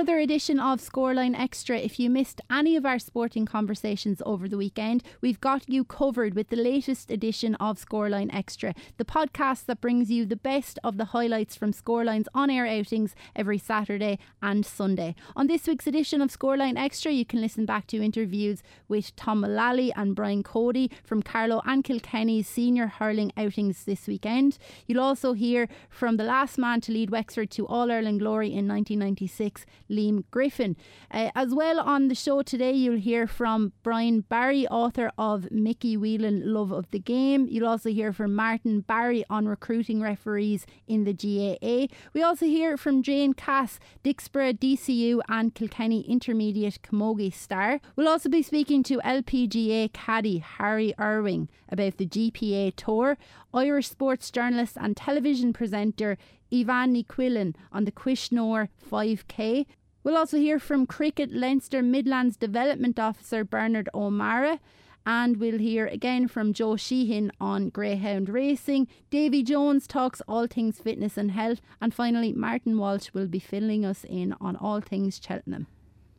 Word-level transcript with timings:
another 0.00 0.18
edition 0.18 0.58
of 0.58 0.80
Scoreline 0.80 1.38
Extra. 1.38 1.76
If 1.76 2.00
you 2.00 2.08
missed 2.08 2.40
any 2.50 2.74
of 2.74 2.86
our 2.86 2.98
sporting 2.98 3.44
conversations 3.44 4.22
over 4.24 4.48
the 4.48 4.56
weekend, 4.56 5.02
we've 5.20 5.42
got 5.42 5.68
you 5.68 5.84
covered 5.84 6.34
with 6.34 6.48
the 6.48 6.56
latest 6.56 7.10
edition 7.10 7.54
of 7.56 7.78
Scoreline 7.78 8.34
Extra, 8.34 8.74
the 8.96 9.04
podcast 9.04 9.66
that 9.66 9.82
brings 9.82 10.10
you 10.10 10.24
the 10.24 10.36
best 10.36 10.78
of 10.82 10.96
the 10.96 11.04
highlights 11.16 11.54
from 11.54 11.74
Scoreline's 11.74 12.30
on 12.34 12.48
air 12.48 12.66
outings 12.66 13.14
every 13.36 13.58
Saturday 13.58 14.18
and 14.40 14.64
Sunday. 14.64 15.14
On 15.36 15.48
this 15.48 15.66
week's 15.66 15.86
edition 15.86 16.22
of 16.22 16.30
Scoreline 16.30 16.78
Extra, 16.78 17.12
you 17.12 17.26
can 17.26 17.42
listen 17.42 17.66
back 17.66 17.86
to 17.88 18.02
interviews 18.02 18.62
with 18.88 19.14
Tom 19.16 19.42
Mullally 19.42 19.92
and 19.92 20.16
Brian 20.16 20.42
Cody 20.42 20.90
from 21.04 21.22
Carlow 21.22 21.60
and 21.66 21.84
Kilkenny's 21.84 22.48
senior 22.48 22.86
hurling 22.86 23.32
outings 23.36 23.84
this 23.84 24.06
weekend. 24.06 24.56
You'll 24.86 25.02
also 25.02 25.34
hear 25.34 25.68
from 25.90 26.16
the 26.16 26.24
last 26.24 26.56
man 26.56 26.80
to 26.80 26.92
lead 26.92 27.10
Wexford 27.10 27.50
to 27.50 27.66
All 27.66 27.92
Ireland 27.92 28.20
glory 28.20 28.46
in 28.46 28.66
1996, 28.66 29.66
Liam 29.90 30.24
Griffin. 30.30 30.76
Uh, 31.10 31.30
as 31.34 31.54
well 31.54 31.80
on 31.80 32.08
the 32.08 32.14
show 32.14 32.42
today, 32.42 32.72
you'll 32.72 32.96
hear 32.96 33.26
from 33.26 33.72
Brian 33.82 34.20
Barry, 34.20 34.66
author 34.68 35.10
of 35.18 35.50
Mickey 35.50 35.96
Whelan 35.96 36.42
Love 36.52 36.72
of 36.72 36.90
the 36.90 36.98
Game. 36.98 37.46
You'll 37.50 37.68
also 37.68 37.90
hear 37.90 38.12
from 38.12 38.34
Martin 38.34 38.80
Barry 38.80 39.24
on 39.28 39.46
recruiting 39.46 40.00
referees 40.00 40.66
in 40.86 41.04
the 41.04 41.12
GAA. 41.12 41.94
We 42.12 42.22
also 42.22 42.46
hear 42.46 42.76
from 42.76 43.02
Jane 43.02 43.34
Cass, 43.34 43.78
Dicksboro 44.04 44.58
DCU 44.58 45.20
and 45.28 45.54
Kilkenny 45.54 46.02
Intermediate 46.02 46.80
Camogie 46.82 47.34
star. 47.34 47.80
We'll 47.96 48.08
also 48.08 48.28
be 48.28 48.42
speaking 48.42 48.82
to 48.84 48.98
LPGA 49.04 49.92
caddy 49.92 50.38
Harry 50.38 50.94
Irving 50.98 51.48
about 51.68 51.96
the 51.96 52.06
GPA 52.06 52.74
Tour. 52.76 53.18
Irish 53.52 53.88
sports 53.88 54.30
journalist 54.30 54.76
and 54.80 54.96
television 54.96 55.52
presenter 55.52 56.16
Evanne 56.52 56.92
Ní 56.92 57.06
Chuilinn 57.06 57.54
on 57.72 57.84
the 57.84 57.92
Quishnore 57.92 58.68
5K. 58.90 59.66
We'll 60.02 60.16
also 60.16 60.38
hear 60.38 60.58
from 60.58 60.86
Cricket 60.86 61.30
Leinster 61.32 61.82
Midlands 61.82 62.36
Development 62.36 62.98
Officer 62.98 63.44
Bernard 63.44 63.88
O'Mara. 63.92 64.58
And 65.06 65.38
we'll 65.38 65.58
hear 65.58 65.86
again 65.86 66.28
from 66.28 66.52
Joe 66.52 66.76
Sheehan 66.76 67.32
on 67.40 67.70
Greyhound 67.70 68.28
Racing. 68.28 68.88
Davy 69.10 69.42
Jones 69.42 69.86
talks 69.86 70.20
all 70.28 70.46
things 70.46 70.78
fitness 70.78 71.16
and 71.16 71.30
health. 71.30 71.60
And 71.80 71.92
finally, 71.92 72.32
Martin 72.32 72.78
Walsh 72.78 73.10
will 73.12 73.26
be 73.26 73.38
filling 73.38 73.84
us 73.84 74.04
in 74.04 74.34
on 74.40 74.56
all 74.56 74.80
things 74.80 75.20
Cheltenham. 75.22 75.66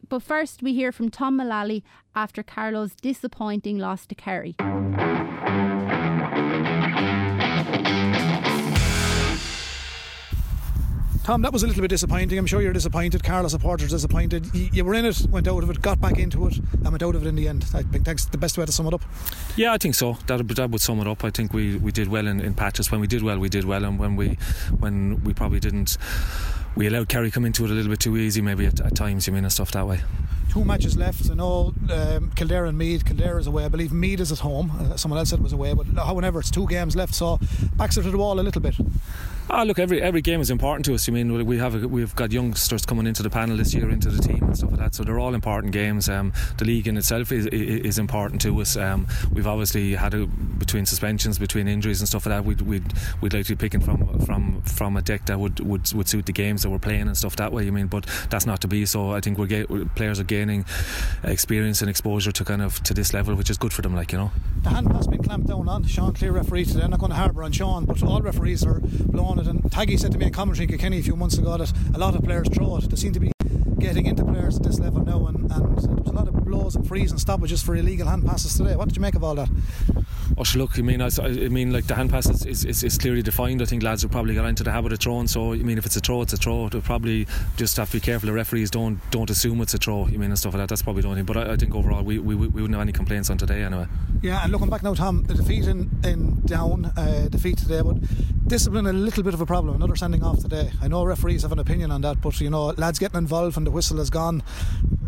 But 0.10 0.24
first, 0.24 0.62
we 0.62 0.74
hear 0.74 0.92
from 0.92 1.10
Tom 1.10 1.38
Mullally 1.38 1.84
after 2.16 2.44
Carlow's 2.44 2.96
disappointing 2.96 3.78
loss 3.78 4.06
to 4.08 4.16
Kerry. 4.16 4.56
Tom, 11.24 11.44
that 11.44 11.54
was 11.54 11.62
a 11.62 11.68
little 11.68 11.82
bit 11.82 11.90
disappointing. 11.90 12.40
I'm 12.40 12.48
sure 12.48 12.62
you're 12.62 12.74
disappointed. 12.74 13.24
Carlow 13.24 13.48
supporters 13.48 13.92
disappointed. 13.92 14.54
You, 14.56 14.70
you, 14.74 14.86
were 14.86 14.96
in 14.96 15.06
it, 15.06 15.28
went 15.30 15.48
out 15.48 15.62
of 15.62 15.70
it, 15.70 15.80
got 15.80 16.02
back 16.02 16.18
into 16.18 16.48
it, 16.48 16.58
and 16.58 16.90
went 16.90 17.04
out 17.04 17.14
of 17.14 17.24
it 17.24 17.30
in 17.30 17.36
the 17.36 17.48
end. 17.48 17.64
I 17.76 17.84
think 17.84 18.06
that's 18.06 18.26
the 18.26 18.40
best 18.40 18.58
way 18.58 18.66
to 18.66 18.72
sum 18.72 18.88
it 18.88 18.94
up. 18.96 19.04
Yeah, 19.56 19.72
I 19.72 19.78
think 19.78 19.94
so. 19.94 20.18
That, 20.26 20.48
that 20.48 20.72
would 20.72 20.82
sum 20.82 21.00
it 21.00 21.08
up. 21.08 21.24
I 21.24 21.30
think 21.30 21.54
we, 21.54 21.78
we 21.78 21.92
did 21.92 22.08
well 22.08 22.26
in, 22.26 22.40
in 22.40 22.56
patches. 22.56 22.92
When 22.92 23.02
we 23.02 23.08
did 23.08 23.22
well, 23.22 23.38
we 23.38 23.50
did 23.50 23.66
well, 23.66 23.86
and 23.86 24.00
when 24.00 24.16
we 24.16 24.38
when 24.80 25.24
we 25.24 25.34
probably 25.34 25.60
didn't, 25.60 25.98
we 26.76 26.88
allowed 26.88 27.10
Kerry 27.10 27.30
come 27.30 27.46
into 27.46 27.66
it 27.66 27.70
a 27.70 27.74
little 27.74 27.92
bit 27.92 28.00
too 28.00 28.18
easy, 28.18 28.42
maybe 28.42 28.66
at, 28.66 28.80
at 28.80 28.96
times. 28.96 29.28
You 29.28 29.34
mean 29.34 29.44
and 29.44 29.54
stuff 29.54 29.72
that 29.72 29.88
way 29.88 30.02
two 30.52 30.66
matches 30.66 30.98
left. 30.98 31.32
I 31.32 31.36
know 31.36 31.74
um, 31.90 32.30
Kildare 32.36 32.66
and 32.66 32.78
Meath. 32.78 33.06
Kildare 33.06 33.40
is 33.40 33.48
away. 33.48 33.64
I 33.64 33.70
believe 33.70 33.94
Meath 33.94 34.20
is 34.20 34.34
at 34.34 34.40
home. 34.40 34.70
Uh, 34.72 34.98
someone 34.98 35.18
else 35.18 35.30
said 35.30 35.40
it 35.40 35.44
was 35.44 35.54
away, 35.54 35.74
but 35.74 35.86
however, 35.96 36.42
it's 36.42 36.52
two 36.52 36.68
games 36.68 36.94
left, 36.94 37.16
so 37.16 37.40
backs 37.78 37.96
it 37.96 38.04
to 38.04 38.12
the 38.12 38.18
wall 38.18 38.38
a 38.38 38.42
little 38.42 38.62
bit. 38.62 38.76
Ah, 39.54 39.64
look, 39.64 39.80
every 39.80 40.02
every 40.02 40.22
game 40.22 40.40
is 40.40 40.50
important 40.50 40.86
to 40.86 40.94
us. 40.94 41.10
I 41.10 41.12
mean, 41.12 41.46
we 41.46 41.58
have 41.58 41.76
a, 41.76 41.86
we've 41.86 42.16
got 42.16 42.32
youngsters 42.32 42.86
coming 42.86 43.06
into 43.06 43.22
the 43.22 43.30
panel 43.30 43.58
this 43.58 43.74
year, 43.74 43.90
into 43.90 44.10
the 44.10 44.22
team 44.22 44.42
and 44.42 44.58
stuff 44.58 44.72
like 44.72 44.80
that. 44.80 44.96
So 44.96 45.04
they're 45.04 45.20
all 45.20 45.34
important 45.34 45.74
games. 45.74 46.08
Um, 46.08 46.32
the 46.58 46.64
league 46.64 46.88
in 46.88 46.96
itself 46.96 47.34
is 47.34 47.48
is 47.48 48.00
important 48.00 48.40
to 48.44 48.62
us. 48.62 48.78
Um, 48.78 49.08
we've 49.34 49.48
obviously 49.48 49.94
had 49.94 50.14
a, 50.14 50.26
between 50.26 50.86
suspensions, 50.86 51.38
between 51.38 51.68
injuries 51.68 52.00
and 52.00 52.08
stuff 52.08 52.26
like 52.26 52.38
that. 52.38 52.46
We'd 52.46 52.62
we'd, 52.62 52.94
we'd 53.20 53.34
like 53.34 53.46
to 53.48 53.56
be 53.58 53.60
picking 53.60 53.82
from 53.82 54.22
from 54.22 54.62
from 54.62 54.96
a 54.96 55.02
deck 55.02 55.26
that 55.26 55.38
would, 55.38 55.60
would 55.60 55.92
would 55.92 56.08
suit 56.08 56.28
the 56.28 56.32
games 56.32 56.64
that 56.64 56.70
we're 56.70 56.80
playing 56.80 57.08
and 57.08 57.18
stuff 57.18 57.36
that 57.36 57.52
way. 57.52 57.68
I 57.68 57.72
mean, 57.72 57.88
but 57.88 58.06
that's 58.30 58.46
not 58.46 58.62
to 58.62 58.70
be. 58.70 58.86
So 58.86 59.12
I 59.12 59.20
think 59.20 59.38
we're 59.38 59.48
get, 59.48 59.68
players 59.96 60.18
are 60.22 60.24
gaining 60.24 60.64
experience 61.26 61.82
and 61.82 61.90
exposure 61.90 62.32
to 62.32 62.46
kind 62.46 62.62
of 62.62 62.82
to 62.84 62.94
this 62.94 63.14
level, 63.14 63.36
which 63.36 63.50
is 63.50 63.58
good 63.58 63.74
for 63.74 63.82
them. 63.82 63.96
Like 63.96 64.14
you 64.14 64.18
know, 64.18 64.32
the 64.64 64.70
hand 64.70 64.90
pass 64.90 65.08
been 65.08 65.22
clamped 65.22 65.48
down 65.48 65.68
on. 65.68 65.84
Sean 65.84 66.14
Cleere 66.14 66.32
referee 66.32 66.64
today. 66.64 66.84
I'm 66.84 66.92
not 66.92 67.02
going 67.02 67.10
to 67.10 67.18
harbour 67.18 67.44
on 67.44 67.52
Sean, 67.52 67.84
but 67.84 68.02
all 68.02 68.22
referees 68.22 68.64
are 68.66 68.80
blowing 68.80 69.41
it. 69.42 69.48
And 69.48 69.62
Taggy 69.64 70.00
said 70.00 70.12
to 70.14 70.18
me 70.18 70.28
in 70.28 70.32
commentary 70.32 70.72
in 70.72 70.78
Kenny 70.78 71.00
a 71.00 71.04
few 71.04 71.16
months 71.16 71.38
ago 71.38 71.58
that 71.58 71.72
a 71.94 71.98
lot 71.98 72.16
of 72.16 72.24
players 72.24 72.48
throw 72.50 72.78
it. 72.78 72.90
They 72.90 72.96
seem 72.96 73.14
to 73.14 73.20
be 73.20 73.32
getting 73.80 74.06
into 74.06 74.24
players 74.24 74.58
at 74.58 74.64
this 74.64 74.80
level 74.80 75.04
now, 75.04 75.26
and, 75.28 75.52
and 75.52 75.66
there 75.66 75.74
was 75.76 75.86
a 75.86 76.12
lot 76.12 76.28
of 76.28 76.34
blows 76.46 76.76
and 76.76 76.88
frees 76.88 77.12
and 77.12 77.20
stoppages 77.20 77.64
for 77.64 77.76
illegal 77.76 78.08
hand 78.08 78.26
passes 78.26 78.56
today. 78.56 78.76
What 78.76 78.88
did 78.88 78.96
you 78.96 79.02
make 79.02 79.16
of 79.16 79.24
all 79.24 79.36
that? 79.36 79.50
Oh, 80.38 80.44
look, 80.56 80.78
I 80.78 80.82
mean, 80.82 81.02
I, 81.02 81.10
I 81.22 81.50
mean, 81.50 81.74
like 81.74 81.88
the 81.88 81.96
hand 81.96 82.10
pass 82.10 82.30
is, 82.30 82.46
is, 82.46 82.66
is, 82.66 82.84
is, 82.84 82.98
clearly 82.98 83.22
defined. 83.22 83.62
I 83.62 83.66
think 83.66 83.84
lads 83.84 84.04
will 84.04 84.12
probably 84.12 84.34
get 84.34 84.46
into 84.46 84.64
the 84.64 84.72
habit 84.72 84.94
of 84.94 85.00
throwing. 85.00 85.28
So, 85.28 85.54
I 85.54 85.58
mean, 85.58 85.78
if 85.78 85.86
it's 85.86 85.98
a 85.98 86.00
throw, 86.00 86.22
it's 86.22 86.34
a 86.34 86.38
throw. 86.38 86.70
They'll 86.70 86.82
probably 86.82 87.28
just 87.58 87.76
have 87.78 87.90
to 87.92 87.98
be 87.98 88.02
careful. 88.02 88.28
The 88.28 88.34
referees 88.34 88.72
don't 88.72 89.00
don't 89.12 89.30
assume 89.30 89.62
it's 89.62 89.74
a 89.74 89.78
throw. 89.78 90.08
You 90.08 90.20
mean 90.20 90.30
and 90.30 90.40
stuff 90.40 90.54
like 90.54 90.62
that. 90.62 90.70
That's 90.70 90.82
probably 90.82 91.02
the 91.02 91.10
only 91.10 91.20
thing. 91.20 91.26
But 91.26 91.38
I, 91.38 91.54
I 91.54 91.56
think 91.58 91.76
overall, 91.76 92.04
we, 92.04 92.18
we, 92.20 92.36
we 92.36 92.48
wouldn't 92.48 92.74
have 92.74 92.82
any 92.82 92.94
complaints 92.94 93.30
on 93.30 93.38
today 93.38 93.64
anyway. 93.64 93.88
Yeah, 94.22 94.44
and 94.44 94.52
looking 94.52 94.70
back 94.70 94.84
now, 94.84 94.94
Tom, 94.94 95.24
the 95.24 95.34
defeat 95.34 95.68
in, 95.68 95.90
in 96.04 96.42
down, 96.46 96.86
uh, 96.98 97.28
defeat 97.30 97.58
today, 97.58 97.82
but 97.82 97.98
discipline 98.48 98.88
a 98.88 98.94
little 98.94 99.21
bit 99.24 99.34
of 99.34 99.42
a 99.42 99.46
problem. 99.46 99.76
Another 99.76 99.96
sending 99.96 100.24
off 100.24 100.40
today. 100.40 100.72
I 100.82 100.88
know 100.88 101.04
referees 101.06 101.42
have 101.44 101.52
an 101.52 101.60
opinion 101.60 101.92
on 101.92 102.02
that, 102.02 102.22
but 102.22 102.40
you 102.40 102.50
know, 102.50 102.68
lads 102.78 103.00
getting 103.00 103.18
involved 103.18 103.58
and 103.58 103.66
the 103.66 103.72
whistle 103.72 103.98
has 103.98 104.10
gone 104.10 104.44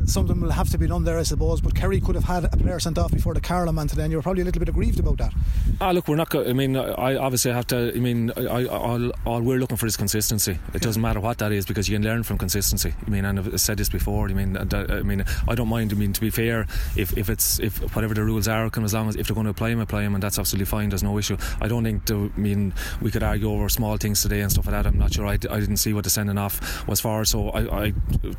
something 0.05 0.39
will 0.39 0.51
have 0.51 0.69
to 0.69 0.77
be 0.77 0.87
done 0.87 1.03
there, 1.03 1.17
I 1.17 1.23
suppose. 1.23 1.61
But 1.61 1.75
Kerry 1.75 1.99
could 1.99 2.15
have 2.15 2.23
had 2.23 2.45
a 2.45 2.57
player 2.57 2.79
sent 2.79 2.97
off 2.97 3.11
before 3.11 3.33
the 3.33 3.41
Carlow 3.41 3.71
man 3.71 3.87
today, 3.87 4.03
and 4.03 4.11
you 4.11 4.17
were 4.17 4.23
probably 4.23 4.41
a 4.41 4.45
little 4.45 4.59
bit 4.59 4.69
aggrieved 4.69 4.99
about 4.99 5.17
that. 5.17 5.33
Ah, 5.81 5.91
look, 5.91 6.07
we're 6.07 6.15
not. 6.15 6.29
Go- 6.29 6.45
I 6.45 6.53
mean, 6.53 6.75
I 6.75 7.15
obviously 7.15 7.51
have 7.51 7.67
to. 7.67 7.93
I 7.95 7.99
mean, 7.99 8.31
I, 8.35 8.65
all, 8.65 9.11
all 9.25 9.41
we're 9.41 9.59
looking 9.59 9.77
for 9.77 9.85
is 9.85 9.97
consistency. 9.97 10.51
It 10.51 10.59
yeah. 10.73 10.79
doesn't 10.79 11.01
matter 11.01 11.19
what 11.19 11.37
that 11.39 11.51
is 11.51 11.65
because 11.65 11.89
you 11.89 11.95
can 11.95 12.03
learn 12.03 12.23
from 12.23 12.37
consistency. 12.37 12.93
I 13.05 13.09
mean, 13.09 13.25
and 13.25 13.39
I've 13.39 13.59
said 13.59 13.77
this 13.77 13.89
before. 13.89 14.29
I 14.29 14.33
mean, 14.33 14.57
I 14.57 15.03
mean, 15.03 15.25
I 15.47 15.55
don't 15.55 15.69
mind. 15.69 15.91
I 15.91 15.95
mean, 15.95 16.13
to 16.13 16.21
be 16.21 16.29
fair, 16.29 16.61
if, 16.95 17.17
if 17.17 17.29
it's 17.29 17.59
if 17.59 17.79
whatever 17.95 18.13
the 18.13 18.23
rules 18.23 18.47
are, 18.47 18.69
come 18.69 18.83
as 18.83 18.93
long 18.93 19.09
as 19.09 19.15
if 19.15 19.27
they're 19.27 19.35
going 19.35 19.45
to 19.45 19.51
apply 19.51 19.69
them, 19.69 19.79
apply 19.79 20.03
them, 20.03 20.15
and 20.15 20.23
that's 20.23 20.39
absolutely 20.39 20.65
fine. 20.65 20.89
There's 20.89 21.03
no 21.03 21.17
issue. 21.17 21.37
I 21.61 21.67
don't 21.67 21.83
think. 21.83 22.05
To, 22.05 22.31
I 22.35 22.39
mean, 22.39 22.73
we 23.01 23.11
could 23.11 23.23
argue 23.23 23.49
over 23.49 23.69
small 23.69 23.97
things 24.03 24.21
today 24.21 24.41
and 24.41 24.51
stuff 24.51 24.67
like 24.67 24.73
that. 24.73 24.85
I'm 24.85 24.99
not 24.99 25.13
sure. 25.13 25.25
I, 25.25 25.33
I 25.33 25.59
didn't 25.59 25.77
see 25.77 25.93
what 25.93 26.03
the 26.03 26.11
sending 26.11 26.37
off 26.37 26.87
was 26.87 26.99
for, 26.99 27.25
so 27.25 27.49
I, 27.49 27.85
I 27.85 27.93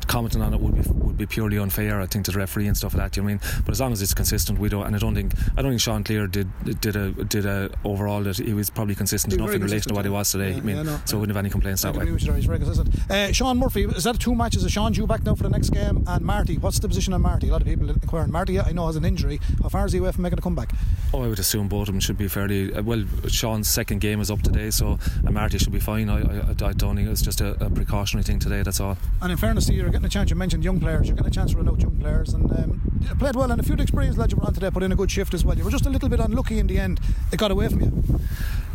commenting 0.07 0.41
on 0.41 0.53
it 0.53 0.61
would 0.61 0.75
be 0.75 0.89
would 0.91 1.17
be 1.17 1.25
purely 1.25 1.57
unfair. 1.57 1.99
I 1.99 2.05
think 2.05 2.25
to 2.25 2.31
the 2.31 2.39
referee 2.39 2.67
and 2.67 2.77
stuff 2.77 2.93
like 2.93 3.03
that. 3.03 3.17
You 3.17 3.23
know 3.23 3.29
I 3.29 3.33
mean? 3.33 3.41
But 3.65 3.71
as 3.71 3.81
long 3.81 3.91
as 3.91 4.01
it's 4.01 4.13
consistent, 4.13 4.59
we 4.59 4.69
don't. 4.69 4.85
And 4.85 4.95
I 4.95 4.99
don't 4.99 5.15
think 5.15 5.33
I 5.57 5.61
don't 5.61 5.71
think 5.71 5.81
Sean 5.81 6.03
Cleere 6.03 6.27
did 6.27 6.47
did 6.79 6.95
a 6.95 7.11
did 7.11 7.45
a 7.45 7.69
overall 7.83 8.23
that 8.23 8.37
he 8.37 8.53
was 8.53 8.69
probably 8.69 8.95
consistent 8.95 9.33
enough 9.33 9.51
in 9.51 9.61
relation 9.61 9.89
to 9.89 9.95
what 9.95 10.05
he 10.05 10.11
was 10.11 10.31
today. 10.31 10.51
Yeah, 10.51 10.57
I 10.57 10.61
mean, 10.61 10.75
yeah, 10.77 10.83
no, 10.83 10.99
so 11.05 11.17
I 11.17 11.19
wouldn't 11.19 11.35
have 11.35 11.43
any 11.43 11.49
complaints 11.49 11.81
that 11.81 11.95
way. 11.95 12.05
He's 12.05 12.45
very 12.45 12.59
consistent. 12.59 13.09
Uh, 13.09 13.31
Sean 13.31 13.57
Murphy, 13.57 13.83
is 13.83 14.03
that 14.03 14.19
two 14.19 14.35
matches? 14.35 14.63
Is 14.63 14.71
Sean 14.71 14.91
due 14.91 15.07
back 15.07 15.23
now 15.23 15.35
for 15.35 15.43
the 15.43 15.49
next 15.49 15.69
game? 15.69 16.03
And 16.07 16.23
Marty, 16.23 16.57
what's 16.57 16.79
the 16.79 16.87
position 16.87 17.13
on 17.13 17.21
Marty? 17.21 17.49
A 17.49 17.51
lot 17.51 17.61
of 17.61 17.67
people 17.67 17.89
inquiring. 17.89 18.31
Marty, 18.31 18.59
I 18.59 18.71
know 18.71 18.87
has 18.87 18.95
an 18.95 19.05
injury. 19.05 19.39
How 19.61 19.69
far 19.69 19.85
is 19.85 19.93
he 19.93 19.99
away 19.99 20.11
from 20.11 20.23
making 20.23 20.39
a 20.39 20.41
comeback? 20.41 20.71
Oh, 21.13 21.23
I 21.23 21.27
would 21.27 21.39
assume 21.39 21.67
both 21.67 21.87
of 21.87 21.93
them 21.93 21.99
should 21.99 22.17
be 22.17 22.27
fairly 22.27 22.73
uh, 22.73 22.83
well. 22.83 23.03
Sean's 23.27 23.67
second 23.67 24.01
game 24.01 24.21
is 24.21 24.29
up 24.29 24.41
today, 24.41 24.69
so 24.69 24.99
and 25.23 25.33
Marty 25.33 25.54
should 25.61 25.73
be 25.73 25.79
fine. 25.79 26.09
I, 26.09 26.21
I, 26.21 26.49
I 26.49 26.73
don't 26.73 26.95
think 26.95 27.09
it's 27.09 27.21
just 27.21 27.41
a, 27.41 27.51
a, 27.63 27.69
precautionary 27.69 28.23
thing 28.23 28.39
today. 28.39 28.61
That's 28.63 28.79
all. 28.79 28.97
And 29.21 29.31
in 29.31 29.37
fairness 29.37 29.65
to 29.67 29.73
you, 29.73 29.81
you're 29.81 29.89
getting 29.89 30.05
a 30.05 30.09
chance. 30.09 30.29
You 30.29 30.35
mentioned 30.35 30.63
young 30.63 30.79
players. 30.79 31.07
You're 31.07 31.15
getting 31.15 31.31
a 31.31 31.33
chance 31.33 31.51
to 31.51 31.57
run 31.57 31.69
out 31.69 31.81
young 31.81 31.95
players, 31.97 32.33
and 32.33 32.51
um, 32.51 32.81
played 33.19 33.35
well, 33.35 33.51
and 33.51 33.59
a 33.59 33.63
few 33.63 33.75
experienced 33.75 34.17
lads 34.17 34.33
you 34.33 34.37
were 34.37 34.45
on 34.45 34.53
today 34.53 34.69
put 34.69 34.83
in 34.83 34.91
a 34.91 34.95
good 34.95 35.11
shift 35.11 35.33
as 35.33 35.45
well. 35.45 35.57
You 35.57 35.63
were 35.63 35.71
just 35.71 35.85
a 35.85 35.89
little 35.89 36.09
bit 36.09 36.19
unlucky 36.19 36.59
in 36.59 36.67
the 36.67 36.79
end. 36.79 36.99
It 37.31 37.37
got 37.37 37.51
away 37.51 37.67
from 37.69 37.81
you. 37.81 38.19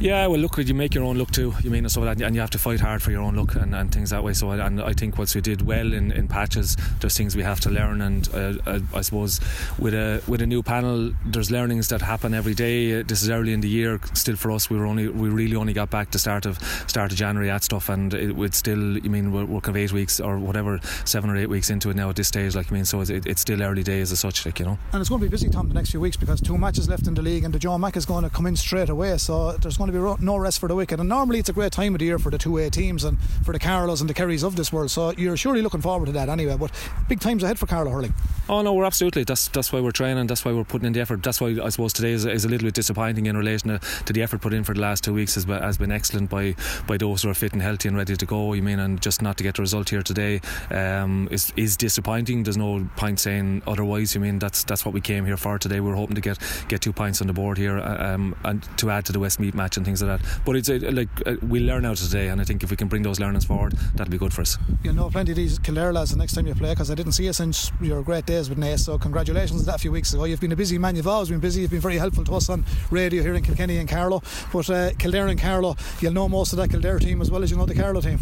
Yeah, 0.00 0.26
well, 0.28 0.40
look, 0.40 0.56
you 0.56 0.72
make 0.72 0.94
your 0.94 1.04
own 1.04 1.18
look 1.18 1.30
too. 1.30 1.54
You 1.62 1.70
mean 1.70 1.86
so 1.90 2.00
that, 2.06 2.22
and 2.22 2.34
you 2.34 2.40
have 2.40 2.50
to 2.50 2.58
fight 2.58 2.80
hard 2.80 3.02
for 3.02 3.10
your 3.10 3.20
own 3.20 3.36
look 3.36 3.54
and, 3.54 3.74
and 3.74 3.92
things 3.92 4.08
that 4.10 4.24
way. 4.24 4.32
So, 4.32 4.50
and 4.50 4.80
I 4.80 4.94
think 4.94 5.18
once 5.18 5.34
we 5.34 5.42
did 5.42 5.60
well 5.60 5.92
in, 5.92 6.10
in 6.12 6.26
patches, 6.26 6.78
there's 7.00 7.14
things 7.14 7.36
we 7.36 7.42
have 7.42 7.60
to 7.60 7.70
learn. 7.70 8.00
And 8.00 8.26
uh, 8.32 8.54
uh, 8.66 8.80
I 8.94 9.02
suppose 9.02 9.40
with 9.78 9.92
a 9.92 10.22
with 10.26 10.40
a 10.40 10.46
new 10.46 10.62
panel, 10.62 11.12
there's 11.26 11.50
learnings 11.50 11.88
that 11.88 12.00
happen 12.00 12.32
every 12.32 12.54
day. 12.54 13.02
This 13.02 13.22
is 13.22 13.28
early 13.28 13.52
in 13.52 13.60
the 13.60 13.68
year, 13.68 14.00
still 14.14 14.36
for 14.36 14.50
us. 14.52 14.70
We 14.70 14.78
were 14.78 14.86
only 14.86 15.08
we 15.08 15.28
really 15.28 15.56
only 15.56 15.74
got 15.74 15.90
back 15.90 16.10
to 16.12 16.18
start 16.18 16.46
of 16.46 16.58
start 16.86 17.12
of 17.12 17.18
January 17.18 17.50
at 17.50 17.64
stuff, 17.64 17.88
and 17.88 18.12
it 18.14 18.34
would 18.34 18.54
still. 18.54 18.98
You 18.98 19.10
mean 19.10 19.32
we're, 19.32 19.44
we're 19.44 19.60
kind 19.60 19.76
of 19.76 19.82
eight 19.82 19.92
weeks 19.92 20.20
or 20.20 20.38
whatever, 20.38 20.80
seven 21.04 21.30
or 21.30 21.36
eight 21.36 21.48
weeks 21.48 21.70
into 21.70 21.90
it 21.90 21.96
now 21.96 22.10
at 22.10 22.16
this 22.16 22.28
stage. 22.28 22.54
Like 22.54 22.70
I 22.70 22.74
mean, 22.74 22.84
so 22.84 23.00
it, 23.00 23.26
it's 23.26 23.40
still 23.40 23.62
early 23.62 23.82
days, 23.82 24.12
as 24.12 24.20
such, 24.20 24.44
like 24.46 24.58
you 24.58 24.64
know. 24.64 24.78
And 24.92 25.00
it's 25.00 25.08
going 25.08 25.20
to 25.20 25.26
be 25.26 25.30
busy, 25.30 25.48
Tom, 25.48 25.68
the 25.68 25.74
next 25.74 25.90
few 25.90 26.00
weeks 26.00 26.16
because 26.16 26.40
two 26.40 26.58
matches 26.58 26.88
left 26.88 27.06
in 27.06 27.14
the 27.14 27.22
league, 27.22 27.44
and 27.44 27.54
the 27.54 27.58
Joe 27.58 27.78
Mac 27.78 27.96
is 27.96 28.06
going 28.06 28.24
to 28.24 28.30
come 28.30 28.46
in 28.46 28.56
straight 28.56 28.88
away. 28.88 29.16
So 29.18 29.52
there's 29.52 29.76
going 29.76 29.92
to 29.92 30.16
be 30.16 30.24
no 30.24 30.36
rest 30.36 30.58
for 30.58 30.68
the 30.68 30.74
wicked. 30.74 31.00
And 31.00 31.08
normally 31.08 31.38
it's 31.38 31.48
a 31.48 31.52
great 31.52 31.72
time 31.72 31.94
of 31.94 31.98
the 31.98 32.06
year 32.06 32.18
for 32.18 32.30
the 32.30 32.38
two 32.38 32.56
A 32.58 32.70
teams 32.70 33.04
and 33.04 33.18
for 33.44 33.52
the 33.52 33.58
Carlows 33.58 34.00
and 34.00 34.08
the 34.08 34.14
Kerrys 34.14 34.44
of 34.44 34.56
this 34.56 34.72
world. 34.72 34.90
So 34.90 35.12
you're 35.12 35.36
surely 35.36 35.62
looking 35.62 35.80
forward 35.80 36.06
to 36.06 36.12
that 36.12 36.28
anyway. 36.28 36.56
But 36.56 36.72
big 37.08 37.20
times 37.20 37.42
ahead 37.42 37.58
for 37.58 37.66
Carlow 37.66 37.90
hurling. 37.90 38.14
Oh 38.48 38.62
no, 38.62 38.72
we're 38.72 38.84
absolutely. 38.84 39.24
That's 39.24 39.48
that's 39.48 39.72
why 39.72 39.80
we're 39.80 39.92
training. 39.92 40.26
That's 40.26 40.44
why 40.44 40.52
we're 40.52 40.64
putting 40.64 40.86
in 40.86 40.92
the 40.92 41.00
effort. 41.00 41.22
That's 41.22 41.40
why 41.40 41.56
I 41.62 41.68
suppose 41.68 41.92
today 41.92 42.12
is, 42.12 42.26
is 42.26 42.44
a 42.44 42.48
little 42.48 42.66
bit 42.66 42.74
disappointing 42.74 43.26
in 43.26 43.36
relation 43.36 43.68
to, 43.68 43.78
to, 44.06 44.12
the 44.12 44.22
effort 44.22 44.40
put 44.40 44.52
in 44.52 44.64
for 44.64 44.74
the 44.74 44.80
last 44.80 45.04
two 45.04 45.14
weeks 45.14 45.34
has 45.34 45.44
been, 45.44 45.62
has 45.62 45.78
been 45.78 45.92
excellent 45.92 46.30
by 46.30 46.54
by 46.86 46.96
those 46.96 47.22
who 47.22 47.30
are 47.30 47.34
fit 47.34 47.52
and 47.52 47.62
healthy 47.62 47.88
and 47.88 47.96
ready 47.96 48.16
to 48.16 48.26
go. 48.26 48.52
You 48.52 48.62
mean 48.62 48.78
and 48.78 49.00
just 49.00 49.22
not 49.22 49.36
to 49.38 49.44
get 49.44 49.56
the 49.56 49.62
result 49.62 49.88
here 49.90 50.02
today 50.02 50.40
um, 50.70 51.28
is 51.30 51.52
is 51.56 51.76
disappointing. 51.76 52.42
There's 52.44 52.56
no 52.56 52.88
point 52.96 53.20
saying 53.20 53.62
otherwise. 53.66 54.14
You 54.14 54.20
mean 54.20 54.38
that's 54.38 54.64
that's 54.64 54.84
what 54.84 54.94
we 54.94 55.00
came 55.00 55.24
here 55.24 55.36
for 55.36 55.58
today. 55.58 55.80
We 55.80 55.90
are 55.90 55.96
hoping 55.96 56.14
to 56.14 56.20
get 56.20 56.38
get 56.68 56.80
two 56.80 56.92
points 56.92 57.20
on 57.20 57.26
the 57.26 57.32
board 57.32 57.58
here 57.58 57.78
uh, 57.78 58.14
um, 58.14 58.34
and 58.44 58.66
to 58.78 58.90
add 58.90 59.04
to 59.06 59.12
the 59.12 59.18
Westmeath 59.18 59.54
match 59.54 59.76
and 59.76 59.86
things 59.86 60.02
like 60.02 60.20
that. 60.20 60.40
But 60.44 60.56
it's 60.56 60.68
a, 60.68 60.78
like 60.78 61.08
uh, 61.26 61.36
we 61.46 61.60
learn 61.60 61.84
out 61.84 61.96
today, 61.96 62.28
and 62.28 62.40
I 62.40 62.44
think 62.44 62.62
if 62.62 62.70
we 62.70 62.76
can 62.76 62.88
bring 62.88 63.02
those 63.02 63.20
learnings 63.20 63.44
forward, 63.44 63.72
that'll 63.94 64.10
be 64.10 64.18
good 64.18 64.32
for 64.32 64.42
us. 64.42 64.58
You 64.82 64.92
know 64.92 65.10
plenty 65.10 65.32
of 65.32 65.36
these 65.36 65.58
Kildare 65.58 65.92
lads 65.92 66.10
the 66.10 66.16
next 66.16 66.34
time 66.34 66.46
you 66.46 66.54
play 66.54 66.70
because 66.70 66.90
I 66.90 66.94
didn't 66.94 67.12
see 67.12 67.24
you 67.24 67.32
since 67.32 67.70
your 67.80 68.02
great 68.02 68.26
days 68.26 68.48
with 68.48 68.58
Naas. 68.58 68.80
So 68.80 68.98
congratulations 68.98 69.60
on 69.60 69.66
that 69.66 69.76
a 69.76 69.78
few 69.78 69.92
weeks 69.92 70.12
ago. 70.12 70.24
You've 70.24 70.40
been 70.40 70.52
a 70.52 70.56
busy 70.56 70.78
man. 70.78 70.96
You've 70.96 71.06
always 71.06 71.28
been 71.28 71.40
busy. 71.40 71.62
You've 71.62 71.70
been 71.70 71.80
very 71.80 71.98
helpful 71.98 72.24
to 72.24 72.34
us 72.34 72.48
on 72.48 72.64
radio 72.90 73.22
here 73.22 73.34
in 73.34 73.42
Kilkenny 73.42 73.78
and 73.78 73.88
Carlow. 73.88 74.22
But 74.52 74.70
uh, 74.70 74.90
Kildare 74.98 75.28
and 75.28 75.40
Carlow, 75.40 75.76
you'll 76.00 76.12
know 76.12 76.28
most 76.28 76.49
of 76.52 76.58
that 76.58 76.70
Kildare 76.70 76.98
team 76.98 77.20
as 77.20 77.30
well 77.30 77.42
as 77.42 77.50
you 77.50 77.56
know 77.56 77.66
the 77.66 77.74
Carlow 77.74 78.00
team. 78.00 78.18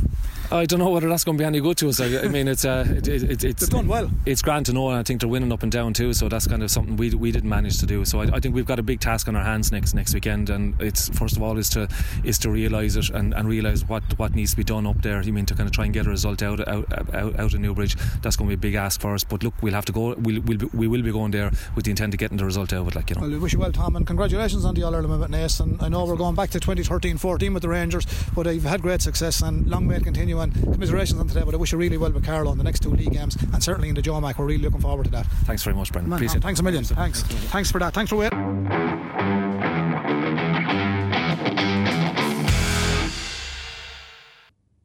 I 0.51 0.65
don't 0.65 0.79
know 0.79 0.89
whether 0.89 1.09
that's 1.11 1.25
going 1.25 1.37
to 1.37 1.43
be 1.43 1.45
any 1.45 1.61
good 1.61 1.77
to 1.79 1.91
us. 1.91 2.01
I, 2.01 2.21
I 2.21 2.29
mean, 2.29 2.49
it's 2.49 2.65
uh, 2.65 2.85
it, 2.89 3.07
it, 3.07 3.45
it's 3.45 3.61
They've 3.61 3.69
done 3.69 3.87
well. 3.87 4.11
It's 4.25 4.41
grand 4.41 4.65
to 4.67 4.73
know, 4.73 4.89
and 4.89 4.99
I 4.99 5.03
think 5.03 5.21
they're 5.21 5.29
winning 5.29 5.53
up 5.53 5.63
and 5.63 5.71
down 5.71 5.93
too. 5.93 6.15
So 6.15 6.29
that's 6.29 6.47
kind 6.47 6.63
of 6.63 6.71
something 6.71 6.97
we 6.97 7.11
we 7.15 7.31
didn't 7.31 7.51
manage 7.51 7.79
to 7.81 7.87
do. 7.87 8.05
So 8.07 8.21
I, 8.21 8.37
I 8.37 8.41
think 8.41 8.55
we've 8.55 8.67
got 8.67 8.79
a 8.79 8.83
big 8.83 9.01
task 9.01 9.29
on 9.29 9.37
our 9.37 9.45
hands 9.45 9.73
next 9.73 9.93
next 9.93 10.15
weekend, 10.15 10.49
and 10.49 10.81
it's 10.81 11.11
first 11.11 11.37
of 11.37 11.43
all 11.43 11.59
is 11.59 11.69
to 11.71 11.87
is 12.25 12.39
to 12.39 12.51
realise 12.51 12.97
it 12.97 13.11
and, 13.11 13.35
and 13.35 13.47
realise 13.47 13.83
what 13.87 14.03
what 14.19 14.35
needs 14.35 14.53
to 14.53 14.57
be 14.57 14.65
done 14.65 14.87
up 14.87 15.03
there. 15.03 15.21
You 15.21 15.35
mean 15.35 15.45
to 15.47 15.55
kind 15.55 15.69
of 15.69 15.75
try 15.75 15.85
and 15.85 15.93
get 15.93 16.07
a 16.07 16.11
result 16.11 16.43
out 16.43 16.67
out 16.67 16.91
out, 17.15 17.39
out 17.39 17.53
of 17.53 17.61
Newbridge. 17.61 17.97
That's 18.23 18.37
going 18.37 18.49
to 18.49 18.57
be 18.57 18.69
a 18.69 18.71
big 18.71 18.75
ask 18.75 19.03
for 19.03 19.13
us. 19.13 19.25
But 19.25 19.43
look, 19.43 19.55
we'll 19.61 19.75
have 19.75 19.85
to 19.87 19.93
go. 19.93 20.15
We'll, 20.15 20.41
we'll 20.41 20.59
be, 20.59 20.67
we 20.73 20.89
will 20.89 21.03
be 21.03 21.13
going 21.13 21.33
there 21.33 21.51
with 21.75 21.85
the 21.85 21.91
intent 21.91 22.15
of 22.15 22.19
getting 22.19 22.39
the 22.39 22.47
result 22.47 22.73
out 22.73 22.81
of 22.81 22.89
it. 22.89 22.97
Like 22.97 23.11
you 23.11 23.17
know. 23.17 23.23
Well, 23.23 23.31
we 23.31 23.39
wish 23.39 23.53
you 23.53 23.59
well, 23.59 23.73
Tom, 23.73 23.97
and 23.97 24.07
congratulations 24.07 24.65
on 24.65 24.75
the 24.75 24.83
All 24.83 24.95
Ireland 24.95 25.23
at 25.23 25.31
Naas. 25.31 25.61
And 25.61 25.83
I 25.83 25.91
know 25.91 26.07
we're 26.07 26.17
going 26.17 26.35
back 26.35 26.49
to 26.51 26.59
2013-14 26.59 27.53
with 27.53 27.63
the 27.63 27.69
Rangers, 27.69 28.07
but 28.35 28.47
you've 28.47 28.65
had 28.65 28.81
great 28.81 29.03
success, 29.03 29.43
and 29.43 29.67
long 29.67 29.87
may 29.87 29.97
it 29.97 30.05
continue. 30.05 30.38
And 30.41 30.55
commiserations 30.55 31.19
on 31.19 31.27
today. 31.29 31.43
But 31.45 31.55
I 31.55 31.57
wish 31.57 31.73
you 31.73 31.79
really 31.79 31.99
well 31.99 32.13
with 32.13 32.25
Carlow 32.25 32.53
in 32.53 32.59
the 32.59 32.65
next 32.65 32.81
two 32.81 32.91
league 32.91 33.13
games, 33.13 33.37
and 33.53 33.63
certainly 33.63 33.89
in 33.89 33.95
the 33.95 34.03
Joe 34.03 34.21
Mac. 34.21 34.39
We're 34.39 34.47
really 34.47 34.63
looking 34.63 34.81
forward 34.81 35.05
to 35.05 35.11
that. 35.11 35.27
Thanks 35.45 35.63
very 35.63 35.75
much, 35.75 35.93
Brendan. 35.93 36.13
Appreciate 36.13 36.39
it. 36.39 36.43
Thanks 36.43 36.61
a 36.61 36.63
million. 36.63 36.85
Thanks. 36.85 37.23
Thanks, 37.23 37.45
thanks 37.47 37.71
for 37.73 37.79
that. 37.81 37.95
Thanks 37.95 38.11
for 38.11 38.17
waiting. 38.17 38.39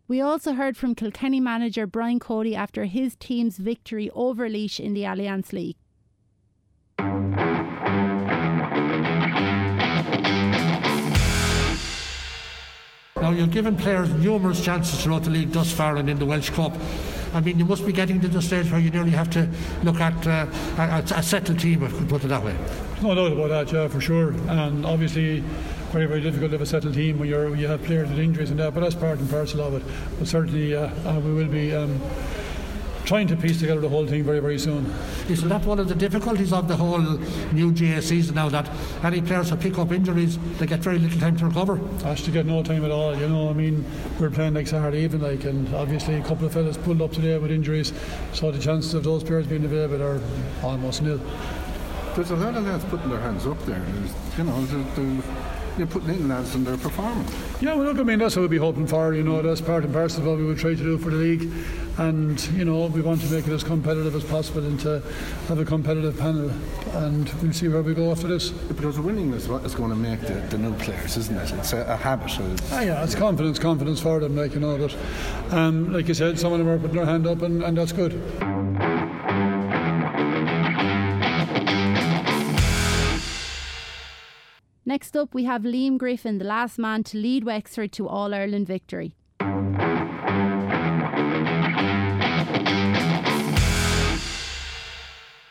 We 0.08 0.22
also 0.22 0.54
heard 0.54 0.78
from 0.78 0.96
Kilkenny 0.96 1.40
manager 1.40 1.88
Brian 1.88 2.20
Cody 2.20 2.56
after 2.56 2.86
his 2.86 3.16
team's 3.16 3.58
victory 3.58 4.10
over 4.14 4.48
Laois 4.50 4.80
in 4.80 4.94
the 4.94 5.04
Allianz 5.04 5.54
League. 5.54 5.78
Now, 13.24 13.32
you're 13.32 13.48
giving 13.48 13.78
players 13.78 14.10
numerous 14.16 14.62
chances 14.62 15.02
throughout 15.02 15.24
the 15.24 15.30
league 15.30 15.54
thus 15.54 15.72
far 15.72 15.96
and 15.96 16.10
in 16.10 16.20
the 16.20 16.26
Walsh 16.26 16.50
Cup. 16.50 16.74
I 17.34 17.40
mean, 17.40 17.58
you 17.58 17.64
must 17.64 17.86
be 17.86 17.94
getting 17.94 18.20
to 18.20 18.28
the 18.28 18.42
stage 18.42 18.70
where 18.70 18.82
you 18.82 18.92
nearly 18.92 19.12
have 19.12 19.30
to 19.30 19.48
look 19.82 20.02
at 20.02 20.28
uh, 20.28 20.46
a, 20.78 21.04
a 21.16 21.24
settled 21.24 21.58
team, 21.58 21.84
if 21.84 21.98
we 21.98 22.06
put 22.06 22.26
it 22.26 22.28
that 22.28 22.44
way. 22.44 22.54
No 23.02 23.16
doubt 23.16 23.32
about 23.32 23.48
that, 23.48 23.72
yeah, 23.72 23.88
for 23.88 24.02
sure. 24.02 24.34
And 24.50 24.86
obviously, 24.86 25.40
very, 25.94 26.06
very 26.06 26.20
difficult 26.20 26.52
to 26.52 26.56
have 26.56 26.62
a 26.64 26.66
settled 26.66 26.96
team 26.96 27.18
when 27.18 27.30
you're, 27.30 27.56
you 27.56 27.66
have 27.66 27.82
players 27.84 28.10
with 28.10 28.20
injuries 28.20 28.52
and 28.52 28.60
that, 28.60 28.74
but 28.74 28.82
that's 28.82 28.94
part 28.94 29.20
and 29.20 29.30
parcel 29.30 29.62
of 29.62 29.76
it. 29.76 29.84
But 30.20 30.28
certainly, 30.28 30.76
uh, 30.76 30.90
uh, 31.10 31.22
we 31.22 31.34
will 31.34 31.48
be. 31.48 31.74
Um, 31.74 32.02
trying 33.06 33.28
to 33.28 33.36
piece 33.36 33.60
together 33.60 33.82
the 33.82 33.90
whole 33.90 34.08
thing 34.08 34.24
very, 34.24 34.40
very 34.40 34.58
soon. 34.58 34.92
Isn't 35.30 35.50
that 35.50 35.66
one 35.66 35.80
of 35.80 35.88
the 35.88 35.96
difficulties 35.96 36.54
of 36.54 36.68
the 36.68 36.76
whole 36.76 37.00
new 37.52 37.72
GA 37.72 38.02
season 38.02 38.36
now 38.36 38.50
that 38.50 38.70
any 39.04 39.22
players 39.22 39.50
who 39.50 39.56
pick 39.58 39.78
up 39.78 39.92
injuries, 39.92 40.38
they 40.58 40.66
get 40.66 40.80
very 40.80 41.00
little 41.00 41.20
time 41.20 41.38
to 41.38 41.48
recover? 41.48 41.80
Actually, 42.06 42.34
get 42.34 42.46
no 42.46 42.64
time 42.64 42.86
at 42.86 42.92
all. 42.92 43.16
You 43.18 43.28
know, 43.28 43.50
I 43.50 43.54
mean, 43.54 43.86
we're 44.20 44.30
playing 44.30 44.54
like 44.54 44.68
Saturday 44.68 45.00
evening, 45.00 45.22
like, 45.22 45.44
and 45.44 45.74
obviously 45.76 46.16
a 46.16 46.24
couple 46.24 46.46
of 46.46 46.54
fellas 46.54 46.78
pulled 46.78 47.02
up 47.02 47.12
today 47.12 47.38
with 47.38 47.52
injuries, 47.52 47.94
so 48.34 48.52
the 48.52 48.60
chances 48.60 48.94
of 48.94 49.04
those 49.04 49.24
players 49.24 49.48
being 49.48 49.66
available 49.66 50.02
are 50.02 50.22
almost 50.64 51.02
nil. 51.02 51.20
There's 52.16 52.32
a 52.32 52.36
lot 52.36 52.56
of 52.56 52.66
lads 52.66 52.86
putting 52.86 53.10
their 53.10 53.20
hands 53.20 53.46
up 53.48 53.60
there. 53.66 53.80
There's, 53.80 54.38
you 54.38 54.44
know, 54.44 54.66
they're, 54.66 55.53
you're 55.78 55.88
putting 55.88 56.10
in 56.10 56.28
lads 56.28 56.56
and 56.56 56.66
they're 56.66 56.78
performing. 56.78 57.26
Yeah, 57.62 57.76
well, 57.76 57.86
look, 57.86 57.98
I 57.98 58.04
mean, 58.04 58.20
that's 58.20 58.36
what 58.36 58.42
we'll 58.42 58.50
be 58.50 58.58
hoping 58.58 58.88
for. 58.88 59.14
You 59.14 59.24
know, 59.24 59.42
that's 59.42 59.62
part 59.62 59.84
and 59.84 59.94
parcel 59.94 60.22
of 60.22 60.28
what 60.28 60.38
we 60.38 60.46
will 60.46 60.56
try 60.56 60.72
to 60.72 60.76
do 60.76 60.98
for 60.98 61.10
the 61.10 61.18
league. 61.18 61.52
And, 61.98 62.44
you 62.50 62.66
know, 62.66 62.88
we 62.88 63.02
want 63.02 63.22
to 63.22 63.32
make 63.32 63.48
it 63.48 63.54
as 63.54 63.64
competitive 63.64 64.16
as 64.16 64.24
possible 64.24 64.66
and 64.66 64.80
to 64.80 65.02
have 65.48 65.60
a 65.60 65.66
competitive 65.66 66.18
panel. 66.18 66.52
And 66.94 67.30
we'll 67.42 67.54
see 67.54 67.68
where 67.68 67.84
we 67.84 67.94
go 67.94 68.12
after 68.12 68.28
this. 68.28 68.50
Because 68.50 69.00
winning 69.00 69.32
is 69.34 69.48
what 69.48 69.64
is 69.64 69.76
going 69.76 69.92
to 69.92 69.96
make 69.96 70.22
the, 70.22 70.34
the 70.50 70.58
new 70.58 70.74
players, 70.76 71.18
isn't 71.18 71.38
it? 71.38 71.52
It's 71.52 71.74
a, 71.74 71.82
a 71.84 71.96
habit. 71.96 72.32
Ah, 72.72 72.82
yeah, 72.82 73.04
it's 73.04 73.16
confidence, 73.16 73.60
confidence 73.60 74.00
for 74.00 74.20
them, 74.20 74.36
like, 74.36 74.54
you 74.54 74.60
know. 74.60 74.78
But, 74.78 74.96
um, 75.54 75.94
like 75.94 76.08
you 76.08 76.14
said, 76.14 76.40
some 76.40 76.54
of 76.54 76.60
them 76.60 76.68
are 76.68 76.80
putting 76.80 76.98
their 76.98 77.06
hand 77.06 77.28
up, 77.28 77.42
and, 77.42 77.64
and 77.64 77.78
that's 77.78 77.92
good. 77.92 78.14
Next 84.94 85.18
up, 85.18 85.34
we 85.34 85.46
have 85.46 85.64
Liam 85.64 85.98
Griffin, 85.98 86.38
the 86.38 86.46
last 86.46 86.78
man 86.78 87.04
to 87.06 87.18
lead 87.18 87.46
Wexford 87.46 87.92
to 87.94 88.08
All 88.08 88.32
Ireland 88.32 88.68
victory. 88.68 89.16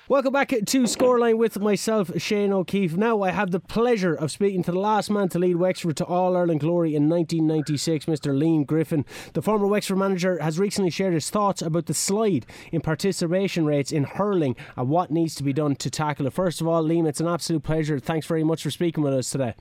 Welcome 0.09 0.33
back 0.33 0.49
to 0.49 0.83
Scoreline 0.83 1.39
with 1.39 1.61
myself, 1.61 2.11
Shane 2.21 2.53
O'Keefe. 2.53 2.97
Now 2.97 3.23
I 3.23 3.31
have 3.31 3.53
the 3.53 3.61
pleasure 3.61 4.15
of 4.15 4.33
speaking 4.33 4.63
to 4.65 4.73
the 4.73 4.79
last 4.79 5.09
man 5.11 5.29
to 5.31 5.39
lead 5.39 5.57
Wexford 5.57 5.97
to 5.99 6.05
All 6.05 6.37
Ireland 6.37 6.59
glory 6.61 6.97
in 6.97 7.09
1996, 7.09 8.07
Mr. 8.07 8.37
Liam 8.37 8.67
Griffin. 8.67 9.07
The 9.33 9.43
former 9.43 9.67
Wexford 9.69 9.99
manager 9.99 10.39
has 10.43 10.59
recently 10.59 10.91
shared 10.91 11.15
his 11.15 11.31
thoughts 11.31 11.63
about 11.63 11.87
the 11.87 11.95
slide 11.95 12.47
in 12.73 12.81
participation 12.81 13.65
rates 13.65 13.93
in 13.93 14.03
hurling 14.05 14.57
and 14.77 14.89
what 14.89 15.13
needs 15.13 15.37
to 15.37 15.45
be 15.45 15.53
done 15.53 15.77
to 15.77 15.89
tackle 15.89 16.27
it. 16.27 16.33
First 16.33 16.61
of 16.61 16.67
all, 16.67 16.83
Liam, 16.85 17.09
it's 17.09 17.21
an 17.21 17.29
absolute 17.29 17.63
pleasure. 17.63 18.01
Thanks 18.01 18.27
very 18.27 18.45
much 18.45 18.65
for 18.65 18.73
speaking 18.73 19.05
with 19.05 19.15
us 19.15 19.31
today. 19.31 19.55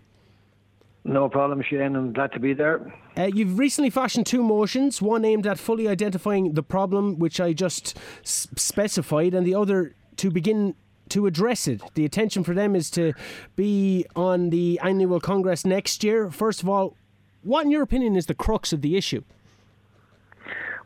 No 1.04 1.30
problem, 1.30 1.64
Shane. 1.68 1.96
I'm 1.96 2.14
glad 2.14 2.32
to 2.34 2.40
be 2.40 2.54
there. 2.54 2.94
Uh, 3.16 3.30
you've 3.34 3.60
recently 3.60 3.90
fashioned 3.92 4.26
two 4.26 4.44
motions, 4.44 5.02
one 5.02 5.24
aimed 5.24 5.46
at 5.46 5.60
fully 5.60 5.88
identifying 5.88 6.54
the 6.54 6.64
problem, 6.64 7.20
which 7.20 7.40
I 7.40 7.54
just 7.54 7.98
s- 8.24 8.48
specified, 8.56 9.34
and 9.34 9.46
the 9.46 9.56
other 9.56 9.96
to 10.18 10.30
begin 10.30 10.76
to 11.10 11.28
address 11.28 11.68
it. 11.68 11.82
The 11.94 12.06
attention 12.06 12.44
for 12.44 12.54
them 12.54 12.76
is 12.76 12.90
to 12.92 13.14
be 13.56 14.06
on 14.16 14.50
the 14.50 14.80
annual 14.82 15.20
congress 15.20 15.66
next 15.66 16.04
year. 16.04 16.30
First 16.32 16.64
of 16.64 16.70
all, 16.70 16.96
what, 17.44 17.66
in 17.66 17.72
your 17.72 17.84
opinion, 17.84 18.16
is 18.16 18.28
the 18.28 18.36
crux 18.36 18.72
of 18.72 18.82
the 18.82 18.96
issue? 18.96 19.24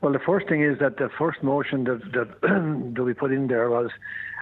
Well, 0.01 0.13
the 0.13 0.19
first 0.19 0.47
thing 0.47 0.61
is 0.61 0.79
that 0.79 0.97
the 0.97 1.09
first 1.17 1.41
motion 1.41 1.83
that 1.85 2.01
that, 2.13 2.41
that 2.95 3.03
we 3.03 3.13
put 3.13 3.31
in 3.31 3.47
there 3.47 3.69
was 3.69 3.89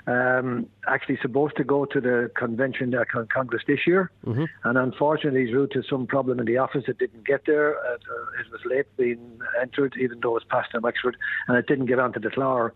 um, 0.08 0.68
actually 0.88 1.18
supposed 1.22 1.56
to 1.58 1.64
go 1.64 1.86
to 1.86 2.02
the 2.02 2.30
convention 2.36 2.94
uh, 2.94 3.04
Congress 3.34 3.64
this 3.66 3.80
year, 3.88 4.12
mm-hmm. 4.26 4.46
and 4.66 4.78
unfortunately, 4.78 5.46
due 5.46 5.68
to 5.68 5.82
some 5.90 6.06
problem 6.06 6.40
in 6.40 6.46
the 6.46 6.58
office, 6.58 6.84
it 6.88 6.98
didn't 6.98 7.26
get 7.26 7.44
there. 7.46 7.78
Uh, 7.78 7.96
it 7.96 8.52
was 8.52 8.62
late 8.66 8.86
being 8.98 9.40
entered, 9.62 9.96
even 9.98 10.20
though 10.20 10.32
it 10.32 10.34
was 10.34 10.44
passed 10.50 10.74
in 10.74 10.82
Wexford, 10.82 11.16
and 11.48 11.58
it 11.58 11.68
didn't 11.68 11.86
get 11.86 12.00
onto 12.00 12.20
the 12.20 12.30
floor. 12.30 12.74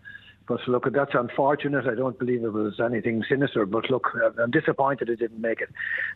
But 0.48 0.66
look, 0.66 0.90
that's 0.92 1.12
unfortunate. 1.14 1.86
I 1.86 1.94
don't 1.94 2.18
believe 2.18 2.42
it 2.42 2.52
was 2.52 2.80
anything 2.80 3.22
sinister. 3.28 3.66
But 3.66 3.90
look, 3.90 4.08
I'm 4.42 4.50
disappointed 4.50 5.10
it 5.10 5.18
didn't 5.18 5.40
make 5.40 5.60
it. 5.60 5.68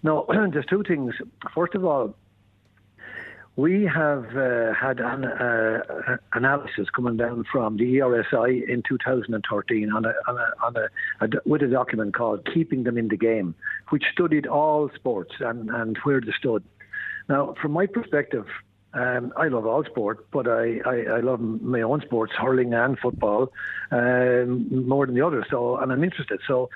No, 0.03 0.25
there's 0.29 0.67
two 0.67 0.83
things. 0.83 1.15
First 1.55 1.75
of 1.75 1.85
all, 1.85 2.15
we 3.57 3.85
have 3.85 4.35
uh, 4.35 4.73
had 4.73 4.99
an 5.01 5.27
uh, 5.27 6.17
analysis 6.33 6.89
coming 6.89 7.19
down 7.19 7.45
from 7.53 7.77
the 7.77 7.99
ESRI 7.99 8.67
in 8.67 8.83
2013 8.89 9.93
on 9.93 10.07
a, 10.07 10.15
on 10.27 10.39
a, 10.39 10.65
on 10.65 10.77
a, 10.77 11.29
with 11.45 11.63
a 11.63 11.67
document 11.69 12.15
called 12.15 12.49
"Keeping 12.53 12.85
Them 12.85 12.97
in 12.97 13.09
the 13.09 13.17
Game," 13.19 13.55
which 13.91 14.05
studied 14.11 14.47
all 14.47 14.91
sports 14.95 15.35
and, 15.41 15.69
and 15.69 15.99
where 16.05 16.23
they 16.23 16.33
stood. 16.39 16.65
Now, 17.29 17.55
from 17.61 17.73
my 17.73 17.87
perspective, 17.87 18.47
um, 18.95 19.33
I 19.37 19.49
love 19.49 19.67
all 19.67 19.85
sport, 19.85 20.27
but 20.33 20.47
I, 20.47 20.81
I, 20.85 21.17
I, 21.17 21.21
love 21.21 21.41
my 21.41 21.81
own 21.81 22.03
sports, 22.03 22.33
hurling 22.39 22.75
and 22.75 22.99
football, 22.99 23.51
um, 23.91 24.87
more 24.87 25.07
than 25.07 25.15
the 25.15 25.27
others. 25.27 25.47
So, 25.51 25.77
and 25.79 25.91
I'm 25.91 26.05
interested. 26.05 26.41
So, 26.47 26.69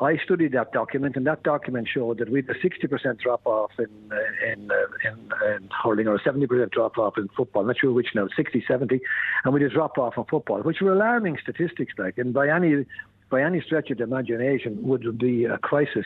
I 0.00 0.16
studied 0.24 0.52
that 0.52 0.72
document, 0.72 1.16
and 1.16 1.26
that 1.26 1.42
document 1.42 1.86
showed 1.92 2.18
that 2.18 2.30
we 2.30 2.40
had 2.40 2.56
a 2.56 2.58
60% 2.58 3.20
drop 3.20 3.42
off 3.44 3.72
in 3.78 3.86
uh, 4.10 4.50
in, 4.50 4.70
uh, 4.70 4.74
in, 5.04 5.18
in 5.54 5.68
hurling, 5.70 6.08
or 6.08 6.14
a 6.14 6.20
70% 6.20 6.70
drop 6.70 6.96
off 6.96 7.18
in 7.18 7.28
football. 7.36 7.62
I'm 7.62 7.68
not 7.68 7.78
sure 7.78 7.92
which 7.92 8.08
now, 8.14 8.26
60, 8.34 8.64
70, 8.66 9.00
and 9.44 9.52
we 9.52 9.62
had 9.62 9.70
a 9.70 9.74
drop 9.74 9.98
off 9.98 10.16
in 10.16 10.24
football, 10.24 10.62
which 10.62 10.80
were 10.80 10.92
alarming 10.92 11.36
statistics. 11.42 11.92
Like, 11.98 12.16
and 12.16 12.32
by 12.32 12.48
any 12.48 12.86
by 13.28 13.42
any 13.42 13.60
stretch 13.60 13.90
of 13.90 13.98
the 13.98 14.04
imagination 14.04 14.78
would 14.82 15.18
be 15.18 15.44
a 15.44 15.58
crisis. 15.58 16.04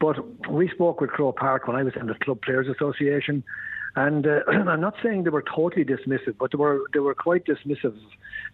But 0.00 0.16
we 0.48 0.68
spoke 0.68 1.00
with 1.00 1.10
Croke 1.10 1.36
Park 1.36 1.66
when 1.66 1.76
I 1.76 1.82
was 1.82 1.94
in 1.98 2.06
the 2.06 2.14
Club 2.14 2.40
Players 2.40 2.68
Association. 2.68 3.44
And 3.96 4.26
uh, 4.26 4.40
I'm 4.48 4.80
not 4.80 4.94
saying 5.02 5.24
they 5.24 5.30
were 5.30 5.42
totally 5.54 5.84
dismissive, 5.84 6.36
but 6.38 6.50
they 6.52 6.58
were 6.58 6.82
they 6.92 7.00
were 7.00 7.14
quite 7.14 7.44
dismissive 7.44 7.96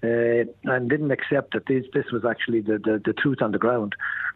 uh, 0.02 0.50
and 0.64 0.90
didn't 0.90 1.10
accept 1.10 1.54
that 1.54 1.66
this 1.66 1.84
this 1.94 2.06
was 2.12 2.24
actually 2.24 2.60
the, 2.60 2.78
the, 2.78 3.00
the 3.04 3.12
truth 3.12 3.42
on 3.42 3.52
the 3.52 3.58
ground. 3.58 3.94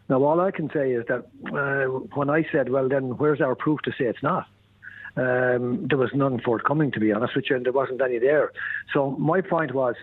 Now, 0.09 0.23
all 0.23 0.39
I 0.41 0.51
can 0.51 0.69
say 0.71 0.91
is 0.91 1.05
that 1.07 1.25
uh, 1.53 1.85
when 2.15 2.29
I 2.29 2.45
said, 2.51 2.69
"Well, 2.69 2.89
then 2.89 3.17
where's 3.17 3.41
our 3.41 3.55
proof 3.55 3.81
to 3.83 3.91
say 3.91 4.05
it's 4.05 4.23
not?" 4.23 4.47
Um, 5.17 5.87
there 5.87 5.97
was 5.97 6.09
none 6.13 6.41
forthcoming, 6.41 6.91
to 6.91 6.99
be 6.99 7.13
honest 7.13 7.35
with 7.35 7.45
you, 7.49 7.55
and 7.55 7.65
there 7.65 7.71
wasn't 7.71 8.01
any 8.01 8.19
there. 8.19 8.51
So 8.93 9.11
my 9.11 9.39
point 9.39 9.73
was, 9.73 9.95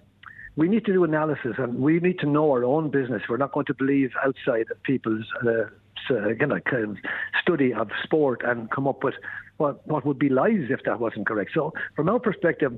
we 0.56 0.68
need 0.68 0.86
to 0.86 0.92
do 0.92 1.04
analysis, 1.04 1.56
and 1.58 1.80
we 1.80 2.00
need 2.00 2.18
to 2.20 2.26
know 2.26 2.50
our 2.50 2.64
own 2.64 2.90
business. 2.90 3.22
We're 3.28 3.36
not 3.36 3.52
going 3.52 3.66
to 3.66 3.74
believe 3.74 4.12
outside 4.24 4.66
people's 4.84 5.26
uh, 5.46 5.64
Uh, 6.10 6.28
again, 6.28 6.52
a 6.52 6.60
kind 6.60 6.84
of 6.84 6.96
study 7.40 7.72
of 7.72 7.90
sport 8.02 8.42
and 8.44 8.70
come 8.70 8.86
up 8.86 9.04
with 9.04 9.14
what 9.56 9.86
what 9.86 10.04
would 10.04 10.18
be 10.18 10.28
lies 10.28 10.68
if 10.70 10.80
that 10.84 11.00
wasn't 11.00 11.26
correct. 11.26 11.52
So, 11.54 11.72
from 11.96 12.08
our 12.08 12.18
perspective, 12.18 12.76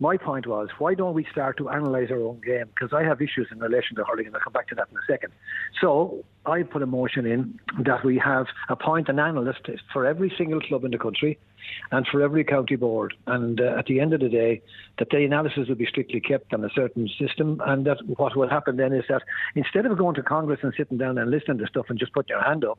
my 0.00 0.16
point 0.16 0.46
was, 0.46 0.68
why 0.78 0.94
don't 0.94 1.14
we 1.14 1.26
start 1.30 1.58
to 1.58 1.68
analyse 1.68 2.10
our 2.10 2.20
own 2.20 2.40
game? 2.40 2.66
Because 2.74 2.92
I 2.94 3.02
have 3.04 3.20
issues 3.20 3.48
in 3.52 3.58
relation 3.58 3.96
to 3.96 4.04
hurling, 4.04 4.26
and 4.26 4.34
I'll 4.34 4.40
come 4.40 4.52
back 4.54 4.68
to 4.68 4.74
that 4.76 4.88
in 4.90 4.96
a 4.96 5.04
second. 5.06 5.32
So 5.80 6.24
I 6.46 6.62
put 6.62 6.82
a 6.82 6.86
motion 6.86 7.26
in 7.26 7.60
that 7.84 8.02
we 8.04 8.16
have 8.18 8.46
appoint 8.70 9.08
an 9.10 9.18
analyst 9.18 9.68
for 9.92 10.06
every 10.06 10.32
single 10.38 10.60
club 10.60 10.84
in 10.84 10.90
the 10.90 10.98
country 10.98 11.38
and 11.90 12.06
for 12.06 12.22
every 12.22 12.44
county 12.44 12.76
board. 12.76 13.14
And 13.26 13.60
uh, 13.60 13.76
at 13.78 13.86
the 13.86 14.00
end 14.00 14.12
of 14.12 14.20
the 14.20 14.28
day, 14.28 14.62
that 14.98 15.08
the 15.10 15.24
analysis 15.24 15.68
will 15.68 15.76
be 15.76 15.86
strictly 15.86 16.20
kept 16.20 16.52
on 16.52 16.64
a 16.64 16.70
certain 16.74 17.08
system. 17.18 17.60
And 17.66 17.86
that 17.86 17.98
what 18.06 18.36
will 18.36 18.48
happen 18.48 18.76
then 18.76 18.92
is 18.92 19.04
that 19.08 19.22
instead 19.54 19.86
of 19.86 19.98
going 19.98 20.14
to 20.16 20.22
Congress 20.22 20.60
and 20.62 20.72
sitting 20.76 20.98
down 20.98 21.18
and 21.18 21.30
listening 21.30 21.58
to 21.58 21.66
stuff 21.66 21.86
and 21.88 21.98
just 21.98 22.12
putting 22.12 22.36
your 22.36 22.42
hand 22.42 22.64
up, 22.64 22.78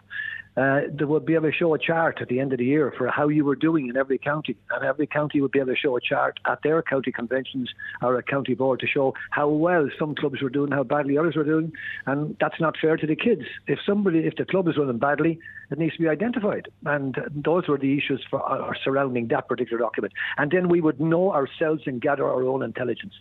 uh, 0.58 0.82
they 0.94 1.06
would 1.06 1.26
be 1.26 1.34
able 1.34 1.50
to 1.50 1.58
show 1.58 1.74
a 1.74 1.80
chart 1.80 2.20
at 2.22 2.28
the 2.28 2.40
end 2.40 2.52
of 2.52 2.60
the 2.60 2.66
year 2.66 2.94
for 2.98 3.08
how 3.08 3.28
you 3.28 3.44
were 3.44 3.56
doing 3.56 3.88
in 3.88 3.98
every 3.98 4.18
county. 4.18 4.56
And 4.70 4.86
every 4.86 5.08
county 5.08 5.42
would 5.42 5.52
be 5.52 5.60
able 5.60 5.74
to 5.74 5.80
show 5.80 5.98
a 5.98 6.02
chart 6.02 6.40
at 6.46 6.62
their 6.64 6.82
county 6.84 7.12
conventions 7.12 7.70
or 8.02 8.18
a 8.18 8.24
county 8.24 8.54
board 8.54 8.82
to 8.82 8.88
show 8.88 9.14
how 9.32 9.48
well 9.48 9.90
some 9.98 10.14
clubs 10.14 10.42
were 10.42 10.50
doing, 10.50 10.72
how 10.72 10.84
badly 10.84 11.18
others 11.18 11.36
were 11.36 11.44
doing. 11.44 11.72
And 12.06 12.36
that's 12.40 12.60
not 12.60 12.76
fair 12.80 12.98
to 12.98 13.08
the 13.08 13.16
kids. 13.16 13.44
If 13.68 13.80
somebody, 13.86 14.20
if 14.20 14.36
the 14.36 14.46
club 14.46 14.68
is 14.68 14.78
running 14.78 15.00
badly, 15.00 15.40
it 15.72 15.80
needs 15.80 15.96
to 15.96 16.02
be 16.02 16.10
identified. 16.10 16.68
And 16.86 17.18
those 17.34 17.68
were 17.68 17.78
the 17.78 17.98
issues 17.98 18.24
for, 18.30 18.42
surrounding 18.84 19.28
that 19.30 19.48
particular 19.48 19.80
document. 19.80 20.14
And 20.38 20.52
then 20.52 20.70
we 20.70 20.82
would 20.82 21.00
know 21.00 21.34
ourselves 21.34 21.84
and 21.86 22.02
gather 22.02 22.26
our 22.26 22.44
own 22.44 22.64
intelligence. 22.64 23.14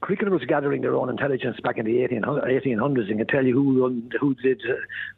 Cricket 0.00 0.30
was 0.30 0.42
gathering 0.46 0.82
their 0.82 0.96
own 0.96 1.08
intelligence 1.08 1.58
back 1.62 1.78
in 1.78 1.86
the 1.86 1.98
1800s 1.98 3.08
and 3.08 3.18
could 3.18 3.28
tell 3.28 3.46
you 3.46 3.54
who 3.54 4.02
who 4.20 4.34
did, 4.34 4.60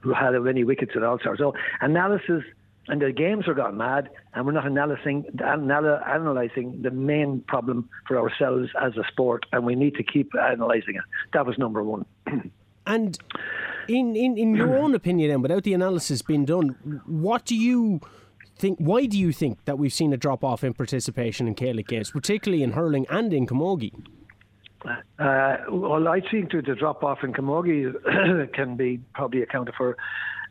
who 0.00 0.12
had 0.12 0.33
many 0.35 0.62
wickets 0.62 0.92
and 0.94 1.04
all 1.04 1.18
sorts. 1.18 1.40
So 1.40 1.54
analysis 1.80 2.44
and 2.88 3.00
the 3.00 3.12
games 3.12 3.49
are 3.49 3.54
gone 3.54 3.76
mad, 3.76 4.11
and 4.35 4.44
we're 4.44 4.52
not 4.52 4.66
analyzing 4.66 5.25
analyzing 5.40 6.83
the 6.83 6.90
main 6.90 7.40
problem 7.49 7.88
for 8.06 8.18
ourselves 8.18 8.68
as 8.80 8.97
a 8.97 9.04
sport, 9.09 9.47
and 9.52 9.64
we 9.64 9.75
need 9.75 9.94
to 9.94 10.02
keep 10.02 10.30
analysing 10.35 10.97
it. 10.97 11.04
That 11.33 11.47
was 11.47 11.56
number 11.56 11.83
one. 11.83 12.04
and 12.87 13.18
in, 13.88 14.16
in 14.16 14.37
in 14.37 14.54
your 14.54 14.76
own 14.76 14.94
opinion, 14.94 15.30
then, 15.30 15.42
without 15.42 15.62
the 15.62 15.73
analysis 15.73 16.21
being 16.21 16.44
done, 16.44 17.00
what 17.06 17.47
do 17.47 17.56
you 17.56 18.00
think? 18.56 18.78
Why 18.78 19.06
do 19.06 19.18
you 19.18 19.32
think 19.32 19.64
that 19.64 19.78
we've 19.78 19.92
seen 19.92 20.12
a 20.12 20.16
drop 20.16 20.44
off 20.44 20.64
in 20.64 20.75
participation 20.75 21.46
in 21.46 21.54
Gaelic 21.54 21.88
games, 21.88 22.11
particularly 22.11 22.62
in 22.62 22.73
hurling 22.73 23.06
and 23.11 23.32
in 23.32 23.46
camogie? 23.46 23.92
Uh, 25.18 25.56
well, 25.70 26.08
I 26.08 26.20
think 26.20 26.52
that 26.52 26.66
the 26.66 26.75
drop 26.75 27.02
off 27.02 27.18
in 27.23 27.32
camogie 27.32 28.52
can 28.52 28.76
be 28.76 29.00
probably 29.14 29.42
accounted 29.42 29.75
for 29.76 29.96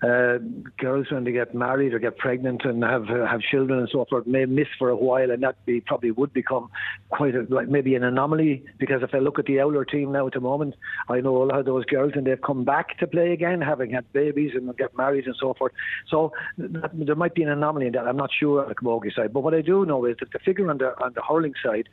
uh, 0.03 0.37
girls 0.77 1.07
when 1.11 1.23
they 1.23 1.31
get 1.31 1.55
married 1.55 1.93
or 1.93 1.99
get 1.99 2.17
pregnant 2.17 2.65
and 2.65 2.83
have 2.83 3.09
uh, 3.09 3.25
have 3.25 3.39
children 3.39 3.79
and 3.79 3.89
so 3.89 4.05
forth 4.09 4.27
may 4.27 4.45
miss 4.45 4.67
for 4.77 4.89
a 4.89 4.95
while, 4.95 5.31
and 5.31 5.41
that 5.43 5.55
be, 5.65 5.79
probably 5.79 6.11
would 6.11 6.33
become 6.33 6.69
quite 7.09 7.35
a, 7.35 7.45
like 7.49 7.69
maybe 7.69 7.95
an 7.95 8.03
anomaly. 8.03 8.63
Because 8.79 9.01
if 9.01 9.15
I 9.15 9.19
look 9.19 9.39
at 9.39 9.45
the 9.45 9.53
Oulart 9.53 9.89
team 9.89 10.11
now 10.11 10.27
at 10.27 10.33
the 10.33 10.41
moment, 10.41 10.75
I 11.07 11.21
know 11.21 11.41
a 11.41 11.45
lot 11.45 11.59
of 11.59 11.65
those 11.65 11.85
girls 11.85 12.11
and 12.15 12.27
they've 12.27 12.41
come 12.41 12.65
back 12.65 12.97
to 12.99 13.07
play 13.07 13.31
again, 13.31 13.61
having 13.61 13.91
had 13.91 14.11
babies 14.11 14.51
and 14.55 14.75
get 14.77 14.95
married 14.97 15.25
and 15.25 15.35
so 15.39 15.53
forth. 15.53 15.71
So 16.09 16.33
that, 16.57 16.91
there 16.93 17.15
might 17.15 17.33
be 17.33 17.43
an 17.43 17.49
anomaly 17.49 17.87
in 17.87 17.93
that. 17.93 18.05
I'm 18.05 18.17
not 18.17 18.31
sure 18.37 18.61
on 18.61 18.69
the 18.69 18.75
camogie 18.75 19.15
side, 19.15 19.31
but 19.31 19.39
what 19.39 19.53
I 19.53 19.61
do 19.61 19.85
know 19.85 20.05
is 20.05 20.17
that 20.19 20.31
the 20.31 20.39
figure 20.39 20.69
on 20.69 20.79
the 20.79 21.01
on 21.01 21.13
the 21.13 21.21
hurling 21.21 21.53
side 21.63 21.87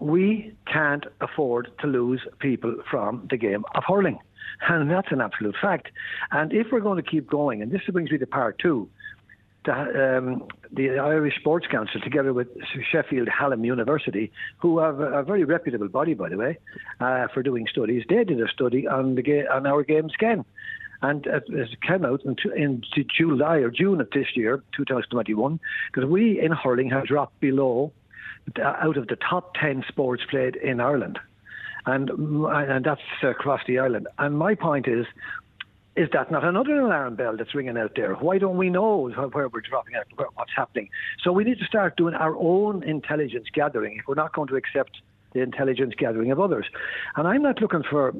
we 0.00 0.54
can't 0.72 1.06
afford 1.20 1.70
to 1.80 1.86
lose 1.86 2.20
people 2.38 2.76
from 2.90 3.26
the 3.30 3.36
game 3.36 3.64
of 3.74 3.82
hurling. 3.86 4.18
And 4.68 4.90
that's 4.90 5.10
an 5.10 5.20
absolute 5.20 5.56
fact. 5.60 5.88
And 6.30 6.52
if 6.52 6.68
we're 6.72 6.80
going 6.80 7.02
to 7.02 7.08
keep 7.08 7.28
going, 7.28 7.62
and 7.62 7.70
this 7.70 7.82
brings 7.90 8.10
me 8.10 8.18
to 8.18 8.26
part 8.26 8.58
two, 8.58 8.88
the, 9.64 10.18
um, 10.18 10.48
the 10.72 10.98
Irish 10.98 11.36
Sports 11.36 11.66
Council, 11.66 12.00
together 12.00 12.32
with 12.32 12.48
Sheffield 12.90 13.28
Hallam 13.28 13.64
University, 13.64 14.32
who 14.58 14.78
have 14.78 15.00
a, 15.00 15.18
a 15.18 15.22
very 15.22 15.44
reputable 15.44 15.88
body, 15.88 16.14
by 16.14 16.28
the 16.28 16.36
way, 16.36 16.58
uh, 17.00 17.28
for 17.34 17.42
doing 17.42 17.66
studies, 17.70 18.04
they 18.08 18.24
did 18.24 18.40
a 18.40 18.48
study 18.48 18.86
on 18.86 19.14
the 19.14 19.22
ga- 19.22 19.46
on 19.46 19.66
our 19.66 19.82
games 19.82 20.12
again. 20.14 20.44
And 21.00 21.26
it 21.26 21.80
came 21.80 22.04
out 22.04 22.24
in, 22.24 22.36
in 22.56 22.82
July 23.16 23.58
or 23.58 23.70
June 23.70 24.00
of 24.00 24.10
this 24.10 24.26
year, 24.34 24.64
2021, 24.76 25.60
because 25.92 26.08
we 26.08 26.40
in 26.40 26.50
hurling 26.50 26.90
have 26.90 27.06
dropped 27.06 27.38
below 27.38 27.92
out 28.64 28.96
of 28.96 29.06
the 29.06 29.16
top 29.16 29.54
10 29.54 29.84
sports 29.86 30.22
played 30.28 30.56
in 30.56 30.80
Ireland 30.80 31.18
and 31.88 32.10
and 32.10 32.84
that's 32.84 33.00
uh, 33.22 33.28
across 33.28 33.60
the 33.66 33.78
island. 33.78 34.08
And 34.18 34.38
my 34.38 34.54
point 34.54 34.86
is, 34.86 35.06
is 35.96 36.08
that 36.12 36.30
not 36.30 36.44
another 36.44 36.80
alarm 36.80 37.16
bell 37.16 37.36
that's 37.36 37.54
ringing 37.54 37.78
out 37.78 37.92
there? 37.96 38.14
Why 38.14 38.38
don't 38.38 38.56
we 38.56 38.70
know 38.70 39.08
where 39.08 39.48
we're 39.48 39.60
dropping 39.60 39.94
out, 39.96 40.06
what's 40.34 40.52
happening? 40.54 40.90
So 41.22 41.32
we 41.32 41.44
need 41.44 41.58
to 41.58 41.64
start 41.64 41.96
doing 41.96 42.14
our 42.14 42.36
own 42.36 42.82
intelligence 42.82 43.46
gathering 43.52 43.98
if 43.98 44.06
we're 44.06 44.14
not 44.14 44.32
going 44.34 44.48
to 44.48 44.56
accept 44.56 45.00
the 45.32 45.40
intelligence 45.40 45.94
gathering 45.96 46.30
of 46.30 46.40
others. 46.40 46.66
And 47.16 47.26
I'm 47.26 47.42
not 47.42 47.60
looking 47.60 47.82
for 47.82 48.14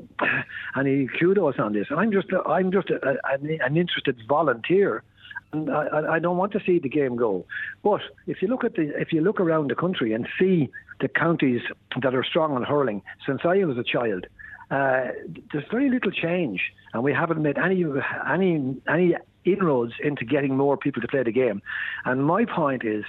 any 0.78 1.08
kudos 1.18 1.58
on 1.58 1.72
this. 1.72 1.86
I'm 1.90 2.10
just 2.10 2.28
I'm 2.46 2.72
just 2.72 2.90
a, 2.90 3.16
a, 3.24 3.38
an 3.64 3.76
interested 3.76 4.16
volunteer 4.26 5.02
and 5.52 5.70
I, 5.70 6.14
I, 6.14 6.18
don't 6.18 6.36
want 6.36 6.52
to 6.52 6.60
see 6.64 6.78
the 6.78 6.88
game 6.88 7.16
go. 7.16 7.44
But 7.82 8.00
if 8.26 8.42
you 8.42 8.48
look 8.48 8.64
at 8.64 8.74
the 8.74 8.92
if 8.98 9.12
you 9.12 9.20
look 9.20 9.40
around 9.40 9.70
the 9.70 9.74
country 9.74 10.12
and 10.12 10.26
see 10.38 10.68
the 11.00 11.08
counties 11.08 11.62
that 12.02 12.14
are 12.14 12.24
strong 12.24 12.52
on 12.54 12.62
hurling, 12.64 13.02
since 13.26 13.40
I 13.44 13.64
was 13.64 13.78
a 13.78 13.84
child, 13.84 14.26
uh, 14.70 15.08
there's 15.52 15.64
very 15.70 15.88
little 15.88 16.10
change, 16.10 16.60
and 16.92 17.02
we 17.02 17.12
haven't 17.12 17.42
made 17.42 17.58
any 17.58 17.84
any 18.28 18.76
any 18.88 19.14
inroads 19.44 19.94
into 20.02 20.24
getting 20.24 20.56
more 20.56 20.76
people 20.76 21.00
to 21.00 21.08
play 21.08 21.22
the 21.22 21.32
game. 21.32 21.62
And 22.04 22.24
my 22.24 22.44
point 22.44 22.84
is. 22.84 23.04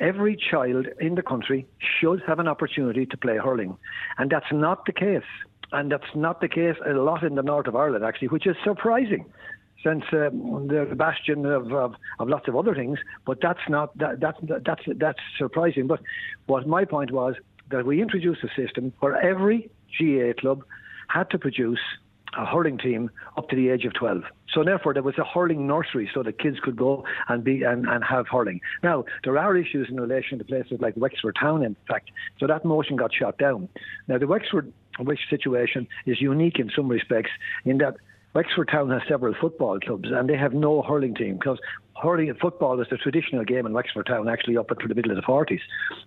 Every 0.00 0.36
child 0.36 0.86
in 1.00 1.16
the 1.16 1.22
country 1.22 1.66
should 1.80 2.22
have 2.24 2.38
an 2.38 2.46
opportunity 2.46 3.04
to 3.04 3.16
play 3.16 3.36
hurling. 3.36 3.76
And 4.16 4.30
that's 4.30 4.52
not 4.52 4.86
the 4.86 4.92
case. 4.92 5.24
And 5.72 5.90
that's 5.90 6.14
not 6.14 6.40
the 6.40 6.46
case 6.46 6.76
a 6.86 6.92
lot 6.92 7.24
in 7.24 7.34
the 7.34 7.42
north 7.42 7.66
of 7.66 7.74
Ireland, 7.74 8.04
actually, 8.04 8.28
which 8.28 8.46
is 8.46 8.54
surprising 8.62 9.24
since 9.82 10.02
uh, 10.12 10.30
the 10.30 10.94
bastion 10.96 11.46
of, 11.46 11.72
of, 11.72 11.94
of, 12.18 12.28
lots 12.28 12.48
of 12.48 12.56
other 12.56 12.74
things. 12.74 12.98
But 13.24 13.38
that's 13.40 13.60
not 13.68 13.96
that, 13.98 14.20
that's 14.20 14.38
that's 14.64 14.82
that's 14.96 15.20
surprising. 15.38 15.86
But 15.86 16.00
what 16.46 16.66
my 16.66 16.84
point 16.84 17.10
was 17.10 17.34
that 17.70 17.86
we 17.86 18.02
introduced 18.02 18.42
a 18.42 18.48
system 18.60 18.92
where 19.00 19.16
every 19.16 19.70
GA 19.98 20.34
club 20.34 20.64
had 21.08 21.30
to 21.30 21.38
produce 21.38 21.80
a 22.36 22.44
hurling 22.44 22.78
team 22.78 23.10
up 23.36 23.48
to 23.48 23.56
the 23.56 23.70
age 23.70 23.84
of 23.84 23.94
12. 23.94 24.22
So 24.52 24.62
therefore, 24.62 24.92
there 24.92 25.02
was 25.02 25.16
a 25.18 25.24
hurling 25.24 25.66
nursery 25.66 26.10
so 26.12 26.22
that 26.22 26.38
kids 26.38 26.58
could 26.60 26.76
go 26.76 27.04
and 27.28 27.42
be 27.42 27.62
and, 27.62 27.86
and 27.88 28.04
have 28.04 28.28
hurling. 28.28 28.60
Now 28.82 29.04
there 29.24 29.38
are 29.38 29.56
issues 29.56 29.88
in 29.90 30.00
relation 30.00 30.38
to 30.38 30.44
places 30.44 30.78
like 30.80 30.94
Wexford 30.96 31.36
Town, 31.40 31.62
in 31.62 31.76
fact. 31.86 32.10
So 32.38 32.46
that 32.46 32.64
motion 32.64 32.96
got 32.96 33.14
shot 33.14 33.38
down. 33.38 33.68
Now 34.08 34.18
the 34.18 34.26
Wexford 34.26 34.72
which 34.98 35.20
situation 35.30 35.86
is 36.06 36.20
unique 36.20 36.58
in 36.58 36.70
some 36.74 36.88
respects 36.88 37.30
in 37.64 37.78
that 37.78 37.94
Wexford 38.38 38.68
Town 38.68 38.88
has 38.90 39.02
several 39.08 39.34
football 39.40 39.80
clubs 39.80 40.10
and 40.12 40.30
they 40.30 40.36
have 40.36 40.54
no 40.54 40.80
hurling 40.80 41.12
team 41.12 41.38
because 41.38 41.58
hurling 42.00 42.30
and 42.30 42.38
football 42.38 42.76
was 42.76 42.86
the 42.88 42.96
traditional 42.96 43.44
game 43.44 43.66
in 43.66 43.72
Wexford 43.72 44.06
Town 44.06 44.28
actually 44.28 44.56
up 44.56 44.70
until 44.70 44.86
the 44.86 44.94
middle 44.94 45.10
of 45.10 45.16
the 45.16 45.24
40s. 45.24 45.58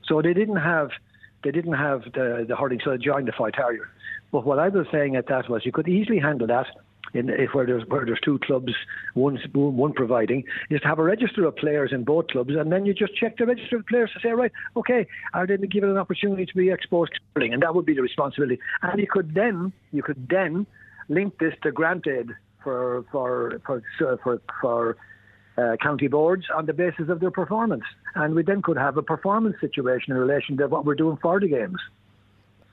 So 0.07 0.21
they 0.21 0.33
didn't 0.33 0.55
have 0.55 0.91
they 1.43 1.51
didn't 1.51 1.73
have 1.73 2.03
the, 2.13 2.45
the 2.47 2.55
hurling, 2.55 2.79
so 2.85 2.91
they 2.91 2.99
joined 2.99 3.27
the 3.27 3.33
Faythe 3.33 3.57
Harrier. 3.57 3.89
But 4.31 4.45
what 4.45 4.59
I 4.59 4.69
was 4.69 4.87
saying 4.93 5.17
at 5.17 5.27
that 5.27 5.49
was 5.49 5.65
you 5.65 5.73
could 5.73 5.89
easily 5.89 6.19
handle 6.19 6.47
that 6.47 6.67
in 7.13 7.27
where 7.51 7.65
there's 7.65 7.83
where 7.89 8.05
there's 8.05 8.21
two 8.23 8.39
clubs, 8.39 8.71
one 9.13 9.37
one 9.53 9.91
providing, 9.91 10.45
is 10.69 10.79
to 10.79 10.87
have 10.87 10.99
a 10.99 11.03
register 11.03 11.45
of 11.45 11.57
players 11.57 11.91
in 11.91 12.05
both 12.05 12.27
clubs, 12.27 12.55
and 12.55 12.71
then 12.71 12.85
you 12.85 12.93
just 12.93 13.13
check 13.17 13.37
the 13.39 13.45
register 13.45 13.75
of 13.75 13.85
players 13.87 14.09
to 14.13 14.21
say, 14.21 14.29
right, 14.29 14.53
okay, 14.77 15.05
are 15.33 15.45
they 15.45 15.57
given 15.57 15.89
an 15.89 15.97
opportunity 15.97 16.45
to 16.45 16.55
be 16.55 16.69
exposed 16.69 17.11
to 17.11 17.19
hurling, 17.35 17.53
and 17.53 17.61
that 17.61 17.75
would 17.75 17.85
be 17.85 17.93
the 17.93 18.01
responsibility. 18.01 18.57
And 18.83 19.01
you 19.01 19.07
could 19.07 19.33
then 19.33 19.73
you 19.91 20.01
could 20.01 20.29
then 20.29 20.65
link 21.11 21.37
this 21.39 21.53
to 21.63 21.71
grant 21.71 22.07
aid 22.07 22.29
for 22.63 23.05
for 23.11 23.61
for 23.65 23.83
for, 24.23 24.41
for 24.61 24.97
uh, 25.57 25.75
county 25.81 26.07
boards 26.07 26.45
on 26.55 26.65
the 26.65 26.73
basis 26.73 27.09
of 27.09 27.19
their 27.19 27.31
performance, 27.31 27.83
and 28.15 28.33
we 28.33 28.43
then 28.43 28.61
could 28.61 28.77
have 28.77 28.97
a 28.97 29.03
performance 29.03 29.55
situation 29.59 30.13
in 30.13 30.17
relation 30.17 30.57
to 30.57 30.67
what 30.67 30.85
we're 30.85 30.95
doing 30.95 31.17
for 31.21 31.39
the 31.39 31.47
games. 31.47 31.79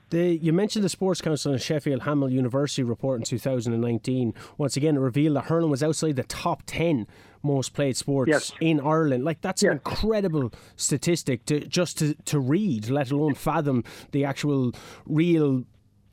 The, 0.09 0.37
you 0.37 0.53
mentioned 0.53 0.83
the 0.83 0.89
Sports 0.89 1.21
Council 1.21 1.51
and 1.51 1.61
Sheffield 1.61 2.01
Hallam 2.01 2.31
University 2.31 2.81
report 2.81 3.19
in 3.19 3.25
2019. 3.25 4.33
Once 4.57 4.75
again, 4.75 4.95
it 4.95 4.99
revealed 4.99 5.35
that 5.35 5.45
hurling 5.45 5.69
was 5.69 5.83
outside 5.83 6.15
the 6.15 6.23
top 6.23 6.63
10 6.65 7.05
most 7.43 7.73
played 7.73 7.95
sports 7.95 8.29
yes. 8.29 8.51
in 8.59 8.79
Ireland. 8.79 9.23
Like 9.23 9.41
that's 9.41 9.61
an 9.61 9.73
incredible 9.73 10.51
statistic 10.75 11.45
to 11.45 11.59
just 11.59 11.99
to, 11.99 12.15
to 12.25 12.39
read, 12.39 12.89
let 12.89 13.11
alone 13.11 13.35
fathom 13.35 13.83
the 14.11 14.25
actual 14.25 14.73
real 15.05 15.63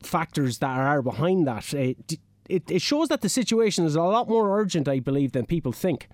factors 0.07 0.59
that 0.59 0.79
are 0.79 1.03
behind 1.03 1.47
that. 1.47 1.75
Uh, 1.75 1.79
it, 1.79 2.19
it, 2.49 2.71
it 2.71 2.83
shows 2.83 3.09
that 3.09 3.21
the 3.21 3.29
situation 3.29 3.85
is 3.85 3.97
a 3.97 4.03
lot 4.03 4.29
more 4.29 4.59
urgent, 4.59 4.89
I 4.89 5.01
believe, 5.01 5.33
than 5.33 5.47
people 5.47 5.73
think. 5.73 6.09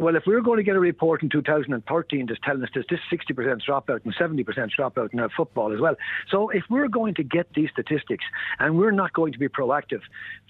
Well, 0.00 0.16
if 0.16 0.22
we 0.26 0.34
are 0.34 0.40
going 0.40 0.56
to 0.56 0.62
get 0.62 0.76
a 0.76 0.80
report 0.80 1.22
in 1.22 1.28
2013 1.28 2.26
just 2.26 2.42
telling 2.42 2.62
us 2.62 2.70
there's 2.72 2.86
this 2.88 3.00
60% 3.12 3.60
dropout 3.68 4.00
and 4.02 4.14
70% 4.14 4.46
dropout 4.78 5.12
in 5.12 5.28
football 5.36 5.74
as 5.74 5.78
well. 5.78 5.94
So 6.30 6.48
if 6.48 6.64
we're 6.70 6.88
going 6.88 7.14
to 7.16 7.22
get 7.22 7.52
these 7.54 7.68
statistics 7.70 8.24
and 8.58 8.78
we're 8.78 8.92
not 8.92 9.12
going 9.12 9.34
to 9.34 9.38
be 9.38 9.48
proactive, 9.48 10.00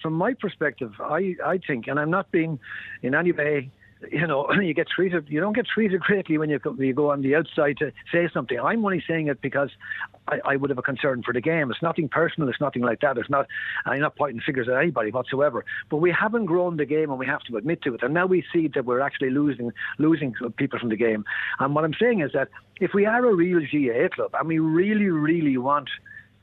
from 0.01 0.13
my 0.13 0.35
perspective, 0.35 0.93
I, 1.01 1.35
I 1.45 1.59
think, 1.67 1.87
and 1.87 1.99
I'm 1.99 2.09
not 2.09 2.31
being 2.31 2.59
in 3.01 3.13
any 3.13 3.33
way 3.33 3.71
you 4.09 4.25
know, 4.25 4.51
you 4.61 4.73
get 4.73 4.87
treated. 4.87 5.27
You 5.29 5.39
don't 5.39 5.53
get 5.55 5.67
treated 5.67 6.01
greatly 6.01 6.37
when 6.37 6.49
you 6.49 6.59
go, 6.59 6.73
you 6.73 6.93
go 6.93 7.11
on 7.11 7.21
the 7.21 7.35
outside 7.35 7.77
to 7.77 7.91
say 8.11 8.29
something. 8.33 8.59
I'm 8.59 8.83
only 8.83 9.03
saying 9.07 9.27
it 9.27 9.41
because 9.41 9.69
I, 10.27 10.39
I, 10.45 10.55
would 10.55 10.69
have 10.69 10.79
a 10.79 10.83
concern 10.83 11.23
for 11.23 11.33
the 11.33 11.41
game. 11.41 11.69
It's 11.71 11.81
nothing 11.81 12.09
personal. 12.09 12.49
It's 12.49 12.61
nothing 12.61 12.81
like 12.81 13.01
that. 13.01 13.17
It's 13.17 13.29
not. 13.29 13.47
I'm 13.85 13.99
not 13.99 14.15
pointing 14.15 14.41
fingers 14.41 14.67
at 14.67 14.75
anybody 14.75 15.11
whatsoever. 15.11 15.65
But 15.89 15.97
we 15.97 16.11
haven't 16.11 16.45
grown 16.45 16.77
the 16.77 16.85
game, 16.85 17.09
and 17.09 17.19
we 17.19 17.25
have 17.25 17.41
to 17.41 17.57
admit 17.57 17.81
to 17.83 17.95
it. 17.95 18.03
And 18.03 18.13
now 18.13 18.25
we 18.25 18.43
see 18.53 18.69
that 18.73 18.85
we're 18.85 19.01
actually 19.01 19.31
losing 19.31 19.71
losing 19.99 20.33
people 20.57 20.79
from 20.79 20.89
the 20.89 20.97
game. 20.97 21.25
And 21.59 21.75
what 21.75 21.83
I'm 21.83 21.95
saying 21.99 22.21
is 22.21 22.31
that 22.33 22.49
if 22.79 22.91
we 22.93 23.05
are 23.05 23.25
a 23.25 23.33
real 23.33 23.61
GA 23.69 24.09
club 24.09 24.31
and 24.33 24.47
we 24.47 24.59
really, 24.59 25.09
really 25.09 25.57
want 25.57 25.89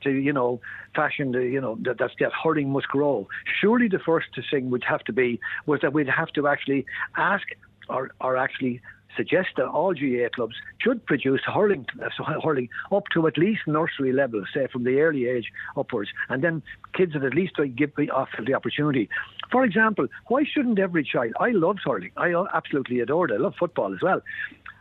to 0.03 0.11
you 0.11 0.33
know 0.33 0.59
fashion 0.95 1.31
the 1.31 1.43
you 1.45 1.61
know 1.61 1.77
that 1.81 1.97
that's 1.97 2.13
that 2.19 2.31
hurling 2.43 2.71
must 2.71 2.87
grow. 2.87 3.27
Surely 3.59 3.87
the 3.87 3.99
first 3.99 4.27
thing 4.51 4.69
would 4.69 4.83
have 4.83 5.03
to 5.05 5.13
be 5.13 5.39
was 5.65 5.79
that 5.81 5.93
we'd 5.93 6.09
have 6.09 6.29
to 6.29 6.47
actually 6.47 6.85
ask 7.17 7.47
or 7.89 8.11
or 8.21 8.37
actually 8.37 8.81
suggest 9.17 9.49
that 9.57 9.65
all 9.65 9.93
GAA 9.93 10.29
clubs 10.33 10.55
should 10.79 11.05
produce 11.05 11.41
hurling, 11.45 11.85
uh, 12.01 12.23
hurling 12.43 12.69
up 12.91 13.03
to 13.13 13.27
at 13.27 13.37
least 13.37 13.61
nursery 13.67 14.13
level, 14.13 14.43
say 14.53 14.67
from 14.71 14.83
the 14.83 14.99
early 14.99 15.27
age 15.27 15.51
upwards, 15.75 16.11
and 16.29 16.43
then 16.43 16.61
kids 16.93 17.13
would 17.13 17.25
at 17.25 17.33
least 17.33 17.53
give 17.75 17.91
offer 18.13 18.41
the 18.45 18.53
opportunity. 18.53 19.09
For 19.51 19.65
example, 19.65 20.07
why 20.27 20.43
shouldn't 20.43 20.79
every 20.79 21.03
child? 21.03 21.33
I 21.39 21.49
love 21.49 21.77
hurling. 21.83 22.11
I 22.17 22.33
absolutely 22.53 22.99
adore 22.99 23.25
it. 23.25 23.33
I 23.33 23.37
love 23.37 23.55
football 23.59 23.93
as 23.93 24.01
well. 24.01 24.21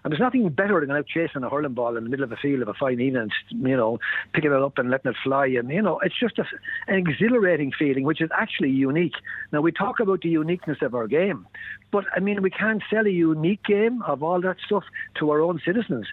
And 0.08 0.14
there's 0.14 0.20
nothing 0.20 0.48
better 0.48 0.80
than 0.80 0.90
out 0.90 1.06
chasing 1.06 1.42
a 1.42 1.50
hurling 1.50 1.74
ball 1.74 1.94
in 1.98 2.04
the 2.04 2.08
middle 2.08 2.24
of 2.24 2.32
a 2.32 2.36
field 2.36 2.62
of 2.62 2.68
a 2.68 2.72
fine 2.72 2.98
evening, 2.98 3.28
you 3.50 3.76
know, 3.76 3.98
picking 4.32 4.52
it 4.52 4.56
up 4.56 4.78
and 4.78 4.88
letting 4.88 5.10
it 5.10 5.18
fly. 5.22 5.48
And, 5.48 5.68
you 5.68 5.82
know, 5.82 5.98
it's 5.98 6.18
just 6.18 6.38
a, 6.38 6.46
an 6.86 6.94
exhilarating 6.94 7.72
feeling, 7.78 8.04
which 8.04 8.22
is 8.22 8.30
actually 8.34 8.70
unique. 8.70 9.16
Now, 9.52 9.60
we 9.60 9.70
talk 9.70 10.00
about 10.00 10.22
the 10.22 10.30
uniqueness 10.30 10.78
of 10.80 10.94
our 10.94 11.08
game, 11.08 11.46
but 11.90 12.06
I 12.16 12.20
mean, 12.20 12.40
we 12.40 12.48
can't 12.48 12.82
sell 12.88 13.06
a 13.06 13.10
unique 13.10 13.62
game 13.64 14.00
of 14.00 14.22
all 14.22 14.40
that 14.40 14.56
stuff 14.64 14.84
to 15.18 15.30
our 15.30 15.42
own 15.42 15.60
citizens. 15.62 16.06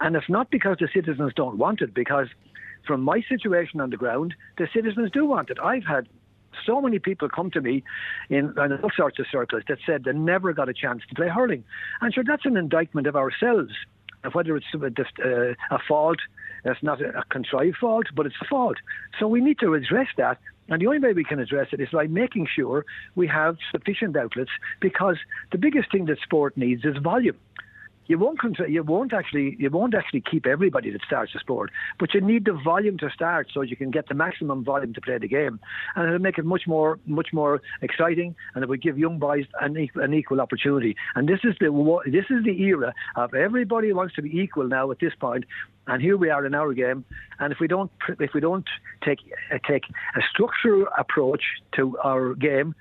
And 0.00 0.16
it's 0.16 0.28
not 0.28 0.50
because 0.50 0.78
the 0.80 0.88
citizens 0.92 1.32
don't 1.36 1.58
want 1.58 1.80
it, 1.80 1.94
because 1.94 2.26
from 2.88 3.02
my 3.02 3.22
situation 3.28 3.80
on 3.80 3.90
the 3.90 3.96
ground, 3.96 4.34
the 4.56 4.66
citizens 4.74 5.12
do 5.12 5.24
want 5.24 5.50
it. 5.50 5.60
I've 5.62 5.84
had 5.84 6.08
so 6.64 6.80
many 6.80 6.98
people 6.98 7.28
come 7.28 7.50
to 7.52 7.60
me 7.60 7.82
in, 8.28 8.54
in 8.58 8.72
all 8.82 8.90
sorts 8.96 9.18
of 9.18 9.26
circles 9.30 9.62
that 9.68 9.78
said 9.86 10.04
they 10.04 10.12
never 10.12 10.52
got 10.52 10.68
a 10.68 10.74
chance 10.74 11.02
to 11.08 11.14
play 11.14 11.28
hurling. 11.28 11.64
And 12.00 12.12
sure, 12.12 12.24
that's 12.24 12.46
an 12.46 12.56
indictment 12.56 13.06
of 13.06 13.16
ourselves. 13.16 13.72
Of 14.24 14.34
whether 14.34 14.56
it's 14.56 14.66
uh, 14.74 14.80
a, 14.80 15.50
uh, 15.50 15.54
a 15.70 15.78
fault, 15.86 16.18
it's 16.64 16.82
not 16.82 17.00
a 17.00 17.22
contrived 17.30 17.76
fault, 17.76 18.06
but 18.14 18.26
it's 18.26 18.34
a 18.42 18.46
fault. 18.46 18.76
So 19.20 19.28
we 19.28 19.40
need 19.40 19.60
to 19.60 19.74
address 19.74 20.08
that. 20.16 20.38
And 20.68 20.82
the 20.82 20.86
only 20.86 20.98
way 20.98 21.12
we 21.12 21.24
can 21.24 21.38
address 21.38 21.68
it 21.72 21.80
is 21.80 21.88
by 21.92 22.08
making 22.08 22.48
sure 22.52 22.84
we 23.14 23.28
have 23.28 23.56
sufficient 23.70 24.16
outlets 24.16 24.50
because 24.80 25.16
the 25.52 25.58
biggest 25.58 25.90
thing 25.92 26.06
that 26.06 26.18
sport 26.20 26.56
needs 26.56 26.84
is 26.84 26.96
volume 26.98 27.36
you 28.08 28.18
won't 28.18 28.40
you 28.68 28.82
won't 28.82 29.12
actually 29.12 29.56
you 29.58 29.70
won't 29.70 29.94
actually 29.94 30.22
keep 30.22 30.46
everybody 30.46 30.90
that 30.90 31.02
starts 31.06 31.32
the 31.34 31.38
sport, 31.38 31.70
but 31.98 32.14
you 32.14 32.20
need 32.20 32.46
the 32.46 32.58
volume 32.64 32.98
to 32.98 33.10
start 33.10 33.48
so 33.52 33.60
you 33.60 33.76
can 33.76 33.90
get 33.90 34.08
the 34.08 34.14
maximum 34.14 34.64
volume 34.64 34.94
to 34.94 35.00
play 35.00 35.18
the 35.18 35.28
game, 35.28 35.60
and 35.94 36.06
it'll 36.06 36.18
make 36.18 36.38
it 36.38 36.44
much 36.44 36.66
more 36.66 36.98
much 37.06 37.28
more 37.32 37.60
exciting, 37.82 38.34
and 38.54 38.64
it 38.64 38.68
will 38.68 38.76
give 38.76 38.98
young 38.98 39.18
boys 39.18 39.44
an, 39.60 39.88
an 39.96 40.14
equal 40.14 40.40
opportunity. 40.40 40.96
And 41.14 41.28
this 41.28 41.40
is 41.44 41.54
the 41.60 41.70
this 42.06 42.24
is 42.30 42.44
the 42.44 42.62
era 42.62 42.94
of 43.16 43.34
everybody 43.34 43.92
wants 43.92 44.14
to 44.16 44.22
be 44.22 44.30
equal 44.30 44.66
now 44.66 44.90
at 44.90 44.98
this 45.00 45.14
point, 45.20 45.44
and 45.86 46.00
here 46.00 46.16
we 46.16 46.30
are 46.30 46.44
in 46.46 46.54
our 46.54 46.72
game. 46.72 47.04
And 47.38 47.52
if 47.52 47.60
we 47.60 47.68
don't 47.68 47.90
if 48.18 48.32
we 48.34 48.40
don't 48.40 48.68
take 49.04 49.20
uh, 49.52 49.58
take 49.68 49.84
a 50.16 50.20
structural 50.32 50.86
approach 50.96 51.42
to 51.76 51.98
our 51.98 52.34
game, 52.34 52.74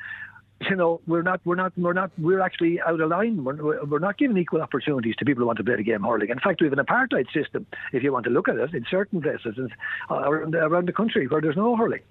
you 0.62 0.76
know, 0.76 1.02
we're 1.08 1.22
not, 1.22 1.40
we're 1.46 1.56
not, 1.56 1.72
we're 1.78 1.94
not, 1.94 2.12
we're 2.18 2.42
actually 2.42 2.82
out 2.82 3.00
of 3.00 3.10
line. 3.10 3.44
We're, 3.44 3.84
we're 3.86 4.00
not 4.00 4.18
giving 4.18 4.38
equal 4.38 4.62
opportunities 4.62 5.16
to 5.18 5.26
people 5.26 5.42
who 5.42 5.48
want 5.48 5.58
to 5.58 5.64
play 5.64 5.76
the 5.76 5.84
game 5.84 6.04
hurling. 6.04 6.30
In 6.30 6.40
fact, 6.40 6.62
we 6.62 6.68
have 6.68 6.78
an 6.78 6.84
apartheid 6.84 7.32
system, 7.32 7.66
if 7.94 8.04
you 8.04 8.12
want 8.12 8.26
to 8.26 8.32
look 8.32 8.50
at 8.50 8.58
it, 8.58 8.74
in 8.74 8.86
certain 8.90 9.22
places 9.22 9.58
uh, 10.10 10.16
around, 10.16 10.56
around 10.56 10.88
the 10.88 10.94
country 10.94 11.28
where 11.28 11.42
there's 11.42 11.56
no 11.56 11.76
hurling. 11.76 12.02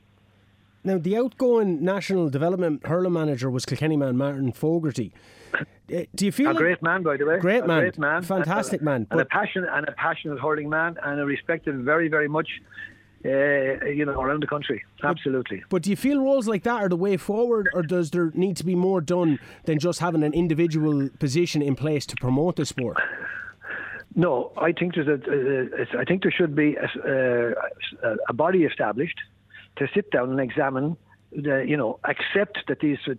Now, 0.84 0.98
the 0.98 1.16
outgoing 1.16 1.84
national 1.84 2.30
development 2.30 2.86
hurling 2.86 3.12
manager 3.12 3.50
was 3.50 3.66
Kilkenny 3.66 3.96
man 3.96 4.16
Martin 4.16 4.52
Fogarty. 4.52 5.12
Uh, 5.52 6.04
do 6.14 6.26
you 6.26 6.30
feel 6.30 6.50
a 6.50 6.52
like 6.52 6.58
great 6.58 6.82
man, 6.82 7.02
by 7.02 7.16
the 7.16 7.26
way? 7.26 7.40
Great 7.40 7.64
a 7.64 7.66
man, 7.66 7.80
great 7.80 7.98
man, 7.98 8.22
fantastic 8.22 8.80
and, 8.80 8.84
man, 8.84 9.06
and 9.10 9.20
a 9.20 9.24
passionate 9.24 9.68
and 9.72 9.88
a 9.88 9.92
passionate 9.92 10.38
hurling 10.38 10.68
man, 10.68 10.96
and 11.02 11.20
I 11.20 11.24
respect 11.24 11.66
him 11.66 11.84
very, 11.84 12.08
very 12.08 12.28
much 12.28 12.48
uh, 13.24 13.84
you 13.86 14.04
know, 14.04 14.20
around 14.20 14.42
the 14.42 14.46
country. 14.46 14.84
Absolutely. 15.02 15.58
But, 15.60 15.68
but, 15.68 15.82
do 15.82 15.90
you 15.90 15.96
feel 15.96 16.20
roles 16.20 16.46
like 16.46 16.62
that 16.64 16.82
are 16.82 16.88
the 16.88 16.96
way 16.96 17.16
forward, 17.16 17.68
or 17.74 17.82
does 17.82 18.10
there 18.10 18.30
need 18.34 18.56
to 18.58 18.64
be 18.64 18.74
more 18.74 19.00
done 19.00 19.38
than 19.64 19.78
just 19.78 20.00
having 20.00 20.22
an 20.22 20.32
individual 20.32 21.08
position 21.18 21.62
in 21.62 21.76
place 21.76 22.06
to 22.06 22.16
promote 22.16 22.56
the 22.56 22.66
sport? 22.66 22.96
No, 24.14 24.52
I 24.56 24.72
think 24.72 24.94
there's 24.94 25.08
a, 25.08 25.98
I 25.98 26.04
think 26.04 26.22
there 26.22 26.32
should 26.32 26.54
be 26.54 26.76
a, 26.76 27.52
a, 28.02 28.16
a 28.30 28.32
body 28.32 28.64
established 28.64 29.18
to 29.76 29.86
sit 29.94 30.10
down 30.10 30.30
and 30.30 30.40
examine 30.40 30.96
the, 31.32 31.64
you 31.66 31.76
know, 31.76 31.98
accept 32.04 32.60
that 32.68 32.80
these 32.80 32.98
uh, 33.06 33.14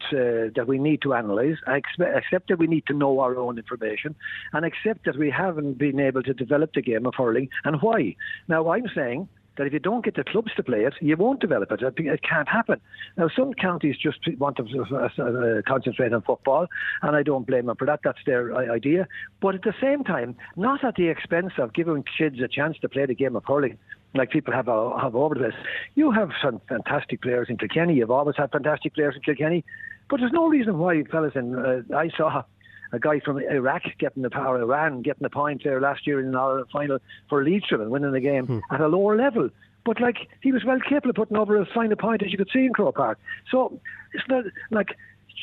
that 0.55 0.65
we 0.67 0.79
need 0.79 1.01
to 1.03 1.13
analyse, 1.13 1.57
accept 1.67 2.47
that 2.49 2.57
we 2.57 2.65
need 2.65 2.86
to 2.88 2.93
know 2.93 3.19
our 3.19 3.38
own 3.38 3.57
information, 3.57 4.15
and 4.53 4.65
accept 4.65 5.05
that 5.05 5.17
we 5.17 5.29
haven't 5.29 5.77
been 5.77 5.99
able 5.99 6.23
to 6.23 6.33
develop 6.33 6.73
the 6.73 6.81
game 6.81 7.05
of 7.05 7.13
hurling 7.15 7.49
and 7.63 7.79
why. 7.81 8.15
Now, 8.47 8.71
I'm 8.71 8.88
saying 8.95 9.29
that 9.58 9.67
if 9.67 9.74
you 9.74 9.80
don't 9.80 10.04
get 10.04 10.15
the 10.15 10.24
clubs 10.24 10.52
to 10.56 10.63
play 10.63 10.82
it, 10.82 10.93
you 11.02 11.15
won't 11.15 11.39
develop 11.39 11.72
it. 11.72 11.82
It 11.82 12.24
can't 12.24 12.48
happen. 12.48 12.80
Now, 13.17 13.30
some 13.36 13.54
counties 13.54 13.98
just 13.98 14.20
want 14.38 14.58
to 14.58 14.63
uh, 14.63 15.62
concentrate 15.67 16.13
on 16.13 16.22
football, 16.22 16.67
and 17.02 17.15
I 17.15 17.24
don't 17.24 17.46
blame 17.46 17.65
them 17.65 17.76
for 17.78 17.86
that. 17.86 18.02
That's 18.04 18.20
their 18.26 18.56
idea. 18.56 19.08
But 19.41 19.56
at 19.56 19.62
the 19.63 19.74
same 19.82 20.04
time, 20.04 20.36
not 20.56 20.84
at 20.84 20.96
the 20.96 21.08
expense 21.08 21.54
of 21.58 21.74
giving 21.74 22.04
kids 22.17 22.39
a 22.41 22.48
chance 22.48 22.78
to 22.80 22.89
play 22.89 23.06
the 23.06 23.15
game 23.15 23.36
of 23.36 23.43
hurling 23.46 23.78
like 24.13 24.32
people 24.32 24.54
have 24.54 24.70
uh, 24.70 24.98
have 24.98 25.15
over 25.15 25.36
this. 25.36 25.54
You 25.96 26.12
have 26.12 26.30
some 26.41 26.62
fantastic 26.67 27.22
players 27.22 27.48
in 27.50 27.58
Kilkenny. 27.58 27.96
You've 27.96 28.12
always 28.12 28.36
had 28.38 28.52
fantastic 28.52 28.96
players 28.96 29.15
in 29.15 29.22
Kilkenny, 29.22 29.63
but 30.10 30.20
there's 30.20 30.32
no 30.32 30.48
reason 30.48 30.78
why 30.78 31.04
fellas. 31.04 31.34
And 31.36 31.56
uh, 31.56 31.96
I 31.96 32.10
saw 32.15 32.43
a 32.91 33.00
guy 33.00 33.19
from 33.19 33.39
Iraq 33.39 33.84
getting 34.00 34.23
the 34.23 34.30
power, 34.30 34.62
Iran 34.62 35.02
getting 35.02 35.23
the 35.23 35.30
point 35.30 35.63
there 35.63 35.82
last 35.82 36.08
year 36.08 36.19
in 36.19 36.32
the 36.32 36.65
final 36.71 37.00
for 37.30 37.43
Leitrim 37.43 37.82
and 37.82 37.91
winning 37.91 38.12
the 38.12 38.19
game 38.19 38.45
hmm. 38.45 38.60
at 38.71 38.82
a 38.82 38.88
lower 38.88 39.15
level. 39.15 39.50
But 39.86 40.02
like 40.02 40.28
he 40.41 40.52
was 40.52 40.65
well 40.65 40.80
capable 40.82 41.12
of 41.12 41.15
putting 41.15 41.38
over 41.38 41.62
as 41.62 41.67
fine 41.73 41.91
a 41.91 41.95
point 41.95 42.21
as 42.21 42.32
you 42.32 42.38
could 42.38 42.50
see 42.52 42.65
in 42.65 42.73
Croke 42.73 42.95
Park. 42.95 43.19
So 43.50 43.80
it's 44.13 44.28
not 44.28 44.43
like 44.69 44.89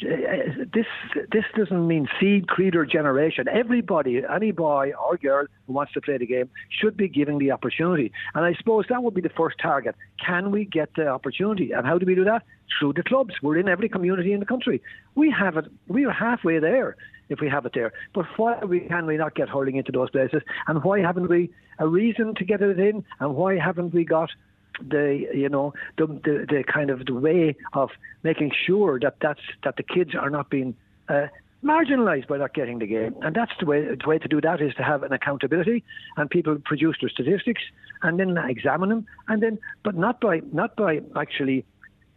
this 0.03 0.87
this 1.31 1.45
doesn't 1.57 1.87
mean 1.87 2.09
seed, 2.21 2.49
creed, 2.49 2.75
or 2.75 2.85
generation. 2.85 3.47
Everybody, 3.49 4.23
any 4.25 4.51
boy 4.51 4.93
or 5.01 5.17
girl 5.17 5.47
who 5.67 5.73
wants 5.73 5.93
to 5.93 6.01
play 6.01 6.19
the 6.19 6.27
game, 6.27 6.51
should 6.69 6.97
be 6.97 7.09
given 7.09 7.39
the 7.39 7.53
opportunity. 7.53 8.13
And 8.35 8.45
I 8.45 8.55
suppose 8.55 8.87
that 8.89 9.03
would 9.03 9.15
be 9.15 9.21
the 9.21 9.29
first 9.31 9.57
target. 9.61 9.95
Can 10.25 10.51
we 10.51 10.65
get 10.65 10.91
the 10.97 11.09
opportunity? 11.09 11.73
And 11.73 11.87
how 11.87 11.99
do 11.99 12.07
we 12.07 12.15
do 12.15 12.25
that? 12.25 12.43
Through 12.79 12.95
the 12.95 13.03
clubs. 13.03 13.35
We're 13.41 13.59
in 13.59 13.69
every 13.69 13.89
community 13.89 14.33
in 14.33 14.41
the 14.41 14.47
country. 14.47 14.83
We 15.15 15.31
have 15.31 15.57
it. 15.57 15.67
We 15.87 16.07
are 16.07 16.13
halfway 16.13 16.59
there 16.59 16.97
if 17.29 17.41
we 17.41 17.49
have 17.49 17.67
it 17.67 17.73
there. 17.75 17.93
But 18.15 18.27
why 18.37 18.61
can 18.89 19.07
we 19.07 19.17
not 19.17 19.35
get 19.35 19.49
hurling 19.49 19.77
into 19.77 19.93
those 19.93 20.11
places? 20.11 20.43
And 20.67 20.83
why 20.83 21.01
haven't 21.01 21.29
we 21.29 21.51
a 21.79 21.89
reason 21.89 22.35
to 22.37 22.45
get 22.45 22.61
it 22.61 22.79
in? 22.79 23.05
And 23.21 23.35
why 23.35 23.59
haven't 23.59 23.95
we 23.95 24.05
got 24.05 24.31
the 24.81 25.27
you 25.33 25.49
know 25.49 25.73
the, 25.99 26.07
the 26.07 26.47
the 26.49 26.65
kind 26.65 26.91
of 26.91 27.07
the 27.07 27.15
way 27.15 27.57
of 27.73 27.91
making 28.23 28.53
sure 28.67 28.99
that 29.01 29.17
that's 29.21 29.41
that 29.63 29.77
the 29.77 29.83
kids 29.83 30.15
are 30.15 30.31
not 30.31 30.51
being 30.51 30.75
uh, 31.09 31.27
marginalised 31.63 32.29
by 32.29 32.37
not 32.37 32.55
getting 32.55 32.79
the 32.79 32.87
game, 32.87 33.15
and 33.23 33.35
that's 33.35 33.53
the 33.61 33.67
way 33.67 33.83
the 33.83 34.09
way 34.09 34.19
to 34.19 34.29
do 34.29 34.41
that 34.41 34.61
is 34.61 34.75
to 34.75 34.83
have 34.83 35.03
an 35.03 35.13
accountability, 35.13 35.85
and 36.17 36.29
people 36.29 36.57
produce 36.65 36.97
their 37.01 37.11
statistics 37.11 37.63
and 38.03 38.19
then 38.19 38.37
examine 38.37 38.89
them, 38.89 39.07
and 39.29 39.43
then 39.43 39.59
but 39.83 39.97
not 39.97 40.21
by 40.21 40.43
not 40.53 40.77
by 40.77 41.01
actually 41.17 41.65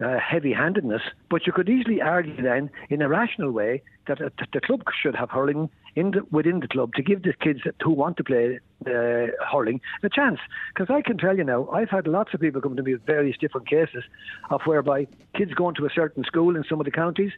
uh, 0.04 0.18
heavy-handedness, 0.20 1.02
but 1.30 1.48
you 1.48 1.54
could 1.54 1.70
easily 1.70 2.02
argue 2.02 2.42
then 2.42 2.70
in 2.90 3.02
a 3.02 3.10
rational 3.10 3.52
way 3.52 3.82
that 4.08 4.20
the 4.54 4.62
club 4.62 4.84
should 5.02 5.16
have 5.16 5.30
hurling 5.30 5.70
in 5.98 6.12
the, 6.12 6.22
within 6.30 6.60
the 6.60 6.68
club 6.68 6.94
to 6.94 7.02
give 7.02 7.24
the 7.24 7.34
kids 7.34 7.62
who 7.84 7.92
want 7.92 8.18
to 8.18 8.24
play 8.24 8.60
uh, 8.86 9.28
hurling 9.52 9.82
a 10.04 10.10
chance. 10.10 10.40
Because 10.72 10.94
I 10.94 11.02
can 11.02 11.18
tell 11.18 11.36
you 11.36 11.44
now, 11.44 11.68
I've 11.70 11.90
had 11.90 12.08
lots 12.08 12.36
of 12.36 12.40
people 12.40 12.62
come 12.62 12.76
to 12.76 12.84
me 12.84 12.94
with 12.94 13.06
various 13.08 13.36
different 13.38 13.68
cases 13.68 14.04
of 14.52 14.62
whereby 14.66 15.08
kids 15.36 15.56
going 15.56 15.74
to 15.76 15.88
a 15.88 15.90
certain 15.90 16.24
school 16.24 16.56
in 16.56 16.64
some 16.70 16.80
of 16.80 16.86
the 16.86 16.92
counties, 16.92 17.32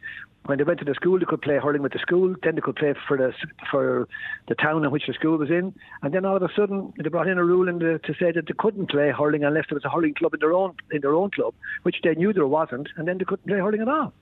when 0.44 0.58
they 0.58 0.64
went 0.64 0.78
to 0.80 0.84
the 0.84 0.94
school, 0.94 1.18
they 1.18 1.24
could 1.24 1.40
play 1.40 1.58
hurling 1.58 1.80
with 1.80 1.92
the 1.92 1.98
school. 1.98 2.34
Then 2.42 2.54
they 2.54 2.60
could 2.60 2.76
play 2.76 2.94
for 3.08 3.16
the 3.16 3.32
for 3.70 4.08
the 4.48 4.54
town 4.54 4.84
in 4.84 4.90
which 4.90 5.06
the 5.06 5.12
school 5.12 5.38
was 5.38 5.50
in. 5.50 5.74
And 6.02 6.12
then 6.14 6.24
all 6.24 6.36
of 6.36 6.42
a 6.42 6.48
sudden, 6.56 6.92
they 7.02 7.08
brought 7.08 7.28
in 7.28 7.38
a 7.38 7.44
rule 7.44 7.66
the, 7.66 8.00
to 8.04 8.14
say 8.14 8.32
that 8.32 8.46
they 8.46 8.54
couldn't 8.58 8.90
play 8.90 9.10
hurling 9.10 9.44
unless 9.44 9.66
there 9.68 9.76
was 9.76 9.84
a 9.84 9.90
hurling 9.90 10.14
club 10.14 10.34
in 10.34 10.40
their 10.40 10.52
own 10.52 10.74
in 10.92 11.02
their 11.02 11.14
own 11.14 11.30
club, 11.30 11.54
which 11.82 11.96
they 12.02 12.14
knew 12.14 12.32
there 12.32 12.46
wasn't. 12.46 12.88
And 12.96 13.06
then 13.06 13.18
they 13.18 13.24
couldn't 13.24 13.46
play 13.46 13.58
hurling 13.58 13.82
at 13.82 13.88
all. 13.88 14.12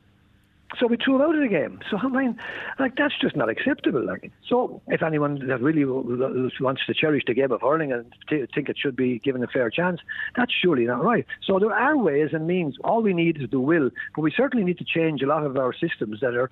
So 0.78 0.86
we 0.86 0.96
threw 0.96 1.16
him 1.16 1.22
out 1.22 1.34
of 1.34 1.40
the 1.40 1.48
game. 1.48 1.80
So 1.90 1.96
I 1.98 2.08
mean, 2.08 2.38
like 2.78 2.96
that's 2.96 3.14
just 3.20 3.34
not 3.36 3.48
acceptable. 3.48 4.04
Like 4.04 4.30
so, 4.46 4.82
if 4.88 5.02
anyone 5.02 5.46
that 5.48 5.62
really 5.62 5.84
wants 5.84 6.82
to 6.86 6.94
cherish 6.94 7.22
the 7.26 7.34
game 7.34 7.52
of 7.52 7.62
hurling 7.62 7.92
and 7.92 8.12
t- 8.28 8.44
think 8.54 8.68
it 8.68 8.76
should 8.78 8.94
be 8.94 9.18
given 9.20 9.42
a 9.42 9.46
fair 9.46 9.70
chance, 9.70 10.00
that's 10.36 10.52
surely 10.52 10.84
not 10.84 11.02
right. 11.02 11.26
So 11.46 11.58
there 11.58 11.72
are 11.72 11.96
ways 11.96 12.30
and 12.32 12.46
means. 12.46 12.76
All 12.84 13.02
we 13.02 13.14
need 13.14 13.40
is 13.42 13.50
the 13.50 13.60
will, 13.60 13.90
but 14.14 14.22
we 14.22 14.30
certainly 14.30 14.64
need 14.64 14.78
to 14.78 14.84
change 14.84 15.22
a 15.22 15.26
lot 15.26 15.44
of 15.44 15.56
our 15.56 15.72
systems 15.72 16.20
that 16.20 16.34
are 16.34 16.50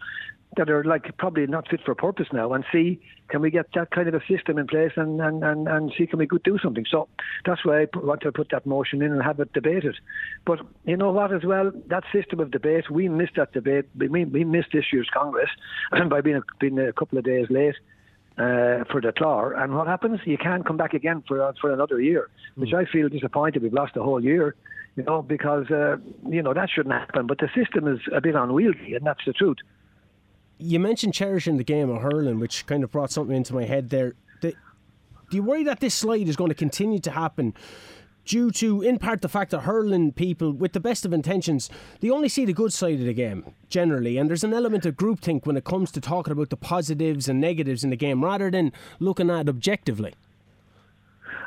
that 0.57 0.71
are 0.71 0.85
like 0.85 1.17
probably 1.19 1.47
not 1.47 1.69
fit 1.69 1.81
for 1.85 1.95
purpose 1.95 2.29
now 2.33 2.53
and 2.53 2.65
see 2.73 3.01
can 3.29 3.41
we 3.41 3.51
get 3.51 3.67
that 3.75 3.91
kind 3.91 4.09
of 4.09 4.15
a 4.15 4.21
system 4.27 4.59
in 4.59 4.67
place 4.67 4.93
and, 4.97 5.21
and, 5.21 5.43
and, 5.43 5.69
and 5.69 5.93
see 5.99 6.07
can 6.07 6.19
we 6.19 6.29
do 6.45 6.59
something. 6.63 6.85
So 6.89 7.09
that's 7.45 7.65
why 7.65 7.83
I 7.83 7.87
want 7.95 8.21
to 8.23 8.33
put 8.33 8.51
that 8.51 8.65
motion 8.67 9.03
in 9.03 9.13
and 9.13 9.23
have 9.23 9.41
it 9.41 9.53
debated. 9.53 9.97
But 10.45 10.61
you 10.85 10.97
know 10.97 11.11
what 11.11 11.33
as 11.33 11.45
well, 11.45 11.73
that 11.89 12.05
system 12.13 12.41
of 12.41 12.51
debate, 12.51 12.91
we 12.91 13.09
missed 13.09 13.35
that 13.37 13.53
debate. 13.53 13.87
We, 13.97 14.25
we 14.25 14.45
missed 14.45 14.69
this 14.73 14.85
year's 14.93 15.09
Congress 15.13 15.51
by 16.09 16.21
being 16.21 16.37
a, 16.37 16.43
being 16.61 16.79
a 16.79 16.93
couple 16.93 17.19
of 17.19 17.25
days 17.25 17.47
late. 17.51 17.77
Uh, 18.39 18.85
for 18.93 19.01
the 19.01 19.15
Clár, 19.19 19.59
and 19.59 19.75
what 19.75 19.87
happens? 19.87 20.21
You 20.27 20.37
can't 20.37 20.67
come 20.67 20.77
back 20.77 20.93
again 20.93 21.25
for 21.27 21.43
uh, 21.43 21.55
for 21.59 21.73
another 21.73 22.03
year, 22.03 22.29
which 22.57 22.69
mm. 22.69 22.77
I 22.77 22.85
feel 22.85 23.09
disappointed. 23.09 23.63
We've 23.63 23.73
lost 23.73 23.97
a 23.97 24.03
whole 24.03 24.23
year, 24.23 24.55
you 24.95 25.05
know, 25.05 25.23
because 25.23 25.71
uh, 25.71 25.97
you 26.29 26.43
know 26.43 26.53
that 26.53 26.69
shouldn't 26.69 26.95
happen. 26.95 27.27
But 27.27 27.39
the 27.39 27.49
system 27.57 27.89
is 27.89 27.99
a 28.15 28.21
bit 28.21 28.35
unwieldy, 28.35 28.93
and 28.95 29.07
that's 29.07 29.25
the 29.25 29.33
truth 29.33 29.57
you 30.59 30.79
mentioned 30.81 31.15
cherishing 31.15 31.57
the 31.57 31.65
game 31.65 31.91
of 31.91 32.03
hurling, 32.03 32.41
which 32.41 32.67
kind 32.67 32.85
of 32.85 32.91
brought 32.91 33.11
something 33.11 33.37
into 33.37 33.55
my 33.55 33.65
head 33.65 33.91
there. 33.91 34.15
Do 34.41 35.37
you 35.37 35.43
worry 35.43 35.65
that 35.65 35.81
this 35.81 35.95
slide 35.95 36.29
is 36.29 36.37
going 36.37 36.51
to 36.51 36.55
continue 36.55 37.01
to 37.01 37.11
happen? 37.11 37.53
Due 38.25 38.51
to, 38.53 38.83
in 38.83 38.99
part, 38.99 39.23
the 39.23 39.29
fact 39.29 39.51
that 39.53 39.61
hurling 39.61 40.13
people, 40.13 40.53
with 40.53 40.73
the 40.73 40.81
best 40.81 41.05
of 41.05 41.13
intentions, 41.13 41.69
they 42.01 42.11
only 42.11 42.29
see 42.29 42.45
the 42.45 42.53
good 42.53 42.73
side 42.73 43.01
of 43.01 43.07
the 43.07 43.15
game 43.15 43.45
generally, 43.69 44.19
and 44.19 44.29
there's 44.29 44.45
an 44.45 44.53
element 44.53 44.87
of 44.87 44.97
groupthink 44.97 45.47
when 45.47 45.57
it 45.57 45.65
comes 45.65 45.91
to 45.93 46.01
talking 46.01 46.33
about 46.33 46.51
the 46.51 46.57
positives 46.57 47.29
and 47.29 47.41
negatives 47.41 47.85
in 47.85 47.91
the 47.91 47.97
game, 47.97 48.25
rather 48.25 48.51
than 48.51 48.73
looking 48.99 49.31
at 49.31 49.43
it 49.43 49.49
objectively. 49.49 50.15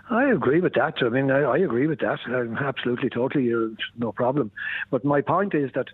I 0.09 0.29
agree 0.31 0.59
with 0.59 0.73
that. 0.73 0.95
I 1.01 1.09
mean, 1.09 1.29
I, 1.31 1.41
I 1.41 1.57
agree 1.57 1.87
with 1.87 1.99
that. 1.99 2.19
I'm 2.27 2.57
absolutely, 2.57 3.09
totally, 3.09 3.53
uh, 3.53 3.75
no 3.97 4.11
problem. 4.11 4.51
But 4.89 5.05
my 5.05 5.21
point 5.21 5.53
is 5.53 5.71
that 5.75 5.87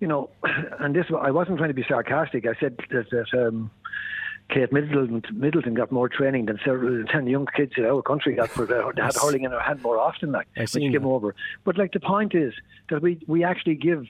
you 0.00 0.06
know, 0.08 0.30
and 0.80 0.94
this 0.94 1.06
I 1.18 1.30
wasn't 1.30 1.58
trying 1.58 1.70
to 1.70 1.74
be 1.74 1.84
sarcastic. 1.88 2.46
I 2.46 2.58
said 2.60 2.78
that, 2.90 3.10
that 3.10 3.46
um, 3.46 3.70
Kate 4.50 4.72
Middleton, 4.72 5.22
Middleton 5.32 5.74
got 5.74 5.92
more 5.92 6.08
training 6.08 6.46
than 6.46 6.58
several, 6.64 7.04
ten 7.04 7.26
young 7.26 7.46
kids 7.54 7.72
in 7.76 7.84
our 7.84 8.02
country 8.02 8.34
got 8.34 8.48
for 8.48 8.64
the, 8.64 8.92
had 8.96 9.14
hurling 9.14 9.44
in 9.44 9.50
their 9.50 9.60
hand 9.60 9.82
more 9.82 9.98
often, 9.98 10.32
like 10.32 10.48
which 10.56 10.72
came 10.72 11.06
over. 11.06 11.34
But 11.64 11.76
like 11.76 11.92
the 11.92 12.00
point 12.00 12.34
is 12.34 12.54
that 12.90 13.02
we 13.02 13.18
we 13.26 13.44
actually 13.44 13.76
give. 13.76 14.06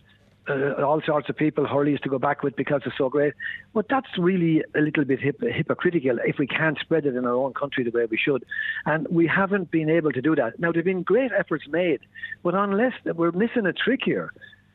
Uh, 0.50 0.82
all 0.82 1.02
sorts 1.04 1.28
of 1.28 1.36
people 1.36 1.66
hurleys 1.66 2.00
to 2.00 2.08
go 2.08 2.18
back 2.18 2.42
with 2.42 2.56
because 2.56 2.80
it's 2.86 2.96
so 2.96 3.10
great. 3.10 3.34
But 3.74 3.84
that's 3.90 4.06
really 4.16 4.64
a 4.74 4.80
little 4.80 5.04
bit 5.04 5.20
hip- 5.20 5.42
hypocritical 5.42 6.16
if 6.24 6.38
we 6.38 6.46
can't 6.46 6.78
spread 6.78 7.04
it 7.04 7.14
in 7.14 7.26
our 7.26 7.34
own 7.34 7.52
country 7.52 7.84
the 7.84 7.90
way 7.90 8.06
we 8.10 8.16
should. 8.16 8.46
And 8.86 9.06
we 9.10 9.26
haven't 9.26 9.70
been 9.70 9.90
able 9.90 10.10
to 10.10 10.22
do 10.22 10.34
that. 10.36 10.58
Now, 10.58 10.72
there 10.72 10.78
have 10.80 10.86
been 10.86 11.02
great 11.02 11.32
efforts 11.38 11.64
made, 11.68 12.00
but 12.42 12.54
unless 12.54 12.94
we're 13.04 13.32
missing 13.32 13.66
a 13.66 13.74
trick 13.74 14.00
here, 14.06 14.32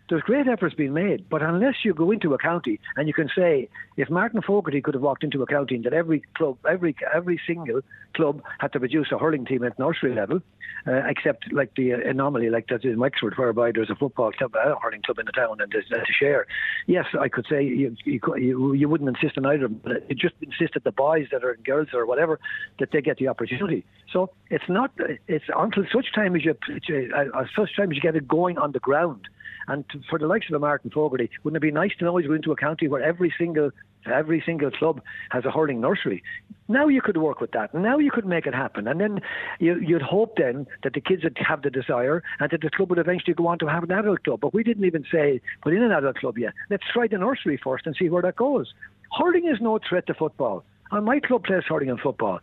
there's 0.10 0.22
great 0.24 0.48
efforts 0.48 0.76
being 0.76 0.94
made, 0.94 1.30
but 1.30 1.42
unless 1.42 1.76
you 1.84 1.94
go 1.94 2.12
into 2.12 2.34
a 2.34 2.38
county 2.38 2.80
and 2.98 3.08
you 3.08 3.14
can 3.14 3.30
say, 3.36 3.70
if 3.96 4.10
Martin 4.10 4.42
Fogarty 4.42 4.82
could 4.82 4.96
have 4.96 5.04
walked 5.04 5.24
into 5.24 5.42
a 5.42 5.46
county 5.46 5.76
and 5.76 5.86
that 5.86 5.94
every 5.94 6.24
club, 6.36 6.58
every 6.70 6.96
every 7.14 7.40
single 7.48 7.82
club 8.14 8.42
had 8.60 8.74
to 8.74 8.80
produce 8.80 9.08
a 9.12 9.18
hurling 9.18 9.46
team 9.46 9.64
at 9.64 9.80
nursery 9.80 10.14
level, 10.14 10.42
uh, 10.88 11.02
except 11.08 11.52
like 11.54 11.74
the 11.76 11.92
anomaly 11.92 12.50
like 12.50 12.68
that 12.68 12.84
in 12.84 13.00
Wexford, 13.00 13.38
whereby 13.38 13.72
there's 13.72 13.90
a 13.90 13.96
football 13.96 14.32
club, 14.32 14.54
a 14.56 14.76
hurling 14.82 15.02
club 15.04 15.20
in 15.20 15.26
the 15.26 15.32
town, 15.32 15.62
and 15.62 15.72
there's 15.72 15.90
a 15.92 16.04
share. 16.12 16.48
Yes, 16.86 17.06
I 17.20 17.30
could 17.30 17.46
say 17.50 17.64
you 17.64 17.96
you, 18.04 18.74
you, 18.74 18.90
wouldn't 18.90 19.10
insist 19.10 19.38
on 19.38 19.46
either, 19.46 19.70
but 19.70 20.10
you 20.10 20.16
just 20.16 20.36
insist 20.42 20.74
that 20.74 20.84
the 20.84 20.92
boys 20.92 21.28
that 21.32 21.46
are 21.46 21.56
girls 21.64 21.90
or 21.94 22.06
whatever 22.06 22.40
that 22.80 22.92
they 22.92 23.02
get 23.02 23.18
the 23.18 23.30
opportunity. 23.30 23.86
So 24.12 24.32
it's 24.50 24.68
not 24.68 24.92
it's 25.28 25.46
until 25.56 25.86
such 25.94 26.14
time 26.14 26.36
as 26.36 26.44
you 26.44 26.52
uh, 26.52 27.44
such 27.56 27.76
time 27.78 27.92
as 27.92 27.96
you 27.96 28.02
get 28.02 28.16
it 28.16 28.28
going 28.28 28.58
on 28.58 28.74
the 28.74 28.80
ground 28.80 29.28
and 29.68 29.88
to, 29.90 30.00
for 30.10 30.20
the 30.20 30.28
likes 30.28 30.48
of 30.50 30.56
a 30.56 30.60
Martin 30.60 30.92
Fogarty, 30.92 31.30
wouldn't 31.44 31.58
it 31.58 31.66
be 31.66 31.72
nice 31.72 31.92
to 32.00 32.06
know 32.06 32.18
he's 32.18 32.28
going 32.28 32.42
to 32.44 32.52
a 32.52 32.56
county 32.56 32.88
where 32.88 33.02
every 33.02 33.34
single 33.38 33.72
every 34.12 34.44
single 34.46 34.72
club 34.72 35.02
has 35.32 35.46
a 35.46 35.52
hurling 35.52 35.82
nursery. 35.82 36.24
Now 36.68 36.88
you 36.88 37.02
could 37.02 37.18
work 37.18 37.42
with 37.42 37.52
that. 37.52 37.74
Now 37.74 37.98
you 37.98 38.12
could 38.12 38.26
make 38.26 38.46
it 38.46 38.56
happen. 38.56 38.88
And 38.88 39.00
then 39.00 39.20
you, 39.60 39.82
would 39.90 40.02
hope 40.02 40.38
then 40.38 40.68
that 40.84 40.94
the 40.94 41.02
kids 41.02 41.24
would 41.24 41.38
have 41.38 41.62
the 41.62 41.70
desire 41.70 42.24
and 42.40 42.52
that 42.52 42.62
the 42.62 42.70
club 42.70 42.90
would 42.90 43.00
eventually 43.00 43.34
go 43.34 43.48
on 43.48 43.60
to 43.60 43.68
have 43.68 43.84
an 43.84 43.92
adult 43.92 44.24
club. 44.24 44.40
But 44.42 44.54
we 44.54 44.64
didn't 44.64 44.86
even 44.86 45.06
say 45.12 45.42
put 45.62 45.74
in 45.74 45.84
an 45.84 45.92
adult 45.92 46.18
club 46.18 46.38
yet. 46.38 46.54
Let's 46.70 46.84
try 46.92 47.08
the 47.08 47.18
nursery 47.18 47.60
first 47.62 47.86
and 47.86 47.96
see 47.96 48.10
where 48.10 48.22
that 48.22 48.36
goes. 48.36 48.74
Hurling 49.18 49.48
is 49.48 49.60
no 49.62 49.80
threat 49.88 50.08
to 50.08 50.14
football. 50.14 50.64
And 50.92 51.06
my 51.06 51.20
club 51.20 51.44
plays 51.44 51.64
hurling 51.68 51.90
and 51.90 52.00
football. 52.00 52.40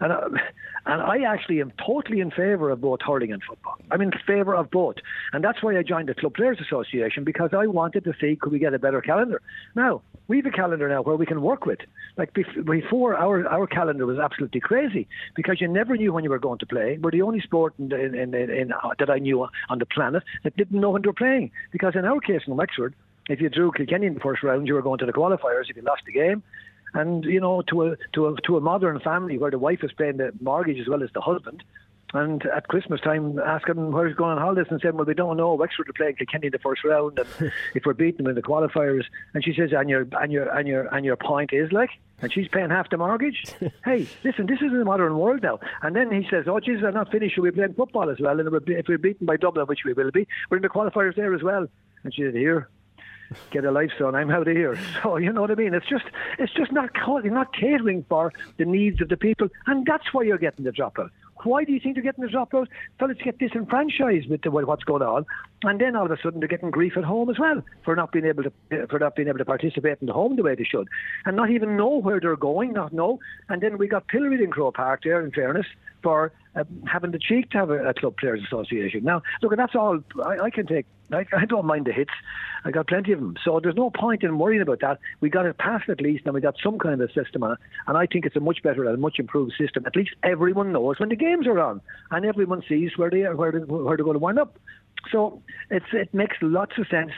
And, 0.00 0.12
uh, 0.12 0.28
and 0.86 1.02
I 1.02 1.22
actually 1.22 1.60
am 1.60 1.72
totally 1.84 2.20
in 2.20 2.30
favour 2.30 2.70
of 2.70 2.80
both 2.80 3.00
hurling 3.06 3.32
and 3.32 3.42
football. 3.42 3.76
I'm 3.90 4.00
in 4.00 4.12
favour 4.26 4.54
of 4.54 4.70
both. 4.70 4.96
And 5.32 5.42
that's 5.42 5.62
why 5.62 5.76
I 5.78 5.82
joined 5.82 6.08
the 6.08 6.14
Club 6.14 6.34
Players 6.34 6.58
Association 6.60 7.24
because 7.24 7.50
I 7.52 7.66
wanted 7.66 8.04
to 8.04 8.12
see 8.20 8.36
could 8.36 8.52
we 8.52 8.58
get 8.58 8.74
a 8.74 8.78
better 8.78 9.00
calendar. 9.00 9.42
Now, 9.74 10.02
we 10.28 10.36
have 10.38 10.46
a 10.46 10.50
calendar 10.50 10.88
now 10.88 11.02
where 11.02 11.16
we 11.16 11.26
can 11.26 11.40
work 11.40 11.66
with. 11.66 11.78
Like 12.16 12.34
before, 12.34 13.16
our, 13.16 13.46
our 13.48 13.66
calendar 13.66 14.06
was 14.06 14.18
absolutely 14.18 14.60
crazy 14.60 15.08
because 15.34 15.60
you 15.60 15.68
never 15.68 15.96
knew 15.96 16.12
when 16.12 16.24
you 16.24 16.30
were 16.30 16.38
going 16.38 16.58
to 16.58 16.66
play. 16.66 16.98
We're 17.00 17.10
the 17.10 17.22
only 17.22 17.40
sport 17.40 17.74
in, 17.78 17.92
in, 17.92 18.14
in, 18.14 18.34
in 18.34 18.72
uh, 18.72 18.90
that 18.98 19.10
I 19.10 19.18
knew 19.18 19.46
on 19.68 19.78
the 19.78 19.86
planet 19.86 20.22
that 20.44 20.56
didn't 20.56 20.80
know 20.80 20.90
when 20.90 21.02
they 21.02 21.08
were 21.08 21.14
playing. 21.14 21.50
Because 21.72 21.94
in 21.96 22.04
our 22.04 22.20
case 22.20 22.42
in 22.46 22.56
Wexford, 22.56 22.94
if 23.28 23.40
you 23.40 23.48
drew 23.50 23.72
Kilkenny 23.72 24.06
in 24.06 24.14
the 24.14 24.20
first 24.20 24.42
round, 24.42 24.66
you 24.66 24.74
were 24.74 24.82
going 24.82 24.98
to 24.98 25.06
the 25.06 25.12
qualifiers. 25.12 25.68
If 25.68 25.76
you 25.76 25.82
lost 25.82 26.02
the 26.06 26.12
game, 26.12 26.42
and 26.94 27.24
you 27.24 27.40
know, 27.40 27.62
to 27.62 27.88
a 27.88 27.96
to 28.14 28.28
a 28.28 28.40
to 28.42 28.56
a 28.56 28.60
modern 28.60 29.00
family 29.00 29.38
where 29.38 29.50
the 29.50 29.58
wife 29.58 29.82
is 29.82 29.92
paying 29.92 30.18
the 30.18 30.32
mortgage 30.40 30.80
as 30.80 30.88
well 30.88 31.02
as 31.02 31.10
the 31.14 31.20
husband, 31.20 31.62
and 32.14 32.44
at 32.46 32.68
Christmas 32.68 33.00
time 33.00 33.38
asking 33.38 33.92
where 33.92 34.06
he's 34.06 34.16
going 34.16 34.32
on 34.32 34.38
holidays 34.38 34.66
and 34.70 34.80
saying, 34.80 34.96
well, 34.96 35.04
we 35.04 35.14
don't 35.14 35.36
know. 35.36 35.54
Wexford 35.54 35.90
are 35.90 35.92
playing 35.92 36.16
Kilkenny 36.16 36.46
in 36.46 36.52
the 36.52 36.58
first 36.58 36.82
round, 36.84 37.18
and 37.18 37.52
if 37.74 37.84
we're 37.84 37.92
beating 37.92 38.18
them 38.18 38.28
in 38.28 38.34
the 38.34 38.42
qualifiers, 38.42 39.04
and 39.34 39.44
she 39.44 39.52
says, 39.52 39.70
and 39.72 39.90
your 39.90 40.06
and 40.12 40.32
your 40.32 40.48
and 40.48 40.66
your 40.66 40.94
and 40.94 41.04
your 41.04 41.16
point 41.16 41.52
is 41.52 41.70
like, 41.70 41.90
and 42.22 42.32
she's 42.32 42.48
paying 42.48 42.70
half 42.70 42.88
the 42.88 42.96
mortgage. 42.96 43.52
hey, 43.84 44.08
listen, 44.24 44.46
this 44.46 44.60
is 44.62 44.72
the 44.72 44.84
modern 44.84 45.18
world 45.18 45.42
now. 45.42 45.60
And 45.82 45.94
then 45.94 46.10
he 46.10 46.26
says, 46.30 46.46
oh, 46.48 46.60
Jesus, 46.60 46.84
I'm 46.86 46.94
not 46.94 47.10
finished. 47.10 47.36
We'll 47.36 47.50
be 47.50 47.56
playing 47.56 47.74
football 47.74 48.10
as 48.10 48.18
well, 48.20 48.40
and 48.40 48.48
if 48.68 48.88
we're 48.88 48.98
beaten 48.98 49.26
by 49.26 49.36
Dublin, 49.36 49.66
which 49.66 49.84
we 49.84 49.92
will 49.92 50.10
be, 50.10 50.26
we're 50.50 50.56
in 50.56 50.62
the 50.62 50.68
qualifiers 50.68 51.14
there 51.14 51.34
as 51.34 51.42
well. 51.42 51.66
And 52.04 52.14
she 52.14 52.22
said, 52.22 52.34
here, 52.34 52.68
get 53.50 53.64
a 53.64 53.70
life 53.70 53.90
son. 53.98 54.14
I'm 54.14 54.30
out 54.30 54.48
of 54.48 54.56
here. 54.56 54.78
So 55.02 55.16
you 55.16 55.32
know 55.32 55.42
what 55.42 55.50
I 55.50 55.54
mean. 55.54 55.74
It's 55.74 55.86
just 55.86 56.04
it's 56.38 56.52
just 56.52 56.72
not 56.72 56.90
you're 56.96 57.32
not 57.32 57.54
catering 57.54 58.04
for 58.08 58.32
the 58.56 58.64
needs 58.64 59.00
of 59.00 59.08
the 59.08 59.16
people, 59.16 59.48
and 59.66 59.86
that's 59.86 60.12
why 60.12 60.22
you're 60.22 60.38
getting 60.38 60.64
the 60.64 60.72
dropout. 60.72 61.10
Why 61.44 61.64
do 61.64 61.72
you 61.72 61.78
think 61.78 61.94
they're 61.94 62.02
getting 62.02 62.24
the 62.24 62.30
dropout? 62.30 62.66
Fellas 62.98 63.16
get 63.22 63.38
disenfranchised 63.38 64.28
with 64.28 64.42
the, 64.42 64.50
what's 64.50 64.82
going 64.82 65.02
on, 65.02 65.24
and 65.62 65.80
then 65.80 65.94
all 65.94 66.06
of 66.06 66.10
a 66.10 66.20
sudden 66.20 66.40
they're 66.40 66.48
getting 66.48 66.70
grief 66.70 66.96
at 66.96 67.04
home 67.04 67.30
as 67.30 67.38
well 67.38 67.62
for 67.84 67.94
not 67.94 68.10
being 68.10 68.24
able 68.24 68.42
to 68.42 68.86
for 68.88 68.98
not 68.98 69.14
being 69.14 69.28
able 69.28 69.38
to 69.38 69.44
participate 69.44 69.98
in 70.00 70.08
the 70.08 70.12
home 70.12 70.36
the 70.36 70.42
way 70.42 70.54
they 70.54 70.64
should, 70.64 70.88
and 71.24 71.36
not 71.36 71.50
even 71.50 71.76
know 71.76 72.00
where 72.00 72.20
they're 72.20 72.36
going, 72.36 72.72
not 72.72 72.92
know. 72.92 73.20
And 73.48 73.62
then 73.62 73.78
we 73.78 73.86
got 73.86 74.08
pilloried 74.08 74.40
in 74.40 74.50
Croke 74.50 74.74
Park 74.74 75.02
there. 75.04 75.24
In 75.24 75.30
fairness, 75.30 75.66
for 76.02 76.32
uh, 76.56 76.64
having 76.86 77.10
the 77.10 77.18
cheek 77.18 77.50
to 77.50 77.58
have 77.58 77.70
a, 77.70 77.88
a, 77.88 77.94
club 77.94 78.16
players 78.16 78.42
association. 78.44 79.04
Now, 79.04 79.22
look, 79.42 79.56
that's 79.56 79.74
all. 79.74 80.00
I, 80.24 80.38
I 80.44 80.50
can 80.50 80.66
take. 80.66 80.86
I, 81.12 81.24
I, 81.36 81.44
don't 81.46 81.64
mind 81.64 81.86
the 81.86 81.92
hits. 81.92 82.12
I 82.64 82.70
got 82.70 82.86
plenty 82.86 83.12
of 83.12 83.20
them. 83.20 83.36
So 83.44 83.60
there's 83.60 83.76
no 83.76 83.90
point 83.90 84.22
in 84.22 84.38
worrying 84.38 84.60
about 84.60 84.80
that. 84.80 84.98
We 85.20 85.30
got 85.30 85.46
it 85.46 85.56
passed 85.58 85.88
at 85.88 86.00
least, 86.00 86.24
and 86.26 86.34
we 86.34 86.40
got 86.40 86.56
some 86.62 86.78
kind 86.78 87.00
of 87.00 87.10
system 87.12 87.42
on 87.42 87.52
it. 87.52 87.58
And 87.86 87.96
I 87.96 88.06
think 88.06 88.26
it's 88.26 88.36
a 88.36 88.40
much 88.40 88.62
better 88.62 88.84
and 88.84 89.00
much 89.00 89.18
improved 89.18 89.54
system. 89.58 89.84
At 89.86 89.96
least 89.96 90.10
everyone 90.22 90.72
knows 90.72 90.98
when 90.98 91.08
the 91.08 91.16
games 91.16 91.46
are 91.46 91.58
on, 91.58 91.80
and 92.10 92.26
everyone 92.26 92.62
sees 92.68 92.92
where 92.96 93.10
they 93.10 93.22
are, 93.22 93.34
where, 93.34 93.52
they, 93.52 93.58
where 93.58 93.96
they're 93.96 94.04
going 94.04 94.14
to 94.14 94.20
wind 94.20 94.38
up. 94.38 94.58
So 95.10 95.42
it's 95.70 95.86
it 95.92 96.12
makes 96.12 96.36
lots 96.42 96.72
of 96.78 96.86
sense 96.88 97.12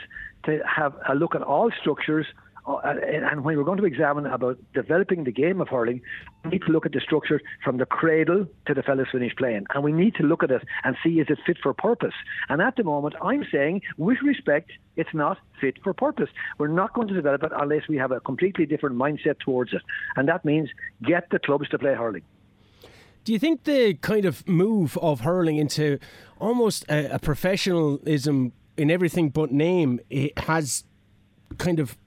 to 0.45 0.59
have 0.65 0.93
a 1.09 1.15
look 1.15 1.35
at 1.35 1.41
all 1.41 1.71
structures 1.81 2.27
Oh, 2.65 2.79
and 2.79 3.43
when 3.43 3.57
we're 3.57 3.63
going 3.63 3.79
to 3.79 3.85
examine 3.85 4.27
about 4.27 4.59
developing 4.73 5.23
the 5.23 5.31
game 5.31 5.61
of 5.61 5.67
hurling, 5.67 6.01
we 6.43 6.51
need 6.51 6.61
to 6.67 6.71
look 6.71 6.85
at 6.85 6.91
the 6.91 6.99
structure 6.99 7.41
from 7.63 7.77
the 7.77 7.87
cradle 7.87 8.45
to 8.67 8.73
the 8.75 8.83
fellas 8.83 9.07
finish 9.11 9.35
playing. 9.35 9.65
And 9.73 9.83
we 9.83 9.91
need 9.91 10.13
to 10.15 10.23
look 10.23 10.43
at 10.43 10.51
it 10.51 10.61
and 10.83 10.95
see 11.03 11.19
is 11.19 11.27
it 11.29 11.39
fit 11.45 11.57
for 11.61 11.73
purpose. 11.73 12.13
And 12.49 12.61
at 12.61 12.75
the 12.75 12.83
moment, 12.83 13.15
I'm 13.21 13.45
saying, 13.51 13.81
with 13.97 14.19
respect, 14.23 14.71
it's 14.95 15.13
not 15.13 15.39
fit 15.59 15.77
for 15.83 15.93
purpose. 15.93 16.29
We're 16.59 16.67
not 16.67 16.93
going 16.93 17.07
to 17.07 17.15
develop 17.15 17.41
it 17.43 17.51
unless 17.55 17.87
we 17.87 17.97
have 17.97 18.11
a 18.11 18.19
completely 18.19 18.67
different 18.67 18.95
mindset 18.95 19.39
towards 19.39 19.73
it. 19.73 19.81
And 20.15 20.27
that 20.27 20.45
means 20.45 20.69
get 21.01 21.31
the 21.31 21.39
clubs 21.39 21.67
to 21.69 21.79
play 21.79 21.95
hurling. 21.95 22.23
Do 23.23 23.33
you 23.33 23.39
think 23.39 23.63
the 23.63 23.95
kind 23.95 24.25
of 24.25 24.47
move 24.47 24.97
of 24.99 25.21
hurling 25.21 25.57
into 25.57 25.97
almost 26.39 26.85
a, 26.89 27.15
a 27.15 27.19
professionalism 27.19 28.53
in 28.77 28.91
everything 28.91 29.29
but 29.29 29.51
name 29.51 29.99
has 30.37 30.83
kind 31.57 31.79
of 31.79 31.97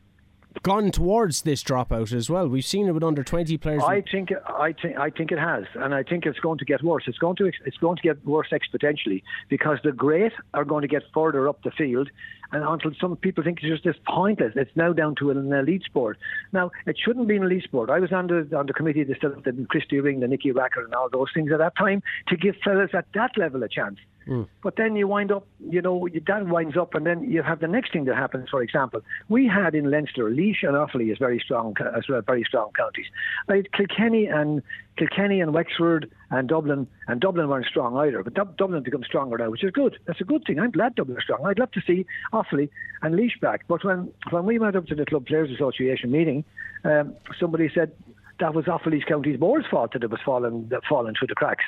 gone 0.63 0.91
towards 0.91 1.43
this 1.43 1.63
dropout 1.63 2.13
as 2.13 2.31
well. 2.31 2.49
We've 2.49 2.65
seen 2.65 2.87
it 2.87 2.93
with 2.93 3.03
under 3.03 3.25
twenty 3.25 3.59
players. 3.59 3.83
I 3.83 4.03
think 4.03 4.31
I 4.47 4.73
think 4.73 4.99
I 4.99 5.11
think 5.11 5.33
it 5.33 5.39
has, 5.39 5.65
and 5.75 5.95
I 5.95 6.03
think 6.03 6.27
it's 6.27 6.39
going 6.41 6.59
to 6.59 6.65
get 6.65 6.83
worse. 6.83 7.05
It's 7.07 7.19
going 7.19 7.37
to 7.37 7.51
it's 7.65 7.77
going 7.79 7.97
to 7.97 8.03
get 8.03 8.25
worse 8.25 8.49
exponentially 8.53 9.23
because 9.49 9.79
the 9.85 9.93
great 9.93 10.33
are 10.53 10.65
going 10.65 10.83
to 10.83 10.89
get 10.89 11.03
further 11.13 11.49
up 11.49 11.63
the 11.63 11.71
field, 11.71 12.11
and 12.53 12.65
until 12.65 12.93
some 13.01 13.17
people 13.17 13.45
think 13.45 13.59
it's 13.63 13.69
just 13.69 13.85
this 13.85 13.97
pointless. 14.07 14.53
It's 14.57 14.75
now 14.77 14.93
down 14.93 15.15
to 15.17 15.31
an 15.31 15.53
elite 15.53 15.85
sport. 15.85 16.19
Now 16.53 16.71
it 16.87 16.99
shouldn't 17.03 17.29
be 17.29 17.37
an 17.37 17.43
elite 17.43 17.65
sport. 17.65 17.91
I 17.91 17.99
was 17.99 18.13
on 18.13 18.29
the 18.29 18.49
on 18.57 18.67
the 18.67 18.73
committee 18.73 19.05
that 19.05 19.21
set 19.21 19.33
up 19.33 19.45
the 19.45 19.67
Christy 19.69 20.01
Ring, 20.01 20.21
the 20.21 20.29
Nicky 20.29 20.53
Rackard, 20.53 20.85
and 20.85 20.95
all 20.95 21.09
those 21.11 21.29
things 21.35 21.53
at 21.53 21.59
that 21.59 21.77
time 21.77 22.03
to 22.29 22.37
give 22.37 22.57
fellas 22.65 22.91
at 22.95 23.07
that 23.15 23.37
level 23.37 23.63
a 23.63 23.69
chance. 23.69 23.99
Mm. 24.27 24.49
But 24.63 24.77
then 24.77 24.97
you 24.97 25.07
wind 25.07 25.31
up, 25.31 25.47
you 25.69 25.83
know, 25.83 26.09
that 26.27 26.47
winds 26.47 26.77
up, 26.77 26.95
and 26.95 27.07
then 27.07 27.31
you 27.31 27.43
have 27.43 27.61
the 27.61 27.69
next 27.69 27.93
thing 27.93 28.05
that 28.07 28.17
happens. 28.17 28.49
For 28.51 28.63
example, 28.63 29.01
we 29.29 29.47
had 29.47 29.75
in 29.75 29.91
Leinster, 29.91 30.31
Laois 30.31 30.63
and 30.63 30.75
Offaly 30.75 31.13
is 31.13 31.19
very 31.19 31.39
strong, 31.39 31.75
as 31.97 32.09
well, 32.09 32.23
very 32.23 32.45
strong 32.45 32.71
counties. 32.77 33.07
Like 33.49 33.71
Kilkenny 33.73 34.27
and 34.27 34.63
Kilkenny 34.97 35.41
and 35.41 35.53
Wexford 35.53 36.11
and 36.31 36.49
Dublin, 36.49 36.87
and 37.09 37.21
Dublin 37.21 37.49
weren't 37.49 37.67
strong 37.67 37.97
either, 37.97 38.23
but 38.23 38.35
Dublin 38.35 38.83
become 38.83 39.05
stronger 39.05 39.37
now, 39.37 39.51
which 39.51 39.65
is 39.65 39.71
good. 39.71 39.99
That's 40.07 40.21
a 40.21 40.25
good 40.25 40.45
thing. 40.47 40.59
I'm 40.59 40.71
glad 40.71 40.95
Dublin 40.95 41.19
are 41.19 41.23
strong. 41.23 41.45
I'd 41.45 41.59
love 41.59 41.73
to 41.73 41.83
see 41.87 42.07
Offaly 42.33 42.71
and 43.03 43.17
Laois 43.17 43.39
back. 43.41 43.65
But 43.69 43.85
when 43.85 44.11
when 44.31 44.45
we 44.45 44.59
went 44.59 44.77
up 44.77 44.87
to 44.87 44.95
the 44.95 45.05
Club 45.05 45.27
Players 45.27 45.51
Association 45.51 46.11
meeting, 46.11 46.45
um, 46.85 47.15
somebody 47.39 47.71
said 47.75 47.93
that 48.41 48.55
was 48.55 48.65
Offaly's 48.65 49.05
Counties 49.05 49.39
Board's 49.39 49.67
fault 49.67 49.93
that 49.93 50.03
it 50.03 50.11
was 50.11 50.21
falling 50.25 50.71
falling 50.89 51.15
through 51.19 51.29
the 51.29 51.35
cracks. 51.35 51.65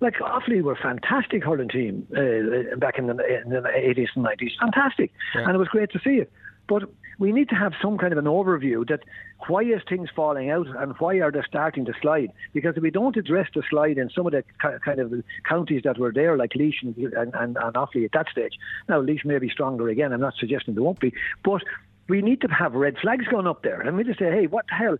Like 0.00 0.14
Offaly 0.14 0.62
were 0.62 0.72
a 0.72 0.76
fantastic 0.76 1.44
hurling 1.44 1.68
team 1.68 2.06
uh, 2.12 2.76
back 2.76 2.98
in 2.98 3.06
the, 3.06 3.12
in 3.12 3.50
the 3.50 3.60
80s 3.60 4.08
and 4.14 4.24
90s, 4.24 4.52
fantastic, 4.60 5.12
yeah. 5.34 5.42
and 5.42 5.54
it 5.54 5.58
was 5.58 5.68
great 5.68 5.90
to 5.92 6.00
see 6.00 6.16
it. 6.16 6.32
But 6.68 6.84
we 7.18 7.32
need 7.32 7.48
to 7.48 7.54
have 7.54 7.72
some 7.80 7.96
kind 7.96 8.12
of 8.12 8.18
an 8.18 8.24
overview 8.24 8.86
that 8.88 9.00
why 9.48 9.62
is 9.62 9.82
things 9.88 10.08
falling 10.14 10.50
out 10.50 10.66
and 10.66 10.94
why 10.98 11.20
are 11.20 11.30
they 11.30 11.42
starting 11.46 11.84
to 11.86 11.92
slide? 12.00 12.32
Because 12.52 12.76
if 12.76 12.82
we 12.82 12.90
don't 12.90 13.16
address 13.16 13.48
the 13.54 13.62
slide 13.70 13.98
in 13.98 14.10
some 14.10 14.26
of 14.26 14.32
the 14.32 14.44
kind 14.60 15.00
of 15.00 15.12
counties 15.48 15.82
that 15.84 15.98
were 15.98 16.12
there, 16.12 16.36
like 16.36 16.52
Laois 16.54 16.74
and, 16.82 16.96
and, 16.96 17.34
and, 17.34 17.56
and 17.56 17.74
Offaly 17.74 18.04
at 18.04 18.12
that 18.12 18.28
stage, 18.30 18.54
now 18.88 19.00
Laois 19.00 19.24
may 19.24 19.38
be 19.38 19.48
stronger 19.48 19.88
again. 19.88 20.12
I'm 20.12 20.20
not 20.20 20.34
suggesting 20.38 20.74
they 20.74 20.80
won't 20.80 21.00
be, 21.00 21.12
but 21.44 21.62
we 22.08 22.22
need 22.22 22.40
to 22.42 22.48
have 22.48 22.74
red 22.74 22.96
flags 23.00 23.26
going 23.28 23.46
up 23.46 23.62
there. 23.62 23.80
And 23.80 23.96
we 23.96 24.04
just 24.04 24.18
say, 24.18 24.30
hey, 24.30 24.46
what 24.46 24.66
the 24.68 24.74
hell? 24.74 24.98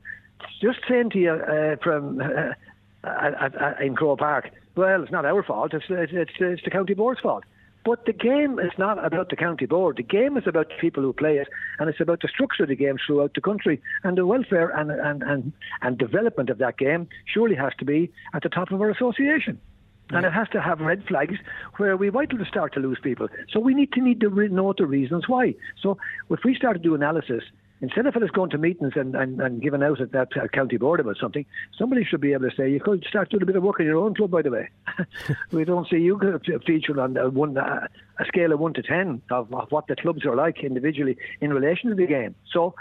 Just 0.61 0.81
saying 0.88 1.11
to 1.11 1.18
you 1.18 1.33
uh, 1.33 1.77
from 1.83 2.20
uh, 2.20 2.53
uh, 3.05 3.49
uh, 3.61 3.75
in 3.81 3.94
Croke 3.94 4.18
Park, 4.18 4.51
well, 4.77 5.03
it's 5.03 5.12
not 5.12 5.25
our 5.25 5.42
fault. 5.42 5.75
It's, 5.75 5.87
it's, 5.88 6.12
it's, 6.14 6.33
it's 6.38 6.62
the 6.64 6.70
county 6.70 6.94
board's 6.94 7.20
fault. 7.20 7.44
But 7.85 8.05
the 8.05 8.12
game 8.12 8.59
is 8.59 8.72
not 8.79 9.03
about 9.05 9.31
the 9.31 9.37
county 9.37 9.64
board. 9.64 9.96
The 9.96 10.03
game 10.03 10.37
is 10.37 10.42
about 10.49 10.70
the 10.70 10.75
people 10.81 11.05
who 11.05 11.12
play 11.12 11.38
it, 11.38 11.46
and 11.79 11.88
it's 11.88 12.01
about 12.01 12.20
the 12.20 12.27
structure 12.27 12.64
of 12.64 12.68
the 12.68 12.75
game 12.75 12.96
throughout 13.07 13.35
the 13.35 13.40
country. 13.40 13.81
And 14.03 14.18
the 14.18 14.27
welfare 14.27 14.70
and, 14.70 14.90
and, 14.90 15.22
and, 15.22 15.53
and 15.83 15.96
development 15.96 16.51
of 16.51 16.59
that 16.59 16.79
game 16.79 17.09
surely 17.33 17.55
has 17.55 17.72
to 17.79 17.85
be 17.85 18.11
at 18.35 18.42
the 18.42 18.49
top 18.49 18.72
of 18.72 18.81
our 18.81 18.90
association. 18.90 19.61
And 20.11 20.27
it 20.27 20.33
has 20.33 20.49
to 20.51 20.61
have 20.61 20.81
red 20.81 21.05
flags 21.07 21.37
where 21.77 21.96
we 21.96 22.11
might 22.11 22.33
start 22.49 22.75
to 22.75 22.81
lose 22.81 22.99
people. 23.01 23.29
So 23.53 23.61
we 23.61 23.72
need 23.72 23.92
to 23.92 24.01
need 24.01 24.20
to 24.20 24.49
know 24.49 24.75
the 24.77 24.87
reasons 24.87 25.29
why. 25.29 25.55
So 25.81 25.96
if 26.29 26.40
we 26.44 26.57
start 26.57 26.77
to 26.77 26.83
do 26.83 26.94
analysis 26.94 27.44
instead 27.80 28.06
of 28.06 28.16
us 28.16 28.30
going 28.30 28.50
to 28.50 28.58
meetings 28.58 28.92
and, 28.96 29.14
and, 29.14 29.40
and 29.40 29.62
giving 29.62 29.82
out 29.82 30.00
at 30.00 30.12
that 30.12 30.28
uh, 30.36 30.46
county 30.48 30.76
board 30.76 31.00
about 31.00 31.16
something, 31.18 31.44
somebody 31.76 32.04
should 32.04 32.20
be 32.20 32.32
able 32.32 32.48
to 32.48 32.56
say, 32.56 32.70
you 32.70 32.80
could 32.80 33.04
start 33.08 33.30
doing 33.30 33.42
a 33.42 33.46
bit 33.46 33.56
of 33.56 33.62
work 33.62 33.80
in 33.80 33.86
your 33.86 33.98
own 33.98 34.14
club, 34.14 34.30
by 34.30 34.42
the 34.42 34.50
way. 34.50 34.68
we 35.52 35.64
don't 35.64 35.88
see 35.88 35.98
you 35.98 36.18
featured 36.66 36.98
on 36.98 37.16
a, 37.16 37.28
one, 37.28 37.56
a 37.56 37.88
scale 38.26 38.52
of 38.52 38.60
1 38.60 38.74
to 38.74 38.82
10 38.82 39.22
of, 39.30 39.52
of 39.52 39.70
what 39.70 39.86
the 39.86 39.96
clubs 39.96 40.24
are 40.24 40.36
like 40.36 40.62
individually 40.62 41.16
in 41.40 41.52
relation 41.52 41.90
to 41.90 41.96
the 41.96 42.06
game. 42.06 42.34
So, 42.52 42.74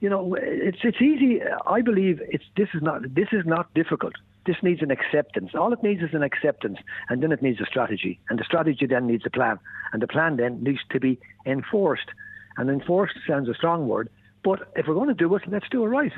you 0.00 0.08
know, 0.08 0.34
it's 0.34 0.78
it's 0.82 1.00
easy. 1.00 1.40
I 1.64 1.80
believe 1.80 2.20
it's 2.28 2.42
this 2.56 2.68
is 2.74 2.82
not 2.82 3.14
this 3.14 3.28
is 3.30 3.46
not 3.46 3.72
difficult. 3.72 4.14
This 4.44 4.56
needs 4.60 4.82
an 4.82 4.90
acceptance. 4.90 5.52
All 5.54 5.72
it 5.72 5.80
needs 5.84 6.02
is 6.02 6.12
an 6.12 6.24
acceptance, 6.24 6.78
and 7.08 7.22
then 7.22 7.30
it 7.30 7.40
needs 7.40 7.60
a 7.60 7.66
strategy, 7.66 8.18
and 8.28 8.36
the 8.36 8.44
strategy 8.44 8.86
then 8.86 9.06
needs 9.06 9.24
a 9.24 9.30
plan, 9.30 9.60
and 9.92 10.02
the 10.02 10.08
plan 10.08 10.38
then 10.38 10.60
needs 10.60 10.80
to 10.90 10.98
be 10.98 11.20
enforced. 11.46 12.08
And 12.56 12.68
enforced 12.68 13.14
sounds 13.28 13.48
a 13.48 13.54
strong 13.54 13.86
word, 13.86 14.10
but 14.42 14.72
if 14.76 14.86
we're 14.86 14.94
going 14.94 15.08
to 15.08 15.14
do 15.14 15.34
it, 15.34 15.42
let's 15.48 15.68
do 15.70 15.84
it 15.84 15.88
right. 15.88 16.12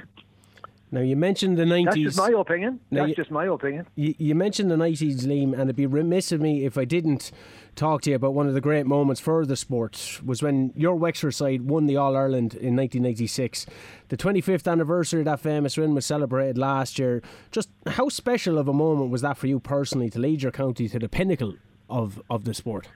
Now 0.95 1.01
you 1.01 1.17
mentioned 1.17 1.59
the 1.59 1.67
nineties. 1.67 2.05
That's 2.05 2.17
just 2.17 2.33
my 2.33 2.41
opinion. 2.41 2.79
Now 2.93 3.01
That's 3.01 3.09
you, 3.11 3.15
just 3.17 3.31
my 3.33 3.47
opinion. 3.47 3.87
You, 3.97 4.15
you 4.17 4.35
mentioned 4.37 4.71
the 4.71 4.77
nineties, 4.77 5.27
Liam, 5.27 5.53
and 5.53 5.63
it'd 5.63 5.75
be 5.75 5.87
remiss 5.87 6.31
of 6.31 6.41
me 6.41 6.65
if 6.65 6.79
I 6.79 6.85
didn't 6.85 7.33
talk 7.75 8.03
to 8.03 8.11
you 8.11 8.17
about 8.17 8.33
one 8.33 8.47
of 8.47 8.55
the 8.55 8.61
great 8.61 8.87
moments 8.87 9.21
for 9.21 9.45
the 9.45 9.57
sport 9.57 10.21
was 10.25 10.41
when 10.41 10.73
your 10.77 10.95
Wexford 10.95 11.35
side 11.35 11.63
won 11.63 11.87
the 11.87 11.97
All 11.97 12.17
Ireland 12.17 12.55
in 12.55 12.77
1996. 12.77 13.67
The 14.09 14.17
25th 14.17 14.71
anniversary 14.71 15.23
of 15.23 15.25
that 15.25 15.41
famous 15.41 15.77
win 15.77 15.97
was 15.97 16.07
celebrated 16.07 16.57
last 16.57 16.97
year. 17.01 17.23
Just 17.51 17.71
how 17.89 18.09
special 18.09 18.57
of 18.57 18.69
a 18.69 18.73
moment 18.73 19.11
was 19.11 19.23
that 19.23 19.37
for 19.37 19.49
you 19.49 19.59
personally 19.59 20.11
to 20.11 20.21
lead 20.21 20.43
your 20.43 20.53
county 20.53 20.89
to 20.89 20.99
the 21.01 21.09
pinnacle 21.09 21.57
of 21.91 22.23
of 22.31 22.45
the 22.45 22.55
sport? 22.55 22.87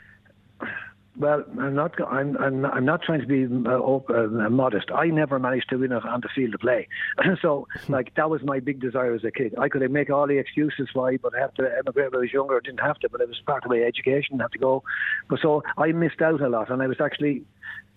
Well, 1.18 1.44
I'm 1.58 1.74
not. 1.74 2.00
I'm. 2.00 2.36
I'm 2.38 2.60
not, 2.60 2.74
I'm 2.74 2.84
not 2.84 3.02
trying 3.02 3.20
to 3.20 3.26
be 3.26 3.44
uh, 3.44 3.72
uh, 3.76 4.48
modest. 4.50 4.90
I 4.94 5.06
never 5.06 5.40
managed 5.40 5.68
to 5.70 5.76
win 5.76 5.90
it 5.90 6.04
on 6.04 6.20
the 6.20 6.28
field 6.32 6.54
of 6.54 6.60
play. 6.60 6.86
so, 7.42 7.66
hmm. 7.86 7.92
like 7.92 8.14
that 8.14 8.30
was 8.30 8.42
my 8.44 8.60
big 8.60 8.80
desire 8.80 9.14
as 9.14 9.24
a 9.24 9.32
kid. 9.32 9.54
I 9.58 9.68
could 9.68 9.88
make 9.90 10.10
all 10.10 10.28
the 10.28 10.38
excuses 10.38 10.88
why, 10.92 11.16
but 11.16 11.34
I 11.34 11.40
had 11.40 11.56
to 11.56 11.68
emigrate 11.76 12.12
when 12.12 12.20
I 12.20 12.22
was 12.22 12.32
younger. 12.32 12.56
I 12.56 12.60
didn't 12.64 12.80
have 12.80 13.00
to, 13.00 13.08
but 13.08 13.20
it 13.20 13.28
was 13.28 13.40
part 13.44 13.64
of 13.64 13.70
my 13.70 13.80
education. 13.80 14.40
I 14.40 14.44
had 14.44 14.52
to 14.52 14.58
go. 14.58 14.84
But 15.28 15.40
so 15.42 15.64
I 15.76 15.90
missed 15.90 16.22
out 16.22 16.40
a 16.40 16.48
lot, 16.48 16.70
and 16.70 16.80
I 16.82 16.86
was 16.86 17.00
actually 17.00 17.42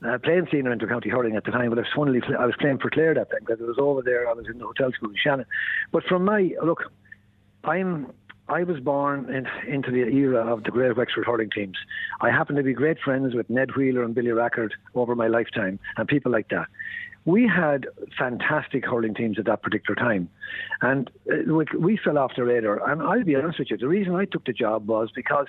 uh, 0.03 0.17
playing 0.17 0.47
senior 0.51 0.75
intercounty 0.75 1.11
hurling 1.11 1.35
at 1.35 1.43
the 1.43 1.51
time, 1.51 1.69
but 1.69 1.77
I 1.77 1.81
was 1.81 1.91
funnily 1.95 2.21
I 2.39 2.47
was 2.47 2.55
playing 2.59 2.79
for 2.79 2.89
Clare 2.89 3.13
that 3.13 3.29
time 3.29 3.41
because 3.45 3.61
it 3.61 3.67
was 3.67 3.77
over 3.77 4.01
there. 4.01 4.27
I 4.27 4.33
was 4.33 4.47
in 4.47 4.57
the 4.57 4.65
hotel 4.65 4.91
school 4.93 5.09
in 5.09 5.15
Shannon. 5.15 5.45
But 5.91 6.05
from 6.05 6.25
my 6.25 6.55
look, 6.63 6.91
I'm 7.63 8.11
I 8.51 8.63
was 8.63 8.81
born 8.81 9.33
in, 9.33 9.47
into 9.65 9.91
the 9.91 10.03
era 10.13 10.45
of 10.45 10.65
the 10.65 10.71
great 10.71 10.97
Wexford 10.97 11.25
hurling 11.25 11.49
teams. 11.51 11.77
I 12.19 12.31
happen 12.31 12.57
to 12.57 12.63
be 12.63 12.73
great 12.73 12.99
friends 12.99 13.33
with 13.33 13.49
Ned 13.49 13.77
Wheeler 13.77 14.03
and 14.03 14.13
Billy 14.13 14.31
Rackard 14.31 14.73
over 14.93 15.15
my 15.15 15.27
lifetime, 15.27 15.79
and 15.95 16.05
people 16.05 16.33
like 16.33 16.49
that. 16.49 16.67
We 17.23 17.47
had 17.47 17.87
fantastic 18.17 18.83
hurling 18.85 19.13
teams 19.13 19.39
at 19.39 19.45
that 19.45 19.61
particular 19.61 19.95
time, 19.95 20.27
and 20.81 21.09
uh, 21.31 21.53
we 21.79 21.95
fell 21.95 22.17
off 22.17 22.33
the 22.35 22.43
radar. 22.43 22.91
And 22.91 23.01
I'll 23.01 23.23
be 23.23 23.37
honest 23.37 23.59
with 23.59 23.71
you, 23.71 23.77
the 23.77 23.87
reason 23.87 24.15
I 24.15 24.25
took 24.25 24.43
the 24.43 24.53
job 24.53 24.85
was 24.85 25.11
because 25.15 25.47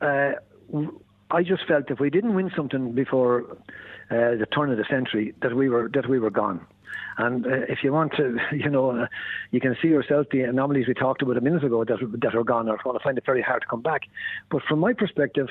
uh, 0.00 0.32
I 1.32 1.42
just 1.42 1.66
felt 1.66 1.90
if 1.90 1.98
we 1.98 2.10
didn't 2.10 2.36
win 2.36 2.52
something 2.54 2.92
before 2.92 3.50
uh, 4.12 4.36
the 4.38 4.46
turn 4.54 4.70
of 4.70 4.78
the 4.78 4.84
century, 4.88 5.34
that 5.42 5.56
we 5.56 5.68
were 5.68 5.88
that 5.94 6.08
we 6.08 6.20
were 6.20 6.30
gone. 6.30 6.64
And 7.18 7.46
uh, 7.46 7.64
if 7.68 7.78
you 7.82 7.92
want 7.92 8.12
to, 8.16 8.36
you 8.52 8.68
know, 8.68 8.90
uh, 8.90 9.06
you 9.50 9.60
can 9.60 9.76
see 9.80 9.88
yourself 9.88 10.26
the 10.30 10.42
anomalies 10.42 10.86
we 10.88 10.94
talked 10.94 11.22
about 11.22 11.36
a 11.36 11.40
minute 11.40 11.64
ago 11.64 11.84
that 11.84 11.98
that 12.20 12.34
are 12.34 12.44
gone 12.44 12.68
are 12.68 12.78
going 12.82 12.98
to 12.98 13.02
find 13.02 13.18
it 13.18 13.24
very 13.24 13.42
hard 13.42 13.62
to 13.62 13.68
come 13.68 13.82
back. 13.82 14.02
But 14.50 14.62
from 14.68 14.80
my 14.80 14.92
perspective, 14.92 15.48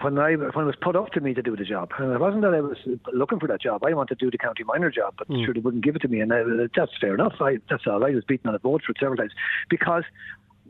when 0.00 0.18
I 0.18 0.34
when 0.34 0.64
it 0.64 0.66
was 0.66 0.76
put 0.80 0.96
up 0.96 1.10
to 1.12 1.20
me 1.20 1.34
to 1.34 1.42
do 1.42 1.56
the 1.56 1.64
job, 1.64 1.90
and 1.98 2.12
it 2.12 2.20
wasn't 2.20 2.42
that 2.42 2.54
I 2.54 2.60
was 2.60 2.76
looking 3.12 3.38
for 3.38 3.46
that 3.48 3.60
job. 3.60 3.84
I 3.84 3.92
wanted 3.92 4.18
to 4.18 4.24
do 4.24 4.30
the 4.30 4.38
county 4.38 4.64
minor 4.64 4.90
job, 4.90 5.14
but 5.18 5.28
mm. 5.28 5.44
sure 5.44 5.54
they 5.54 5.60
wouldn't 5.60 5.84
give 5.84 5.96
it 5.96 6.02
to 6.02 6.08
me, 6.08 6.20
and 6.20 6.32
I, 6.32 6.42
that's 6.74 6.92
fair 7.00 7.14
enough. 7.14 7.34
I, 7.40 7.58
that's 7.68 7.86
all 7.86 8.00
right. 8.00 8.12
I 8.12 8.14
was 8.14 8.24
beaten 8.24 8.48
on 8.48 8.54
a 8.54 8.58
boat 8.58 8.82
for 8.86 8.94
several 8.98 9.16
times 9.16 9.32
because 9.68 10.04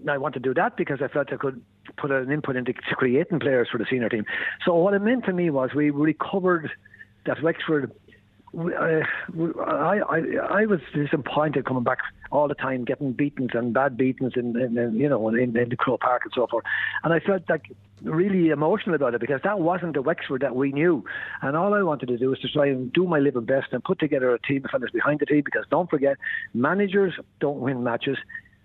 I 0.08 0.18
want 0.18 0.34
to 0.34 0.40
do 0.40 0.54
that 0.54 0.76
because 0.76 1.00
I 1.02 1.08
felt 1.08 1.32
I 1.32 1.36
could 1.36 1.62
put 1.96 2.10
an 2.10 2.30
input 2.32 2.56
into 2.56 2.72
creating 2.72 3.40
players 3.40 3.68
for 3.70 3.78
the 3.78 3.86
senior 3.88 4.08
team. 4.08 4.24
So 4.64 4.74
what 4.74 4.94
it 4.94 5.00
meant 5.00 5.24
to 5.26 5.32
me 5.32 5.50
was 5.50 5.70
we 5.74 5.90
recovered 5.90 6.70
that 7.26 7.42
Wexford 7.42 7.92
Uh, 8.56 9.00
I, 9.64 10.00
I, 10.08 10.20
I 10.50 10.66
was 10.66 10.80
disappointed 10.94 11.64
coming 11.64 11.84
back 11.84 11.98
all 12.30 12.48
the 12.48 12.54
time, 12.54 12.84
getting 12.84 13.12
beatings 13.12 13.52
and 13.54 13.72
bad 13.72 13.96
beatings 13.96 14.32
in, 14.36 14.54
in, 14.60 14.76
in 14.76 14.94
you 14.94 15.08
know 15.08 15.28
in, 15.28 15.56
in 15.56 15.68
the 15.70 15.76
Croke 15.76 16.00
Park 16.00 16.22
and 16.24 16.32
so 16.34 16.46
forth, 16.46 16.64
and 17.02 17.14
I 17.14 17.20
felt 17.20 17.42
like 17.48 17.72
really 18.02 18.50
emotional 18.50 18.94
about 18.94 19.14
it 19.14 19.20
because 19.20 19.40
that 19.44 19.60
wasn't 19.60 19.94
the 19.94 20.02
Wexford 20.02 20.42
that 20.42 20.54
we 20.54 20.70
knew, 20.70 21.02
and 21.40 21.56
all 21.56 21.72
I 21.72 21.82
wanted 21.82 22.08
to 22.08 22.18
do 22.18 22.28
was 22.28 22.40
to 22.40 22.48
try 22.48 22.66
and 22.66 22.92
do 22.92 23.06
my 23.06 23.20
level 23.20 23.40
best 23.40 23.68
and 23.72 23.82
put 23.82 23.98
together 23.98 24.34
a 24.34 24.38
team 24.38 24.64
of 24.66 24.70
fellas 24.70 24.90
behind 24.90 25.20
the 25.20 25.26
team 25.26 25.42
because 25.44 25.64
don't 25.70 25.88
forget, 25.88 26.18
managers 26.52 27.14
don't 27.40 27.60
win 27.60 27.82
matches, 27.82 28.18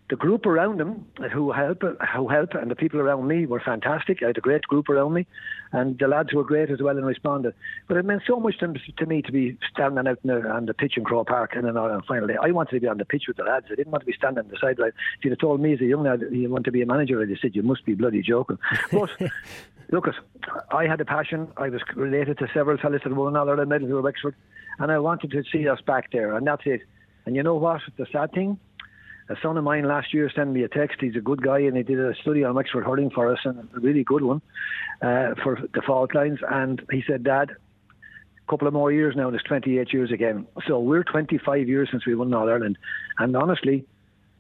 the 0.10 0.16
group 0.16 0.46
around 0.46 0.80
him 0.80 1.06
who 1.34 1.52
help, 1.52 1.82
who 1.82 2.28
help, 2.30 2.54
and 2.54 2.72
the 2.72 2.76
people 2.76 3.00
around 3.00 3.28
me 3.28 3.46
were 3.46 3.60
fantastic. 3.60 4.24
I 4.24 4.28
had 4.28 4.38
a 4.38 4.42
great 4.42 4.64
group 4.64 4.88
around 4.88 5.14
me, 5.14 5.28
and 5.74 6.00
the 6.00 6.08
lads 6.08 6.34
were 6.34 6.46
great 6.46 6.70
as 6.72 6.82
well 6.82 6.96
and 6.96 7.06
responded. 7.06 7.54
But 7.90 7.98
it 7.98 8.06
meant 8.06 8.22
so 8.26 8.40
much 8.40 8.58
to, 8.60 8.74
to 8.74 9.06
me 9.06 9.22
to 9.24 9.32
be 9.34 9.58
standing 9.70 10.08
out 10.08 10.20
the, 10.24 10.50
on 10.50 10.66
the 10.66 10.74
pitch 10.74 10.96
in 10.96 11.04
Croke 11.04 11.28
Park 11.28 11.56
and 11.56 11.66
then 11.66 11.76
on 11.76 12.02
final 12.04 12.28
day. 12.28 12.38
I 12.42 12.52
wanted 12.52 12.76
to 12.76 12.80
be 12.80 12.88
on 12.88 13.00
the 13.00 13.06
pitch 13.06 13.24
with 13.28 13.36
the 13.36 13.44
lads. 13.44 13.66
I 13.70 13.76
didn't 13.76 13.92
want 13.92 14.02
to 14.04 14.06
be 14.06 14.14
standing 14.14 14.46
on 14.46 14.50
the 14.50 14.58
sideline. 14.62 14.94
If 15.18 15.26
you'd 15.26 15.32
have 15.32 15.40
told 15.40 15.60
me 15.60 15.74
as 15.74 15.82
a 15.82 15.86
young 15.86 16.04
lad 16.04 16.24
you 16.32 16.50
want 16.50 16.64
to 16.66 16.72
be 16.72 16.82
a 16.82 16.86
manager, 16.86 17.22
I'd 17.22 17.30
have 17.30 17.40
said 17.42 17.56
you 17.56 17.64
must 17.64 17.86
be 17.86 17.94
bloody 17.94 18.22
joking. 18.22 18.60
But 18.92 19.10
look, 19.92 20.08
I 20.72 20.88
had 20.88 21.02
a 21.02 21.06
passion. 21.06 21.50
I 21.58 21.70
was 21.70 21.82
related 21.96 22.38
to 22.40 22.48
several 22.54 22.78
fellas 22.78 23.02
that 23.04 23.14
won 23.14 23.36
all 23.36 23.50
Ireland 23.50 23.70
medals 23.70 23.92
were 23.92 24.02
Wexford, 24.02 24.36
and 24.80 24.92
I 24.92 25.00
wanted 25.00 25.32
to 25.32 25.44
see 25.52 25.68
us 25.68 25.80
back 25.82 26.12
there, 26.12 26.36
and 26.36 26.48
that's 26.48 26.64
it. 26.66 26.82
And 27.26 27.36
you 27.36 27.44
know 27.44 27.56
what? 27.56 27.82
The 27.98 28.06
sad 28.12 28.32
thing 28.32 28.58
a 29.30 29.36
son 29.42 29.58
of 29.58 29.64
mine 29.64 29.86
last 29.86 30.14
year 30.14 30.32
sent 30.34 30.52
me 30.52 30.64
a 30.64 30.70
text. 30.70 30.98
He's 31.02 31.16
a 31.16 31.22
good 31.22 31.42
guy, 31.42 31.60
and 31.60 31.76
he 31.76 31.84
did 31.84 32.00
a 32.00 32.16
study 32.22 32.44
on 32.44 32.56
Wexford 32.56 32.86
hurling 32.86 33.10
for 33.10 33.32
us, 33.32 33.40
and 33.44 33.68
a 33.76 33.80
really 33.80 34.04
good 34.04 34.24
one 34.24 34.42
uh, 35.02 35.36
for 35.44 35.60
the 35.74 35.82
fault 35.86 36.16
lines. 36.16 36.40
And 36.50 36.82
he 36.92 37.04
said, 37.06 37.24
"Dad, 37.24 37.52
a 37.52 38.50
couple 38.52 38.68
of 38.68 38.74
more 38.74 38.92
years 38.92 39.16
now, 39.16 39.28
and 39.28 39.36
it's 39.36 39.44
28 39.44 39.92
years 39.92 40.12
again. 40.12 40.48
So 40.68 40.80
we're 40.80 41.04
25 41.04 41.68
years 41.68 41.90
since 41.92 42.06
we 42.06 42.16
won 42.16 42.34
All 42.34 42.50
Ireland, 42.50 42.78
and 43.20 43.36
honestly, 43.36 43.86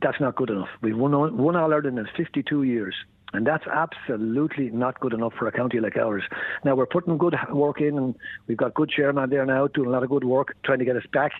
that's 0.01 0.19
not 0.19 0.35
good 0.35 0.49
enough. 0.49 0.69
We've 0.81 0.97
won 0.97 1.11
won 1.37 1.55
All 1.55 1.73
Ireland 1.73 1.99
in 1.99 2.07
52 2.15 2.63
years." 2.63 2.95
And 3.33 3.45
that's 3.45 3.67
absolutely 3.67 4.69
not 4.69 5.01
good 5.01 5.13
enough 5.13 5.33
for 5.37 5.47
a 5.47 5.51
county 5.51 5.81
like 5.81 5.97
ours. 5.97 6.23
Now 6.63 6.75
we're 6.75 6.85
putting 6.85 7.17
good 7.17 7.35
work 7.51 7.81
in, 7.81 7.97
and 7.97 8.15
we've 8.47 8.57
got 8.57 8.73
good 8.73 8.89
chairman 8.89 9.29
there 9.29 9.45
now 9.45 9.67
doing 9.67 9.89
a 9.89 9.91
lot 9.91 10.03
of 10.03 10.09
good 10.09 10.23
work 10.23 10.55
trying 10.63 10.79
to 10.79 10.85
get 10.85 10.95
us 10.95 11.05
back. 11.11 11.33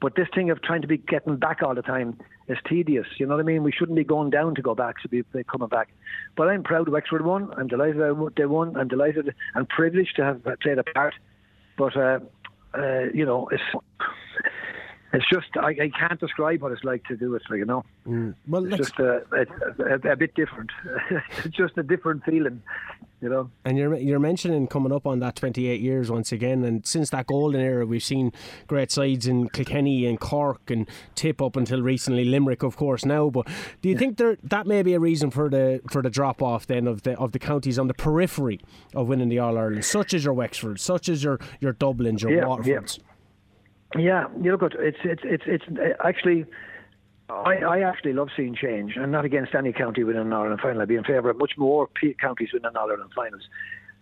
But 0.00 0.16
this 0.16 0.28
thing 0.34 0.50
of 0.50 0.60
trying 0.62 0.82
to 0.82 0.88
be 0.88 0.98
getting 0.98 1.36
back 1.36 1.62
all 1.62 1.74
the 1.74 1.82
time 1.82 2.18
is 2.48 2.58
tedious. 2.68 3.06
You 3.18 3.26
know 3.26 3.36
what 3.36 3.40
I 3.40 3.44
mean? 3.44 3.62
We 3.62 3.72
shouldn't 3.72 3.96
be 3.96 4.04
going 4.04 4.30
down 4.30 4.54
to 4.56 4.62
go 4.62 4.74
back 4.74 5.00
to 5.02 5.08
be 5.08 5.22
coming 5.50 5.68
back. 5.68 5.88
But 6.36 6.48
I'm 6.48 6.62
proud 6.62 6.88
Wexford 6.88 7.24
won. 7.24 7.52
I'm 7.56 7.68
delighted 7.68 8.02
they 8.36 8.46
won. 8.46 8.76
I'm 8.76 8.88
delighted 8.88 9.34
and 9.54 9.68
privileged 9.68 10.16
to 10.16 10.24
have 10.24 10.42
played 10.60 10.78
a 10.78 10.84
part. 10.84 11.14
But 11.78 11.96
uh, 11.96 12.20
uh, 12.76 13.04
you 13.14 13.24
know, 13.24 13.48
it's 13.48 13.62
it's 15.14 15.28
just 15.30 15.46
I, 15.56 15.68
I, 15.68 15.90
can't 15.96 16.18
describe 16.18 16.62
what 16.62 16.72
it's 16.72 16.82
like 16.82 17.04
to 17.04 17.16
do 17.16 17.34
it. 17.36 17.42
You 17.50 17.64
know, 17.64 17.84
mm. 18.06 18.34
well, 18.48 18.64
it's 18.66 18.76
just 18.76 18.98
a, 18.98 19.22
a, 19.32 20.10
a, 20.10 20.16
bit 20.16 20.34
different. 20.34 20.70
it's 21.44 21.56
just 21.56 21.78
a 21.78 21.82
different 21.82 22.24
feeling. 22.24 22.62
You 23.20 23.28
know. 23.28 23.50
And 23.64 23.78
you're 23.78 23.94
you're 23.94 24.18
mentioning 24.18 24.66
coming 24.66 24.92
up 24.92 25.06
on 25.06 25.20
that 25.20 25.36
28 25.36 25.80
years 25.80 26.10
once 26.10 26.32
again, 26.32 26.64
and 26.64 26.84
since 26.86 27.10
that 27.10 27.28
golden 27.28 27.60
era, 27.60 27.86
we've 27.86 28.02
seen 28.02 28.32
great 28.66 28.90
sides 28.90 29.26
in 29.26 29.48
Kilkenny 29.50 30.04
and 30.04 30.18
Cork 30.18 30.68
and 30.70 30.88
Tip 31.14 31.40
up 31.40 31.56
until 31.56 31.80
recently 31.80 32.24
Limerick, 32.24 32.62
of 32.62 32.76
course. 32.76 33.04
Now, 33.04 33.30
but 33.30 33.46
do 33.82 33.88
you 33.88 33.94
yeah. 33.94 33.98
think 33.98 34.16
there 34.18 34.36
that 34.42 34.66
may 34.66 34.82
be 34.82 34.94
a 34.94 35.00
reason 35.00 35.30
for 35.30 35.48
the 35.48 35.80
for 35.90 36.02
the 36.02 36.10
drop 36.10 36.42
off 36.42 36.66
then 36.66 36.86
of 36.88 37.02
the 37.02 37.16
of 37.18 37.32
the 37.32 37.38
counties 37.38 37.78
on 37.78 37.86
the 37.86 37.94
periphery 37.94 38.60
of 38.94 39.08
winning 39.08 39.28
the 39.28 39.38
All 39.38 39.56
Ireland, 39.56 39.84
such 39.84 40.12
as 40.12 40.24
your 40.24 40.34
Wexford, 40.34 40.80
such 40.80 41.08
as 41.08 41.22
your 41.22 41.38
your 41.60 41.72
Dublins, 41.72 42.22
your 42.22 42.32
yeah, 42.32 42.44
Waterfords? 42.44 42.98
Yeah. 42.98 43.04
Yeah, 43.96 44.26
you 44.40 44.52
look 44.52 44.62
at 44.62 44.72
it's 44.78 44.98
it's 45.04 45.22
it's 45.24 45.44
it's 45.46 45.64
uh, 45.68 46.06
actually. 46.06 46.46
I, 47.30 47.56
I 47.56 47.80
actually 47.80 48.12
love 48.12 48.28
seeing 48.36 48.54
change. 48.54 48.98
I'm 49.00 49.10
not 49.10 49.24
against 49.24 49.54
any 49.54 49.72
county 49.72 50.04
winning 50.04 50.20
an 50.20 50.32
Ireland 50.34 50.60
final. 50.60 50.82
I'd 50.82 50.88
be 50.88 50.96
in 50.96 51.04
favour 51.04 51.30
of 51.30 51.38
much 51.38 51.52
more 51.56 51.88
counties 52.20 52.50
winning 52.52 52.66
an 52.66 52.76
Ireland 52.76 53.12
finals. 53.16 53.48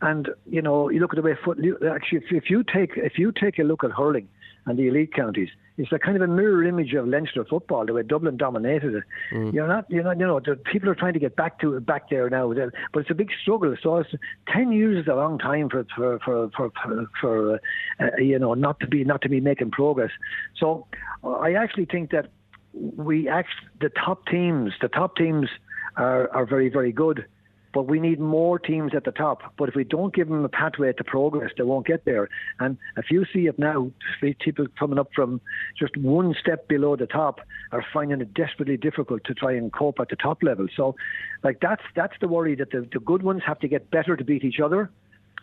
And 0.00 0.31
you 0.44 0.61
know, 0.61 0.90
you 0.90 0.98
look 0.98 1.12
at 1.12 1.16
the 1.16 1.22
way 1.22 1.37
foot. 1.42 1.59
Actually, 1.88 2.18
if, 2.18 2.24
if 2.33 2.50
you 2.50 2.64
take 2.64 2.96
if 2.96 3.18
you 3.18 3.31
take 3.31 3.61
a 3.61 3.62
look 3.62 3.85
at 3.85 3.92
hurling 3.92 4.28
and 4.66 4.76
the 4.76 4.88
elite 4.88 5.14
counties, 5.14 5.50
it's 5.83 5.90
a 5.90 5.99
kind 5.99 6.14
of 6.16 6.23
a 6.23 6.29
mirror 6.29 6.62
image 6.62 6.95
of 6.95 7.09
Leinster 7.09 7.45
football, 7.45 7.85
the 7.85 7.92
way 7.92 8.05
Dublin 8.05 8.37
dominated 8.37 8.95
it. 8.95 9.05
Mm. 9.33 9.53
You're 9.53 9.66
not, 9.66 9.90
you're 9.90 10.05
not, 10.05 10.16
you 10.16 10.27
know, 10.27 10.38
the 10.38 10.55
people 10.55 10.88
are 10.88 10.95
trying 10.95 11.14
to 11.14 11.18
get 11.18 11.35
back 11.35 11.59
to 11.59 11.81
back 11.81 12.09
there 12.09 12.31
now, 12.31 12.53
but 12.92 13.01
it's 13.01 13.11
a 13.11 13.14
big 13.14 13.31
struggle. 13.42 13.75
So 13.83 13.97
it's, 13.97 14.11
ten 14.47 14.71
years 14.71 15.03
is 15.03 15.09
a 15.09 15.16
long 15.16 15.40
time 15.40 15.68
for 15.68 15.85
for 15.97 16.21
for 16.21 16.51
for, 16.57 16.71
for, 16.85 17.07
for 17.21 17.55
uh, 18.01 18.16
you 18.18 18.38
know 18.38 18.55
not 18.55 18.79
to 18.79 18.87
be 18.87 19.03
not 19.03 19.23
to 19.23 19.29
be 19.29 19.40
making 19.40 19.73
progress. 19.73 20.12
So 20.57 20.87
I 21.25 21.55
actually 21.55 21.87
think 21.87 22.12
that 22.12 22.31
we 22.73 23.29
actually 23.29 23.66
the 23.81 23.88
top 23.88 24.27
teams, 24.27 24.75
the 24.81 24.88
top 24.88 25.16
teams 25.16 25.49
are 25.97 26.31
are 26.33 26.47
very 26.47 26.68
very 26.68 26.92
good 26.92 27.27
but 27.72 27.85
we 27.85 28.00
need 28.00 28.20
more 28.20 28.58
teams 28.58 28.92
at 28.94 29.04
the 29.04 29.12
top. 29.12 29.54
But 29.56 29.68
if 29.68 29.74
we 29.74 29.85
don't 29.85 30.14
give 30.14 30.28
them 30.28 30.44
a 30.44 30.48
pathway 30.48 30.92
to 30.92 31.04
progress, 31.04 31.50
they 31.56 31.64
won't 31.64 31.87
get 31.87 32.04
there. 32.04 32.28
And 32.61 32.76
if 32.96 33.11
you 33.11 33.24
see 33.32 33.46
it 33.46 33.58
now, 33.58 33.90
people 34.20 34.66
coming 34.78 34.98
up 34.98 35.08
from 35.14 35.40
just 35.78 35.96
one 35.96 36.35
step 36.38 36.68
below 36.68 36.96
the 36.96 37.06
top 37.06 37.40
are 37.70 37.85
finding 37.92 38.20
it 38.20 38.35
desperately 38.35 38.76
difficult 38.76 39.24
to 39.24 39.35
try 39.35 39.52
and 39.52 39.72
cope 39.72 40.00
at 40.00 40.08
the 40.08 40.16
top 40.16 40.42
level. 40.42 40.66
So, 40.76 40.94
like 41.42 41.61
that's 41.61 41.82
that's 41.94 42.14
the 42.20 42.28
worry 42.28 42.54
that 42.56 42.70
the, 42.70 42.88
the 42.92 43.00
good 43.00 43.22
ones 43.22 43.42
have 43.46 43.58
to 43.61 43.68
get 43.68 43.90
better 43.90 44.16
to 44.16 44.24
beat 44.24 44.44
each 44.44 44.61
other 44.61 44.90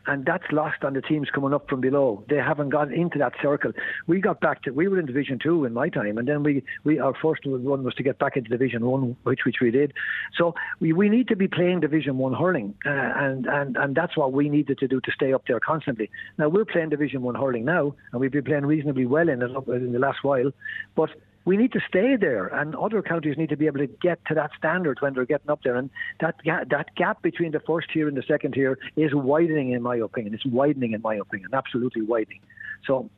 and 0.10 0.25
that's 0.25 0.45
lost 0.52 0.84
on 0.84 0.93
the 0.93 1.02
teams 1.02 1.30
coming 1.30 1.54
up 1.54 1.69
from 1.69 1.82
below. 1.82 2.23
They 2.30 2.38
haven't 2.38 2.69
got 2.69 2.91
into 2.91 3.19
that 3.19 3.34
circle. 3.41 3.71
We 4.08 4.21
got 4.21 4.39
back 4.39 4.63
to 4.63 4.71
we 4.71 4.88
were 4.88 4.99
in 4.99 5.06
Division 5.06 5.39
Two 5.41 5.65
in 5.65 5.73
my 5.73 5.89
time, 5.89 6.17
and 6.17 6.28
then 6.28 6.43
we, 6.43 6.63
we 6.84 6.99
our 6.99 7.13
first 7.21 7.45
one 7.45 7.84
was 7.84 7.93
to 7.95 8.04
get 8.04 8.17
back 8.17 8.36
into 8.36 8.49
Division 8.49 8.86
One, 8.86 9.15
which 9.23 9.41
which 9.45 9.58
we 9.62 9.71
did. 9.71 9.93
So 10.36 10.56
we, 10.80 10.93
we 10.93 11.10
need 11.10 11.28
to 11.28 11.36
be 11.36 11.47
playing 11.47 11.82
Division 11.82 12.17
One 12.17 12.34
hurling, 12.34 12.73
uh, 12.86 12.89
and 12.89 13.45
and 13.45 13.78
and 13.78 13.95
that's 13.95 14.17
what 14.17 14.34
we 14.34 14.49
needed 14.49 14.80
to 14.80 14.88
do 14.88 14.99
to 15.02 15.12
stay 15.12 15.34
up 15.34 15.43
there 15.47 15.60
constantly. 15.60 16.10
Now 16.38 16.49
we're 16.49 16.65
playing 16.65 16.89
Division 16.89 17.21
One 17.21 17.36
hurling 17.36 17.65
now, 17.65 17.95
and 18.12 18.19
we've 18.19 18.32
been 18.32 18.45
playing 18.45 18.65
reasonably 18.65 19.06
well 19.06 19.30
in 19.30 19.41
it 19.41 19.52
in 19.67 19.91
the 19.91 19.99
last 19.99 20.23
while, 20.23 20.52
but 20.95 21.10
we 21.45 21.58
need 21.58 21.71
to 21.71 21.80
stay 21.88 22.15
there, 22.15 22.47
and 22.47 22.75
other 22.75 23.02
counties 23.02 23.38
need 23.38 23.49
to 23.49 23.58
be 23.58 23.67
able 23.67 23.80
to 23.80 23.88
get 23.88 24.23
to 24.25 24.36
that 24.36 24.52
standard 24.58 24.97
when 25.02 25.13
they're 25.13 25.25
getting 25.25 25.49
up 25.49 25.62
there. 25.63 25.75
And 25.75 25.89
that 26.19 26.36
ga- 26.43 26.65
that 26.69 26.95
gap 26.95 27.21
between 27.21 27.52
the 27.52 27.60
first 27.62 27.89
tier 27.91 28.08
and 28.08 28.17
the 28.17 28.23
second 28.23 28.54
tier 28.54 28.78
is 28.95 29.13
widening, 29.13 29.71
in 29.71 29.82
my 29.82 29.95
opinion. 29.95 30.34
It's 30.34 30.45
widening, 30.45 30.93
in 30.93 31.02
my 31.02 31.15
opinion, 31.15 31.49
absolutely 31.54 32.02
widening. 32.02 32.41
So, 32.86 33.10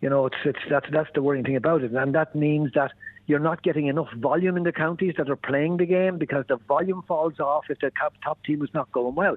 you 0.00 0.08
know, 0.08 0.26
it's 0.26 0.36
it's 0.44 0.58
that's 0.68 0.86
that's 0.92 1.10
the 1.14 1.22
worrying 1.22 1.44
thing 1.44 1.56
about 1.56 1.82
it, 1.82 1.92
and 1.92 2.14
that 2.14 2.34
means 2.34 2.72
that 2.74 2.92
you're 3.26 3.38
not 3.38 3.62
getting 3.62 3.86
enough 3.86 4.12
volume 4.14 4.56
in 4.56 4.64
the 4.64 4.72
counties 4.72 5.14
that 5.16 5.30
are 5.30 5.36
playing 5.36 5.76
the 5.76 5.86
game 5.86 6.18
because 6.18 6.44
the 6.48 6.56
volume 6.56 7.02
falls 7.06 7.38
off 7.38 7.64
if 7.70 7.78
the 7.78 7.90
top, 7.98 8.12
top 8.24 8.42
team 8.42 8.62
is 8.62 8.70
not 8.74 8.90
going 8.90 9.14
well. 9.14 9.36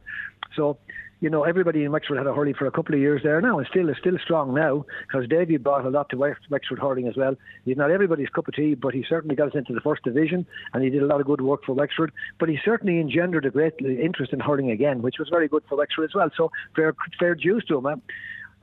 So 0.55 0.77
you 1.23 1.29
know, 1.29 1.43
everybody 1.43 1.85
in 1.85 1.91
Wexford 1.93 2.17
had 2.17 2.27
a 2.27 2.33
hurling 2.33 2.53
for 2.53 2.67
a 2.67 2.71
couple 2.71 2.93
of 2.93 2.99
years 2.99 3.21
there 3.23 3.39
now, 3.39 3.57
and 3.57 3.65
still 3.69 3.87
is 3.87 3.95
still 3.97 4.17
strong 4.21 4.53
now 4.53 4.85
because 5.07 5.25
Davy 5.29 5.55
brought 5.55 5.85
a 5.85 5.89
lot 5.89 6.09
to 6.09 6.17
Wexford 6.17 6.79
hurling 6.79 7.07
as 7.07 7.15
well. 7.15 7.37
He's 7.63 7.77
not 7.77 7.91
everybody's 7.91 8.27
cup 8.27 8.49
of 8.49 8.53
tea, 8.53 8.75
but 8.75 8.93
he 8.93 9.05
certainly 9.07 9.33
got 9.33 9.47
us 9.47 9.55
into 9.55 9.73
the 9.73 9.79
first 9.79 10.03
division, 10.03 10.45
and 10.73 10.83
he 10.83 10.89
did 10.89 11.01
a 11.01 11.05
lot 11.05 11.21
of 11.21 11.25
good 11.25 11.39
work 11.39 11.63
for 11.63 11.71
Wexford. 11.71 12.11
But 12.41 12.49
he 12.49 12.59
certainly 12.65 12.99
engendered 12.99 13.45
a 13.45 13.51
great 13.51 13.75
interest 13.79 14.33
in 14.33 14.41
hurling 14.41 14.69
again, 14.69 15.01
which 15.01 15.15
was 15.17 15.29
very 15.29 15.47
good 15.47 15.63
for 15.69 15.77
Wexford 15.77 16.03
as 16.03 16.13
well. 16.13 16.29
So 16.35 16.51
fair 16.75 16.93
fair 17.17 17.35
dues 17.35 17.63
to 17.69 17.77
him. 17.77 18.01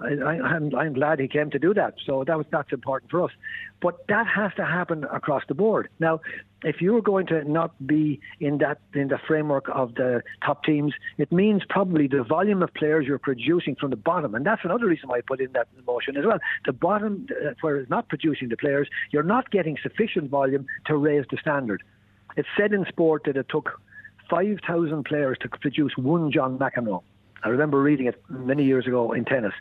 I, 0.01 0.57
am 0.57 0.75
I'm 0.75 0.95
glad 0.95 1.21
he 1.21 1.29
came 1.29 1.51
to 1.51 1.59
do 1.59 1.75
that. 1.75 1.95
So 2.05 2.25
that 2.25 2.37
was 2.37 2.47
that's 2.51 2.73
important 2.73 3.11
for 3.11 3.25
us. 3.25 3.31
But 3.81 4.07
that 4.09 4.27
has 4.27 4.53
to 4.57 4.65
happen 4.65 5.05
across 5.05 5.43
the 5.49 5.55
board. 5.55 5.89
Now, 5.99 6.21
if 6.63 6.81
you're 6.81 7.01
going 7.01 7.27
to 7.27 7.45
not 7.45 7.75
be 7.87 8.21
in 8.41 8.59
that 8.59 8.81
in 8.95 9.09
the 9.09 9.19
framework 9.19 9.69
of 9.73 9.95
the 9.95 10.23
top 10.45 10.65
teams, 10.65 10.95
it 11.19 11.33
means 11.33 11.63
probably 11.69 12.07
the 12.07 12.23
volume 12.23 12.63
of 12.63 12.73
players 12.75 13.07
you're 13.07 13.19
producing 13.19 13.77
from 13.77 13.91
the 13.91 13.97
bottom, 13.97 14.35
and 14.35 14.45
that's 14.45 14.65
another 14.65 14.87
reason 14.87 15.09
why 15.09 15.19
I 15.19 15.21
put 15.23 15.41
in 15.41 15.53
that 15.53 15.69
motion 15.87 16.17
as 16.17 16.25
well. 16.25 16.39
The 16.67 16.73
bottom, 16.73 17.27
uh, 17.31 17.55
where 17.61 17.77
it's 17.77 17.91
not 17.91 18.09
producing 18.09 18.49
the 18.49 18.57
players, 18.57 18.89
you're 19.11 19.23
not 19.23 19.51
getting 19.51 19.77
sufficient 19.83 20.31
volume 20.31 20.67
to 20.87 20.97
raise 20.97 21.25
the 21.31 21.39
standard. 21.39 21.83
It's 22.37 22.49
said 22.57 22.73
in 22.73 22.85
sport 22.87 23.23
that 23.25 23.37
it 23.37 23.47
took 23.49 23.81
5,000 24.31 25.05
players 25.05 25.37
to 25.41 25.49
produce 25.49 25.93
one 25.97 26.31
John 26.31 26.59
McEnroe. 26.59 27.03
I 27.42 27.48
remember 27.48 27.81
reading 27.81 28.07
it 28.07 28.22
many 28.29 28.64
years 28.64 28.87
ago 28.87 29.12
in 29.12 29.24
tennis. 29.24 29.53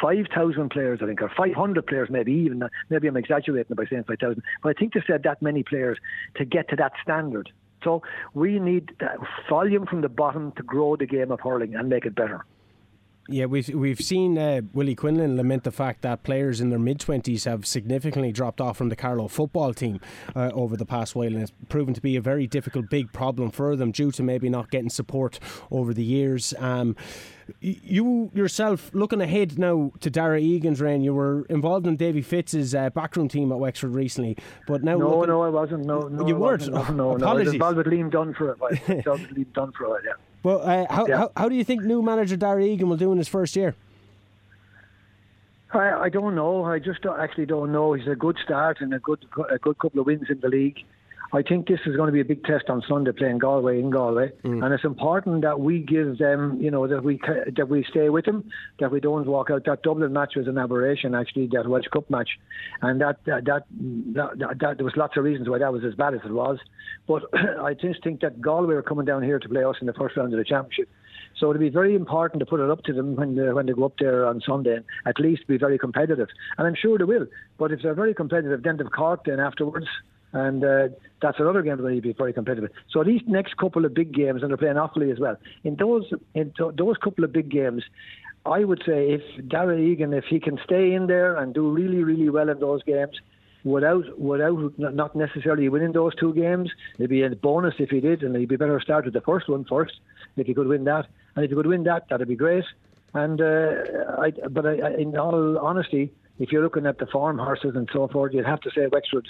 5,000 0.00 0.70
players, 0.70 1.00
I 1.02 1.06
think, 1.06 1.22
or 1.22 1.30
500 1.36 1.86
players, 1.86 2.08
maybe 2.10 2.32
even. 2.32 2.62
Maybe 2.90 3.08
I'm 3.08 3.16
exaggerating 3.16 3.74
by 3.74 3.84
saying 3.86 4.04
5,000. 4.04 4.42
But 4.62 4.68
I 4.70 4.78
think 4.78 4.94
they 4.94 5.02
said 5.06 5.22
that 5.24 5.40
many 5.40 5.62
players 5.62 5.98
to 6.36 6.44
get 6.44 6.68
to 6.70 6.76
that 6.76 6.92
standard. 7.02 7.50
So 7.82 8.02
we 8.34 8.58
need 8.58 8.96
volume 9.48 9.86
from 9.86 10.02
the 10.02 10.08
bottom 10.08 10.52
to 10.52 10.62
grow 10.62 10.96
the 10.96 11.06
game 11.06 11.30
of 11.32 11.40
hurling 11.40 11.74
and 11.74 11.88
make 11.88 12.06
it 12.06 12.14
better. 12.14 12.44
Yeah, 13.28 13.44
we've 13.46 13.68
we've 13.68 14.00
seen 14.00 14.36
uh, 14.36 14.62
Willie 14.72 14.96
Quinlan 14.96 15.36
lament 15.36 15.62
the 15.62 15.70
fact 15.70 16.02
that 16.02 16.24
players 16.24 16.60
in 16.60 16.70
their 16.70 16.78
mid 16.78 16.98
twenties 16.98 17.44
have 17.44 17.64
significantly 17.66 18.32
dropped 18.32 18.60
off 18.60 18.76
from 18.76 18.88
the 18.88 18.96
Carlow 18.96 19.28
football 19.28 19.72
team 19.72 20.00
uh, 20.34 20.50
over 20.52 20.76
the 20.76 20.84
past 20.84 21.14
while, 21.14 21.28
and 21.28 21.40
it's 21.40 21.52
proven 21.68 21.94
to 21.94 22.00
be 22.00 22.16
a 22.16 22.20
very 22.20 22.48
difficult, 22.48 22.90
big 22.90 23.12
problem 23.12 23.52
for 23.52 23.76
them 23.76 23.92
due 23.92 24.10
to 24.10 24.24
maybe 24.24 24.50
not 24.50 24.72
getting 24.72 24.90
support 24.90 25.38
over 25.70 25.94
the 25.94 26.02
years. 26.02 26.52
Um, 26.58 26.96
you 27.60 28.32
yourself, 28.34 28.90
looking 28.92 29.20
ahead 29.20 29.56
now 29.56 29.92
to 30.00 30.10
Darragh 30.10 30.42
Egan's 30.42 30.80
reign, 30.80 31.02
you 31.02 31.14
were 31.14 31.44
involved 31.48 31.86
in 31.86 31.96
Davy 31.96 32.22
Fitz's 32.22 32.74
uh, 32.74 32.90
backroom 32.90 33.28
team 33.28 33.52
at 33.52 33.58
Wexford 33.58 33.94
recently, 33.94 34.36
but 34.66 34.82
now 34.82 34.96
no, 34.96 35.18
looking, 35.18 35.28
no, 35.28 35.42
I 35.42 35.48
wasn't. 35.48 35.86
No, 35.86 36.00
no, 36.08 36.26
you 36.26 36.34
weren't. 36.34 36.68
No, 36.68 36.82
no, 36.90 37.16
no, 37.16 37.28
I 37.28 37.34
was 37.34 37.52
involved 37.52 37.76
with 37.76 37.86
Liam 37.86 38.10
Dunne 38.10 38.34
for. 38.34 38.56
I 38.60 38.66
was 38.68 38.78
Liam 38.80 39.52
Dunne 39.52 39.72
for 39.72 39.96
it. 39.98 40.06
Yeah. 40.06 40.12
Well, 40.42 40.60
uh, 40.62 40.86
how, 40.90 41.06
yeah. 41.06 41.16
how, 41.18 41.32
how 41.36 41.48
do 41.48 41.54
you 41.54 41.64
think 41.64 41.82
new 41.82 42.02
manager 42.02 42.36
Darragh 42.36 42.64
Egan 42.64 42.88
will 42.88 42.96
do 42.96 43.12
in 43.12 43.18
his 43.18 43.28
first 43.28 43.54
year? 43.54 43.74
I, 45.72 45.92
I 45.92 46.08
don't 46.08 46.34
know. 46.34 46.64
I 46.64 46.78
just 46.78 47.02
don't, 47.02 47.18
actually 47.18 47.46
don't 47.46 47.72
know. 47.72 47.92
He's 47.94 48.08
a 48.08 48.16
good 48.16 48.36
start 48.44 48.80
and 48.80 48.92
a 48.92 48.98
good 48.98 49.24
a 49.50 49.58
good 49.58 49.78
couple 49.78 50.00
of 50.00 50.06
wins 50.06 50.28
in 50.28 50.40
the 50.40 50.48
league. 50.48 50.78
I 51.34 51.40
think 51.42 51.66
this 51.66 51.80
is 51.86 51.96
going 51.96 52.08
to 52.08 52.12
be 52.12 52.20
a 52.20 52.24
big 52.24 52.44
test 52.44 52.68
on 52.68 52.82
Sunday 52.86 53.12
playing 53.12 53.38
Galway 53.38 53.78
in 53.78 53.88
Galway, 53.88 54.32
mm. 54.44 54.62
and 54.62 54.74
it's 54.74 54.84
important 54.84 55.42
that 55.42 55.60
we 55.60 55.78
give 55.78 56.18
them, 56.18 56.60
you 56.60 56.70
know, 56.70 56.86
that 56.86 57.02
we 57.02 57.18
that 57.56 57.68
we 57.70 57.86
stay 57.88 58.10
with 58.10 58.26
them, 58.26 58.44
that 58.80 58.92
we 58.92 59.00
don't 59.00 59.26
walk 59.26 59.50
out. 59.50 59.64
That 59.64 59.82
Dublin 59.82 60.12
match 60.12 60.34
was 60.36 60.46
an 60.46 60.58
aberration, 60.58 61.14
actually, 61.14 61.48
that 61.52 61.66
Walsh 61.66 61.86
Cup 61.90 62.10
match, 62.10 62.28
and 62.82 63.00
that 63.00 63.24
that 63.24 63.46
that, 63.46 63.64
that, 64.14 64.58
that 64.60 64.76
there 64.76 64.84
was 64.84 64.94
lots 64.96 65.16
of 65.16 65.24
reasons 65.24 65.48
why 65.48 65.58
that 65.58 65.72
was 65.72 65.84
as 65.84 65.94
bad 65.94 66.12
as 66.12 66.20
it 66.22 66.32
was. 66.32 66.58
But 67.06 67.22
I 67.62 67.72
just 67.72 68.04
think 68.04 68.20
that 68.20 68.42
Galway 68.42 68.74
are 68.74 68.82
coming 68.82 69.06
down 69.06 69.22
here 69.22 69.38
to 69.38 69.48
play 69.48 69.64
us 69.64 69.76
in 69.80 69.86
the 69.86 69.94
first 69.94 70.18
round 70.18 70.34
of 70.34 70.38
the 70.38 70.44
championship. 70.44 70.90
So 71.38 71.50
it'll 71.50 71.60
be 71.60 71.70
very 71.70 71.94
important 71.94 72.40
to 72.40 72.46
put 72.46 72.60
it 72.60 72.70
up 72.70 72.82
to 72.84 72.92
them 72.92 73.16
when 73.16 73.34
they, 73.36 73.52
when 73.52 73.66
they 73.66 73.72
go 73.72 73.86
up 73.86 73.94
there 73.98 74.26
on 74.26 74.42
Sunday, 74.46 74.78
at 75.06 75.18
least 75.18 75.46
be 75.46 75.56
very 75.56 75.78
competitive. 75.78 76.28
And 76.58 76.66
I'm 76.66 76.74
sure 76.74 76.98
they 76.98 77.04
will. 77.04 77.26
But 77.58 77.72
if 77.72 77.80
they're 77.82 77.94
very 77.94 78.14
competitive, 78.14 78.62
then 78.62 78.76
they've 78.76 78.90
Cork 78.90 79.24
then 79.24 79.40
afterwards. 79.40 79.86
And 80.32 80.64
uh, 80.64 80.88
that's 81.20 81.38
another 81.38 81.62
game 81.62 81.76
that 81.76 81.82
will 81.82 82.00
be 82.00 82.12
very 82.12 82.32
competitive. 82.32 82.70
So 82.90 83.04
these 83.04 83.20
next 83.26 83.56
couple 83.58 83.84
of 83.84 83.92
big 83.94 84.12
games, 84.12 84.42
and 84.42 84.50
they're 84.50 84.56
playing 84.56 84.76
Offaly 84.76 85.12
as 85.12 85.18
well. 85.18 85.36
In 85.62 85.76
those 85.76 86.10
in 86.34 86.52
those 86.56 86.96
couple 86.96 87.24
of 87.24 87.32
big 87.32 87.50
games, 87.50 87.82
I 88.46 88.64
would 88.64 88.82
say 88.86 89.12
if 89.12 89.48
Darragh 89.48 89.80
Egan, 89.80 90.12
if 90.14 90.24
he 90.24 90.40
can 90.40 90.58
stay 90.64 90.94
in 90.94 91.06
there 91.06 91.36
and 91.36 91.52
do 91.52 91.70
really, 91.70 92.02
really 92.02 92.30
well 92.30 92.48
in 92.48 92.58
those 92.60 92.82
games, 92.82 93.20
without 93.64 94.18
without 94.18 94.72
not 94.78 95.14
necessarily 95.14 95.68
winning 95.68 95.92
those 95.92 96.14
two 96.16 96.32
games, 96.34 96.70
it'd 96.98 97.10
be 97.10 97.22
a 97.22 97.30
bonus 97.30 97.74
if 97.78 97.90
he 97.90 98.00
did, 98.00 98.22
and 98.22 98.34
he'd 98.34 98.48
be 98.48 98.56
better 98.56 98.80
start 98.80 99.04
with 99.04 99.14
the 99.14 99.20
first 99.20 99.48
one 99.48 99.64
first 99.64 100.00
if 100.36 100.46
he 100.46 100.54
could 100.54 100.66
win 100.66 100.84
that. 100.84 101.06
And 101.36 101.44
if 101.44 101.50
he 101.50 101.56
could 101.56 101.66
win 101.66 101.84
that, 101.84 102.08
that'd 102.08 102.26
be 102.26 102.36
great. 102.36 102.64
And 103.14 103.40
uh, 103.40 103.72
I, 104.18 104.30
but 104.50 104.66
I, 104.66 104.94
in 104.94 105.16
all 105.18 105.58
honesty, 105.58 106.10
if 106.38 106.50
you're 106.50 106.62
looking 106.62 106.86
at 106.86 106.98
the 106.98 107.06
farm 107.06 107.38
horses 107.38 107.72
and 107.76 107.88
so 107.92 108.08
forth, 108.08 108.32
you'd 108.32 108.46
have 108.46 108.60
to 108.62 108.70
say 108.74 108.86
Wexford 108.86 109.28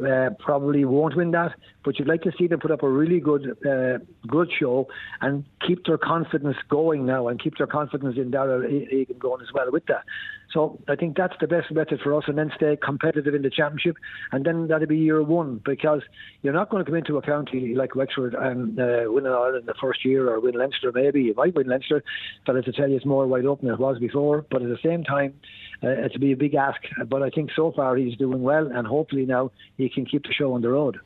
uh, 0.00 0.30
probably 0.38 0.84
won't 0.84 1.16
win 1.16 1.30
that, 1.32 1.52
but 1.84 1.98
you'd 1.98 2.08
like 2.08 2.22
to 2.22 2.32
see 2.38 2.46
them 2.46 2.60
put 2.60 2.70
up 2.70 2.82
a 2.82 2.88
really 2.88 3.20
good 3.20 3.56
uh, 3.66 3.98
good 4.26 4.50
show 4.58 4.88
and 5.20 5.44
keep 5.66 5.84
their 5.86 5.98
confidence 5.98 6.56
going 6.68 7.06
now 7.06 7.28
and 7.28 7.42
keep 7.42 7.56
their 7.58 7.66
confidence 7.66 8.16
in 8.16 8.30
Darragh 8.30 8.70
Egan 8.92 9.18
going 9.18 9.42
as 9.42 9.52
well 9.52 9.70
with 9.70 9.86
that. 9.86 10.04
So 10.52 10.78
I 10.88 10.96
think 10.96 11.16
that's 11.16 11.34
the 11.40 11.46
best 11.46 11.70
method 11.70 12.00
for 12.02 12.14
us, 12.14 12.24
and 12.26 12.36
then 12.36 12.50
stay 12.54 12.76
competitive 12.76 13.34
in 13.34 13.42
the 13.42 13.50
championship, 13.50 13.96
and 14.32 14.44
then 14.44 14.68
that'll 14.68 14.86
be 14.86 14.98
year 14.98 15.22
one 15.22 15.60
because 15.64 16.02
you're 16.42 16.52
not 16.52 16.68
going 16.68 16.84
to 16.84 16.90
come 16.90 16.98
into 16.98 17.16
a 17.16 17.22
county 17.22 17.74
like 17.74 17.94
Wexford 17.94 18.34
and 18.34 18.78
uh, 18.78 19.04
win 19.06 19.26
an 19.26 19.32
Ireland 19.32 19.64
the 19.66 19.74
first 19.80 20.04
year 20.04 20.28
or 20.28 20.40
win 20.40 20.54
Leinster. 20.54 20.92
Maybe 20.92 21.22
you 21.22 21.34
might 21.34 21.54
win 21.54 21.68
Leinster, 21.68 22.02
but 22.46 22.56
as 22.56 22.64
I 22.66 22.72
tell 22.76 22.88
you, 22.88 22.96
it's 22.96 23.06
more 23.06 23.26
wide 23.26 23.46
open 23.46 23.66
than 23.66 23.74
it 23.74 23.80
was 23.80 23.98
before. 23.98 24.44
But 24.50 24.62
at 24.62 24.68
the 24.68 24.78
same 24.82 25.04
time, 25.04 25.34
uh, 25.82 25.88
it'll 25.88 26.20
be 26.20 26.32
a 26.32 26.36
big 26.36 26.54
ask. 26.54 26.80
But 27.06 27.22
I 27.22 27.30
think 27.30 27.50
so 27.56 27.72
far 27.72 27.96
he's 27.96 28.16
doing 28.18 28.42
well, 28.42 28.66
and 28.70 28.86
hopefully 28.86 29.24
now 29.24 29.52
he 29.78 29.88
can 29.88 30.04
keep 30.04 30.24
the 30.24 30.32
show 30.32 30.52
on 30.52 30.60
the 30.60 30.68
road. 30.68 30.98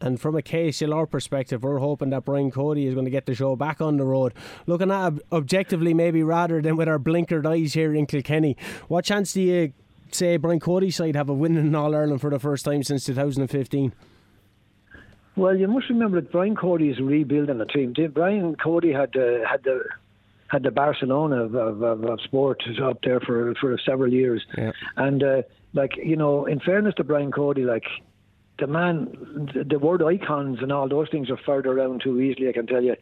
And 0.00 0.20
from 0.20 0.36
a 0.36 0.42
KCLR 0.42 1.10
perspective, 1.10 1.62
we're 1.62 1.78
hoping 1.78 2.10
that 2.10 2.24
Brian 2.24 2.50
Cody 2.50 2.86
is 2.86 2.94
going 2.94 3.06
to 3.06 3.10
get 3.10 3.24
the 3.24 3.34
show 3.34 3.56
back 3.56 3.80
on 3.80 3.96
the 3.96 4.04
road. 4.04 4.34
Looking 4.66 4.90
at 4.90 5.14
objectively, 5.32 5.94
maybe 5.94 6.22
rather 6.22 6.60
than 6.60 6.76
with 6.76 6.88
our 6.88 6.98
blinkered 6.98 7.46
eyes 7.46 7.72
here 7.72 7.94
in 7.94 8.06
Kilkenny. 8.06 8.56
What 8.88 9.06
chance 9.06 9.32
do 9.32 9.40
you 9.40 9.72
say 10.12 10.36
Brian 10.36 10.60
Cody's 10.60 10.96
side 10.96 11.16
have 11.16 11.30
a 11.30 11.34
win 11.34 11.56
in 11.56 11.74
All 11.74 11.94
Ireland 11.94 12.20
for 12.20 12.30
the 12.30 12.38
first 12.38 12.64
time 12.64 12.82
since 12.82 13.06
2015? 13.06 13.92
Well, 15.36 15.56
you 15.56 15.68
must 15.68 15.88
remember 15.88 16.20
that 16.20 16.32
Brian 16.32 16.56
Cody 16.56 16.88
is 16.88 16.98
rebuilding 16.98 17.58
the 17.58 17.66
team. 17.66 17.94
Brian 18.12 18.56
Cody 18.56 18.92
had 18.92 19.14
uh, 19.16 19.46
had 19.48 19.62
the 19.64 19.82
had 20.48 20.62
the 20.62 20.70
Barcelona 20.70 21.44
of, 21.44 21.54
of, 21.54 21.82
of, 21.82 22.04
of 22.04 22.20
sport 22.22 22.62
up 22.82 22.98
there 23.02 23.20
for 23.20 23.54
for 23.60 23.78
several 23.84 24.12
years, 24.12 24.42
yeah. 24.56 24.72
and 24.96 25.22
uh, 25.22 25.42
like 25.74 25.92
you 25.96 26.16
know, 26.16 26.46
in 26.46 26.60
fairness 26.60 26.94
to 26.94 27.04
Brian 27.04 27.30
Cody, 27.30 27.64
like 27.64 27.84
the 28.58 28.66
man, 28.66 29.48
the 29.68 29.78
word 29.78 30.02
icons 30.02 30.58
and 30.62 30.72
all 30.72 30.88
those 30.88 31.08
things 31.10 31.30
are 31.30 31.38
further 31.44 31.72
around 31.72 32.00
too 32.02 32.20
easily, 32.20 32.48
I 32.48 32.52
can 32.52 32.66
tell 32.66 32.82
you. 32.82 32.96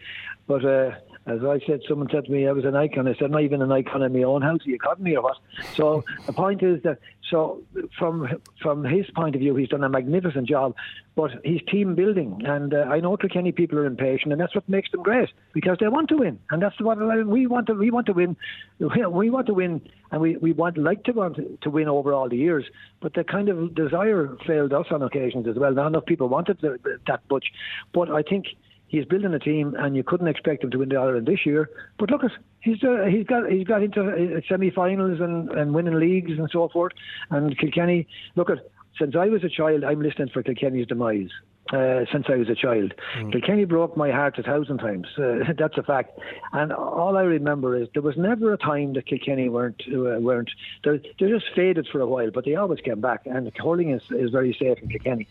But 0.47 0.65
uh, 0.65 0.91
as 1.27 1.43
I 1.43 1.59
said, 1.67 1.81
someone 1.89 2.09
said 2.11 2.27
to 2.27 2.31
me 2.31 2.47
I 2.47 2.53
was 2.53 2.65
an 2.65 2.77
icon. 2.77 3.09
I 3.09 3.15
said, 3.15 3.31
not 3.31 3.43
even 3.43 3.63
an 3.63 3.73
icon 3.73 4.03
in 4.03 4.13
my 4.13 4.25
own 4.25 4.43
house. 4.43 4.61
Are 4.67 4.71
you 4.71 4.79
cutting 4.79 5.05
me 5.05 5.17
or 5.17 5.23
what? 5.23 5.39
So 5.75 6.05
the 6.27 6.35
point 6.35 6.63
is 6.63 6.83
that, 6.83 6.99
so 7.31 7.63
from 7.99 8.29
from 8.61 8.85
his 8.85 9.07
point 9.17 9.35
of 9.35 9.41
view, 9.41 9.57
he's 9.57 9.71
done 9.71 9.83
a 9.83 9.89
magnificent 9.89 10.47
job. 10.47 10.75
But 11.17 11.31
he's 11.43 11.63
team 11.71 11.95
building, 11.95 12.43
and 12.45 12.75
uh, 12.75 12.87
I 12.91 13.01
know 13.01 13.17
Kilkenny 13.17 13.53
people 13.53 13.79
are 13.79 13.87
impatient, 13.87 14.33
and 14.33 14.41
that's 14.41 14.55
what 14.55 14.69
makes 14.69 14.91
them 14.91 15.03
great 15.03 15.31
because 15.53 15.79
they 15.81 15.89
want 15.89 16.09
to 16.09 16.17
win, 16.17 16.39
and 16.51 16.61
that's 16.61 16.79
what 16.81 16.99
we 16.99 17.47
want 17.47 17.69
to. 17.69 17.75
We 17.75 17.91
want 17.91 18.07
to 18.07 18.13
win. 18.13 18.37
We 18.79 19.31
want 19.31 19.47
to 19.47 19.55
win, 19.55 19.81
and 20.11 20.21
we, 20.21 20.37
we 20.37 20.53
want 20.53 20.77
like 20.77 21.05
to 21.05 21.13
want 21.13 21.39
to 21.63 21.71
win 21.71 21.89
over 21.89 22.13
all 22.13 22.29
the 22.29 22.37
years. 22.37 22.65
But 23.01 23.15
the 23.15 23.25
kind 23.25 23.49
of 23.49 23.75
desire 23.75 24.37
failed 24.47 24.73
us 24.73 24.87
on 24.91 25.03
occasions 25.03 25.47
as 25.47 25.57
well. 25.57 25.73
Not 25.73 25.87
enough 25.87 26.05
people 26.05 26.29
wanted 26.29 26.59
that 26.61 27.21
much, 27.31 27.47
but 27.93 28.11
I 28.11 28.23
think 28.23 28.47
he's 28.89 29.05
building 29.05 29.35
a 29.35 29.39
team, 29.39 29.75
and 29.79 29.97
you 29.97 30.03
couldn't 30.03 30.29
expect 30.29 30.65
him 30.65 30.71
to 30.71 30.79
win 30.79 30.89
the 30.89 30.97
Ireland 30.97 31.27
this 31.27 31.45
year. 31.45 31.71
But 31.99 32.11
look, 32.11 32.25
at 32.25 32.33
he's 32.61 32.83
uh, 32.83 33.07
he's 33.09 33.27
got 33.27 33.51
he's 33.51 33.67
got 33.67 33.83
into 33.83 34.03
uh, 34.03 34.41
semi-finals 34.49 35.21
and, 35.21 35.51
and 35.51 35.75
winning 35.75 35.99
leagues 35.99 36.39
and 36.39 36.49
so 36.51 36.69
forth. 36.69 36.93
And 37.31 37.57
Kilkenny, 37.59 38.07
look 38.37 38.51
at 38.51 38.59
since 38.99 39.17
I 39.17 39.27
was 39.27 39.43
a 39.45 39.49
child, 39.49 39.85
I'm 39.85 40.01
listening 40.01 40.29
for 40.29 40.43
Kilkenny's 40.43 40.87
demise. 40.87 41.31
Uh, 41.73 42.05
since 42.13 42.27
I 42.29 42.37
was 42.37 42.51
a 42.51 42.55
child, 42.55 42.93
mm. 43.17 43.33
Kilkenny 43.33 43.65
broke 43.65 43.97
my 43.97 44.11
heart 44.11 44.39
a 44.39 44.43
thousand 44.43 44.79
times. 44.79 45.07
Uh, 45.17 45.51
that's 45.59 45.79
a 45.79 45.83
fact. 45.83 46.19
And 46.53 46.75
all 46.75 47.17
I 47.17 47.23
remember 47.23 47.75
is 47.75 47.89
there 47.95 48.03
was 48.03 48.19
never 48.19 48.53
a 48.53 48.59
time 48.59 48.93
that 48.93 49.07
Kilkenny 49.07 49.49
weren't 49.49 49.83
uh, 49.89 50.21
weren't 50.21 50.51
they 50.85 50.99
they 51.19 51.29
just 51.29 51.47
faded 51.57 51.89
for 51.91 52.03
a 52.03 52.07
while, 52.07 52.31
but 52.31 52.45
they 52.45 52.55
always 52.55 52.81
came 52.81 53.01
back. 53.01 53.23
And 53.25 53.51
hurling 53.57 53.93
is, 53.93 54.03
is 54.11 54.31
very 54.31 54.53
safe 54.53 54.79
in 54.83 54.91
Kilkenny 54.91 55.27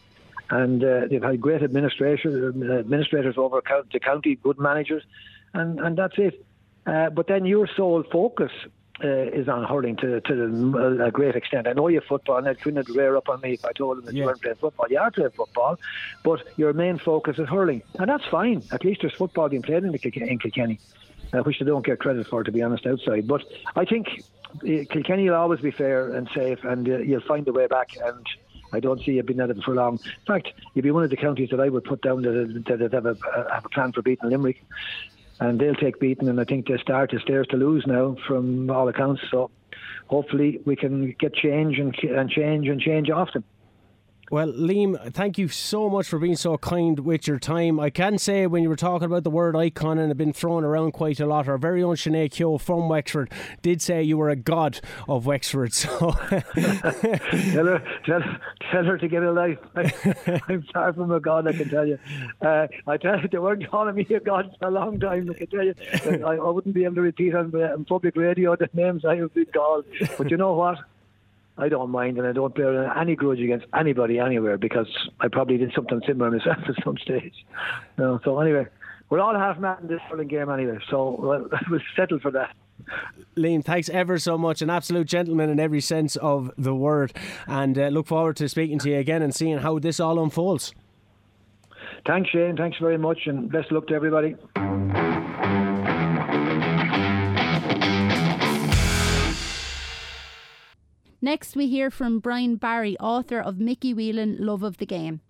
and 0.54 0.84
uh, 0.84 1.08
they've 1.10 1.24
had 1.24 1.42
great 1.42 1.64
administrators, 1.64 2.56
administrators 2.56 3.36
over 3.38 3.62
the 3.92 4.00
county, 4.00 4.36
good 4.36 4.60
managers, 4.60 5.04
and 5.54 5.80
and 5.80 5.98
that's 5.98 6.18
it. 6.18 6.46
Uh, 6.86 7.10
but 7.10 7.28
then 7.28 7.46
your 7.46 7.68
sole 7.76 8.04
focus 8.12 8.52
uh, 9.04 9.08
is 9.08 9.48
on 9.50 9.64
hurling 9.64 9.96
to, 9.96 10.22
to 10.22 11.04
a 11.04 11.12
great 11.12 11.36
extent. 11.36 11.68
I 11.68 11.74
know 11.74 11.88
you're 11.88 12.02
football, 12.02 12.38
and 12.38 12.48
Ed 12.48 12.62
Quinn 12.62 12.76
would 12.76 12.90
rear 12.90 13.16
up 13.16 13.30
on 13.30 13.42
me 13.42 13.54
if 13.54 13.66
I 13.66 13.72
told 13.72 14.00
him 14.00 14.06
that 14.06 14.14
yeah. 14.14 14.22
you 14.22 14.26
weren't 14.28 14.42
playing 14.42 14.58
football. 14.58 14.86
You 14.90 15.00
are 15.00 15.12
playing 15.12 15.32
football, 15.32 15.80
but 16.24 16.40
your 16.58 16.74
main 16.74 17.00
focus 17.00 17.40
is 17.40 17.50
hurling, 17.50 17.82
and 18.00 18.10
that's 18.10 18.26
fine. 18.26 18.62
At 18.72 18.86
least 18.86 19.02
there's 19.02 19.14
football 19.14 19.50
being 19.50 19.64
played 19.64 19.84
in, 19.84 19.92
the, 19.92 20.30
in 20.30 20.38
Kilkenny, 20.38 20.80
uh, 21.34 21.40
which 21.40 21.60
they 21.60 21.66
don't 21.66 21.86
get 21.86 22.00
credit 22.00 22.28
for, 22.28 22.44
to 22.44 22.52
be 22.52 22.62
honest, 22.62 22.86
outside. 22.86 23.28
But 23.28 23.44
I 23.76 23.86
think 23.86 24.24
uh, 24.58 24.86
Kilkenny 24.94 25.30
will 25.30 25.38
always 25.38 25.62
be 25.62 25.72
fair 25.72 26.14
and 26.14 26.30
safe, 26.36 26.64
and 26.64 26.88
uh, 26.88 26.98
you'll 27.00 27.22
find 27.22 27.48
a 27.48 27.54
way 27.54 27.68
back. 27.68 27.98
And 28.04 28.28
I 28.74 28.80
don't 28.80 29.02
see 29.04 29.14
you 29.14 29.24
being 29.24 29.40
at 29.40 29.50
it 29.50 29.64
for 29.64 29.74
long. 29.74 30.00
In 30.04 30.26
fact, 30.26 30.50
you'd 30.74 30.82
be 30.82 30.92
one 30.92 31.04
of 31.04 31.10
the 31.10 31.18
counties 31.18 31.50
that 31.52 31.60
I 31.60 31.70
would 31.70 31.84
put 31.84 32.02
down 32.02 32.24
that, 32.24 32.64
that, 32.68 32.80
that 32.80 32.94
have, 32.94 33.06
a, 33.06 33.16
have 33.52 33.66
a 33.66 33.70
plan 33.70 33.92
for 33.92 34.02
beating 34.02 34.30
Limerick. 34.30 34.64
And 35.40 35.60
they'll 35.60 35.76
take 35.76 36.00
beating, 36.00 36.30
and 36.30 36.40
I 36.40 36.44
think 36.44 36.68
they 36.68 36.78
start 36.78 37.14
is 37.14 37.22
theirs 37.28 37.48
to 37.48 37.58
lose 37.58 37.86
now 37.88 38.16
from 38.28 38.70
all 38.70 38.88
accounts. 38.88 39.22
So 39.30 39.52
hopefully 40.08 40.60
we 40.66 40.76
can 40.76 41.16
get 41.20 41.34
change 41.34 41.80
and, 41.80 41.96
and 42.04 42.30
change 42.30 42.68
and 42.68 42.80
change 42.80 43.10
often. 43.10 43.44
Well, 44.34 44.52
Liam, 44.52 45.14
thank 45.14 45.38
you 45.38 45.48
so 45.48 45.92
much 45.92 46.08
for 46.08 46.18
being 46.18 46.36
so 46.36 46.58
kind 46.58 46.98
with 46.98 47.28
your 47.28 47.38
time. 47.38 47.80
I 47.80 47.92
can 47.92 48.18
say 48.18 48.48
when 48.48 48.64
you 48.64 48.70
were 48.70 48.76
talking 48.76 49.06
about 49.06 49.24
the 49.24 49.30
word 49.30 49.56
icon 49.56 50.00
and 50.00 50.12
it 50.12 50.18
been 50.18 50.34
thrown 50.34 50.64
around 50.64 50.94
quite 50.94 51.20
a 51.20 51.28
lot, 51.28 51.48
our 51.48 51.60
very 51.60 51.84
own 51.84 51.98
Sinead 51.98 52.32
Keogh 52.32 52.58
from 52.58 52.90
Wexford 52.90 53.32
did 53.62 53.80
say 53.80 54.02
you 54.02 54.18
were 54.18 54.32
a 54.32 54.36
god 54.36 54.80
of 55.08 55.28
Wexford. 55.28 55.72
So 55.72 55.90
tell, 56.00 56.42
her, 57.68 57.84
tell, 58.08 58.22
tell, 58.72 58.84
her 58.84 58.98
to 58.98 59.08
get 59.08 59.22
a 59.22 59.32
life. 59.32 59.60
I, 59.76 59.94
am 60.50 60.64
far 60.74 60.94
from 60.94 61.12
a 61.12 61.20
god, 61.20 61.48
I 61.48 61.54
can 61.54 61.70
tell 61.70 61.86
you. 61.86 62.00
Uh, 62.42 62.66
I 62.88 62.98
tell 62.98 63.22
you, 63.22 63.28
they 63.28 63.38
weren't 63.38 63.70
calling 63.70 63.94
me 63.94 64.08
a 64.16 64.20
god 64.20 64.56
for 64.58 64.68
a 64.68 64.72
long 64.72 65.00
time. 65.00 65.30
I 65.30 65.34
can 65.36 65.48
tell 65.48 65.64
you, 65.64 65.76
I, 66.26 66.38
I 66.38 66.50
wouldn't 66.50 66.74
be 66.74 66.86
able 66.86 66.96
to 66.96 67.02
repeat 67.02 67.36
on, 67.36 67.54
on 67.54 67.86
public 67.86 68.16
radio 68.16 68.56
the 68.56 68.68
names 68.74 69.06
I 69.06 69.18
have 69.18 69.32
been 69.36 69.46
called. 69.54 69.86
But 70.18 70.32
you 70.32 70.38
know 70.38 70.54
what? 70.54 70.80
I 71.58 71.70
don't 71.70 71.92
mind, 71.92 72.18
and 72.18 72.26
I 72.26 72.32
don't 72.32 72.54
bear 72.56 72.92
any 72.98 73.16
grudge 73.16 73.40
against 73.40 73.68
anybody 73.78 74.20
anywhere 74.20 74.58
because 74.58 74.88
I 75.20 75.28
probably 75.28 75.58
did 75.58 75.72
something 75.76 76.02
similar 76.06 76.32
myself 76.32 76.58
at 76.68 76.84
some 76.84 76.98
stage. 76.98 77.46
Know, 77.98 78.20
so 78.24 78.40
anyway, 78.40 78.68
we're 79.10 79.20
all 79.20 79.36
half 79.36 79.60
mad 79.60 79.80
in 79.82 79.88
this 79.88 80.00
hurling 80.10 80.28
game 80.28 80.50
anyway, 80.50 80.80
so 80.90 81.16
we'll, 81.20 81.50
we'll 81.70 81.80
settle 81.96 82.20
for 82.20 82.32
that. 82.32 82.56
Liam, 83.38 83.64
thanks 83.64 83.88
ever 83.90 84.18
so 84.18 84.38
much. 84.38 84.62
An 84.62 84.70
absolute 84.70 85.08
gentleman 85.08 85.50
in 85.50 85.60
every 85.60 85.82
sense 85.82 86.16
of 86.16 86.52
the 86.58 86.74
word, 86.74 87.14
and 87.48 87.78
uh, 87.78 87.88
look 87.90 88.08
forward 88.08 88.36
to 88.38 88.50
speaking 88.50 88.80
to 88.80 88.90
you 88.90 88.98
again 88.98 89.22
and 89.22 89.34
seeing 89.34 89.60
how 89.60 89.78
this 89.78 90.00
all 90.00 90.22
unfolds. 90.22 90.74
Thanks, 92.08 92.32
Shane. 92.32 92.58
Thanks 92.58 92.78
very 92.80 92.98
much, 92.98 93.20
and 93.28 93.52
best 93.52 93.68
of 93.68 93.74
luck 93.74 93.88
to 93.88 93.94
everybody. 93.94 94.36
Next, 101.24 101.56
we 101.56 101.68
hear 101.68 101.90
from 101.90 102.20
Brian 102.20 102.58
Barry, 102.58 102.98
author 103.00 103.40
of 103.40 103.58
Mickey 103.58 103.94
Whelan 103.94 104.36
Love 104.42 104.62
of 104.62 104.76
the 104.76 104.86
Game. 104.86 105.22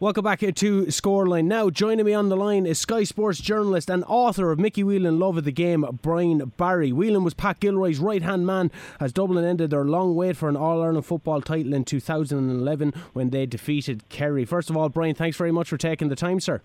Welcome 0.00 0.24
back 0.24 0.40
to 0.40 0.86
Scoreline. 0.86 1.44
Now, 1.44 1.70
joining 1.70 2.04
me 2.04 2.12
on 2.12 2.30
the 2.30 2.36
line 2.36 2.66
is 2.66 2.80
Sky 2.80 3.04
Sports 3.04 3.40
journalist 3.40 3.88
and 3.88 4.02
author 4.08 4.50
of 4.50 4.58
Mickey 4.58 4.82
Whelan 4.82 5.20
Love 5.20 5.36
of 5.36 5.44
the 5.44 5.52
Game, 5.52 5.84
Brian 6.02 6.52
Barry. 6.56 6.90
Whelan 6.90 7.22
was 7.22 7.34
Pat 7.34 7.60
Gilroy's 7.60 8.00
right 8.00 8.22
hand 8.22 8.44
man 8.44 8.72
as 8.98 9.12
Dublin 9.12 9.44
ended 9.44 9.70
their 9.70 9.84
long 9.84 10.16
wait 10.16 10.36
for 10.36 10.48
an 10.48 10.56
All 10.56 10.82
Ireland 10.82 11.06
football 11.06 11.40
title 11.40 11.74
in 11.74 11.84
2011 11.84 12.92
when 13.12 13.30
they 13.30 13.46
defeated 13.46 14.02
Kerry. 14.08 14.44
First 14.44 14.68
of 14.68 14.76
all, 14.76 14.88
Brian, 14.88 15.14
thanks 15.14 15.36
very 15.36 15.52
much 15.52 15.68
for 15.68 15.76
taking 15.76 16.08
the 16.08 16.16
time, 16.16 16.40
sir. 16.40 16.60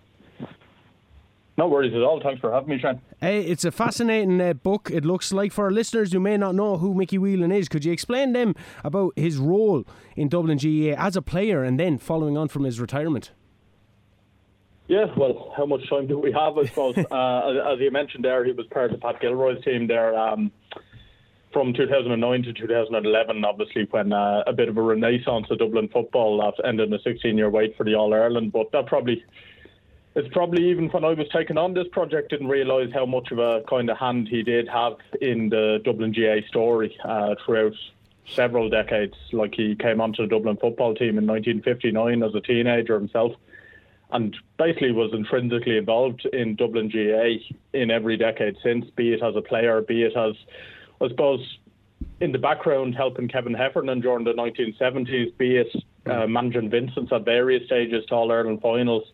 No 1.58 1.66
worries 1.66 1.92
at 1.92 2.02
all. 2.02 2.20
Thanks 2.22 2.40
for 2.40 2.52
having 2.52 2.68
me, 2.68 2.78
Shane. 2.78 3.00
Hey, 3.20 3.40
it's 3.40 3.64
a 3.64 3.72
fascinating 3.72 4.40
uh, 4.40 4.52
book. 4.52 4.92
It 4.92 5.04
looks 5.04 5.32
like 5.32 5.50
for 5.50 5.64
our 5.64 5.72
listeners 5.72 6.12
who 6.12 6.20
may 6.20 6.36
not 6.36 6.54
know 6.54 6.78
who 6.78 6.94
Mickey 6.94 7.18
Whelan 7.18 7.50
is, 7.50 7.68
could 7.68 7.84
you 7.84 7.90
explain 7.90 8.32
them 8.32 8.54
about 8.84 9.12
his 9.16 9.38
role 9.38 9.84
in 10.14 10.28
Dublin 10.28 10.56
GAA 10.56 10.94
as 10.96 11.16
a 11.16 11.22
player 11.22 11.64
and 11.64 11.78
then 11.78 11.98
following 11.98 12.38
on 12.38 12.46
from 12.46 12.62
his 12.62 12.78
retirement? 12.78 13.32
Yeah, 14.86 15.06
well, 15.16 15.52
how 15.56 15.66
much 15.66 15.80
time 15.90 16.06
do 16.06 16.16
we 16.16 16.30
have? 16.30 16.56
I 16.56 16.64
suppose, 16.66 16.96
uh, 17.10 17.72
as 17.72 17.80
you 17.80 17.90
mentioned 17.90 18.24
there, 18.24 18.44
he 18.44 18.52
was 18.52 18.66
part 18.68 18.92
of 18.92 19.00
Pat 19.00 19.20
Gilroy's 19.20 19.62
team 19.64 19.88
there 19.88 20.16
um, 20.16 20.52
from 21.52 21.74
2009 21.74 22.42
to 22.44 22.52
2011. 22.52 23.44
Obviously, 23.44 23.88
when 23.90 24.12
uh, 24.12 24.44
a 24.46 24.52
bit 24.52 24.68
of 24.68 24.76
a 24.76 24.82
renaissance 24.82 25.48
of 25.50 25.58
Dublin 25.58 25.88
football 25.92 26.38
that 26.38 26.64
ended 26.64 26.88
in 26.88 26.94
a 26.94 26.98
16-year 27.00 27.50
wait 27.50 27.76
for 27.76 27.82
the 27.82 27.96
All 27.96 28.14
Ireland. 28.14 28.52
But 28.52 28.70
that 28.70 28.86
probably 28.86 29.24
it's 30.18 30.28
probably 30.32 30.68
even 30.68 30.88
when 30.88 31.04
I 31.04 31.12
was 31.12 31.28
taking 31.32 31.56
on 31.56 31.74
this 31.74 31.86
project, 31.92 32.30
didn't 32.30 32.48
realise 32.48 32.92
how 32.92 33.06
much 33.06 33.30
of 33.30 33.38
a 33.38 33.62
kind 33.68 33.88
of 33.88 33.96
hand 33.96 34.26
he 34.28 34.42
did 34.42 34.68
have 34.68 34.94
in 35.20 35.48
the 35.48 35.80
Dublin 35.84 36.12
GA 36.12 36.44
story 36.48 36.98
uh, 37.04 37.36
throughout 37.44 37.74
several 38.26 38.68
decades. 38.68 39.14
Like 39.32 39.54
he 39.54 39.76
came 39.76 40.00
onto 40.00 40.22
the 40.22 40.28
Dublin 40.28 40.56
football 40.56 40.94
team 40.96 41.18
in 41.18 41.26
1959 41.26 42.24
as 42.24 42.34
a 42.34 42.40
teenager 42.40 42.98
himself 42.98 43.32
and 44.10 44.36
basically 44.56 44.90
was 44.90 45.12
intrinsically 45.12 45.76
involved 45.76 46.26
in 46.32 46.56
Dublin 46.56 46.90
GA 46.90 47.40
in 47.74 47.90
every 47.92 48.16
decade 48.16 48.56
since, 48.60 48.86
be 48.96 49.12
it 49.12 49.22
as 49.22 49.36
a 49.36 49.42
player, 49.42 49.82
be 49.82 50.02
it 50.02 50.16
as, 50.16 50.34
I 51.00 51.08
suppose, 51.08 51.58
in 52.20 52.32
the 52.32 52.38
background 52.38 52.96
helping 52.96 53.28
Kevin 53.28 53.54
Heffernan 53.54 54.00
during 54.00 54.24
the 54.24 54.32
1970s, 54.32 55.36
be 55.36 55.58
it 55.58 55.68
uh, 56.06 56.26
managing 56.26 56.70
Vincent's 56.70 57.12
at 57.12 57.24
various 57.24 57.66
stages 57.66 58.04
to 58.06 58.14
All 58.14 58.32
Ireland 58.32 58.62
finals, 58.62 59.04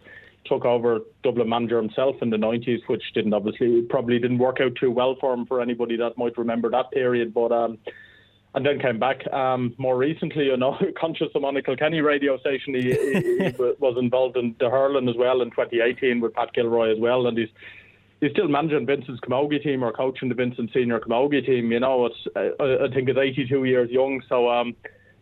took 0.44 0.64
over 0.64 1.00
Dublin 1.22 1.48
manager 1.48 1.80
himself 1.80 2.16
in 2.22 2.30
the 2.30 2.36
90s, 2.36 2.80
which 2.86 3.02
didn't 3.14 3.34
obviously 3.34 3.82
probably 3.82 4.18
didn't 4.18 4.38
work 4.38 4.60
out 4.60 4.74
too 4.78 4.90
well 4.90 5.16
for 5.20 5.32
him 5.32 5.46
for 5.46 5.60
anybody 5.60 5.96
that 5.96 6.16
might 6.18 6.36
remember 6.38 6.70
that 6.70 6.90
period, 6.90 7.34
but. 7.34 7.52
Um, 7.52 7.78
and 8.54 8.64
then 8.64 8.78
came 8.78 9.00
back 9.00 9.26
um, 9.32 9.74
more 9.78 9.96
recently, 9.96 10.44
you 10.44 10.56
know, 10.56 10.78
conscious 10.98 11.28
of 11.34 11.44
on 11.44 11.60
Kenny 11.76 12.00
radio 12.00 12.38
station. 12.38 12.74
He, 12.74 12.82
he, 12.82 13.44
he, 13.44 13.54
was 13.80 13.96
involved 13.98 14.36
in 14.36 14.54
the 14.60 14.70
hurling 14.70 15.08
as 15.08 15.16
well 15.16 15.42
in 15.42 15.50
2018 15.50 16.20
with 16.20 16.34
Pat 16.34 16.52
Gilroy 16.54 16.92
as 16.92 16.98
well, 17.00 17.26
and 17.26 17.36
he's 17.36 17.48
he's 18.20 18.30
still 18.30 18.48
managing 18.48 18.86
Vincent's 18.86 19.20
Camogie 19.20 19.62
team 19.62 19.82
or 19.82 19.92
coaching 19.92 20.28
the 20.28 20.34
Vincent 20.36 20.70
senior 20.72 21.00
Camogie 21.00 21.44
team. 21.44 21.72
You 21.72 21.80
know, 21.80 22.06
it's 22.06 22.26
I, 22.36 22.84
I 22.84 22.94
think 22.94 23.08
it's 23.08 23.18
82 23.18 23.64
years 23.64 23.90
young, 23.90 24.22
so 24.28 24.48
um, 24.48 24.76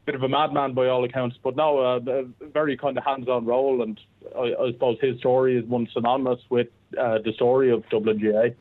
bit 0.05 0.15
of 0.15 0.23
a 0.23 0.29
madman 0.29 0.75
by 0.75 0.89
all 0.89 1.05
accounts, 1.05 1.37
but 1.43 1.57
now 1.57 1.79
uh, 1.79 2.01
a 2.07 2.25
very 2.49 2.77
kind 2.77 2.99
of 2.99 3.05
hands-on 3.05 3.45
role, 3.45 3.83
and 3.83 4.01
I, 4.37 4.55
I 4.61 4.73
suppose 4.73 4.99
his 5.01 5.19
story 5.19 5.57
is 5.57 5.65
one 5.65 5.89
synonymous 5.93 6.41
with 6.51 6.69
uh, 6.99 7.19
the 7.25 7.33
story 7.35 7.71
of 7.71 7.89
Dublin 7.89 8.19
GAA. 8.19 8.55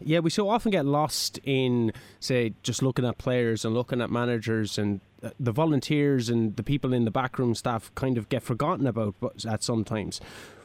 Yeah, 0.00 0.18
we 0.20 0.30
so 0.30 0.48
often 0.48 0.70
get 0.70 0.84
lost 0.84 1.38
in, 1.44 1.92
say, 2.20 2.54
just 2.62 2.82
looking 2.82 3.04
at 3.04 3.18
players 3.18 3.64
and 3.64 3.74
looking 3.74 4.00
at 4.00 4.10
managers 4.10 4.76
and 4.76 5.00
uh, 5.22 5.30
the 5.40 5.52
volunteers 5.52 6.28
and 6.28 6.56
the 6.56 6.62
people 6.62 6.92
in 6.92 7.04
the 7.04 7.10
backroom 7.10 7.54
staff 7.54 7.90
kind 7.94 8.18
of 8.18 8.28
get 8.28 8.42
forgotten 8.42 8.86
about 8.86 9.14
at 9.48 9.62
sometimes. 9.62 10.20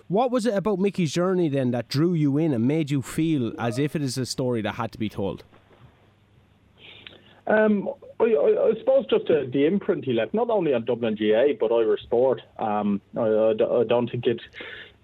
What 0.07 0.32
was 0.32 0.47
it 0.47 0.55
about 0.55 0.80
Mickey's 0.80 1.13
journey 1.13 1.49
then 1.49 1.71
that 1.71 1.88
drew 1.88 2.13
you 2.13 2.38
in 2.38 2.53
and 2.53 2.67
made 2.67 2.89
you 2.89 3.01
feel 3.01 3.53
as 3.59 3.77
if 3.77 3.95
it 3.95 4.01
is 4.01 4.17
a 4.17 4.25
story 4.25 4.61
that 4.63 4.75
had 4.75 4.91
to 4.91 4.97
be 4.97 5.07
told? 5.07 5.43
Um, 7.50 7.89
I, 8.20 8.26
I, 8.26 8.70
I, 8.70 8.74
suppose 8.80 9.06
just 9.10 9.30
uh, 9.30 9.50
the 9.52 9.66
imprint 9.66 10.06
he 10.06 10.14
left, 10.14 10.36
not 10.36 10.52
only 10.52 10.74
on 10.74 10.86
Dublin 10.86 11.18
GA 11.18 11.58
but 11.60 11.72
Irish 11.72 12.04
sport. 12.04 12.41
Um, 12.60 13.02
I, 13.18 13.22
I, 13.22 13.84
don't 13.88 14.10
think 14.10 14.28
it 14.28 14.39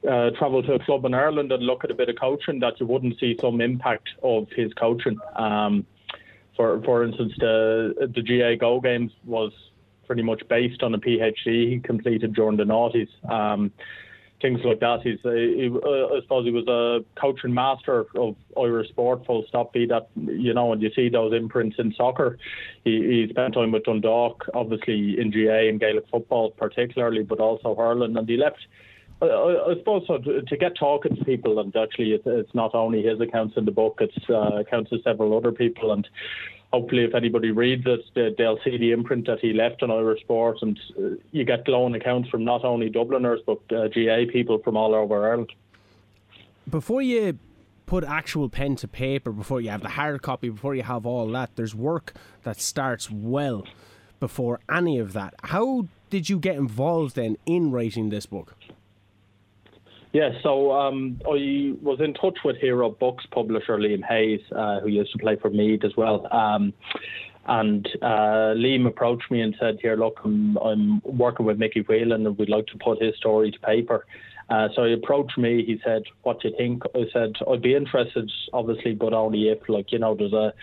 uh, 0.08 0.30
travel 0.38 0.62
to 0.62 0.74
a 0.74 0.86
club 0.86 1.06
in 1.06 1.16
Ireland 1.16 1.52
and 1.52 1.64
look 1.64 1.84
at 1.84 1.90
a 1.90 1.96
bit 1.96 2.08
of 2.08 2.18
coaching, 2.20 2.60
that 2.60 2.80
you 2.80 2.86
wouldn't 2.86 3.20
see 3.20 3.36
some 3.42 3.62
impact 3.62 4.10
of 4.22 4.48
his 4.56 4.72
coaching. 4.74 5.18
Um, 5.36 5.88
for 6.56 6.82
for 6.84 7.04
instance, 7.04 7.34
the 7.40 8.12
the 8.14 8.22
GAA 8.22 8.60
Go 8.60 8.80
Games 8.80 9.12
was 9.26 9.52
pretty 10.06 10.22
much 10.22 10.44
based 10.48 10.84
on 10.84 10.94
a 10.94 11.00
PhD 11.00 11.34
he 11.46 11.82
completed 11.84 12.36
during 12.36 12.58
the 12.58 12.64
noughties. 12.64 13.10
Um, 13.30 13.72
things 14.46 14.62
like 14.64 14.80
that. 14.80 15.02
He's, 15.02 15.20
he, 15.24 15.70
uh, 15.74 16.16
I 16.16 16.22
suppose 16.22 16.46
he 16.46 16.52
was 16.52 16.68
a 16.68 17.04
coaching 17.20 17.54
master 17.54 18.06
of 18.16 18.36
Irish 18.58 18.90
sport. 18.90 19.26
Full 19.26 19.44
stop. 19.48 19.74
Be 19.74 19.88
that 19.88 20.08
you 20.16 20.54
know, 20.54 20.72
and 20.72 20.82
you 20.82 20.92
see 20.96 21.10
those 21.10 21.34
imprints 21.34 21.78
in 21.80 21.94
soccer. 21.98 22.38
He, 22.84 22.92
he 22.92 23.28
spent 23.30 23.56
time 23.56 23.72
with 23.72 23.84
Dundalk, 23.86 24.46
obviously 24.54 25.20
in 25.20 25.32
GA 25.32 25.70
and 25.70 25.80
Gaelic 25.80 26.06
football 26.12 26.52
particularly, 26.52 27.24
but 27.24 27.40
also 27.40 27.76
hurling, 27.76 28.16
and 28.18 28.30
he 28.30 28.38
left 28.38 28.60
I, 29.22 29.26
I, 29.26 29.76
suppose 29.78 30.04
so, 30.08 30.18
to, 30.18 30.42
to, 30.42 30.58
get 30.58 30.76
talking 30.78 31.16
to 31.16 31.24
people, 31.24 31.60
and 31.60 31.74
actually, 31.76 32.12
it's, 32.12 32.26
it's, 32.28 32.54
not 32.54 32.76
only 32.76 33.02
his 33.02 33.20
accounts 33.22 33.56
in 33.56 33.64
the 33.64 33.72
book; 33.72 34.00
it's 34.02 34.30
uh, 34.30 34.58
accounts 34.58 34.92
of 34.92 35.00
several 35.04 35.38
other 35.38 35.54
people, 35.54 35.94
and 35.94 36.06
hopefully, 36.76 37.04
if 37.04 37.16
anybody 37.16 37.52
reads 37.52 37.86
it, 37.86 38.36
they'll 38.38 38.60
see 38.66 38.78
the 38.78 38.92
imprint 38.92 39.28
that 39.28 39.40
he 39.40 39.54
left 39.54 39.82
on 39.82 39.90
Irish 39.92 40.22
sport, 40.22 40.58
and 40.62 40.78
uh, 41.00 41.16
you 41.32 41.46
get 41.46 41.64
glowing 41.64 41.96
accounts 41.96 42.28
from 42.30 42.44
not 42.44 42.66
only 42.66 42.90
Dubliners 42.90 43.40
but 43.46 43.60
uh, 43.72 43.88
GAA 43.88 44.32
people 44.32 44.58
from 44.60 44.76
all 44.76 44.94
over 44.94 45.16
Ireland. 45.30 45.52
Before 46.70 47.02
you 47.02 47.40
put 47.86 48.04
actual 48.04 48.50
pen 48.50 48.76
to 48.78 48.88
paper, 48.88 49.32
before 49.32 49.62
you 49.62 49.70
have 49.70 49.84
the 49.84 49.90
hard 49.90 50.22
copy, 50.22 50.50
before 50.50 50.76
you 50.76 50.84
have 50.84 51.06
all 51.06 51.28
that, 51.32 51.56
there's 51.56 51.76
work 51.76 52.14
that 52.44 52.60
starts 52.60 53.10
well 53.10 53.64
before 54.20 54.60
any 54.70 54.98
of 55.00 55.14
that. 55.14 55.34
How 55.44 55.88
did 56.10 56.30
you 56.30 56.40
get 56.40 56.56
involved 56.56 57.16
then 57.16 57.38
in 57.46 57.72
writing 57.72 58.10
this 58.10 58.26
book? 58.26 58.56
Yeah, 60.16 60.30
so 60.44 60.72
um, 60.72 61.20
I 61.26 61.74
was 61.82 62.00
in 62.00 62.14
touch 62.14 62.38
with 62.46 62.56
Hero 62.56 62.90
Books 62.90 63.26
publisher 63.32 63.78
Liam 63.78 64.02
Hayes, 64.08 64.40
uh, 64.56 64.80
who 64.80 64.88
used 64.88 65.12
to 65.12 65.18
play 65.18 65.36
for 65.36 65.50
Meath 65.50 65.84
as 65.84 65.92
well. 65.98 66.26
Um, 66.34 66.72
and 67.48 67.86
uh, 68.02 68.56
Liam 68.56 68.88
approached 68.88 69.30
me 69.30 69.42
and 69.42 69.54
said, 69.60 69.78
"Here, 69.82 69.98
look, 69.98 70.22
I'm, 70.24 70.56
I'm 70.60 71.02
working 71.04 71.46
with 71.46 71.58
Mickey 71.58 71.82
Whelan, 71.82 72.26
and 72.26 72.38
we'd 72.38 72.48
like 72.48 72.68
to 72.68 72.78
put 72.78 73.02
his 73.02 73.14
story 73.18 73.52
to 73.52 73.60
paper." 73.60 74.06
Uh, 74.50 74.70
so 74.74 74.86
he 74.86 74.94
approached 74.94 75.38
me. 75.38 75.66
He 75.66 75.82
said, 75.84 76.04
"What 76.24 76.40
do 76.40 76.48
you 76.48 76.56
think?" 76.56 76.84
I 76.96 77.08
said, 77.12 77.34
"I'd 77.52 77.62
be 77.62 77.76
interested, 77.76 78.32
obviously, 78.54 78.94
but 78.94 79.12
only 79.12 79.50
if, 79.50 79.68
like, 79.68 79.92
you 79.92 80.00
know, 80.00 80.16
there's 80.16 80.32
a 80.32 80.54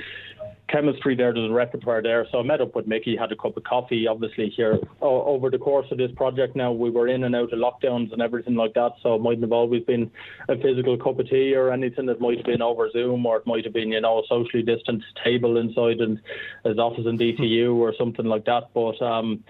chemistry 0.72 1.14
there, 1.14 1.32
there's 1.32 1.50
a 1.50 1.54
repertoire 1.54 2.02
there. 2.02 2.26
So 2.32 2.40
I 2.40 2.42
met 2.42 2.60
up 2.60 2.74
with 2.74 2.86
Mickey, 2.86 3.16
had 3.16 3.30
a 3.30 3.36
cup 3.36 3.56
of 3.56 3.64
coffee. 3.64 4.06
Obviously, 4.08 4.48
here 4.48 4.78
oh, 5.00 5.22
over 5.24 5.50
the 5.50 5.58
course 5.58 5.86
of 5.90 5.98
this 5.98 6.10
project, 6.16 6.56
now 6.56 6.72
we 6.72 6.90
were 6.90 7.08
in 7.08 7.24
and 7.24 7.36
out 7.36 7.52
of 7.52 7.58
lockdowns 7.58 8.12
and 8.12 8.22
everything 8.22 8.56
like 8.56 8.74
that. 8.74 8.92
So 9.02 9.14
it 9.14 9.20
mightn't 9.20 9.42
have 9.42 9.52
always 9.52 9.84
been 9.84 10.10
a 10.48 10.56
physical 10.56 10.96
cup 10.96 11.18
of 11.18 11.28
tea 11.28 11.54
or 11.54 11.72
anything. 11.72 12.08
It 12.08 12.20
might 12.20 12.38
have 12.38 12.46
been 12.46 12.62
over 12.62 12.90
Zoom 12.90 13.24
or 13.26 13.36
it 13.36 13.46
might 13.46 13.64
have 13.64 13.74
been, 13.74 13.92
you 13.92 14.00
know, 14.00 14.20
a 14.20 14.22
socially 14.28 14.62
distanced 14.62 15.06
table 15.22 15.58
inside 15.58 16.00
and 16.00 16.18
his 16.64 16.78
office 16.78 17.04
in 17.06 17.18
DTU 17.18 17.74
or 17.74 17.94
something 17.98 18.26
like 18.26 18.46
that. 18.46 18.70
But 18.74 19.00
um, 19.02 19.44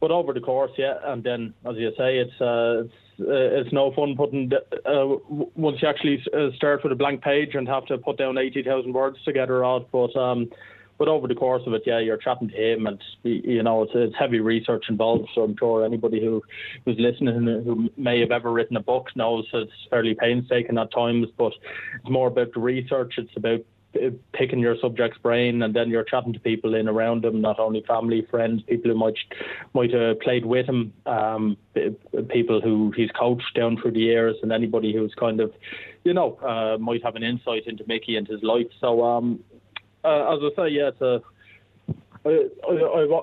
but 0.00 0.10
over 0.10 0.32
the 0.32 0.40
course, 0.40 0.72
yeah, 0.78 0.94
and 1.04 1.22
then 1.22 1.54
as 1.68 1.76
you 1.76 1.90
say, 1.96 2.18
it's 2.18 2.40
uh, 2.40 2.84
it's 2.84 2.94
it's 3.20 3.72
no 3.72 3.92
fun 3.92 4.16
putting 4.16 4.50
uh, 4.52 5.06
once 5.54 5.80
you 5.82 5.88
actually 5.88 6.22
uh, 6.34 6.54
start 6.56 6.82
with 6.82 6.92
a 6.92 6.96
blank 6.96 7.22
page 7.22 7.54
and 7.54 7.68
have 7.68 7.86
to 7.86 7.98
put 7.98 8.18
down 8.18 8.38
eighty 8.38 8.62
thousand 8.62 8.92
words 8.92 9.18
together 9.24 9.64
out. 9.64 9.88
But 9.92 10.14
um, 10.16 10.50
but 10.98 11.08
over 11.08 11.26
the 11.26 11.34
course 11.34 11.62
of 11.66 11.72
it, 11.72 11.82
yeah, 11.86 11.98
you're 11.98 12.18
chatting 12.18 12.48
to 12.48 12.54
him, 12.54 12.86
and 12.86 13.00
you 13.22 13.62
know 13.62 13.82
it's, 13.84 13.92
it's 13.94 14.14
heavy 14.18 14.40
research 14.40 14.84
involved. 14.88 15.30
So 15.34 15.42
I'm 15.42 15.56
sure 15.58 15.84
anybody 15.84 16.20
who 16.20 16.42
who's 16.84 16.98
listening 16.98 17.46
who 17.64 17.90
may 17.96 18.20
have 18.20 18.30
ever 18.30 18.52
written 18.52 18.76
a 18.76 18.82
book 18.82 19.08
knows 19.16 19.46
it's 19.52 19.72
fairly 19.88 20.14
painstaking 20.14 20.78
at 20.78 20.92
times. 20.92 21.28
But 21.36 21.52
it's 22.00 22.10
more 22.10 22.28
about 22.28 22.52
the 22.52 22.60
research. 22.60 23.14
It's 23.16 23.36
about 23.36 23.60
picking 24.32 24.60
your 24.60 24.76
subject's 24.80 25.18
brain 25.18 25.62
and 25.62 25.74
then 25.74 25.90
you're 25.90 26.04
chatting 26.04 26.32
to 26.32 26.40
people 26.40 26.74
in 26.74 26.88
around 26.88 27.24
him, 27.24 27.40
not 27.40 27.58
only 27.58 27.82
family, 27.88 28.26
friends, 28.30 28.62
people 28.62 28.90
who 28.90 28.96
might 28.96 29.18
might 29.74 29.92
have 29.92 30.20
played 30.20 30.46
with 30.46 30.66
him, 30.66 30.92
um, 31.06 31.56
people 32.28 32.60
who 32.60 32.92
he's 32.96 33.10
coached 33.18 33.54
down 33.54 33.76
through 33.80 33.92
the 33.92 34.00
years, 34.00 34.36
and 34.42 34.52
anybody 34.52 34.92
who's 34.92 35.14
kind 35.14 35.40
of, 35.40 35.52
you 36.04 36.14
know, 36.14 36.36
uh, 36.36 36.78
might 36.78 37.02
have 37.02 37.16
an 37.16 37.22
insight 37.22 37.66
into 37.66 37.84
Mickey 37.86 38.16
and 38.16 38.28
his 38.28 38.42
life. 38.42 38.68
So, 38.80 39.02
um, 39.04 39.40
uh, 40.04 40.34
as 40.34 40.40
I 40.42 40.50
say, 40.56 40.68
yeah, 40.68 40.88
it's 40.88 41.00
a 41.00 41.22
I, 42.24 42.48
I, 42.68 42.74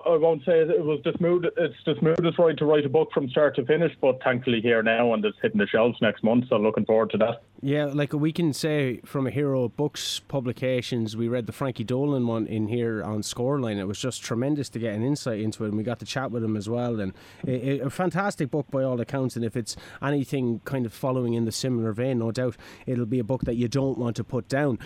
I, 0.08 0.18
won't 0.18 0.44
say 0.44 0.60
it 0.60 0.84
was 0.84 1.00
the 1.04 1.14
smooth. 1.18 1.46
It's 1.56 1.76
the 1.86 1.96
smoothest 2.00 2.40
ride 2.40 2.58
to 2.58 2.66
write 2.66 2.86
a 2.86 2.90
book 2.90 3.10
from 3.14 3.30
start 3.30 3.56
to 3.58 3.66
finish, 3.66 3.92
but 4.02 4.22
thankfully 4.24 4.60
here 4.60 4.82
now, 4.82 5.14
and 5.14 5.24
it's 5.24 5.38
hitting 5.40 5.60
the 5.60 5.68
shelves 5.68 6.00
next 6.02 6.24
month. 6.24 6.46
So 6.50 6.58
looking 6.58 6.86
forward 6.86 7.12
to 7.12 7.18
that. 7.20 7.44
Yeah, 7.60 7.86
like 7.86 8.14
we 8.14 8.32
can 8.32 8.54
say 8.54 9.02
from 9.04 9.26
a 9.26 9.32
Hero 9.32 9.68
Books 9.68 10.20
publications, 10.20 11.18
we 11.18 11.28
read 11.28 11.48
the 11.48 11.52
Frankie 11.52 11.84
Dolan 11.84 12.28
one 12.28 12.46
in 12.46 12.68
here 12.68 13.02
on 13.04 13.24
Scoreline. 13.24 13.80
It 13.80 13.86
was 13.86 13.98
just 13.98 14.22
tremendous 14.22 14.70
to 14.70 14.80
get 14.80 14.94
an 14.94 15.02
insight 15.02 15.40
into 15.40 15.66
it, 15.66 15.70
and 15.70 15.78
we 15.78 15.84
got 15.84 15.98
to 16.00 16.06
chat 16.06 16.30
with 16.30 16.44
him 16.44 16.56
as 16.56 16.70
well. 16.70 17.00
And 17.00 17.14
a, 17.48 17.80
a 17.80 17.90
fantastic 17.90 18.52
book 18.52 18.70
by 18.70 18.84
all 18.84 19.02
accounts. 19.02 19.36
And 19.36 19.44
if 19.44 19.58
it's 19.58 19.76
anything 20.04 20.62
kind 20.66 20.86
of 20.86 20.94
following 20.94 21.34
in 21.34 21.46
the 21.46 21.52
similar 21.52 21.94
vein, 21.94 22.20
no 22.20 22.32
doubt 22.32 22.58
it'll 22.86 23.08
be 23.08 23.18
a 23.18 23.24
book 23.24 23.42
that 23.46 23.56
you 23.56 23.68
don't 23.68 23.98
want 23.98 24.18
to 24.18 24.24
put 24.24 24.48
down. 24.48 24.78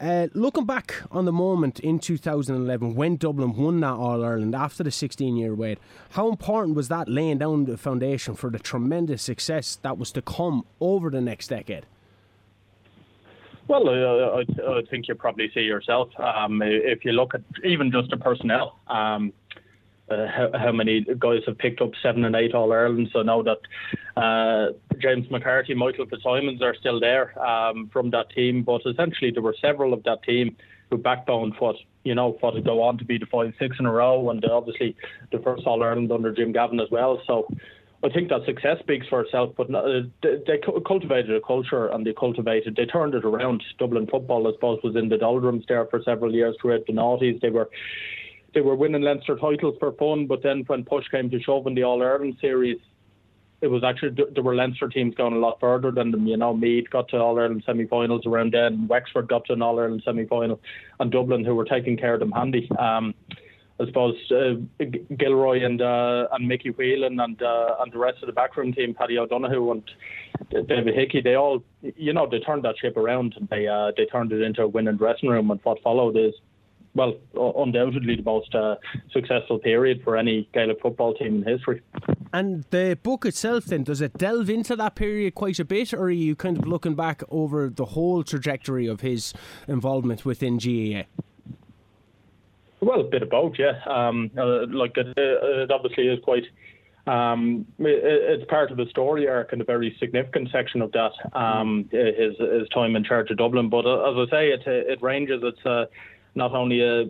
Uh, 0.00 0.28
looking 0.32 0.66
back 0.66 1.02
on 1.10 1.24
the 1.24 1.32
moment 1.32 1.80
in 1.80 1.98
2011 1.98 2.94
when 2.94 3.16
Dublin 3.16 3.56
won 3.56 3.80
that 3.80 3.94
All 3.94 4.24
Ireland 4.24 4.54
after 4.54 4.84
the 4.84 4.92
16 4.92 5.34
year 5.34 5.52
wait, 5.52 5.80
how 6.10 6.28
important 6.28 6.76
was 6.76 6.86
that 6.88 7.08
laying 7.08 7.38
down 7.38 7.64
the 7.64 7.76
foundation 7.76 8.36
for 8.36 8.50
the 8.50 8.60
tremendous 8.60 9.20
success 9.20 9.80
that 9.82 9.98
was 9.98 10.12
to 10.12 10.22
come 10.22 10.64
over 10.80 11.10
the 11.10 11.20
next 11.20 11.48
decade? 11.48 11.86
Well, 13.70 13.88
uh, 13.88 14.42
I, 14.42 14.78
I, 14.78 14.82
think 14.90 15.06
you 15.06 15.14
probably 15.14 15.48
see 15.54 15.60
yourself. 15.60 16.08
Um, 16.18 16.60
if 16.60 17.04
you 17.04 17.12
look 17.12 17.36
at 17.36 17.42
even 17.64 17.92
just 17.92 18.10
the 18.10 18.16
personnel, 18.16 18.80
um, 18.88 19.32
uh, 20.10 20.26
how, 20.26 20.50
how, 20.58 20.72
many 20.72 21.06
guys 21.20 21.42
have 21.46 21.56
picked 21.56 21.80
up 21.80 21.92
seven 22.02 22.24
and 22.24 22.34
eight 22.34 22.52
All 22.52 22.72
Ireland. 22.72 23.10
So 23.12 23.22
now 23.22 23.42
that 23.42 23.60
uh, 24.20 24.72
James 24.98 25.30
McCarthy, 25.30 25.74
Michael 25.74 26.06
Fitzsimons 26.06 26.60
are 26.62 26.74
still 26.74 26.98
there 26.98 27.40
um, 27.40 27.88
from 27.92 28.10
that 28.10 28.30
team, 28.30 28.64
but 28.64 28.80
essentially 28.84 29.30
there 29.30 29.40
were 29.40 29.54
several 29.60 29.92
of 29.92 30.02
that 30.02 30.24
team 30.24 30.56
who 30.90 30.98
backboned 30.98 31.52
what 31.60 31.76
you 32.02 32.16
know 32.16 32.36
what 32.40 32.54
to 32.54 32.60
go 32.60 32.82
on 32.82 32.98
to 32.98 33.04
be 33.04 33.18
the 33.18 33.26
five 33.26 33.52
six 33.60 33.76
in 33.78 33.86
a 33.86 33.92
row, 33.92 34.30
and 34.30 34.44
obviously 34.46 34.96
the 35.30 35.38
first 35.38 35.64
All 35.64 35.80
Ireland 35.80 36.10
under 36.10 36.32
Jim 36.32 36.50
Gavin 36.50 36.80
as 36.80 36.90
well. 36.90 37.22
So 37.24 37.46
I 38.02 38.08
think 38.08 38.30
that 38.30 38.46
success 38.46 38.78
speaks 38.80 39.06
for 39.08 39.20
itself, 39.20 39.52
but 39.56 39.72
uh, 39.74 40.02
they, 40.22 40.58
cultivated 40.86 41.36
a 41.36 41.40
culture 41.40 41.88
and 41.88 42.06
they 42.06 42.14
cultivated, 42.14 42.74
they 42.76 42.86
turned 42.86 43.14
it 43.14 43.26
around. 43.26 43.62
Dublin 43.78 44.06
football, 44.06 44.48
I 44.48 44.52
suppose, 44.52 44.80
was 44.82 44.96
in 44.96 45.10
the 45.10 45.18
doldrums 45.18 45.64
there 45.68 45.84
for 45.86 46.02
several 46.02 46.34
years 46.34 46.56
throughout 46.60 46.86
the 46.86 46.94
noughties. 46.94 47.40
They 47.40 47.50
were 47.50 47.68
they 48.54 48.62
were 48.62 48.74
winning 48.74 49.02
Leinster 49.02 49.36
titles 49.36 49.76
for 49.78 49.92
fun, 49.92 50.26
but 50.26 50.42
then 50.42 50.64
when 50.66 50.84
push 50.84 51.06
came 51.08 51.30
to 51.30 51.40
shove 51.40 51.66
in 51.66 51.74
the 51.74 51.82
All 51.82 52.02
Ireland 52.02 52.36
series, 52.40 52.78
it 53.60 53.66
was 53.66 53.84
actually 53.84 54.16
there 54.34 54.42
were 54.42 54.54
Leinster 54.54 54.88
teams 54.88 55.14
going 55.14 55.34
a 55.34 55.38
lot 55.38 55.60
further 55.60 55.90
than 55.90 56.10
them. 56.10 56.26
You 56.26 56.38
know, 56.38 56.54
Meath 56.54 56.88
got 56.88 57.08
to 57.08 57.18
All 57.18 57.38
Ireland 57.38 57.64
semi-finals 57.66 58.24
around 58.24 58.54
then, 58.54 58.88
Wexford 58.88 59.28
got 59.28 59.44
to 59.46 59.52
an 59.52 59.62
All 59.62 59.78
Ireland 59.78 60.02
semi-final, 60.06 60.58
and 61.00 61.12
Dublin, 61.12 61.44
who 61.44 61.54
were 61.54 61.66
taking 61.66 61.98
care 61.98 62.14
of 62.14 62.20
them 62.20 62.32
handy. 62.32 62.68
Um, 62.78 63.14
I 63.80 63.86
suppose 63.86 64.14
uh, 64.30 64.84
Gilroy 65.16 65.64
and 65.64 65.80
uh, 65.80 66.28
and 66.32 66.46
Mickey 66.46 66.70
Whelan 66.70 67.18
and 67.18 67.42
uh, 67.42 67.76
and 67.80 67.90
the 67.92 67.98
rest 67.98 68.18
of 68.22 68.26
the 68.26 68.32
backroom 68.32 68.72
team, 68.72 68.94
Paddy 68.94 69.18
O'Donoghue 69.18 69.70
and 69.70 69.82
David 70.50 70.94
Hickey, 70.94 71.20
they 71.22 71.34
all, 71.34 71.62
you 71.96 72.12
know, 72.12 72.28
they 72.30 72.40
turned 72.40 72.64
that 72.64 72.76
ship 72.78 72.96
around 72.96 73.34
and 73.38 73.48
they 73.48 73.66
uh, 73.66 73.92
they 73.96 74.04
turned 74.06 74.32
it 74.32 74.42
into 74.42 74.62
a 74.62 74.68
winning 74.68 74.96
dressing 74.96 75.30
room. 75.30 75.50
And 75.50 75.60
what 75.62 75.82
followed 75.82 76.16
is, 76.16 76.34
well, 76.94 77.14
undoubtedly 77.34 78.16
the 78.16 78.22
most 78.22 78.54
uh, 78.54 78.76
successful 79.12 79.58
period 79.58 80.02
for 80.04 80.16
any 80.16 80.48
Gaelic 80.52 80.82
football 80.82 81.14
team 81.14 81.36
in 81.36 81.44
history. 81.44 81.80
And 82.32 82.64
the 82.70 82.98
book 83.02 83.24
itself, 83.24 83.64
then, 83.66 83.84
does 83.84 84.00
it 84.00 84.18
delve 84.18 84.50
into 84.50 84.76
that 84.76 84.94
period 84.94 85.34
quite 85.34 85.58
a 85.58 85.64
bit, 85.64 85.94
or 85.94 86.02
are 86.02 86.10
you 86.10 86.36
kind 86.36 86.58
of 86.58 86.66
looking 86.66 86.94
back 86.94 87.22
over 87.30 87.70
the 87.70 87.86
whole 87.86 88.24
trajectory 88.24 88.86
of 88.86 89.00
his 89.00 89.32
involvement 89.66 90.24
within 90.24 90.58
GAA? 90.58 91.04
Well, 92.80 93.00
a 93.00 93.04
bit 93.04 93.22
of 93.22 93.30
both, 93.30 93.54
yeah. 93.58 93.78
Um, 93.86 94.30
uh, 94.36 94.66
like 94.68 94.96
it, 94.96 95.12
it, 95.16 95.70
obviously 95.70 96.06
is 96.08 96.18
quite. 96.24 96.44
Um, 97.06 97.66
it, 97.78 98.40
it's 98.40 98.50
part 98.50 98.70
of 98.70 98.76
the 98.76 98.86
story 98.90 99.28
arc 99.28 99.52
and 99.52 99.60
a 99.60 99.64
very 99.64 99.96
significant 99.98 100.48
section 100.50 100.80
of 100.80 100.92
that. 100.92 101.12
Um, 101.34 101.88
his 101.90 102.36
his 102.38 102.68
time 102.72 102.96
in 102.96 103.04
charge 103.04 103.30
of 103.30 103.36
Dublin, 103.36 103.68
but 103.68 103.84
uh, 103.84 104.10
as 104.10 104.28
I 104.28 104.30
say, 104.30 104.48
it 104.48 104.62
it 104.66 105.02
ranges. 105.02 105.42
It's 105.42 105.66
uh, 105.66 105.86
not 106.34 106.52
only 106.52 106.80
a, 106.80 107.02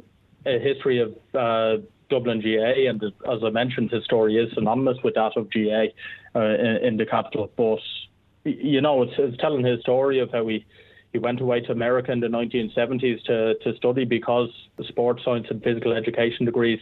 a 0.46 0.58
history 0.58 1.00
of 1.00 1.12
uh, 1.34 1.82
Dublin 2.08 2.40
GA, 2.40 2.86
and 2.86 3.02
as 3.02 3.38
I 3.44 3.50
mentioned, 3.50 3.92
his 3.92 4.04
story 4.04 4.36
is 4.36 4.52
synonymous 4.54 4.98
with 5.04 5.14
that 5.14 5.36
of 5.36 5.50
GA 5.50 5.94
uh, 6.34 6.40
in, 6.40 6.76
in, 6.82 6.96
the 6.96 7.06
capital. 7.06 7.50
But 7.56 7.78
you 8.44 8.80
know, 8.80 9.02
it's, 9.02 9.12
it's 9.18 9.36
telling 9.38 9.64
his 9.64 9.80
story 9.80 10.18
of 10.18 10.32
how 10.32 10.46
he 10.48 10.66
he 11.12 11.18
went 11.18 11.40
away 11.40 11.60
to 11.60 11.72
America 11.72 12.12
in 12.12 12.20
the 12.20 12.28
1970s 12.28 13.22
to, 13.24 13.54
to 13.58 13.76
study 13.76 14.04
because 14.04 14.48
the 14.76 14.84
sports 14.84 15.22
science 15.24 15.46
and 15.50 15.62
physical 15.62 15.92
education 15.92 16.46
degrees, 16.46 16.78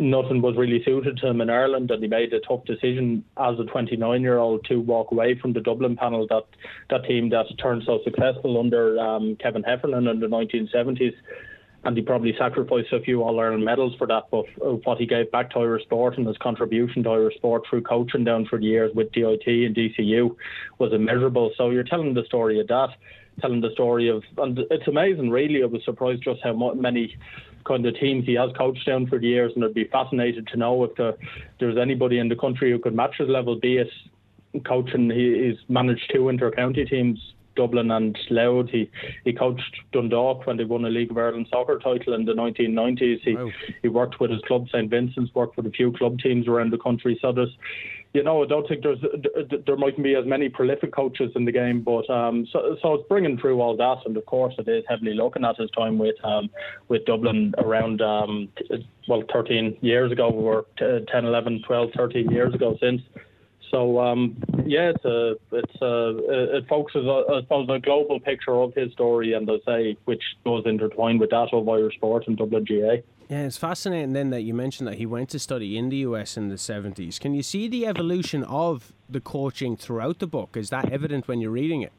nothing 0.00 0.42
was 0.42 0.56
really 0.56 0.82
suited 0.84 1.16
to 1.18 1.28
him 1.28 1.40
in 1.40 1.48
Ireland, 1.48 1.90
and 1.92 2.02
he 2.02 2.08
made 2.08 2.32
a 2.32 2.40
tough 2.40 2.64
decision 2.64 3.24
as 3.36 3.58
a 3.60 3.64
29 3.64 4.20
year 4.20 4.38
old 4.38 4.64
to 4.64 4.80
walk 4.80 5.12
away 5.12 5.38
from 5.38 5.52
the 5.52 5.60
Dublin 5.60 5.96
panel, 5.96 6.26
that, 6.28 6.44
that 6.90 7.04
team 7.04 7.28
that 7.30 7.46
turned 7.58 7.84
so 7.86 8.00
successful 8.04 8.58
under 8.58 8.98
um, 8.98 9.36
Kevin 9.36 9.62
Heffernan 9.62 10.08
in 10.08 10.18
the 10.18 10.26
1970s. 10.26 11.14
And 11.84 11.96
he 11.96 12.02
probably 12.02 12.32
sacrificed 12.38 12.92
a 12.92 13.00
few 13.00 13.22
All 13.24 13.40
Ireland 13.40 13.64
medals 13.64 13.94
for 13.98 14.06
that, 14.06 14.24
but 14.30 14.44
uh, 14.64 14.74
what 14.84 14.98
he 14.98 15.06
gave 15.06 15.32
back 15.32 15.50
to 15.50 15.58
Irish 15.58 15.82
sport 15.82 16.16
and 16.16 16.26
his 16.26 16.38
contribution 16.38 17.02
to 17.02 17.10
Irish 17.10 17.34
sport 17.36 17.62
through 17.68 17.82
coaching 17.82 18.22
down 18.22 18.46
for 18.46 18.58
the 18.58 18.66
years 18.66 18.92
with 18.94 19.10
DIT 19.10 19.46
and 19.46 19.74
DCU 19.74 20.36
was 20.78 20.92
immeasurable. 20.92 21.50
So 21.56 21.70
you're 21.70 21.82
telling 21.82 22.14
the 22.14 22.24
story 22.24 22.60
of 22.60 22.68
that 22.68 22.90
telling 23.40 23.60
the 23.60 23.70
story 23.72 24.08
of, 24.08 24.22
and 24.38 24.58
it's 24.70 24.88
amazing, 24.88 25.30
really. 25.30 25.62
I 25.62 25.66
was 25.66 25.84
surprised 25.84 26.22
just 26.22 26.40
how 26.42 26.52
many 26.74 27.16
kind 27.64 27.86
of 27.86 27.98
teams 27.98 28.26
he 28.26 28.34
has 28.34 28.50
coached 28.56 28.86
down 28.86 29.06
for 29.06 29.18
the 29.18 29.26
years, 29.26 29.52
and 29.54 29.64
I'd 29.64 29.74
be 29.74 29.84
fascinated 29.84 30.48
to 30.48 30.56
know 30.56 30.84
if 30.84 30.94
there, 30.96 31.14
there's 31.60 31.78
anybody 31.78 32.18
in 32.18 32.28
the 32.28 32.36
country 32.36 32.70
who 32.70 32.78
could 32.78 32.94
match 32.94 33.16
his 33.18 33.28
level, 33.28 33.58
be 33.58 33.78
it 33.78 33.88
coaching. 34.66 35.10
He, 35.10 35.48
he's 35.48 35.58
managed 35.68 36.10
two 36.12 36.28
inter-county 36.28 36.84
teams 36.84 37.18
Dublin 37.56 37.90
and 37.90 38.18
Louth. 38.30 38.68
He 38.70 38.90
he 39.24 39.32
coached 39.32 39.76
Dundalk 39.92 40.46
when 40.46 40.56
they 40.56 40.64
won 40.64 40.84
a 40.84 40.88
League 40.88 41.10
of 41.10 41.18
Ireland 41.18 41.48
soccer 41.50 41.78
title 41.78 42.14
in 42.14 42.24
the 42.24 42.32
1990s. 42.32 43.20
He 43.22 43.34
wow. 43.34 43.50
he 43.82 43.88
worked 43.88 44.20
with 44.20 44.30
his 44.30 44.40
club 44.42 44.66
St 44.68 44.90
Vincent's, 44.90 45.34
worked 45.34 45.56
with 45.56 45.66
a 45.66 45.70
few 45.70 45.92
club 45.92 46.18
teams 46.18 46.48
around 46.48 46.72
the 46.72 46.78
country. 46.78 47.18
So 47.20 47.32
there's 47.32 47.56
you 48.14 48.22
know, 48.22 48.42
I 48.42 48.46
don't 48.46 48.68
think 48.68 48.82
there's 48.82 48.98
there 49.66 49.76
mightn't 49.76 50.02
be 50.02 50.14
as 50.14 50.26
many 50.26 50.50
prolific 50.50 50.92
coaches 50.92 51.32
in 51.34 51.46
the 51.46 51.52
game, 51.52 51.80
but 51.80 52.08
um, 52.10 52.46
so 52.52 52.76
so 52.82 52.94
it's 52.94 53.08
bringing 53.08 53.38
through 53.38 53.60
all 53.60 53.74
that, 53.76 53.98
and 54.04 54.16
of 54.16 54.26
course 54.26 54.54
it 54.58 54.68
is 54.68 54.84
heavily 54.86 55.14
looking 55.14 55.44
at 55.44 55.56
his 55.56 55.70
time 55.70 55.98
with 55.98 56.16
um, 56.22 56.50
with 56.88 57.06
Dublin 57.06 57.54
around 57.56 58.02
um, 58.02 58.48
well 59.08 59.22
13 59.32 59.78
years 59.80 60.12
ago, 60.12 60.28
or 60.28 60.66
10, 60.78 61.06
11, 61.24 61.62
12, 61.66 61.90
13 61.96 62.30
years 62.30 62.54
ago 62.54 62.76
since. 62.80 63.00
So 63.70 63.98
um, 63.98 64.36
yeah, 64.66 64.90
it's 64.90 65.04
a, 65.06 65.36
it's 65.50 65.80
a, 65.80 66.56
it 66.58 66.68
focuses, 66.68 67.06
I 67.08 67.40
suppose, 67.40 67.66
a 67.70 67.78
global 67.78 68.20
picture 68.20 68.54
of 68.54 68.74
his 68.74 68.92
story, 68.92 69.32
and 69.32 69.50
I 69.50 69.54
say 69.64 69.96
which 70.04 70.22
goes 70.44 70.64
intertwined 70.66 71.20
with 71.20 71.30
that 71.30 71.48
of 71.54 71.66
Irish 71.66 71.94
sport 71.94 72.24
and 72.26 72.36
Dublin 72.36 72.66
GAA. 72.68 72.96
Yeah, 73.32 73.44
it's 73.44 73.56
fascinating 73.56 74.12
then 74.12 74.28
that 74.28 74.42
you 74.42 74.52
mentioned 74.52 74.86
that 74.88 74.96
he 74.96 75.06
went 75.06 75.30
to 75.30 75.38
study 75.38 75.78
in 75.78 75.88
the 75.88 75.96
US 76.08 76.36
in 76.36 76.50
the 76.50 76.56
70s. 76.56 77.18
Can 77.18 77.32
you 77.32 77.42
see 77.42 77.66
the 77.66 77.86
evolution 77.86 78.44
of 78.44 78.92
the 79.08 79.22
coaching 79.22 79.74
throughout 79.74 80.18
the 80.18 80.26
book? 80.26 80.54
Is 80.54 80.68
that 80.68 80.92
evident 80.92 81.28
when 81.28 81.40
you're 81.40 81.50
reading 81.50 81.80
it? 81.80 81.92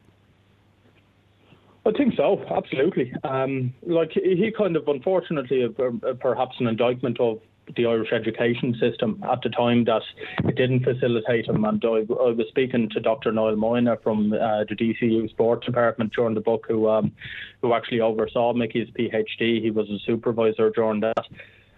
I 1.84 1.90
think 1.90 2.14
so, 2.16 2.40
absolutely. 2.56 3.12
Um, 3.24 3.74
like 3.82 4.12
he 4.12 4.52
kind 4.56 4.76
of, 4.76 4.86
unfortunately, 4.86 5.64
uh, 5.64 6.12
perhaps 6.20 6.54
an 6.60 6.68
indictment 6.68 7.18
of 7.18 7.40
the 7.76 7.86
Irish 7.86 8.12
education 8.12 8.76
system 8.80 9.22
at 9.30 9.42
the 9.42 9.48
time 9.48 9.84
that 9.84 10.02
it 10.44 10.56
didn't 10.56 10.84
facilitate 10.84 11.48
him. 11.48 11.64
And 11.64 11.82
I, 11.84 11.88
I 11.88 12.30
was 12.30 12.46
speaking 12.48 12.88
to 12.90 13.00
Dr. 13.00 13.32
Niall 13.32 13.56
Moyna 13.56 14.02
from 14.02 14.32
uh, 14.32 14.64
the 14.68 14.74
DCU 14.74 15.28
Sports 15.30 15.66
Department 15.66 16.12
during 16.14 16.34
the 16.34 16.40
book, 16.40 16.66
who 16.68 16.88
um, 16.88 17.12
who 17.62 17.74
actually 17.74 18.00
oversaw 18.00 18.52
Mickey's 18.52 18.88
PhD. 18.90 19.62
He 19.62 19.70
was 19.70 19.88
a 19.88 19.98
supervisor 20.04 20.70
during 20.70 21.00
that. 21.00 21.26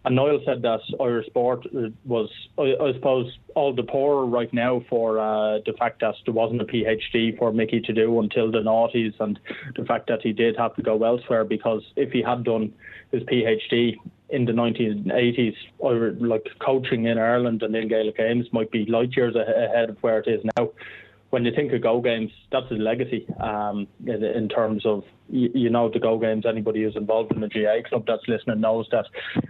And 0.07 0.15
Niall 0.15 0.41
said 0.47 0.63
that 0.63 0.79
Irish 1.01 1.27
sport 1.27 1.67
was, 2.05 2.31
I, 2.57 2.77
I 2.81 2.93
suppose, 2.93 3.27
all 3.57 3.75
the 3.75 3.83
poorer 3.83 4.25
right 4.25 4.53
now 4.55 4.85
for 4.89 5.19
uh, 5.19 5.59
the 5.67 5.73
fact 5.77 6.01
that 6.01 6.15
there 6.25 6.33
wasn't 6.33 6.61
a 6.61 6.65
PhD 6.65 7.37
for 7.37 7.53
Mickey 7.53 7.81
to 7.81 7.93
do 7.93 8.21
until 8.21 8.53
the 8.53 8.61
noughties, 8.61 9.15
and 9.19 9.37
the 9.75 9.85
fact 9.85 10.07
that 10.07 10.23
he 10.23 10.33
did 10.33 10.57
have 10.57 10.77
to 10.77 10.83
go 10.83 11.03
elsewhere 11.03 11.45
because 11.45 11.83
if 11.97 12.13
he 12.13 12.23
had 12.23 12.45
done 12.45 12.73
his 13.11 13.25
PhD 13.25 13.97
in 14.29 14.45
the 14.45 14.53
1980s, 14.53 15.55
or 15.79 16.13
like 16.19 16.47
coaching 16.59 17.07
in 17.07 17.19
Ireland 17.19 17.63
and 17.63 17.75
in 17.75 17.89
Gaelic 17.89 18.17
games 18.17 18.47
might 18.53 18.71
be 18.71 18.85
light 18.87 19.17
years 19.17 19.37
ahead 19.37 19.91
of 19.91 19.99
where 20.03 20.19
it 20.19 20.29
is 20.29 20.45
now. 20.57 20.71
When 21.31 21.45
you 21.45 21.53
think 21.55 21.73
of 21.73 21.83
Go 21.83 22.01
Games, 22.01 22.31
that's 22.53 22.71
a 22.71 22.75
legacy 22.75 23.27
um, 23.41 23.89
in, 24.07 24.23
in, 24.23 24.49
terms 24.49 24.87
of, 24.87 25.03
you, 25.29 25.51
you, 25.55 25.71
know, 25.71 25.91
the 25.91 25.99
Go 25.99 26.19
Games, 26.19 26.47
anybody 26.47 26.85
who's 26.85 26.95
involved 26.95 27.33
in 27.33 27.41
the 27.41 27.49
GAA 27.49 27.89
club 27.89 28.05
that's 28.07 28.23
listening 28.29 28.61
knows 28.61 28.87
that 28.93 29.07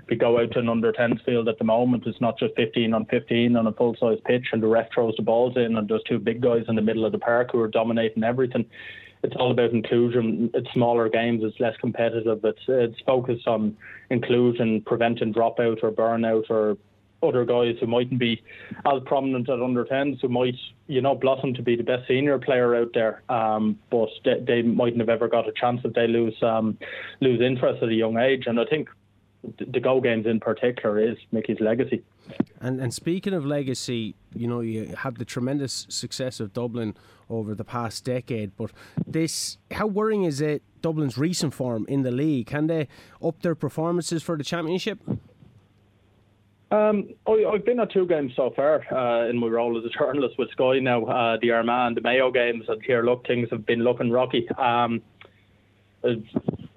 we 0.09 0.17
go 0.17 0.41
out 0.41 0.53
to 0.53 0.61
an 0.61 0.71
under 0.71 0.93
10s 0.93 1.23
field 1.25 1.49
at 1.49 1.59
the 1.59 1.65
moment, 1.65 2.05
it's 2.07 2.21
not 2.21 2.39
just 2.39 2.55
15 2.57 2.95
on 2.95 3.05
15 3.07 3.57
on 3.57 3.67
a 3.67 3.73
full 3.73 3.95
size 4.01 4.19
pitch 4.25 4.47
and 4.53 4.63
the 4.63 4.67
ref 4.67 4.89
throws 4.93 5.15
the 5.17 5.23
balls 5.23 5.57
in 5.57 5.77
and 5.77 5.87
there's 5.89 6.03
two 6.09 6.19
big 6.19 6.41
guys 6.41 6.65
in 6.67 6.77
the 6.77 6.83
middle 6.83 7.05
of 7.05 7.13
the 7.13 7.19
park 7.19 7.51
who 7.53 7.61
are 7.61 7.69
dominating 7.69 8.25
everything 8.25 8.65
it's 9.23 9.37
all 9.37 9.51
about 9.51 9.71
inclusion. 9.71 10.51
It's 10.55 10.71
smaller 10.73 11.09
games. 11.09 11.43
It's 11.45 11.59
less 11.61 11.77
competitive. 11.79 12.45
It's 12.45 12.63
it's 12.69 13.01
focused 13.07 13.47
on 13.47 13.77
inclusion, 14.11 14.83
preventing 14.83 15.33
dropout 15.33 15.83
or 15.83 15.91
burnout 15.91 16.51
or 16.51 16.77
other 17.23 17.45
guys 17.45 17.77
who 17.81 17.87
mightn't 17.87 18.21
be 18.21 18.43
as 18.85 19.03
prominent 19.07 19.49
at 19.49 19.61
under 19.61 19.85
10s 19.85 20.21
who 20.21 20.29
might, 20.29 20.55
you 20.87 21.01
know, 21.01 21.15
blossom 21.15 21.55
to 21.55 21.63
be 21.63 21.75
the 21.75 21.83
best 21.83 22.07
senior 22.07 22.39
player 22.39 22.75
out 22.75 22.91
there. 22.95 23.23
Um, 23.29 23.79
but 23.91 24.11
they, 24.25 24.41
they, 24.47 24.63
mightn't 24.63 25.01
have 25.01 25.09
ever 25.09 25.29
got 25.29 25.49
a 25.49 25.53
chance 25.53 25.81
if 25.85 25.95
they 25.95 26.07
lose 26.07 26.35
um, 26.43 26.79
lose 27.21 27.41
interest 27.41 27.83
at 27.83 27.89
a 27.89 27.95
young 27.95 28.19
age. 28.19 28.45
And 28.47 28.61
I 28.61 28.65
think 28.65 28.89
the 29.59 29.81
Go 29.81 30.01
games 30.01 30.27
in 30.27 30.41
particular 30.41 30.99
is 30.99 31.17
Mickey's 31.33 31.61
legacy. 31.61 32.03
And 32.61 32.81
and 32.81 32.93
speaking 32.93 33.35
of 33.35 33.45
legacy, 33.45 34.15
you 34.35 34.47
know, 34.47 34.61
you 34.61 34.95
have 34.99 35.19
the 35.19 35.25
tremendous 35.25 35.87
success 35.89 36.41
of 36.41 36.53
Dublin 36.53 36.97
over 37.29 37.55
the 37.55 37.65
past 37.65 38.05
decade, 38.05 38.57
but 38.57 38.71
this 39.07 39.59
how 39.71 39.87
worrying 39.87 40.25
is 40.25 40.41
it 40.41 40.63
Dublin's 40.83 41.19
recent 41.19 41.55
form 41.55 41.87
in 41.89 42.03
the 42.03 42.11
league? 42.11 42.47
Can 42.47 42.67
they 42.67 42.89
up 43.23 43.43
their 43.43 43.55
performances 43.55 44.23
for 44.23 44.37
the 44.37 44.45
championship? 44.45 44.99
Um, 46.71 47.11
I, 47.29 47.45
have 47.53 47.65
been 47.65 47.79
at 47.79 47.93
two 47.93 48.07
games 48.07 48.33
so 48.35 48.53
far 48.57 48.83
uh, 48.93 49.29
in 49.29 49.39
my 49.39 49.47
role 49.47 49.79
as 49.79 49.85
a 49.85 49.89
journalist 49.99 50.37
with 50.37 50.51
Sky 50.51 50.81
now, 50.81 51.05
uh, 51.05 51.37
the 51.41 51.53
Armagh 51.53 51.89
and 51.89 51.97
the 51.97 52.01
Mayo 52.01 52.33
games, 52.33 52.65
and 52.69 52.83
here, 52.83 53.05
look, 53.05 53.25
things 53.27 53.49
have 53.51 53.65
been 53.65 53.85
looking 53.85 54.11
rocky. 54.11 54.49
Um, 54.59 55.01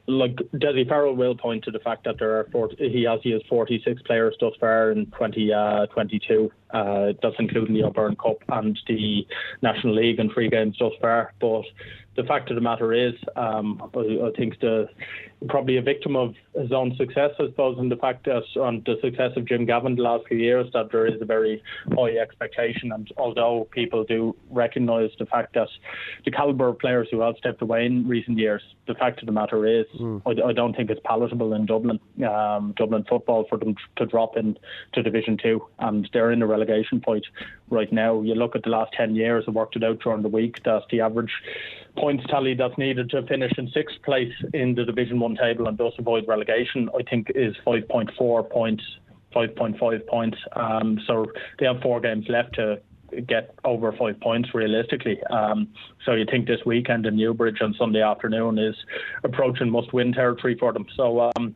like 0.10 0.36
Dessie 0.58 0.88
Farrell 0.88 1.16
will 1.16 1.36
point 1.36 1.64
to 1.66 1.72
the 1.72 1.80
fact 1.80 2.04
that 2.06 2.18
there 2.20 2.40
are 2.40 2.48
40, 2.52 2.90
he 2.90 3.04
has 3.04 3.20
he 3.24 3.32
has 3.32 3.42
46 3.48 4.02
players 4.04 4.36
thus 4.40 4.54
far 4.60 4.92
in 4.92 5.06
2022. 5.08 6.46
Uh, 6.46 6.56
uh, 6.72 7.14
that's 7.22 7.36
including 7.40 7.76
the 7.76 7.84
O'Byrne 7.84 8.16
Cup 8.16 8.38
and 8.50 8.78
the 8.88 9.26
National 9.62 9.96
League 9.96 10.20
and 10.20 10.32
free 10.32 10.50
games 10.50 10.78
thus 10.80 10.94
far. 11.02 11.34
But 11.40 11.66
the 12.16 12.24
fact 12.24 12.50
of 12.50 12.56
the 12.56 12.62
matter 12.62 12.94
is, 12.94 13.14
um, 13.36 13.82
I, 13.96 14.28
I, 14.28 14.32
think 14.36 14.60
the 14.60 14.90
probably 15.48 15.78
a 15.78 15.82
victim 15.82 16.18
of 16.18 16.34
his 16.60 16.72
own 16.74 16.94
success, 16.98 17.32
I 17.40 17.46
suppose, 17.46 17.78
and 17.80 17.90
the 17.90 17.96
fact 17.96 18.26
that 18.26 18.44
on 18.60 18.84
the 18.86 18.96
success 19.02 19.32
of 19.38 19.46
Jim 19.46 19.66
Gavin 19.66 19.96
the 19.96 20.02
last 20.02 20.28
few 20.28 20.38
years, 20.38 20.68
that 20.74 20.92
there 20.92 21.06
is 21.06 21.22
a 21.22 21.26
very 21.26 21.64
high 21.96 22.18
expectation. 22.18 22.92
And 22.92 23.10
although 23.18 23.70
people 23.72 24.04
do 24.04 24.36
recognise 24.50 25.12
the 25.18 25.28
fact 25.28 25.54
that 25.54 25.70
the 26.26 26.32
calibre 26.32 26.70
of 26.70 26.80
players 26.80 27.08
who 27.10 27.22
have 27.22 27.36
stepped 27.38 27.62
away 27.62 27.86
in 27.86 28.06
recent 28.08 28.38
years, 28.38 28.62
the 28.88 28.96
fact 28.96 29.22
of 29.22 29.28
the 29.28 29.32
matter 29.32 29.66
is, 29.66 29.86
mm. 29.98 30.22
I, 30.26 30.50
I, 30.50 30.52
don't 30.52 30.76
think 30.76 30.90
it's 30.90 31.02
palatable 31.06 31.54
in 31.54 31.66
Dublin, 31.66 32.00
um, 32.28 32.74
Dublin 32.76 33.06
football, 33.08 33.46
for 33.48 33.58
them 33.58 33.76
to 33.96 34.06
drop 34.06 34.36
in 34.36 34.58
to 34.94 35.04
Division 35.04 35.38
Two, 35.42 35.66
and 35.80 36.10
they're 36.12 36.32
in 36.32 36.42
a 36.42 36.48
relegation 36.60 37.02
fight 37.02 37.24
right 37.70 37.92
now. 37.92 38.22
You 38.22 38.36
look 38.36 38.56
at 38.56 38.64
the 38.64 38.70
last 38.70 38.92
ten 38.94 39.16
years, 39.16 39.46
I 39.48 39.52
worked 39.52 39.76
it 39.76 39.84
out 39.84 40.00
during 40.00 40.22
the 40.22 40.30
week 40.30 40.60
that's 40.64 40.86
the 40.92 41.02
average 41.02 41.32
points 41.98 42.24
tally 42.30 42.54
that's 42.54 42.78
needed 42.78 43.10
to 43.10 43.22
finish 43.24 43.52
in 43.58 43.70
sixth 43.70 44.02
place 44.04 44.34
in 44.54 44.76
the 44.76 44.86
Division 44.86 45.20
One 45.20 45.36
table 45.36 45.68
and 45.68 45.78
thus 45.78 45.94
avoid 45.98 46.28
relegation, 46.28 46.90
I 46.98 47.04
think, 47.04 47.32
is 47.36 47.56
5.4 47.66 48.50
points, 48.50 48.84
5.5 49.36 50.08
points. 50.08 50.38
Um, 50.54 51.00
so 51.08 51.26
they 51.60 51.66
have 51.66 51.82
four 51.82 52.00
games 52.00 52.26
left 52.30 52.56
to 52.56 52.80
get 53.28 53.56
over 53.66 53.92
five 53.94 54.20
points 54.22 54.54
realistically. 54.54 55.22
Um, 55.32 55.70
so 56.06 56.14
you 56.14 56.26
think 56.30 56.48
this 56.48 56.60
weekend 56.66 57.06
in 57.06 57.16
Newbridge 57.16 57.62
on 57.62 57.74
Sunday 57.78 58.02
afternoon 58.02 58.60
is 58.60 58.76
approaching 59.24 59.70
must-win 59.70 60.14
territory 60.14 60.58
for 60.60 60.74
them. 60.74 60.86
So. 60.96 61.32
Um, 61.36 61.56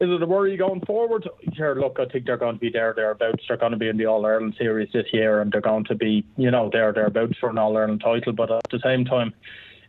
is 0.00 0.08
it 0.10 0.22
a 0.22 0.26
worry 0.26 0.56
going 0.56 0.80
forward? 0.82 1.28
Here, 1.54 1.74
look, 1.74 1.98
I 1.98 2.06
think 2.06 2.24
they're 2.24 2.36
going 2.36 2.54
to 2.54 2.60
be 2.60 2.70
there, 2.70 2.92
thereabouts. 2.94 3.42
They're 3.48 3.56
going 3.56 3.72
to 3.72 3.78
be 3.78 3.88
in 3.88 3.96
the 3.96 4.06
All 4.06 4.24
Ireland 4.24 4.54
series 4.56 4.90
this 4.92 5.06
year, 5.12 5.40
and 5.40 5.50
they're 5.50 5.60
going 5.60 5.84
to 5.86 5.96
be, 5.96 6.24
you 6.36 6.52
know, 6.52 6.70
there, 6.72 6.92
thereabouts 6.92 7.36
for 7.40 7.50
an 7.50 7.58
All 7.58 7.76
Ireland 7.76 8.00
title. 8.04 8.32
But 8.32 8.52
at 8.52 8.62
the 8.70 8.78
same 8.84 9.04
time, 9.04 9.34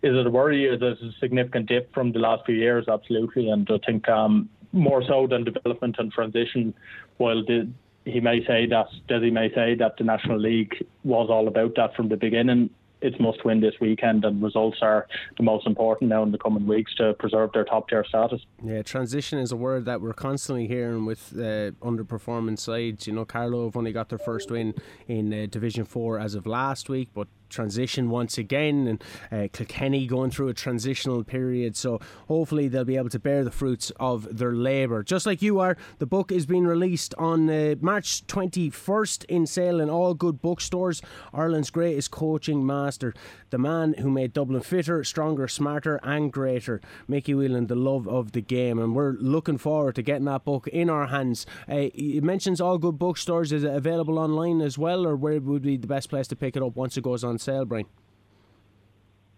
is 0.01 0.15
it 0.15 0.25
a 0.25 0.29
worry? 0.29 0.65
Is 0.65 0.81
it 0.81 0.97
a 1.03 1.11
significant 1.19 1.67
dip 1.67 1.93
from 1.93 2.11
the 2.11 2.19
last 2.19 2.45
few 2.45 2.55
years? 2.55 2.87
Absolutely, 2.87 3.49
and 3.49 3.69
I 3.69 3.77
think 3.85 4.09
um, 4.09 4.49
more 4.71 5.03
so 5.07 5.27
than 5.27 5.43
development 5.43 5.97
and 5.99 6.11
transition. 6.11 6.73
While 7.17 7.45
the, 7.45 7.69
he 8.05 8.19
may 8.19 8.43
say 8.47 8.65
that, 8.65 8.87
Dessie 9.07 9.31
may 9.31 9.53
say 9.53 9.75
that 9.75 9.97
the 9.97 10.05
National 10.05 10.39
League 10.39 10.87
was 11.03 11.29
all 11.29 11.47
about 11.47 11.75
that 11.75 11.95
from 11.95 12.09
the 12.09 12.17
beginning 12.17 12.71
it's 13.01 13.19
must 13.19 13.45
win 13.45 13.61
this 13.61 13.75
weekend, 13.79 14.25
and 14.25 14.41
results 14.41 14.79
are 14.81 15.07
the 15.37 15.43
most 15.43 15.65
important 15.65 16.09
now 16.09 16.23
in 16.23 16.31
the 16.31 16.37
coming 16.37 16.67
weeks 16.67 16.93
to 16.95 17.13
preserve 17.13 17.51
their 17.53 17.63
top 17.63 17.89
tier 17.89 18.03
status. 18.07 18.41
Yeah, 18.63 18.81
transition 18.81 19.39
is 19.39 19.51
a 19.51 19.55
word 19.55 19.85
that 19.85 20.01
we're 20.01 20.13
constantly 20.13 20.67
hearing 20.67 21.05
with 21.05 21.33
uh, 21.35 21.71
underperforming 21.81 22.59
sides. 22.59 23.07
You 23.07 23.13
know, 23.13 23.25
Carlow 23.25 23.65
have 23.65 23.77
only 23.77 23.91
got 23.91 24.09
their 24.09 24.17
first 24.17 24.51
win 24.51 24.73
in 25.07 25.33
uh, 25.33 25.47
Division 25.49 25.85
Four 25.85 26.19
as 26.19 26.35
of 26.35 26.45
last 26.45 26.89
week, 26.89 27.09
but 27.13 27.27
transition 27.49 28.09
once 28.09 28.37
again, 28.37 28.87
and 28.87 29.03
uh, 29.31 29.47
Kilkenny 29.51 30.07
going 30.07 30.31
through 30.31 30.49
a 30.49 30.53
transitional 30.53 31.23
period. 31.23 31.75
So 31.75 31.99
hopefully 32.27 32.67
they'll 32.67 32.85
be 32.85 32.97
able 32.97 33.09
to 33.09 33.19
bear 33.19 33.43
the 33.43 33.51
fruits 33.51 33.91
of 33.99 34.37
their 34.37 34.53
labour. 34.53 35.03
Just 35.03 35.25
like 35.25 35.41
you 35.41 35.59
are, 35.59 35.77
the 35.97 36.05
book 36.05 36.31
is 36.31 36.45
being 36.45 36.65
released 36.65 37.13
on 37.17 37.49
uh, 37.49 37.75
March 37.81 38.25
21st 38.27 39.25
in 39.25 39.45
sale 39.45 39.79
in 39.79 39.89
all 39.89 40.13
good 40.13 40.41
bookstores. 40.41 41.01
Ireland's 41.33 41.69
greatest 41.69 42.11
coaching 42.11 42.65
master, 42.65 43.13
the 43.49 43.57
man 43.57 43.93
who 43.93 44.09
made 44.09 44.33
Dublin 44.33 44.61
fitter, 44.61 45.03
stronger, 45.03 45.47
smarter, 45.47 45.99
and 46.03 46.31
greater. 46.31 46.81
Mickey 47.07 47.33
Whelan, 47.33 47.67
the 47.67 47.75
love 47.75 48.07
of 48.07 48.33
the 48.33 48.41
game, 48.41 48.79
and 48.79 48.95
we're 48.95 49.13
looking 49.13 49.57
forward 49.57 49.95
to 49.95 50.01
getting 50.01 50.25
that 50.25 50.45
book 50.45 50.67
in 50.67 50.89
our 50.89 51.07
hands. 51.07 51.45
Uh, 51.69 51.89
it 51.93 52.23
mentions 52.23 52.61
all 52.61 52.77
good 52.77 52.99
bookstores. 52.99 53.51
Is 53.51 53.63
it 53.63 53.73
available 53.73 54.19
online 54.19 54.61
as 54.61 54.77
well, 54.77 55.05
or 55.05 55.15
where 55.15 55.39
would 55.39 55.63
be 55.63 55.77
the 55.77 55.87
best 55.87 56.09
place 56.09 56.27
to 56.27 56.35
pick 56.35 56.55
it 56.55 56.63
up 56.63 56.75
once 56.75 56.97
it 56.97 57.03
goes 57.03 57.23
on 57.23 57.38
sale, 57.39 57.65
Brian? 57.65 57.85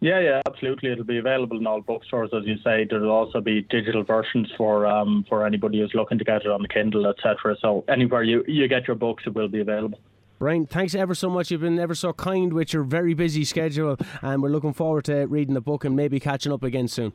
Yeah, 0.01 0.19
yeah, 0.19 0.41
absolutely. 0.47 0.91
It'll 0.91 1.03
be 1.03 1.19
available 1.19 1.57
in 1.57 1.67
all 1.67 1.79
bookstores, 1.79 2.31
as 2.33 2.43
you 2.45 2.55
say. 2.63 2.87
There'll 2.89 3.11
also 3.11 3.39
be 3.39 3.61
digital 3.69 4.03
versions 4.03 4.51
for 4.57 4.87
um, 4.87 5.23
for 5.29 5.45
anybody 5.45 5.79
who's 5.79 5.93
looking 5.93 6.17
to 6.17 6.23
get 6.23 6.41
it 6.41 6.47
on 6.47 6.63
the 6.63 6.67
Kindle, 6.67 7.05
etc. 7.05 7.55
So 7.61 7.83
anywhere 7.87 8.23
you, 8.23 8.43
you 8.47 8.67
get 8.67 8.87
your 8.87 8.95
books, 8.95 9.23
it 9.27 9.35
will 9.35 9.47
be 9.47 9.61
available. 9.61 9.99
Brian, 10.39 10.65
thanks 10.65 10.95
ever 10.95 11.13
so 11.13 11.29
much. 11.29 11.51
You've 11.51 11.61
been 11.61 11.77
ever 11.77 11.93
so 11.93 12.13
kind 12.13 12.51
with 12.51 12.73
your 12.73 12.81
very 12.81 13.13
busy 13.13 13.45
schedule, 13.45 13.95
and 14.23 14.41
we're 14.41 14.49
looking 14.49 14.73
forward 14.73 15.05
to 15.05 15.27
reading 15.27 15.53
the 15.53 15.61
book 15.61 15.85
and 15.85 15.95
maybe 15.95 16.19
catching 16.19 16.51
up 16.51 16.63
again 16.63 16.87
soon. 16.87 17.13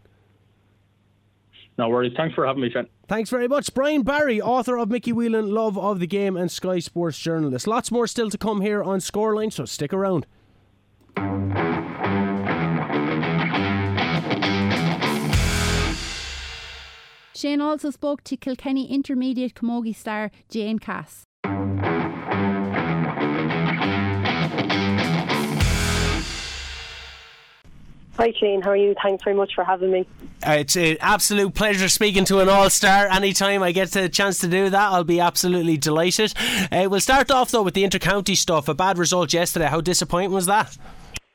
No 1.76 1.88
worries. 1.88 2.12
Thanks 2.16 2.36
for 2.36 2.46
having 2.46 2.62
me, 2.62 2.70
Shane. 2.70 2.86
Thanks 3.08 3.28
very 3.28 3.48
much. 3.48 3.74
Brian 3.74 4.02
Barry, 4.02 4.40
author 4.40 4.78
of 4.78 4.90
Mickey 4.90 5.12
Whelan, 5.12 5.52
Love 5.52 5.76
of 5.76 5.98
the 5.98 6.06
Game, 6.06 6.36
and 6.36 6.52
Sky 6.52 6.78
Sports 6.78 7.18
journalist. 7.18 7.66
Lots 7.66 7.90
more 7.90 8.06
still 8.06 8.30
to 8.30 8.38
come 8.38 8.60
here 8.60 8.80
on 8.80 9.00
Scoreline, 9.00 9.52
so 9.52 9.64
stick 9.64 9.92
around. 9.92 10.24
Shane 17.36 17.60
also 17.60 17.90
spoke 17.90 18.24
to 18.24 18.36
Kilkenny 18.36 18.90
Intermediate 18.90 19.54
Camogie 19.54 19.94
star 19.94 20.30
Jane 20.48 20.78
Cass. 20.78 21.24
Hi 28.18 28.32
Shane, 28.40 28.62
how 28.62 28.70
are 28.70 28.76
you? 28.76 28.94
Thanks 29.02 29.22
very 29.22 29.36
much 29.36 29.54
for 29.54 29.62
having 29.62 29.92
me. 29.92 30.06
Uh, 30.46 30.52
it's 30.52 30.76
an 30.76 30.96
absolute 31.00 31.52
pleasure 31.54 31.90
speaking 31.90 32.24
to 32.24 32.40
an 32.40 32.48
all 32.48 32.70
star. 32.70 33.06
Anytime 33.08 33.62
I 33.62 33.72
get 33.72 33.90
the 33.90 34.08
chance 34.08 34.38
to 34.38 34.48
do 34.48 34.70
that, 34.70 34.92
I'll 34.92 35.04
be 35.04 35.20
absolutely 35.20 35.76
delighted. 35.76 36.32
Uh, 36.72 36.88
we'll 36.90 37.00
start 37.00 37.30
off 37.30 37.50
though 37.50 37.62
with 37.62 37.74
the 37.74 37.84
intercounty 37.84 38.34
stuff. 38.34 38.68
A 38.68 38.74
bad 38.74 38.96
result 38.96 39.34
yesterday. 39.34 39.66
How 39.66 39.82
disappointing 39.82 40.32
was 40.32 40.46
that? 40.46 40.78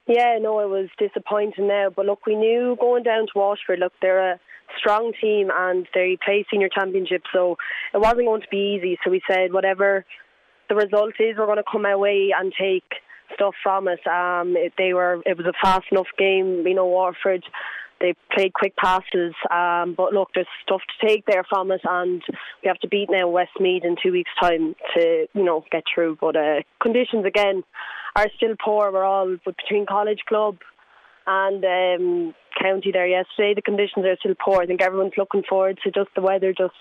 Yeah, 0.08 0.38
no, 0.42 0.60
it 0.60 0.70
was 0.70 0.90
disappointing 0.98 1.68
now. 1.68 1.90
But 1.96 2.06
look, 2.06 2.26
we 2.26 2.36
knew 2.36 2.76
going 2.80 3.04
down 3.04 3.28
to 3.28 3.32
Waterford, 3.36 3.80
look, 3.80 3.94
they're 4.02 4.34
a 4.34 4.40
strong 4.80 5.14
team 5.22 5.50
and 5.54 5.88
they 5.94 6.18
play 6.24 6.46
senior 6.50 6.70
championship, 6.70 7.24
so 7.34 7.58
it 7.94 8.00
wasn't 8.00 8.26
going 8.26 8.42
to 8.42 8.48
be 8.50 8.78
easy. 8.78 8.98
So 9.04 9.12
we 9.12 9.22
said, 9.30 9.54
whatever 9.54 10.06
the 10.70 10.76
result 10.76 11.14
is, 11.20 11.36
we're 11.38 11.46
going 11.46 11.58
to 11.58 11.64
come 11.70 11.86
away 11.86 12.32
and 12.38 12.54
take 12.60 12.86
stuff 13.36 13.54
from 13.62 13.88
it. 13.88 14.06
Um, 14.08 14.56
it, 14.58 14.74
they 14.78 14.94
were 14.94 15.22
it 15.26 15.38
was 15.38 15.46
a 15.46 15.54
fast 15.62 15.86
enough 15.92 16.08
game. 16.18 16.64
You 16.66 16.76
know, 16.76 16.88
Waterford 16.88 17.44
they 18.02 18.16
played 18.34 18.54
quick 18.54 18.76
passes. 18.76 19.34
Um, 19.50 19.94
but 19.96 20.12
look, 20.12 20.30
there's 20.34 20.48
stuff 20.64 20.82
to 20.82 21.08
take 21.08 21.26
there 21.26 21.46
from 21.48 21.72
it, 21.72 21.82
and 21.84 22.22
we 22.64 22.68
have 22.68 22.80
to 22.80 22.88
beat 22.88 23.10
now 23.10 23.30
Westmeath 23.30 23.86
in 23.86 23.96
two 24.02 24.12
weeks' 24.12 24.32
time 24.42 24.76
to 24.96 25.28
you 25.34 25.44
know 25.44 25.64
get 25.72 25.84
through. 25.94 26.18
But 26.20 26.36
uh, 26.36 26.62
conditions 26.82 27.26
again 27.26 27.64
are 28.16 28.28
still 28.36 28.56
poor. 28.64 28.92
We're 28.92 29.04
all 29.04 29.38
between 29.46 29.86
college 29.86 30.22
club 30.28 30.58
and 31.28 31.64
um, 31.64 32.36
county 32.62 32.92
there 32.92 33.08
yesterday. 33.08 33.54
The 33.56 33.62
conditions 33.62 34.06
are 34.06 34.18
still 34.20 34.36
poor. 34.44 34.62
I 34.62 34.66
think 34.66 34.82
everyone's 34.82 35.14
looking 35.18 35.44
forward 35.48 35.80
to 35.84 35.92
just 35.92 36.10
the 36.16 36.22
weather, 36.22 36.54
just 36.54 36.74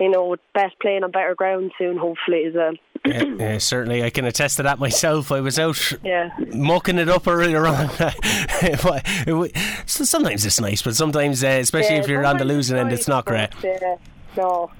you 0.00 0.10
know, 0.10 0.34
best 0.54 0.78
playing 0.80 1.04
on 1.04 1.10
better 1.10 1.34
ground 1.34 1.72
soon, 1.78 1.98
hopefully 1.98 2.44
as 2.46 2.54
well. 2.54 2.72
yeah, 3.04 3.22
yeah, 3.38 3.58
certainly, 3.58 4.02
I 4.02 4.10
can 4.10 4.24
attest 4.24 4.56
to 4.56 4.62
that 4.64 4.78
myself. 4.78 5.30
I 5.30 5.40
was 5.40 5.58
out 5.58 5.92
yeah. 6.04 6.30
mucking 6.54 6.98
it 6.98 7.08
up 7.08 7.28
earlier 7.28 7.66
on. 7.66 7.88
sometimes 9.86 10.46
it's 10.46 10.60
nice, 10.60 10.82
but 10.82 10.96
sometimes, 10.96 11.44
uh, 11.44 11.48
especially 11.48 11.96
yeah, 11.96 12.02
if 12.02 12.08
you're 12.08 12.24
on 12.24 12.38
the 12.38 12.44
losing 12.46 12.78
end, 12.78 12.92
it's 12.92 13.08
not 13.08 13.26
great. 13.26 13.50
Yeah, 13.62 13.96
no, 14.36 14.70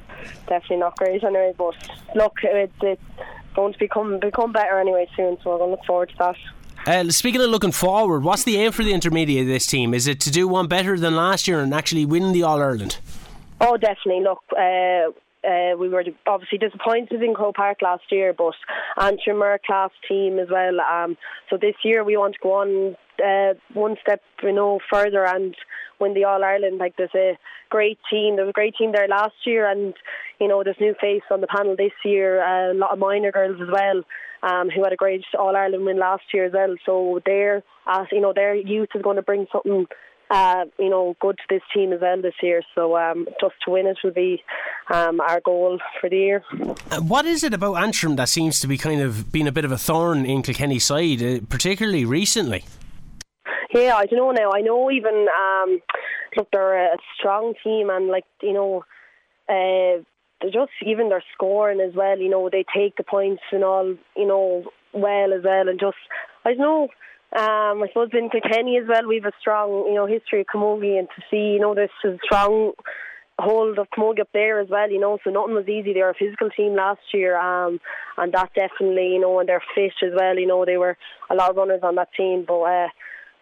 definitely 0.49 0.79
not 0.79 0.97
great 0.97 1.23
anyway. 1.23 1.53
But 1.57 1.75
look, 2.15 2.33
it's, 2.43 2.73
it's 2.81 3.03
going 3.61 3.73
to 3.73 3.79
become 3.79 4.19
become 4.19 4.53
better 4.53 4.79
anyway 4.79 5.07
soon, 5.17 5.37
so 5.43 5.51
we're 5.51 5.59
going 5.59 5.71
to 5.71 5.77
look 5.77 5.85
forward 5.85 6.09
to 6.11 6.17
that. 6.19 6.37
Uh, 6.87 7.11
speaking 7.11 7.43
of 7.43 7.51
looking 7.51 7.73
forward, 7.73 8.25
what's 8.25 8.45
the 8.45 8.57
aim 8.57 8.73
for 8.73 8.83
the 8.83 8.93
intermediate 8.93 9.43
of 9.43 9.49
this 9.49 9.67
team? 9.67 9.93
Is 9.93 10.07
it 10.07 10.19
to 10.21 10.31
do 10.31 10.49
one 10.49 10.67
better 10.67 10.99
than 10.99 11.15
last 11.15 11.47
year 11.47 11.61
and 11.61 11.75
actually 11.75 12.07
win 12.07 12.33
the 12.33 12.43
All 12.43 12.63
Ireland? 12.63 12.99
Oh, 13.61 13.77
definitely. 13.77 14.23
Look, 14.23 14.43
uh, 14.59 15.13
uh, 15.47 15.77
we 15.77 15.91
were 15.91 16.05
obviously 16.27 16.57
disappointed 16.57 17.23
in 17.23 17.35
Croke 17.35 17.57
Park 17.57 17.83
last 17.83 18.05
year, 18.11 18.33
but 18.33 18.55
Antrim 18.99 19.43
are 19.43 19.55
a 19.55 19.59
class 19.59 19.91
team 20.09 20.39
as 20.39 20.49
well. 20.51 20.81
Um, 20.81 21.19
so 21.51 21.59
this 21.59 21.75
year 21.85 22.03
we 22.03 22.17
want 22.17 22.35
to 22.35 22.41
go 22.43 22.53
on 22.53 22.97
uh, 23.21 23.55
one 23.75 23.97
step, 24.03 24.23
you 24.43 24.53
know, 24.53 24.81
further 24.93 25.25
and 25.25 25.55
win 25.99 26.15
the 26.15 26.25
All 26.25 26.43
Ireland. 26.43 26.79
Like 26.79 26.97
there's 26.97 27.15
a 27.15 27.39
great 27.69 27.99
team. 28.11 28.37
There 28.37 28.45
was 28.45 28.51
a 28.51 28.61
great 28.61 28.75
team 28.77 28.93
there 28.93 29.09
last 29.09 29.35
year, 29.45 29.71
and 29.71 29.95
you 30.41 30.49
know, 30.49 30.63
there's 30.65 30.81
new 30.81 30.95
face 31.01 31.23
on 31.31 31.41
the 31.41 31.47
panel 31.47 31.77
this 31.77 31.93
year. 32.05 32.41
A 32.43 32.75
lot 32.75 32.93
of 32.93 32.99
minor 32.99 33.33
girls 33.33 33.61
as 33.61 33.69
well. 33.71 34.03
Um, 34.43 34.71
who 34.71 34.83
had 34.83 34.95
a 34.95 34.97
great 34.97 35.23
All 35.39 35.55
Ireland 35.55 35.85
win 35.85 35.99
last 35.99 36.23
year 36.33 36.47
as 36.47 36.55
well. 36.55 36.75
So 36.87 37.21
their, 37.27 37.63
uh, 37.87 38.07
you 38.11 38.23
know, 38.23 38.33
their 38.35 38.55
youth 38.55 38.89
is 38.95 39.03
going 39.03 39.17
to 39.17 39.23
bring 39.23 39.47
something 39.53 39.87
uh, 40.31 40.65
you 40.79 40.89
know, 40.89 41.17
good 41.21 41.37
to 41.37 41.43
this 41.49 41.63
team 41.75 41.93
as 41.93 42.01
well 42.01 42.23
this 42.23 42.35
year. 42.43 42.63
So 42.75 42.97
um, 42.97 43.27
just 43.41 43.55
to 43.65 43.73
win 43.73 43.87
it 43.87 43.99
will 44.03 44.13
be 44.13 44.43
um, 44.89 45.21
our 45.21 45.41
goal 45.41 45.81
for 46.01 46.09
the 46.09 46.17
year. 46.17 46.45
Uh, 46.91 47.01
what 47.01 47.27
is 47.27 47.43
it 47.43 47.53
about 47.53 47.75
Antrim 47.75 48.17
that 48.17 48.29
seems 48.29 48.61
to 48.61 48.69
be 48.69 48.79
kind 48.79 49.01
of 49.01 49.33
being 49.33 49.49
a 49.49 49.53
bit 49.53 49.65
of 49.65 49.73
a 49.73 49.79
thorn 49.79 50.25
in 50.25 50.43
Kilkenny's 50.43 50.85
side, 50.85 51.23
uh, 51.23 51.41
particularly 51.49 52.05
recently? 52.05 52.65
Yeah, 53.73 53.95
I 53.97 54.07
don't 54.07 54.19
know 54.19 54.31
now. 54.33 54.51
I 54.53 54.63
know 54.63 54.91
even 54.91 55.27
um, 55.29 55.81
look, 56.37 56.49
they're 56.53 56.95
a 56.95 56.97
strong 57.19 57.55
team, 57.63 57.89
and 57.91 58.09
like 58.09 58.25
you 58.43 58.53
know, 58.53 58.85
uh, 59.49 60.03
they're 60.41 60.51
just 60.53 60.73
even 60.85 61.09
their 61.09 61.23
scoring 61.35 61.81
as 61.81 61.95
well. 61.95 62.19
You 62.19 62.31
know, 62.31 62.49
they 62.51 62.65
take 62.75 62.97
the 62.97 63.05
points 63.05 63.43
and 63.53 63.65
all. 63.65 63.95
You 64.17 64.27
know, 64.27 64.65
well 64.93 65.33
as 65.33 65.45
well, 65.45 65.69
and 65.69 65.79
just 65.79 65.97
I 66.45 66.55
don't 66.55 66.59
know 66.59 66.89
um, 67.33 67.81
I 67.85 67.87
suppose 67.89 68.09
in 68.13 68.29
Kilkenny 68.29 68.77
as 68.79 68.89
well, 68.89 69.07
we 69.07 69.21
have 69.23 69.33
a 69.33 69.37
strong, 69.41 69.87
you 69.87 69.95
know, 69.95 70.07
history 70.07 70.41
of 70.41 70.47
Camogie, 70.49 70.99
and 70.99 71.07
to 71.15 71.23
see, 71.31 71.55
you 71.55 71.61
know, 71.61 71.77
this 71.77 71.91
strong 72.25 72.73
hold 73.39 73.79
of 73.79 73.87
Camogie 73.97 74.23
up 74.23 74.31
there 74.33 74.59
as 74.59 74.69
well, 74.69 74.91
you 74.91 74.99
know, 74.99 75.17
so 75.23 75.31
nothing 75.31 75.55
was 75.55 75.69
easy. 75.69 75.93
They 75.93 76.01
were 76.03 76.11
a 76.11 76.15
physical 76.15 76.51
team 76.51 76.75
last 76.75 77.01
year, 77.15 77.39
um, 77.39 77.79
and 78.19 78.33
that 78.33 78.53
definitely, 78.55 79.13
you 79.13 79.21
know, 79.21 79.39
and 79.39 79.49
they're 79.49 79.63
fit 79.77 79.93
as 80.05 80.13
well. 80.17 80.37
You 80.37 80.49
know, 80.49 80.65
they 80.65 80.77
were 80.77 80.99
a 81.31 81.37
lot 81.37 81.51
of 81.51 81.57
runners 81.57 81.81
on 81.83 81.95
that 81.97 82.13
team, 82.17 82.45
but. 82.47 82.63
Uh, 82.63 82.89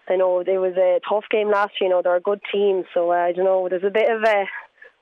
I 0.08 0.16
know 0.16 0.40
it 0.40 0.48
was 0.58 0.76
a 0.76 1.00
tough 1.08 1.24
game 1.30 1.50
last 1.50 1.72
year. 1.80 1.88
You 1.88 1.96
know 1.96 2.02
they're 2.02 2.16
a 2.16 2.20
good 2.20 2.40
team, 2.52 2.84
so 2.94 3.12
uh, 3.12 3.16
I 3.16 3.32
don't 3.32 3.44
know. 3.44 3.68
There's 3.68 3.84
a 3.84 3.90
bit 3.90 4.10
of 4.10 4.22
a 4.22 4.46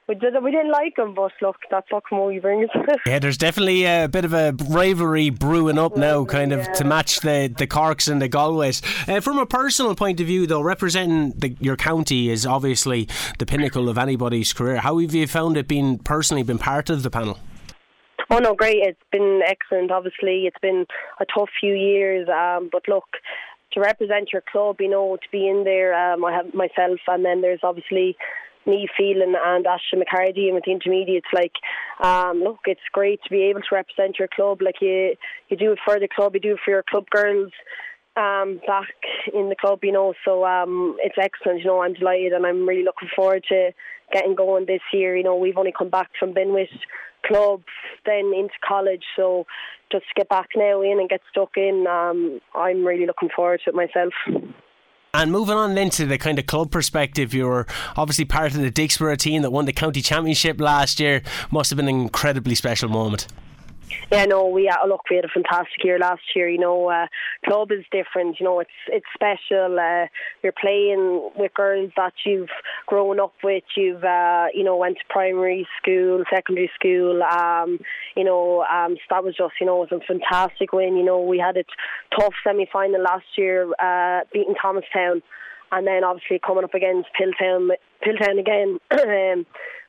we 0.08 0.14
did 0.14 0.34
we 0.42 0.52
didn't 0.52 0.70
like 0.70 0.96
him, 0.96 1.14
but 1.14 1.32
look, 1.42 1.56
that's 1.68 1.90
what 1.90 2.04
Camogie 2.10 2.40
brings. 2.40 2.68
yeah, 3.06 3.18
there's 3.18 3.36
definitely 3.36 3.84
a 3.84 4.08
bit 4.08 4.24
of 4.24 4.32
a 4.32 4.54
rivalry 4.68 5.30
brewing 5.30 5.78
up 5.78 5.96
now, 5.96 6.24
kind 6.24 6.52
of 6.52 6.60
yeah. 6.60 6.72
to 6.74 6.84
match 6.84 7.20
the 7.20 7.52
the 7.56 7.66
Corks 7.66 8.06
and 8.06 8.22
the 8.22 8.28
Galways. 8.28 8.82
Uh, 9.08 9.20
from 9.20 9.38
a 9.38 9.46
personal 9.46 9.96
point 9.96 10.20
of 10.20 10.26
view, 10.26 10.46
though, 10.46 10.60
representing 10.60 11.32
the, 11.32 11.56
your 11.60 11.76
county 11.76 12.30
is 12.30 12.46
obviously 12.46 13.08
the 13.38 13.46
pinnacle 13.46 13.88
of 13.88 13.98
anybody's 13.98 14.52
career. 14.52 14.76
How 14.76 14.98
have 14.98 15.14
you 15.14 15.26
found 15.26 15.56
it 15.56 15.66
being 15.66 15.98
personally 15.98 16.44
been 16.44 16.58
part 16.58 16.88
of 16.88 17.02
the 17.02 17.10
panel? 17.10 17.38
Oh 18.30 18.38
no, 18.38 18.54
great! 18.54 18.78
It's 18.78 19.02
been 19.10 19.40
excellent. 19.44 19.90
Obviously, 19.90 20.46
it's 20.46 20.58
been 20.62 20.86
a 21.20 21.24
tough 21.36 21.48
few 21.58 21.74
years, 21.74 22.28
um, 22.28 22.68
but 22.70 22.82
look, 22.86 23.06
to 23.76 23.80
represent 23.80 24.30
your 24.32 24.42
club, 24.50 24.76
you 24.80 24.88
know, 24.88 25.16
to 25.16 25.28
be 25.30 25.46
in 25.46 25.64
there. 25.64 25.94
Um, 25.94 26.24
I 26.24 26.32
have 26.32 26.54
myself, 26.54 26.98
and 27.06 27.24
then 27.24 27.42
there's 27.42 27.60
obviously 27.62 28.16
me, 28.66 28.88
Phelan, 28.96 29.34
and 29.44 29.66
Ashley 29.66 30.00
McCarty, 30.02 30.46
and 30.46 30.54
with 30.54 30.64
the 30.64 30.72
intermediates, 30.72 31.28
like, 31.32 31.52
um, 32.02 32.40
look, 32.40 32.60
it's 32.64 32.80
great 32.90 33.22
to 33.22 33.30
be 33.30 33.44
able 33.44 33.60
to 33.60 33.74
represent 33.74 34.18
your 34.18 34.28
club. 34.34 34.60
Like 34.60 34.76
you, 34.80 35.14
you 35.48 35.56
do 35.56 35.72
it 35.72 35.78
for 35.84 36.00
the 36.00 36.08
club, 36.08 36.34
you 36.34 36.40
do 36.40 36.52
it 36.54 36.60
for 36.64 36.72
your 36.72 36.82
club 36.82 37.04
girls. 37.10 37.52
Um, 38.16 38.60
back 38.66 38.94
in 39.34 39.50
the 39.50 39.56
club, 39.56 39.80
you 39.82 39.92
know, 39.92 40.14
so 40.24 40.46
um, 40.46 40.96
it's 41.00 41.16
excellent. 41.20 41.60
You 41.60 41.66
know, 41.66 41.82
I'm 41.82 41.92
delighted, 41.92 42.32
and 42.32 42.46
I'm 42.46 42.66
really 42.66 42.82
looking 42.82 43.10
forward 43.14 43.44
to 43.50 43.72
getting 44.10 44.34
going 44.34 44.64
this 44.64 44.80
year. 44.92 45.14
You 45.16 45.22
know, 45.22 45.36
we've 45.36 45.58
only 45.58 45.74
come 45.76 45.90
back 45.90 46.08
from 46.18 46.32
Binwith 46.32 46.68
club, 47.26 47.62
then 48.04 48.32
into 48.34 48.54
college, 48.66 49.02
so 49.16 49.46
just 49.92 50.04
get 50.14 50.28
back 50.28 50.48
now 50.56 50.82
in 50.82 50.98
and 50.98 51.08
get 51.08 51.20
stuck 51.30 51.50
in. 51.56 51.86
Um, 51.86 52.40
I'm 52.54 52.84
really 52.84 53.06
looking 53.06 53.28
forward 53.34 53.60
to 53.64 53.70
it 53.70 53.76
myself. 53.76 54.12
And 55.14 55.32
moving 55.32 55.56
on 55.56 55.74
then 55.74 55.90
to 55.90 56.04
the 56.04 56.18
kind 56.18 56.38
of 56.38 56.46
club 56.46 56.70
perspective, 56.70 57.32
you 57.32 57.46
were 57.46 57.66
obviously 57.96 58.26
part 58.26 58.54
of 58.54 58.60
the 58.60 58.70
Dicksboro 58.70 59.16
team 59.16 59.42
that 59.42 59.50
won 59.50 59.64
the 59.64 59.72
county 59.72 60.02
championship 60.02 60.60
last 60.60 61.00
year. 61.00 61.22
Must 61.50 61.70
have 61.70 61.78
been 61.78 61.88
an 61.88 62.00
incredibly 62.00 62.54
special 62.54 62.88
moment. 62.88 63.26
Yeah, 64.10 64.24
no, 64.24 64.46
we 64.46 64.68
uh, 64.68 64.86
look, 64.86 65.02
we 65.10 65.16
had 65.16 65.24
a 65.24 65.28
fantastic 65.28 65.82
year 65.84 65.98
last 65.98 66.22
year. 66.34 66.48
You 66.48 66.58
know, 66.58 66.88
uh, 66.88 67.06
club 67.44 67.72
is 67.72 67.84
different. 67.90 68.38
You 68.38 68.44
know, 68.44 68.60
it's 68.60 68.70
it's 68.88 69.06
special. 69.14 69.78
Uh, 69.78 70.06
you're 70.42 70.52
playing 70.52 71.30
with 71.36 71.54
girls 71.54 71.90
that 71.96 72.12
you've 72.24 72.50
grown 72.86 73.20
up 73.20 73.34
with. 73.42 73.64
You've 73.76 74.04
uh, 74.04 74.46
you 74.54 74.64
know 74.64 74.76
went 74.76 74.98
to 74.98 75.04
primary 75.08 75.66
school, 75.80 76.24
secondary 76.32 76.70
school. 76.74 77.22
Um, 77.22 77.78
you 78.16 78.24
know, 78.24 78.64
um, 78.64 78.96
so 78.96 79.02
that 79.10 79.24
was 79.24 79.36
just 79.36 79.54
you 79.60 79.66
know 79.66 79.82
it 79.82 79.90
was 79.90 80.00
a 80.02 80.06
fantastic 80.06 80.72
win. 80.72 80.96
You 80.96 81.04
know, 81.04 81.20
we 81.20 81.38
had 81.38 81.56
a 81.56 81.64
tough 82.18 82.34
semi 82.44 82.66
final 82.72 83.02
last 83.02 83.26
year, 83.36 83.68
uh, 83.80 84.20
beating 84.32 84.54
Thomastown, 84.60 85.22
and 85.72 85.86
then 85.86 86.04
obviously 86.04 86.38
coming 86.38 86.64
up 86.64 86.74
against 86.74 87.08
Piltown, 87.20 87.70
Piltown 88.04 88.38
again. 88.38 88.78
um, 88.90 89.46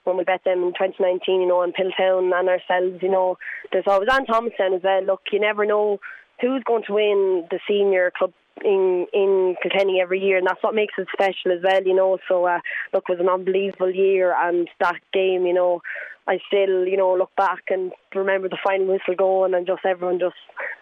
when 0.08 0.18
we 0.18 0.24
bet 0.24 0.44
them 0.46 0.64
in 0.64 0.70
2019, 0.70 1.42
you 1.42 1.48
know, 1.48 1.62
in 1.62 1.74
Piltown 1.74 2.32
and 2.34 2.50
ourselves, 2.50 3.04
you 3.04 3.12
know, 3.12 3.38
there's 3.72 3.86
always 3.88 4.08
Ann 4.12 4.26
Thomastown 4.26 4.74
as 4.74 4.82
well. 4.84 5.04
Look, 5.04 5.22
you 5.32 5.40
never 5.40 5.66
know 5.66 6.00
who's 6.40 6.64
going 6.64 6.84
to 6.88 6.94
win 6.94 7.46
the 7.52 7.60
senior 7.68 8.12
club 8.18 8.32
in 8.64 9.06
in 9.14 9.56
Kilkenny 9.62 10.00
every 10.02 10.20
year, 10.20 10.38
and 10.38 10.48
that's 10.48 10.64
what 10.64 10.74
makes 10.74 10.94
it 10.98 11.08
special 11.12 11.52
as 11.52 11.64
well, 11.64 11.84
you 11.84 11.94
know. 11.94 12.18
So, 12.28 12.46
uh, 12.46 12.60
look, 12.94 13.04
it 13.08 13.12
was 13.12 13.20
an 13.20 13.30
unbelievable 13.30 13.94
year, 13.94 14.34
and 14.36 14.68
that 14.80 14.96
game, 15.14 15.46
you 15.46 15.54
know, 15.54 15.82
I 16.28 16.40
still, 16.48 16.88
you 16.88 16.98
know, 16.98 17.14
look 17.14 17.36
back 17.36 17.64
and 17.70 17.92
remember 18.16 18.50
the 18.50 18.58
final 18.64 18.88
whistle 18.88 19.16
going, 19.16 19.54
and 19.54 19.68
just 19.68 19.86
everyone 19.86 20.20
just 20.20 20.36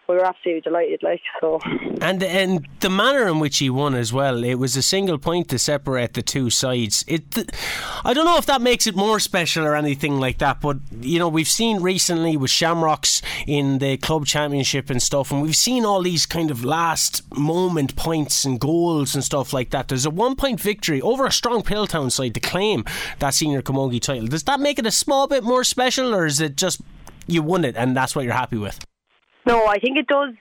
we 0.07 0.15
were 0.15 0.25
absolutely 0.25 0.61
delighted, 0.61 1.01
like 1.03 1.21
so. 1.39 1.59
And 2.01 2.21
and 2.23 2.67
the 2.79 2.89
manner 2.89 3.27
in 3.27 3.39
which 3.39 3.57
he 3.57 3.69
won 3.69 3.95
as 3.95 4.13
well, 4.13 4.43
it 4.43 4.55
was 4.55 4.75
a 4.75 4.81
single 4.81 5.17
point 5.17 5.49
to 5.49 5.59
separate 5.59 6.13
the 6.13 6.21
two 6.21 6.49
sides. 6.49 7.03
It, 7.07 7.23
I 8.03 8.13
don't 8.13 8.25
know 8.25 8.37
if 8.37 8.45
that 8.45 8.61
makes 8.61 8.87
it 8.87 8.95
more 8.95 9.19
special 9.19 9.65
or 9.65 9.75
anything 9.75 10.19
like 10.19 10.37
that, 10.39 10.61
but 10.61 10.77
you 11.01 11.19
know 11.19 11.27
we've 11.27 11.47
seen 11.47 11.81
recently 11.81 12.37
with 12.37 12.51
Shamrocks 12.51 13.21
in 13.47 13.79
the 13.79 13.97
club 13.97 14.25
championship 14.25 14.89
and 14.89 15.01
stuff, 15.01 15.31
and 15.31 15.41
we've 15.41 15.55
seen 15.55 15.85
all 15.85 16.01
these 16.01 16.25
kind 16.25 16.51
of 16.51 16.63
last 16.63 17.23
moment 17.35 17.95
points 17.95 18.45
and 18.45 18.59
goals 18.59 19.15
and 19.15 19.23
stuff 19.23 19.53
like 19.53 19.71
that. 19.71 19.87
There's 19.87 20.05
a 20.05 20.09
one 20.09 20.35
point 20.35 20.59
victory 20.59 21.01
over 21.01 21.25
a 21.25 21.31
strong 21.31 21.63
Piltown 21.63 22.11
side 22.11 22.33
to 22.35 22.39
claim 22.39 22.85
that 23.19 23.33
senior 23.33 23.61
camogie 23.61 24.01
title. 24.01 24.27
Does 24.27 24.43
that 24.43 24.59
make 24.59 24.79
it 24.79 24.85
a 24.85 24.91
small 24.91 25.27
bit 25.27 25.43
more 25.43 25.63
special, 25.63 26.13
or 26.13 26.25
is 26.25 26.39
it 26.39 26.55
just 26.55 26.81
you 27.27 27.41
won 27.41 27.65
it 27.65 27.75
and 27.75 27.97
that's 27.97 28.15
what 28.15 28.23
you're 28.23 28.33
happy 28.33 28.57
with? 28.57 28.79
No, 29.45 29.67
I 29.67 29.79
think 29.79 29.97
it 29.97 30.07
does 30.07 30.33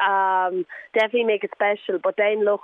um, 0.00 0.66
definitely 0.92 1.24
make 1.24 1.44
it 1.44 1.50
special. 1.54 1.98
But 2.02 2.14
then 2.16 2.44
look, 2.44 2.62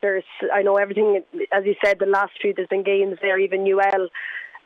there's 0.00 0.24
I 0.52 0.62
know 0.62 0.76
everything 0.76 1.22
as 1.52 1.64
you 1.64 1.74
said 1.84 1.98
the 1.98 2.06
last 2.06 2.32
few 2.40 2.52
there's 2.54 2.68
been 2.68 2.84
games 2.84 3.18
there, 3.20 3.38
even 3.38 3.66
UL 3.66 4.08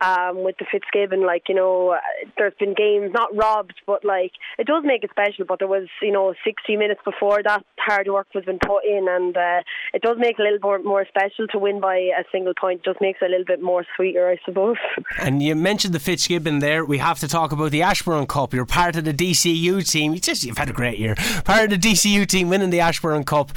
um, 0.01 0.43
with 0.43 0.57
the 0.57 0.65
Fitzgibbon. 0.71 1.25
Like 1.25 1.43
you 1.49 1.55
know, 1.55 1.97
there's 2.37 2.53
been 2.59 2.73
games 2.73 3.11
not 3.13 3.35
robbed, 3.35 3.75
but 3.85 4.03
like 4.03 4.31
it 4.57 4.67
does 4.67 4.83
make 4.85 5.03
it 5.03 5.11
special. 5.11 5.45
But 5.45 5.59
there 5.59 5.67
was 5.67 5.87
you 6.01 6.11
know 6.11 6.33
60 6.43 6.75
minutes 6.77 7.01
before 7.03 7.41
that 7.43 7.63
hard 7.77 8.07
work 8.07 8.27
was 8.33 8.45
been 8.45 8.59
put 8.59 8.85
in, 8.85 9.07
and 9.09 9.35
uh, 9.35 9.61
it 9.93 10.01
does 10.01 10.17
make 10.19 10.39
it 10.39 10.41
a 10.41 10.43
little 10.43 10.59
more 10.61 10.79
more 10.79 11.05
special 11.07 11.47
to 11.47 11.59
win 11.59 11.79
by 11.79 11.97
a 11.97 12.23
single 12.31 12.53
point. 12.59 12.81
It 12.81 12.85
just 12.85 13.01
makes 13.01 13.19
it 13.21 13.25
a 13.25 13.29
little 13.29 13.45
bit 13.45 13.61
more 13.61 13.85
sweeter, 13.95 14.29
I 14.29 14.37
suppose. 14.45 14.77
And 15.19 15.41
you 15.41 15.55
mentioned 15.55 15.93
the 15.93 15.99
Fitzgibbon 15.99 16.59
there. 16.59 16.85
We 16.85 16.99
have 16.99 17.19
to 17.19 17.27
talk 17.27 17.51
about 17.51 17.71
the 17.71 17.81
Ashbourne 17.81 18.27
Cup. 18.27 18.53
You're 18.53 18.65
part 18.65 18.95
of 18.95 19.03
the 19.03 19.13
DCU 19.13 19.89
team. 19.89 20.13
You 20.13 20.19
just 20.19 20.43
you've 20.43 20.57
had 20.57 20.69
a 20.69 20.73
great 20.73 20.99
year. 20.99 21.15
Part 21.43 21.63
of 21.63 21.69
the 21.69 21.77
DCU 21.77 22.27
team 22.27 22.49
winning 22.49 22.69
the 22.69 22.79
Ashbourne 22.79 23.23
Cup. 23.23 23.51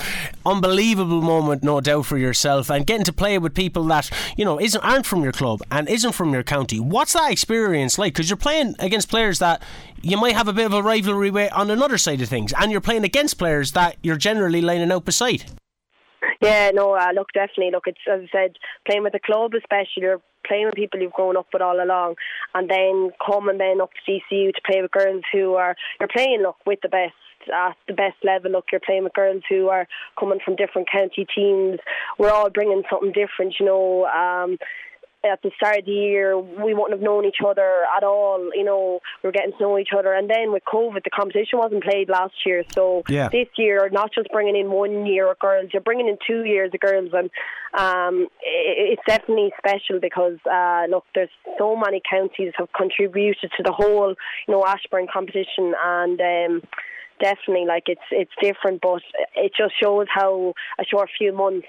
Unbelievable 0.46 1.20
moment, 1.20 1.62
no 1.62 1.80
doubt 1.80 2.06
for 2.06 2.16
yourself, 2.16 2.70
and 2.70 2.86
getting 2.86 3.04
to 3.04 3.12
play 3.12 3.38
with 3.38 3.54
people 3.54 3.84
that 3.84 4.10
you 4.36 4.44
know 4.44 4.58
isn't 4.60 4.82
aren't 4.82 5.06
from 5.06 5.22
your 5.22 5.32
club 5.32 5.60
and 5.70 5.88
isn't 5.88 6.12
from 6.12 6.29
your 6.32 6.42
county. 6.42 6.80
What's 6.80 7.12
that 7.12 7.30
experience 7.30 7.98
like? 7.98 8.14
Because 8.14 8.30
you're 8.30 8.36
playing 8.36 8.74
against 8.78 9.08
players 9.08 9.38
that 9.38 9.62
you 10.02 10.16
might 10.16 10.34
have 10.34 10.48
a 10.48 10.52
bit 10.52 10.66
of 10.66 10.72
a 10.72 10.82
rivalry 10.82 11.30
with 11.30 11.52
on 11.52 11.70
another 11.70 11.98
side 11.98 12.20
of 12.20 12.28
things, 12.28 12.52
and 12.58 12.70
you're 12.72 12.80
playing 12.80 13.04
against 13.04 13.38
players 13.38 13.72
that 13.72 13.96
you're 14.02 14.16
generally 14.16 14.60
lining 14.60 14.90
out 14.92 15.04
beside. 15.04 15.44
Yeah, 16.42 16.70
no, 16.72 16.94
uh, 16.94 17.12
look, 17.14 17.28
definitely. 17.34 17.70
Look, 17.70 17.84
it's 17.86 17.98
as 18.10 18.20
I 18.22 18.28
said, 18.32 18.56
playing 18.86 19.02
with 19.02 19.12
the 19.12 19.20
club, 19.20 19.52
especially, 19.54 20.02
you're 20.02 20.22
playing 20.46 20.66
with 20.66 20.74
people 20.74 21.00
you've 21.00 21.12
grown 21.12 21.36
up 21.36 21.46
with 21.52 21.62
all 21.62 21.82
along, 21.82 22.14
and 22.54 22.68
then 22.70 23.10
coming 23.24 23.58
then 23.58 23.80
up 23.80 23.90
to 23.92 24.12
DCU 24.12 24.54
to 24.54 24.60
play 24.66 24.80
with 24.80 24.90
girls 24.90 25.22
who 25.32 25.54
are 25.54 25.76
you're 25.98 26.08
playing 26.08 26.40
look 26.42 26.56
with 26.66 26.80
the 26.82 26.88
best 26.88 27.14
at 27.52 27.76
the 27.88 27.94
best 27.94 28.16
level. 28.24 28.50
Look, 28.50 28.66
you're 28.72 28.80
playing 28.84 29.04
with 29.04 29.14
girls 29.14 29.42
who 29.48 29.68
are 29.68 29.86
coming 30.18 30.40
from 30.44 30.56
different 30.56 30.90
county 30.90 31.26
teams. 31.34 31.78
We're 32.18 32.30
all 32.30 32.50
bringing 32.50 32.82
something 32.90 33.12
different, 33.12 33.56
you 33.58 33.66
know. 33.66 34.06
Um, 34.06 34.58
at 35.24 35.42
the 35.42 35.50
start 35.56 35.80
of 35.80 35.84
the 35.84 35.92
year 35.92 36.38
we 36.38 36.72
wouldn't 36.72 36.92
have 36.92 37.00
known 37.00 37.24
each 37.24 37.42
other 37.46 37.82
at 37.96 38.02
all. 38.02 38.50
You 38.54 38.64
know, 38.64 39.00
we 39.22 39.28
were 39.28 39.32
getting 39.32 39.52
to 39.52 39.60
know 39.60 39.78
each 39.78 39.90
other, 39.96 40.12
and 40.12 40.30
then 40.30 40.52
with 40.52 40.62
COVID, 40.64 41.04
the 41.04 41.10
competition 41.10 41.58
wasn't 41.58 41.84
played 41.84 42.08
last 42.08 42.34
year. 42.46 42.64
So 42.74 43.02
Yeah. 43.08 43.28
this 43.28 43.48
year, 43.56 43.88
not 43.90 44.12
just 44.14 44.28
bringing 44.30 44.56
in 44.56 44.70
one 44.70 45.06
year 45.06 45.30
of 45.30 45.38
girls, 45.38 45.70
you're 45.72 45.82
bringing 45.82 46.08
in 46.08 46.16
two 46.26 46.44
years 46.44 46.70
of 46.72 46.80
girls, 46.80 47.10
and 47.12 47.30
um, 47.74 48.28
it's 48.42 49.02
definitely 49.06 49.52
special 49.58 50.00
because 50.00 50.38
uh, 50.50 50.86
look, 50.88 51.04
there's 51.14 51.30
so 51.58 51.76
many 51.76 52.00
counties 52.08 52.52
have 52.56 52.72
contributed 52.72 53.50
to 53.56 53.62
the 53.62 53.72
whole, 53.72 54.10
you 54.46 54.54
know, 54.54 54.64
Ashbourne 54.66 55.06
competition, 55.12 55.74
and. 55.82 56.20
Um, 56.20 56.62
Definitely, 57.22 57.66
like 57.66 57.82
it's 57.86 58.00
it's 58.10 58.30
different, 58.40 58.80
but 58.80 59.02
it 59.36 59.52
just 59.54 59.74
shows 59.78 60.06
how 60.08 60.54
a 60.78 60.86
short 60.86 61.10
few 61.18 61.34
months 61.34 61.66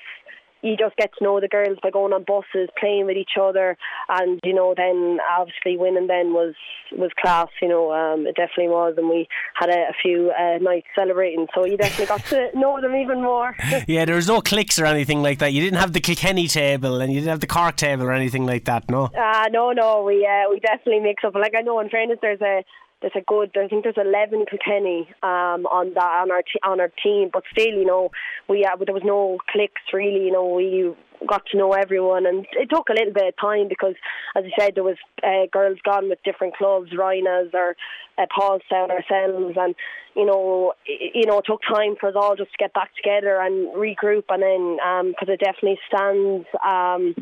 you 0.62 0.78
just 0.78 0.96
get 0.98 1.12
to 1.18 1.24
know 1.24 1.40
the 1.40 1.48
girls 1.48 1.78
by 1.82 1.90
going 1.90 2.14
on 2.14 2.24
buses, 2.24 2.70
playing 2.80 3.06
with 3.06 3.18
each 3.18 3.38
other, 3.40 3.78
and 4.10 4.40
you 4.44 4.54
know, 4.54 4.74
then 4.76 5.20
obviously 5.38 5.78
winning 5.78 6.08
then 6.08 6.34
was 6.34 6.54
was 6.92 7.12
class. 7.20 7.48
You 7.62 7.70
know, 7.70 7.92
um, 7.92 8.28
it 8.28 8.36
definitely 8.36 8.70
was, 8.70 8.96
and 8.98 9.10
we 9.10 9.28
had 9.56 9.70
a, 9.70 9.90
a 9.90 9.94
few 10.02 10.32
uh, 10.32 10.58
nights 10.60 10.88
celebrating, 10.96 11.48
so 11.54 11.66
you 11.66 11.78
definitely 11.78 12.06
got 12.06 12.26
to 12.26 12.50
know 12.58 12.80
them 12.82 12.96
even 12.96 13.22
more. 13.22 13.56
Yeah, 13.88 14.06
there 14.06 14.16
was 14.16 14.28
no 14.28 14.42
clicks 14.42 14.78
or 14.80 14.86
anything 14.86 15.22
like 15.22 15.40
that. 15.40 15.54
You 15.54 15.62
didn't 15.62 15.80
have 15.80 15.92
the 15.92 16.00
Kilkenny 16.00 16.48
table 16.48 17.02
and 17.02 17.12
you 17.12 17.20
didn't 17.20 17.32
have 17.32 17.40
the 17.40 17.48
Cork 17.48 17.76
table 17.78 18.04
or 18.04 18.14
anything 18.14 18.46
like 18.46 18.66
that, 18.66 18.90
no? 18.90 19.06
Uh, 19.06 19.48
no, 19.52 19.72
no, 19.72 20.04
we 20.04 20.26
uh, 20.26 20.50
we 20.50 20.60
definitely 20.60 21.00
mix 21.00 21.24
up. 21.24 21.34
Like 21.36 21.54
I 21.58 21.62
know, 21.62 21.80
in 21.80 21.90
fairness, 21.90 22.20
there's 22.22 22.42
a 22.42 22.64
there's 23.02 23.14
a 23.16 23.22
good. 23.22 23.52
I 23.58 23.68
think 23.68 23.84
there's 23.84 23.96
eleven 23.98 24.46
Kilkenny 24.50 25.10
um, 25.24 25.66
on 25.66 25.94
that 25.96 26.22
on 26.22 26.32
our 26.32 26.42
t- 26.44 26.60
on 26.64 26.80
our 26.80 26.92
team, 27.04 27.30
but 27.34 27.44
still, 27.52 27.74
you 27.74 27.86
know, 27.86 28.12
we 28.48 28.64
uh, 28.64 28.76
there 28.86 28.94
was 28.94 29.04
no 29.06 29.38
clicks 29.52 29.82
really. 29.92 30.26
You 30.26 30.32
know, 30.32 30.46
we 30.46 30.94
got 31.28 31.46
to 31.48 31.58
know 31.58 31.74
everyone, 31.74 32.26
and 32.26 32.46
it 32.54 32.70
took 32.70 32.90
a 32.90 32.94
little 32.94 33.14
bit 33.14 33.28
of 33.28 33.34
time 33.40 33.68
because, 33.68 33.96
as 34.36 34.44
I 34.46 34.52
said, 34.60 34.76
there 34.76 34.84
was 34.84 34.98
uh, 35.24 35.46
girls 35.52 35.80
gone 35.84 36.10
with 36.10 36.20
different 36.24 36.56
clubs, 36.56 36.92
Rhinas 36.92 37.54
or 37.54 37.76
uh, 38.18 38.26
Paulstown 38.36 38.90
ourselves, 38.92 39.56
and 39.60 39.76
you 40.16 40.26
know, 40.26 40.74
i- 40.88 41.12
you 41.16 41.26
know, 41.26 41.40
it 41.40 41.46
took 41.48 41.62
time 41.64 41.96
for 42.00 42.10
us 42.10 42.16
all 42.16 42.36
just 42.36 42.52
to 42.52 42.58
get 42.58 42.74
back 42.74 42.92
together 42.96 43.40
and 43.42 43.70
regroup, 43.74 44.26
and 44.30 44.44
then 44.44 45.10
because 45.10 45.30
it 45.30 45.40
definitely 45.40 45.80
stands. 45.88 46.46
Um, 46.64 47.16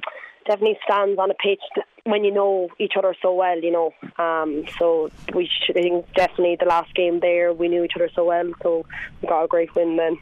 definitely 0.47 0.80
stands 0.84 1.19
on 1.19 1.30
a 1.30 1.36
pitch 1.36 1.61
when 2.06 2.24
you 2.24 2.32
know 2.32 2.70
each 2.80 2.93
other 2.97 3.16
so 3.22 3.34
well, 3.34 3.60
you 3.60 3.72
know. 3.72 3.93
Um, 4.24 4.66
so 4.78 5.10
we 5.34 5.50
should, 5.66 5.78
I 5.78 5.82
think 5.82 6.14
definitely 6.14 6.58
the 6.60 6.66
last 6.66 6.93
game 6.95 7.20
there 7.20 7.54
we 7.54 7.68
knew 7.68 7.84
each 7.84 7.93
other 7.95 8.10
so 8.14 8.26
well, 8.26 8.52
so 8.62 8.86
we 9.22 9.28
got 9.28 9.43
a 9.43 9.47
great 9.47 9.74
win 9.76 9.97
then. 9.97 10.18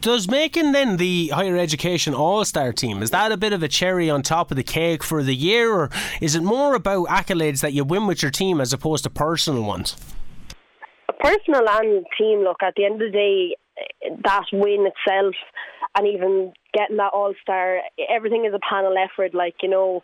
Does 0.00 0.28
making 0.28 0.72
then 0.72 0.98
the 0.98 1.28
higher 1.28 1.56
education 1.56 2.14
all 2.14 2.44
star 2.44 2.72
team, 2.72 3.02
is 3.02 3.10
that 3.10 3.32
a 3.32 3.36
bit 3.36 3.52
of 3.52 3.62
a 3.62 3.68
cherry 3.68 4.08
on 4.08 4.22
top 4.22 4.50
of 4.50 4.56
the 4.56 4.62
cake 4.62 5.02
for 5.02 5.22
the 5.22 5.34
year, 5.34 5.72
or 5.72 5.90
is 6.20 6.36
it 6.36 6.42
more 6.42 6.74
about 6.74 7.08
accolades 7.08 7.60
that 7.62 7.72
you 7.72 7.82
win 7.84 8.06
with 8.06 8.22
your 8.22 8.30
team 8.30 8.60
as 8.60 8.72
opposed 8.72 9.04
to 9.04 9.10
personal 9.10 9.64
ones? 9.64 9.96
personal 11.26 11.68
and 11.68 12.06
team 12.18 12.40
look 12.40 12.62
at 12.62 12.74
the 12.76 12.84
end 12.84 13.00
of 13.02 13.12
the 13.12 13.18
day 13.18 13.56
that 14.24 14.44
win 14.52 14.86
itself 14.86 15.34
and 15.96 16.06
even 16.06 16.52
getting 16.72 16.96
that 16.96 17.12
all 17.12 17.32
star 17.40 17.78
everything 18.10 18.44
is 18.44 18.54
a 18.54 18.60
panel 18.68 18.94
effort 18.96 19.34
like 19.34 19.54
you 19.62 19.68
know 19.68 20.02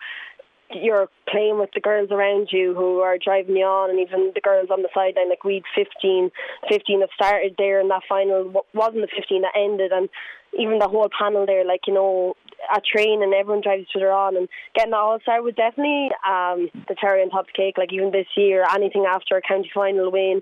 you're 0.75 1.09
playing 1.29 1.59
with 1.59 1.71
the 1.75 1.81
girls 1.81 2.11
around 2.11 2.49
you 2.51 2.75
who 2.75 3.01
are 3.01 3.19
driving 3.19 3.57
you 3.57 3.65
on 3.65 3.91
and 3.91 4.01
even 4.01 4.33
the 4.35 4.41
girls 4.41 4.69
on 4.71 4.83
the 4.83 4.89
sideline 4.95 5.29
like 5.29 5.45
we'd 5.45 5.65
15 5.75 6.31
15 6.69 7.01
have 7.01 7.11
started 7.15 7.55
there 7.59 7.81
in 7.81 7.89
that 7.89 8.03
final 8.09 8.49
wa- 8.49 8.63
wasn't 8.75 9.01
the 9.01 9.09
15 9.15 9.43
that 9.43 9.53
ended 9.57 9.93
and 9.93 10.09
even 10.59 10.79
the 10.79 10.89
whole 10.89 11.09
panel 11.17 11.47
there 11.47 11.65
like 11.65 11.87
you 11.87 11.95
know 11.95 12.35
at 12.75 12.85
train 12.85 13.23
and 13.23 13.35
everyone 13.35 13.63
drives 13.63 13.83
each 13.83 13.97
other 13.97 14.13
on 14.13 14.37
and 14.37 14.49
getting 14.75 14.95
all 14.95 15.19
star 15.23 15.43
was 15.43 15.55
definitely 15.55 16.11
um, 16.29 16.69
the 16.89 16.95
cherry 17.01 17.23
on 17.23 17.31
top 17.31 17.41
of 17.41 17.47
the 17.47 17.53
cake 17.53 17.79
like 17.79 17.93
even 17.93 18.13
this 18.13 18.29
year 18.37 18.65
anything 18.75 19.05
after 19.09 19.37
a 19.37 19.43
county 19.43 19.71
final 19.75 20.13
win 20.13 20.41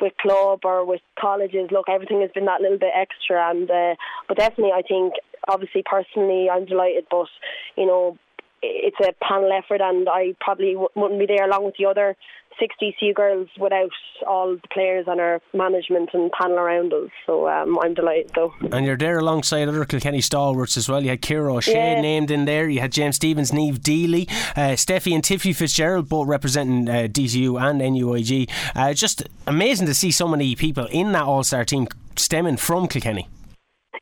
with 0.00 0.12
club 0.20 0.60
or 0.64 0.84
with 0.84 1.00
colleges, 1.18 1.70
look, 1.70 1.88
everything 1.88 2.20
has 2.20 2.30
been 2.32 2.46
that 2.46 2.60
little 2.60 2.78
bit 2.78 2.92
extra. 2.94 3.50
And 3.50 3.70
uh, 3.70 3.94
but 4.28 4.36
definitely, 4.36 4.72
I 4.72 4.82
think 4.82 5.14
obviously 5.48 5.82
personally, 5.84 6.48
I'm 6.50 6.66
delighted. 6.66 7.06
But 7.10 7.28
you 7.76 7.86
know, 7.86 8.18
it's 8.62 8.96
a 9.00 9.12
panel 9.24 9.50
effort, 9.52 9.80
and 9.80 10.08
I 10.08 10.34
probably 10.40 10.76
wouldn't 10.94 11.18
be 11.20 11.26
there 11.26 11.46
along 11.46 11.64
with 11.66 11.74
the 11.78 11.86
other 11.86 12.16
six 12.58 12.74
DCU 12.80 13.14
girls 13.14 13.48
without 13.60 13.90
all 14.26 14.54
the 14.56 14.68
players 14.72 15.04
and 15.06 15.20
our 15.20 15.42
management 15.52 16.08
and 16.14 16.32
panel 16.32 16.56
around 16.58 16.90
us. 16.94 17.10
So 17.26 17.46
um, 17.48 17.78
I'm 17.82 17.92
delighted 17.92 18.30
though. 18.34 18.54
And 18.72 18.86
you're 18.86 18.96
there 18.96 19.18
alongside 19.18 19.68
other 19.68 19.84
Kilkenny 19.84 20.22
stalwarts 20.22 20.78
as 20.78 20.88
well. 20.88 21.02
You 21.02 21.10
had 21.10 21.20
Kira 21.20 21.54
O'Shea 21.54 21.96
Yeah. 21.96 22.00
named 22.00 22.30
in 22.30 22.46
there. 22.46 22.66
You 22.66 22.80
had 22.80 22.92
James 22.92 23.16
Stevens, 23.16 23.52
Neve 23.52 23.80
Deely, 23.82 24.26
uh, 24.56 24.72
Steffi 24.74 25.14
and 25.14 25.22
Tiffy 25.22 25.54
Fitzgerald, 25.54 26.08
both 26.08 26.28
representing 26.28 26.88
uh, 26.88 27.08
DCU 27.10 27.60
and 27.60 27.78
NUIG. 27.80 28.48
Uh, 28.74 28.94
just 28.94 29.28
amazing 29.46 29.86
to 29.86 29.94
see 29.94 30.10
so 30.10 30.26
many 30.26 30.56
people 30.56 30.86
in 30.86 31.12
that 31.12 31.24
All 31.24 31.44
Star 31.44 31.64
team 31.66 31.86
stemming 32.16 32.56
from 32.56 32.88
Kilkenny. 32.88 33.28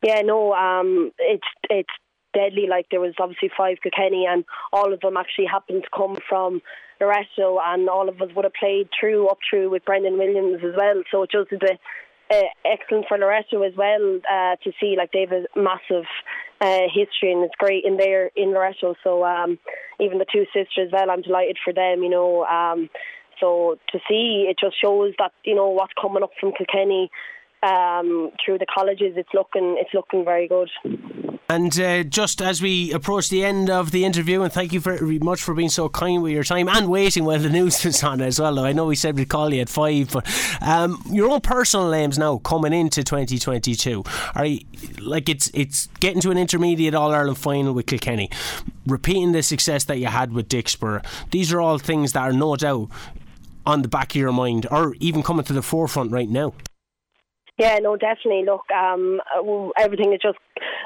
Yeah, 0.01 0.21
no, 0.21 0.53
um, 0.53 1.11
it's 1.19 1.47
it's 1.69 1.89
deadly. 2.35 2.67
Like 2.69 2.87
there 2.91 2.99
was 2.99 3.13
obviously 3.19 3.49
five 3.57 3.77
Kilkenny, 3.81 4.25
and 4.29 4.43
all 4.71 4.93
of 4.93 4.99
them 4.99 5.17
actually 5.17 5.45
happened 5.45 5.83
to 5.83 5.97
come 5.97 6.17
from 6.27 6.61
Loreto, 6.99 7.59
and 7.63 7.89
all 7.89 8.09
of 8.09 8.21
us 8.21 8.29
would 8.35 8.45
have 8.45 8.53
played 8.59 8.89
through 8.99 9.27
up 9.29 9.39
through 9.49 9.69
with 9.69 9.85
Brendan 9.85 10.17
Williams 10.17 10.61
as 10.63 10.75
well. 10.77 11.01
So 11.11 11.23
it 11.23 11.31
just 11.31 11.51
is 11.51 11.59
a, 11.63 12.35
uh, 12.35 12.49
excellent 12.65 13.05
for 13.07 13.17
Loreto 13.17 13.61
as 13.63 13.73
well 13.75 14.19
uh, 14.29 14.55
to 14.63 14.71
see. 14.79 14.95
Like 14.97 15.11
they've 15.11 15.31
a 15.31 15.45
massive 15.55 16.05
uh, 16.61 16.87
history, 16.93 17.31
and 17.31 17.43
it's 17.43 17.55
great 17.57 17.85
in 17.85 17.97
there 17.97 18.31
in 18.35 18.53
Loreto. 18.53 18.95
So 19.03 19.25
um, 19.25 19.57
even 19.99 20.19
the 20.19 20.25
two 20.31 20.45
sisters 20.53 20.91
well, 20.91 21.09
I'm 21.09 21.21
delighted 21.21 21.57
for 21.63 21.73
them. 21.73 22.03
You 22.03 22.09
know. 22.09 22.45
Um, 22.45 22.89
so 23.39 23.77
to 23.91 23.99
see 24.07 24.47
it 24.49 24.57
just 24.57 24.79
shows 24.81 25.13
that 25.19 25.33
you 25.43 25.55
know 25.55 25.69
what's 25.69 25.91
coming 25.99 26.23
up 26.23 26.31
from 26.39 26.53
Kilkenny 26.53 27.11
um, 27.63 28.31
through 28.43 28.59
the 28.59 28.65
colleges. 28.65 29.13
It's 29.17 29.33
looking 29.33 29.77
it's 29.79 29.93
looking 29.93 30.23
very 30.23 30.47
good. 30.47 30.69
And 31.47 31.79
uh, 31.79 32.03
just 32.03 32.41
as 32.41 32.59
we 32.59 32.91
approach 32.91 33.29
the 33.29 33.45
end 33.45 33.69
of 33.69 33.91
the 33.91 34.03
interview, 34.03 34.41
and 34.41 34.51
thank 34.51 34.73
you 34.73 34.79
very 34.79 35.19
much 35.19 35.43
for 35.43 35.53
being 35.53 35.69
so 35.69 35.87
kind 35.89 36.23
with 36.23 36.31
your 36.31 36.43
time 36.43 36.67
and 36.67 36.89
waiting 36.89 37.23
while 37.23 37.37
the 37.37 37.49
news 37.49 37.85
was 37.85 38.03
on 38.03 38.19
as 38.21 38.39
well. 38.39 38.57
I 38.57 38.71
know 38.71 38.87
we 38.87 38.95
said 38.95 39.15
we'd 39.15 39.29
call 39.29 39.53
you 39.53 39.61
at 39.61 39.69
five, 39.69 40.11
but 40.11 40.27
um, 40.61 41.03
your 41.11 41.29
own 41.29 41.41
personal 41.41 41.93
aims 41.93 42.17
now 42.17 42.39
coming 42.39 42.73
into 42.73 43.03
2022 43.03 44.03
are 44.33 44.45
you, 44.45 44.61
like 44.99 45.29
it's 45.29 45.51
it's 45.53 45.85
getting 45.99 46.21
to 46.21 46.31
an 46.31 46.37
intermediate 46.39 46.95
All 46.95 47.13
Ireland 47.13 47.37
final 47.37 47.73
with 47.73 47.85
Kilkenny, 47.85 48.31
repeating 48.87 49.31
the 49.31 49.43
success 49.43 49.83
that 49.83 49.99
you 49.99 50.07
had 50.07 50.33
with 50.33 50.49
Dicksboro. 50.49 51.05
These 51.29 51.53
are 51.53 51.61
all 51.61 51.77
things 51.77 52.13
that 52.13 52.21
are 52.21 52.33
no 52.33 52.55
doubt 52.55 52.89
on 53.67 53.83
the 53.83 53.87
back 53.87 54.11
of 54.11 54.15
your 54.15 54.31
mind, 54.31 54.65
or 54.71 54.95
even 54.99 55.21
coming 55.21 55.45
to 55.45 55.53
the 55.53 55.61
forefront 55.61 56.11
right 56.11 56.29
now. 56.29 56.53
Yeah, 57.57 57.79
no, 57.79 57.95
definitely. 57.95 58.43
Look, 58.45 58.69
um, 58.71 59.21
uh, 59.33 59.69
everything 59.79 60.13
is 60.13 60.19
just 60.21 60.37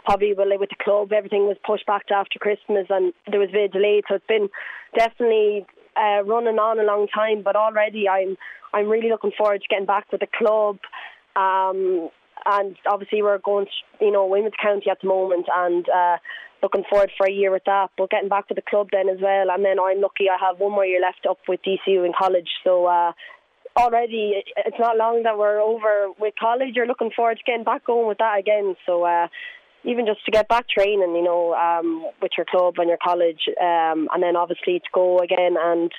probably 0.05 0.34
with 0.34 0.70
the 0.70 0.84
club. 0.84 1.11
Everything 1.11 1.47
was 1.47 1.57
pushed 1.65 1.88
back 1.88 2.05
to 2.07 2.13
after 2.13 2.38
Christmas, 2.38 2.86
and 2.89 3.11
there 3.30 3.39
was 3.39 3.49
a 3.49 3.53
bit 3.53 3.65
of 3.65 3.72
delay. 3.72 4.01
So 4.07 4.15
it's 4.15 4.28
been 4.28 4.49
definitely 4.95 5.65
uh, 5.97 6.24
running 6.24 6.59
on 6.59 6.80
a 6.80 6.84
long 6.84 7.07
time. 7.07 7.41
But 7.43 7.55
already, 7.55 8.07
I'm 8.07 8.38
I'm 8.72 8.88
really 8.88 9.09
looking 9.09 9.32
forward 9.36 9.61
to 9.61 9.67
getting 9.67 9.88
back 9.88 10.11
with 10.11 10.22
the 10.22 10.28
club. 10.38 10.78
Um, 11.36 12.09
and 12.45 12.76
obviously, 12.89 13.24
we're 13.24 13.39
going, 13.39 13.65
to, 13.65 14.05
you 14.05 14.11
know, 14.11 14.28
Weymouth 14.28 14.53
County 14.61 14.89
at 14.91 15.01
the 15.01 15.07
moment, 15.07 15.47
and 15.53 15.88
uh, 15.89 16.17
looking 16.61 16.84
forward 16.88 17.11
for 17.17 17.26
a 17.26 17.32
year 17.32 17.51
with 17.51 17.63
that. 17.65 17.89
But 17.97 18.11
getting 18.11 18.30
back 18.30 18.47
with 18.47 18.57
the 18.57 18.70
club 18.70 18.89
then 18.91 19.09
as 19.09 19.17
well, 19.20 19.49
and 19.49 19.65
then 19.65 19.80
I'm 19.80 20.01
lucky 20.01 20.30
I 20.30 20.38
have 20.39 20.59
one 20.59 20.74
more 20.74 20.86
year 20.86 21.01
left 21.01 21.26
up 21.28 21.39
with 21.47 21.61
DCU 21.63 22.05
in 22.05 22.13
college. 22.17 22.49
So. 22.63 22.86
Uh, 22.86 23.13
already 23.80 24.43
it's 24.57 24.80
not 24.80 24.97
long 24.97 25.23
that 25.23 25.38
we're 25.38 25.59
over 25.59 26.09
with 26.19 26.34
college. 26.39 26.75
You're 26.75 26.88
looking 26.88 27.11
forward 27.15 27.38
to 27.38 27.43
getting 27.43 27.63
back 27.63 27.86
going 27.86 28.07
with 28.07 28.19
that 28.19 28.39
again. 28.39 28.75
So 28.86 29.03
uh, 29.03 29.27
even 29.84 30.05
just 30.05 30.23
to 30.25 30.32
get 30.32 30.47
back 30.47 30.67
training, 30.67 31.15
you 31.15 31.23
know, 31.23 31.53
um, 31.53 32.05
with 32.21 32.32
your 32.38 32.45
club 32.45 32.75
and 32.77 32.89
your 32.89 32.97
college, 33.03 33.47
um, 33.59 34.09
and 34.13 34.21
then 34.21 34.36
obviously 34.36 34.80
to 34.80 34.89
go 34.93 35.19
again 35.19 35.55
and 35.57 35.91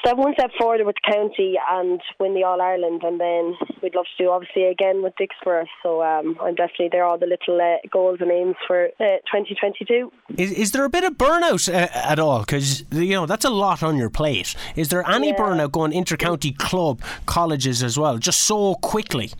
step 0.00 0.16
one 0.16 0.34
step 0.34 0.50
forward 0.58 0.80
with 0.84 0.96
the 0.96 1.12
county 1.12 1.54
and 1.70 2.00
win 2.18 2.34
the 2.34 2.44
All 2.44 2.60
Ireland, 2.60 3.02
and 3.04 3.20
then 3.20 3.54
we'd 3.82 3.94
love 3.94 4.06
to 4.16 4.24
do 4.24 4.30
obviously 4.30 4.64
again 4.64 5.02
with 5.02 5.14
Dicksboro. 5.20 5.64
So 5.82 6.02
um, 6.02 6.36
I'm 6.40 6.54
definitely 6.54 6.88
there. 6.92 7.04
All 7.04 7.18
the 7.18 7.26
little 7.26 7.60
uh, 7.60 7.76
goals 7.90 8.18
and 8.20 8.30
aims 8.30 8.56
for 8.66 8.86
uh, 9.00 9.18
2022. 9.32 10.12
Is, 10.36 10.52
is 10.52 10.72
there 10.72 10.84
a 10.84 10.90
bit 10.90 11.04
of 11.04 11.14
burnout 11.14 11.72
uh, 11.72 11.88
at 11.94 12.18
all? 12.18 12.40
Because 12.40 12.84
you 12.92 13.14
know 13.14 13.26
that's 13.26 13.44
a 13.44 13.50
lot 13.50 13.82
on 13.82 13.96
your 13.96 14.10
plate. 14.10 14.54
Is 14.76 14.88
there 14.88 15.08
any 15.08 15.28
Yeah. 15.28 15.36
burnout 15.36 15.72
going 15.72 15.92
intercounty 15.92 16.56
club 16.56 17.00
colleges 17.26 17.82
as 17.82 17.98
well, 17.98 18.18
just 18.18 18.42
so 18.42 18.74
quickly? 18.76 19.30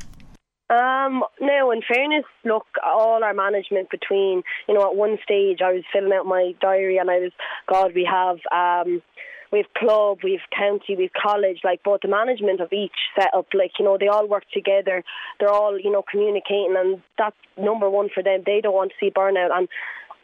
Um, 0.71 1.23
no, 1.41 1.71
in 1.71 1.83
fairness, 1.87 2.25
look, 2.45 2.67
all 2.85 3.23
our 3.23 3.35
management 3.35 3.91
between, 3.91 4.43
you 4.67 4.75
know, 4.75 4.81
at 4.91 4.97
one 4.97 5.19
stage 5.23 5.59
I 5.63 5.73
was 5.73 5.83
filling 5.93 6.13
out 6.13 6.25
my 6.27 6.55
diary 6.61 6.97
and 6.97 7.11
I 7.11 7.19
was, 7.19 7.33
God, 7.71 7.93
we 7.95 8.09
have, 8.11 8.39
um, 8.51 9.03
we've 9.55 9.73
club, 9.77 10.19
we've 10.25 10.47
county, 10.57 10.97
we've 10.97 11.13
college, 11.13 11.61
like, 11.65 11.81
but 11.85 12.03
the 12.03 12.09
management 12.09 12.61
of 12.61 12.73
each 12.73 12.99
setup, 13.17 13.47
like, 13.55 13.73
you 13.79 13.85
know, 13.85 13.97
they 13.99 14.09
all 14.09 14.27
work 14.29 14.45
together. 14.53 15.05
They're 15.39 15.49
all, 15.49 15.79
you 15.79 15.91
know, 15.91 16.03
communicating 16.11 16.75
and 16.77 17.01
that's 17.17 17.37
number 17.57 17.89
one 17.89 18.09
for 18.13 18.23
them. 18.23 18.43
They 18.45 18.61
don't 18.61 18.75
want 18.75 18.91
to 18.91 18.97
see 18.99 19.11
burnout 19.11 19.57
and 19.57 19.69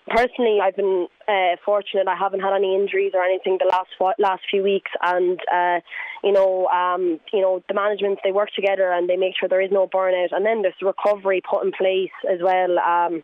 personally, 0.08 0.58
I've 0.62 0.76
been 0.76 1.06
uh, 1.28 1.56
fortunate. 1.64 2.08
I 2.08 2.16
haven't 2.16 2.40
had 2.40 2.54
any 2.54 2.74
injuries 2.74 3.12
or 3.14 3.22
anything 3.22 3.58
the 3.58 3.70
last 3.70 3.90
last 4.18 4.42
few 4.50 4.62
weeks, 4.62 4.90
and 5.02 5.38
uh, 5.52 5.80
you 6.24 6.32
know, 6.32 6.66
um, 6.66 7.20
you 7.32 7.40
know, 7.40 7.62
the 7.68 7.74
management 7.74 8.18
they 8.24 8.32
work 8.32 8.50
together 8.54 8.92
and 8.92 9.08
they 9.08 9.16
make 9.16 9.34
sure 9.38 9.48
there 9.48 9.60
is 9.60 9.70
no 9.70 9.86
burnout, 9.86 10.32
and 10.32 10.44
then 10.44 10.62
there's 10.62 10.74
recovery 10.82 11.42
put 11.48 11.64
in 11.64 11.72
place 11.72 12.16
as 12.30 12.40
well. 12.42 12.78
Um, 12.78 13.22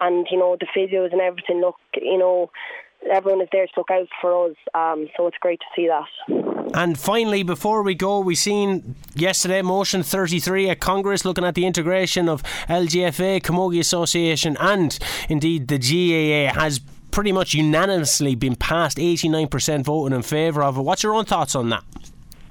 and 0.00 0.26
you 0.30 0.38
know, 0.38 0.56
the 0.58 0.66
physios 0.74 1.12
and 1.12 1.20
everything. 1.20 1.60
Look, 1.60 1.76
you 1.94 2.18
know, 2.18 2.50
everyone 3.10 3.42
is 3.42 3.48
there 3.52 3.66
to 3.66 3.72
look 3.76 3.90
out 3.90 4.08
for 4.20 4.50
us. 4.50 4.56
Um, 4.74 5.08
so 5.16 5.26
it's 5.26 5.38
great 5.38 5.60
to 5.60 5.66
see 5.74 5.88
that. 5.88 6.72
And 6.74 6.98
finally, 6.98 7.42
before 7.42 7.82
we 7.82 7.94
go, 7.94 8.20
we 8.20 8.34
seen 8.34 8.94
yesterday 9.14 9.60
motion 9.62 10.02
33 10.02 10.70
at 10.70 10.80
Congress 10.80 11.24
looking 11.24 11.44
at 11.44 11.54
the 11.54 11.66
integration 11.66 12.28
of 12.28 12.42
LGFA, 12.68 13.42
Camogie 13.42 13.80
Association, 13.80 14.56
and 14.58 14.98
indeed 15.28 15.68
the 15.68 15.78
GAA 15.78 16.58
has 16.58 16.80
pretty 17.10 17.32
much 17.32 17.52
unanimously 17.52 18.34
been 18.34 18.56
passed. 18.56 18.96
89% 18.96 19.84
voting 19.84 20.16
in 20.16 20.22
favour 20.22 20.62
of 20.62 20.78
it. 20.78 20.82
What's 20.82 21.02
your 21.02 21.14
own 21.14 21.26
thoughts 21.26 21.54
on 21.54 21.68
that? 21.68 21.84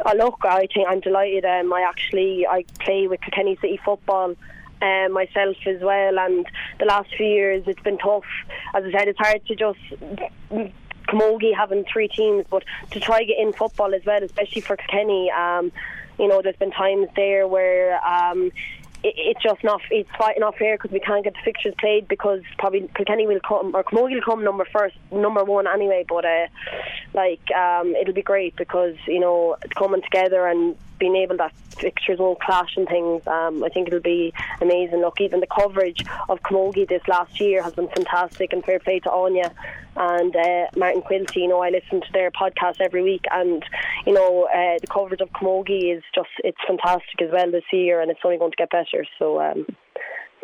Oh, 0.06 0.16
look, 0.16 0.40
I 0.44 0.68
think 0.74 0.88
I'm 0.88 1.00
delighted. 1.00 1.46
Um, 1.46 1.74
I 1.74 1.82
actually 1.82 2.48
I 2.48 2.66
play 2.80 3.08
with 3.08 3.22
Kilkenny 3.22 3.58
City 3.62 3.80
Football. 3.84 4.36
Um, 4.82 5.12
myself 5.12 5.58
as 5.68 5.80
well. 5.82 6.18
And 6.18 6.46
the 6.80 6.86
last 6.86 7.14
few 7.16 7.28
years, 7.28 7.64
it's 7.68 7.82
been 7.82 8.00
tough. 8.00 8.24
As 8.74 8.84
I 8.84 8.92
said, 8.92 9.08
it's 9.08 9.20
hard 9.20 9.46
to 9.46 9.56
just 9.56 9.80
Camogie 11.08 11.56
having 11.56 11.86
three 11.92 12.08
teams, 12.08 12.46
but 12.50 12.64
to 12.92 13.00
try 13.00 13.24
get 13.24 13.38
in 13.38 13.54
football 13.54 13.94
as 13.94 14.04
well, 14.06 14.24
especially 14.24 14.62
for 14.62 14.78
Kenny. 14.78 15.30
Um, 15.32 15.72
you 16.18 16.28
know, 16.28 16.42
there's 16.42 16.56
been 16.56 16.72
times 16.72 17.10
there 17.16 17.48
where 17.48 18.04
um, 18.06 18.52
it, 19.04 19.14
it's 19.18 19.44
just 19.44 19.64
not 19.64 19.82
it's 19.90 20.10
quite 20.12 20.40
not 20.40 20.58
fair 20.58 20.78
because 20.78 20.92
we 20.92 21.00
can't 21.00 21.24
get 21.24 21.34
the 21.34 21.40
fixtures 21.44 21.74
played 21.80 22.08
because 22.08 22.42
probably 22.58 22.90
Kilkenny 22.96 23.28
will 23.28 23.40
come 23.40 23.76
or 23.76 23.84
Camogie 23.84 24.16
will 24.16 24.22
come 24.22 24.44
number 24.44 24.66
first, 24.72 24.96
number 25.12 25.44
one 25.44 25.68
anyway. 25.68 26.06
But 26.08 26.26
uh, 26.26 26.48
like 27.14 27.42
um, 27.52 27.96
it'll 27.96 28.14
be 28.14 28.22
great 28.22 28.56
because 28.56 28.96
you 29.08 29.20
know 29.20 29.58
it's 29.64 29.74
coming 29.74 30.02
together 30.02 30.48
and 30.48 30.76
being 31.02 31.16
able 31.16 31.36
that 31.36 31.52
fixtures 31.78 32.20
won't 32.20 32.40
clash 32.40 32.78
and 32.78 32.88
things. 32.88 33.26
Um, 33.26 33.64
I 33.64 33.70
think 33.70 33.88
it'll 33.88 34.00
be 34.00 34.32
amazing. 34.62 35.02
Look, 35.02 35.20
even 35.20 35.40
the 35.40 35.48
coverage 35.48 36.06
of 36.30 36.40
Camogie 36.44 36.88
this 36.88 37.02
last 37.08 37.42
year 37.42 37.64
has 37.64 37.74
been 37.74 37.88
fantastic, 37.88 38.54
and 38.54 38.64
fair 38.64 38.80
play 38.80 39.00
to 39.00 39.12
Anya 39.12 39.52
and 39.96 40.36
uh, 40.36 40.68
Martin 40.78 41.02
Quilty. 41.02 41.38
You 41.38 41.48
know, 41.48 41.62
I 41.62 41.72
listen 41.72 42.02
to 42.02 42.14
their 42.14 42.30
podcast 42.30 42.80
every 42.80 43.02
week, 43.02 43.26
and 43.32 43.66
you 44.06 44.14
know, 44.14 44.48
uh, 44.54 44.78
the 44.80 44.88
coverage 44.88 45.22
of 45.22 45.32
Camogie 45.32 45.98
is 45.98 46.04
just 46.14 46.30
it's 46.44 46.62
fantastic 46.68 47.20
as 47.20 47.32
well 47.32 47.50
this 47.50 47.66
year, 47.74 48.00
and 48.00 48.12
it's 48.12 48.22
only 48.24 48.38
going 48.38 48.52
to 48.52 48.58
get 48.58 48.70
better. 48.70 49.04
So, 49.18 49.42
um, 49.42 49.66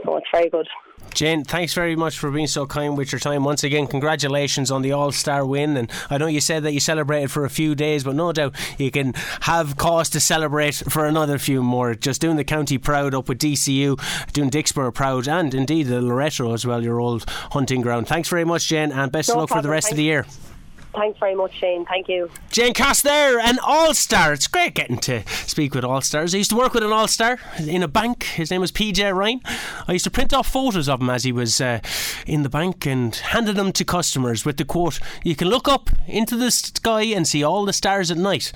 so 0.03 0.17
it's 0.17 0.27
very 0.33 0.49
good. 0.49 0.67
Jane, 1.13 1.43
thanks 1.43 1.73
very 1.73 1.95
much 1.95 2.17
for 2.19 2.29
being 2.29 2.47
so 2.47 2.65
kind 2.65 2.97
with 2.97 3.11
your 3.11 3.19
time. 3.19 3.43
Once 3.43 3.63
again, 3.63 3.87
congratulations 3.87 4.69
on 4.69 4.81
the 4.81 4.91
All 4.91 5.11
Star 5.11 5.45
win. 5.45 5.75
And 5.75 5.91
I 6.09 6.17
know 6.17 6.27
you 6.27 6.39
said 6.39 6.63
that 6.63 6.73
you 6.73 6.79
celebrated 6.79 7.31
for 7.31 7.43
a 7.43 7.49
few 7.49 7.73
days, 7.75 8.03
but 8.03 8.15
no 8.15 8.31
doubt 8.31 8.55
you 8.77 8.91
can 8.91 9.13
have 9.41 9.77
cause 9.77 10.09
to 10.11 10.19
celebrate 10.19 10.75
for 10.75 11.05
another 11.05 11.37
few 11.39 11.63
more. 11.63 11.95
Just 11.95 12.21
doing 12.21 12.35
the 12.35 12.43
county 12.43 12.77
proud 12.77 13.13
up 13.13 13.27
with 13.29 13.39
DCU, 13.39 13.99
doing 14.33 14.51
Dicksboro 14.51 14.93
proud, 14.93 15.27
and 15.27 15.53
indeed 15.53 15.87
the 15.87 16.01
Loreto 16.01 16.53
as 16.53 16.65
well, 16.65 16.83
your 16.83 16.99
old 16.99 17.25
hunting 17.51 17.81
ground. 17.81 18.07
Thanks 18.07 18.29
very 18.29 18.45
much, 18.45 18.67
Jane, 18.67 18.91
and 18.91 19.11
best 19.11 19.29
no 19.29 19.35
of 19.35 19.39
luck 19.41 19.47
problem. 19.49 19.63
for 19.63 19.67
the 19.67 19.71
rest 19.71 19.91
of 19.91 19.97
the 19.97 20.03
year. 20.03 20.25
Thanks 20.97 21.19
very 21.19 21.35
much, 21.35 21.53
Shane. 21.53 21.85
Thank 21.85 22.09
you. 22.09 22.31
Jane 22.49 22.73
Cass 22.73 23.01
there, 23.01 23.39
an 23.39 23.59
all 23.63 23.93
star. 23.93 24.33
It's 24.33 24.47
great 24.47 24.73
getting 24.73 24.97
to 24.99 25.21
speak 25.45 25.75
with 25.75 25.83
all 25.83 26.01
stars. 26.01 26.33
I 26.33 26.39
used 26.39 26.49
to 26.49 26.55
work 26.55 26.73
with 26.73 26.83
an 26.83 26.91
all 26.91 27.07
star 27.07 27.37
in 27.59 27.83
a 27.83 27.87
bank. 27.87 28.23
His 28.23 28.49
name 28.49 28.61
was 28.61 28.71
PJ 28.71 29.15
Ryan. 29.15 29.41
I 29.87 29.93
used 29.93 30.05
to 30.05 30.11
print 30.11 30.33
off 30.33 30.47
photos 30.47 30.89
of 30.89 30.99
him 30.99 31.11
as 31.11 31.23
he 31.23 31.31
was 31.31 31.61
uh, 31.61 31.81
in 32.25 32.41
the 32.41 32.49
bank 32.49 32.87
and 32.87 33.15
handed 33.15 33.57
them 33.57 33.71
to 33.73 33.85
customers 33.85 34.43
with 34.43 34.57
the 34.57 34.65
quote 34.65 34.99
You 35.23 35.35
can 35.35 35.49
look 35.49 35.67
up 35.67 35.91
into 36.07 36.35
the 36.35 36.49
sky 36.49 37.03
and 37.03 37.27
see 37.27 37.43
all 37.43 37.63
the 37.63 37.73
stars 37.73 38.09
at 38.09 38.17
night, 38.17 38.51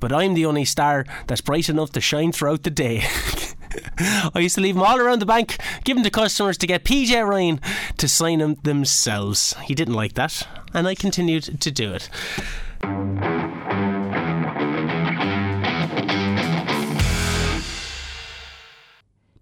but 0.00 0.12
I'm 0.12 0.34
the 0.34 0.46
only 0.46 0.64
star 0.64 1.06
that's 1.28 1.42
bright 1.42 1.68
enough 1.68 1.92
to 1.92 2.00
shine 2.00 2.32
throughout 2.32 2.64
the 2.64 2.70
day. 2.70 3.04
I 4.34 4.38
used 4.40 4.54
to 4.56 4.60
leave 4.60 4.74
them 4.74 4.84
all 4.84 4.98
around 4.98 5.20
the 5.20 5.26
bank, 5.26 5.58
give 5.84 5.96
them 5.96 6.04
to 6.04 6.10
customers 6.10 6.58
to 6.58 6.66
get 6.66 6.84
PJ 6.84 7.26
Ryan 7.26 7.60
to 7.98 8.08
sign 8.08 8.38
them 8.38 8.56
themselves. 8.62 9.54
He 9.64 9.74
didn't 9.74 9.94
like 9.94 10.14
that, 10.14 10.46
and 10.72 10.86
I 10.86 10.94
continued 10.94 11.60
to 11.60 11.70
do 11.70 11.92
it. 11.92 12.08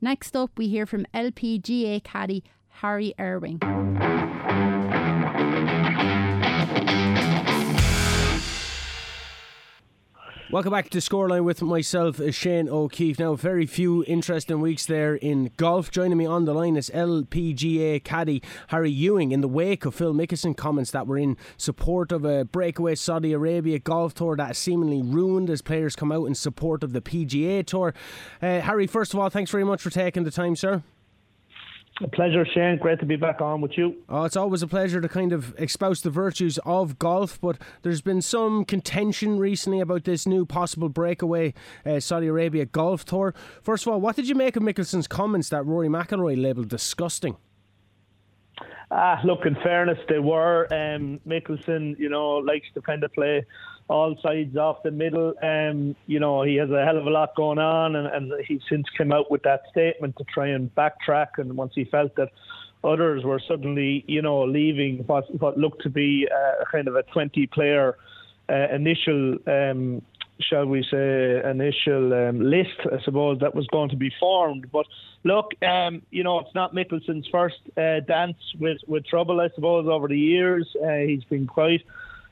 Next 0.01 0.35
up, 0.35 0.51
we 0.57 0.69
hear 0.69 0.85
from 0.85 1.07
LPGA 1.15 2.03
caddy 2.03 2.43
Harry 2.69 3.15
Ewing. 3.19 3.61
Welcome 10.53 10.73
back 10.73 10.91
to 10.91 10.99
Scoreline 10.99 11.45
with 11.45 11.63
myself, 11.63 12.21
Shane 12.35 12.69
O'Keefe. 12.69 13.19
Now, 13.19 13.35
very 13.37 13.65
few 13.65 14.05
interesting 14.05 14.61
weeks 14.61 14.85
there 14.85 15.15
in 15.15 15.51
golf. 15.57 15.91
Joining 15.91 16.19
me 16.19 16.27
on 16.27 16.45
the 16.45 16.53
line 16.53 16.77
is 16.77 16.91
LPGA 16.91 18.05
caddy 18.05 18.43
Harry 18.67 18.91
Ewing 18.91 19.33
in 19.33 19.41
the 19.41 19.49
wake 19.49 19.87
of 19.87 19.95
Phil 19.95 20.13
Mickelson 20.13 20.55
comments 20.55 20.91
that 20.91 21.07
were 21.07 21.17
in 21.17 21.39
support 21.57 22.13
of 22.13 22.27
a 22.27 22.45
breakaway 22.45 22.95
Saudi 22.97 23.33
Arabia 23.33 23.79
golf 23.79 24.13
tour 24.13 24.37
that 24.37 24.55
seemingly 24.55 25.01
ruined 25.01 25.49
as 25.49 25.63
players 25.63 25.97
come 25.97 26.13
out 26.13 26.27
in 26.27 26.35
support 26.35 26.85
of 26.85 26.93
the 26.93 27.01
PGA 27.01 27.65
Tour. 27.65 27.95
Uh, 28.43 28.61
Harry, 28.61 28.87
first 28.87 29.15
of 29.15 29.21
all, 29.21 29.31
thanks 29.31 29.51
very 29.51 29.65
much 29.65 29.81
for 29.81 29.89
taking 29.89 30.25
the 30.25 30.31
time, 30.31 30.55
sir. 30.55 30.83
A 32.01 32.09
pleasure, 32.09 32.45
Shane. 32.55 32.79
Great 32.79 32.99
to 33.01 33.07
be 33.07 33.17
back 33.17 33.41
on 33.43 33.61
with 33.61 33.77
you. 33.77 33.97
Oh, 34.09 34.25
it's 34.25 34.37
always 34.37 34.63
a 34.63 34.67
pleasure 34.67 35.01
to 35.01 35.09
kind 35.09 35.33
of 35.33 35.55
espouse 35.59 36.01
the 36.01 36.11
virtues 36.11 36.59
of 36.65 36.99
golf, 36.99 37.39
but 37.41 37.59
there's 37.83 38.01
been 38.01 38.23
some 38.23 38.65
contention 38.65 39.39
recently 39.39 39.79
about 39.79 40.05
this 40.05 40.27
new 40.27 40.47
possible 40.47 40.89
breakaway 40.89 41.53
uh, 41.85 42.01
Saudi 42.01 42.29
Arabia 42.29 42.65
golf 42.65 43.05
tour. 43.05 43.35
First 43.63 43.87
of 43.87 43.93
all, 43.93 44.01
what 44.01 44.17
did 44.17 44.27
you 44.27 44.35
make 44.35 44.57
of 44.57 44.63
Mickelson's 44.63 45.07
comments 45.07 45.51
that 45.51 45.67
Rory 45.67 45.89
McIlroy 45.89 46.41
labelled 46.41 46.69
disgusting? 46.69 47.37
Ah, 48.91 49.21
look, 49.25 49.47
in 49.47 49.55
fairness, 49.57 49.99
they 50.09 50.19
were. 50.19 50.67
Um, 50.73 51.21
Mickelson, 51.27 51.99
you 51.99 52.09
know, 52.09 52.37
likes 52.37 52.67
to 52.75 52.83
kind 52.83 53.05
of 53.05 53.13
play 53.13 53.45
all 53.93 54.17
sides 54.23 54.57
off 54.57 54.83
the 54.83 54.91
middle. 54.91 55.35
Um, 55.43 55.95
you 56.07 56.19
know, 56.19 56.43
he 56.43 56.57
has 56.57 56.71
a 56.71 56.85
hell 56.85 56.97
of 56.97 57.07
a 57.07 57.11
lot 57.11 57.37
going 57.37 57.59
on, 57.59 57.95
and, 57.95 58.07
and 58.09 58.33
he 58.47 58.61
since 58.69 58.87
came 58.97 59.13
out 59.13 59.31
with 59.31 59.43
that 59.43 59.63
statement 59.71 60.17
to 60.17 60.25
try 60.25 60.49
and 60.49 60.75
backtrack. 60.75 61.39
And 61.39 61.57
once 61.57 61.73
he 61.75 61.85
felt 61.85 62.17
that 62.17 62.31
others 62.83 63.23
were 63.25 63.41
suddenly, 63.47 64.05
you 64.09 64.23
know, 64.23 64.43
leaving 64.45 65.05
what 65.07 65.25
what 65.41 65.59
looked 65.59 65.83
to 65.83 65.91
be 65.91 66.27
a 66.27 66.65
kind 66.71 66.89
of 66.89 66.97
a 66.97 67.03
20-player 67.05 67.97
uh, 68.49 68.69
initial. 68.75 69.37
Um, 69.47 70.03
shall 70.41 70.67
we 70.67 70.85
say, 70.91 71.41
initial 71.49 72.13
um, 72.13 72.41
list, 72.41 72.81
I 72.87 73.01
suppose, 73.05 73.39
that 73.41 73.55
was 73.55 73.67
going 73.69 73.91
to 73.91 73.97
be 73.97 74.11
formed. 74.19 74.73
But 74.73 74.87
look, 75.23 75.53
um, 75.63 76.03
you 76.11 76.25
know, 76.25 76.41
it's 76.41 76.55
not 76.55 76.75
Mickelson's 76.75 77.29
first 77.31 77.61
uh, 77.77 78.01
dance 78.01 78.39
with, 78.59 78.79
with 78.89 79.07
trouble, 79.07 79.41
I 79.41 79.51
suppose, 79.55 79.87
over 79.89 80.09
the 80.09 80.19
years. 80.19 80.67
Uh, 80.83 81.07
he's 81.07 81.23
been 81.25 81.47
quite 81.47 81.83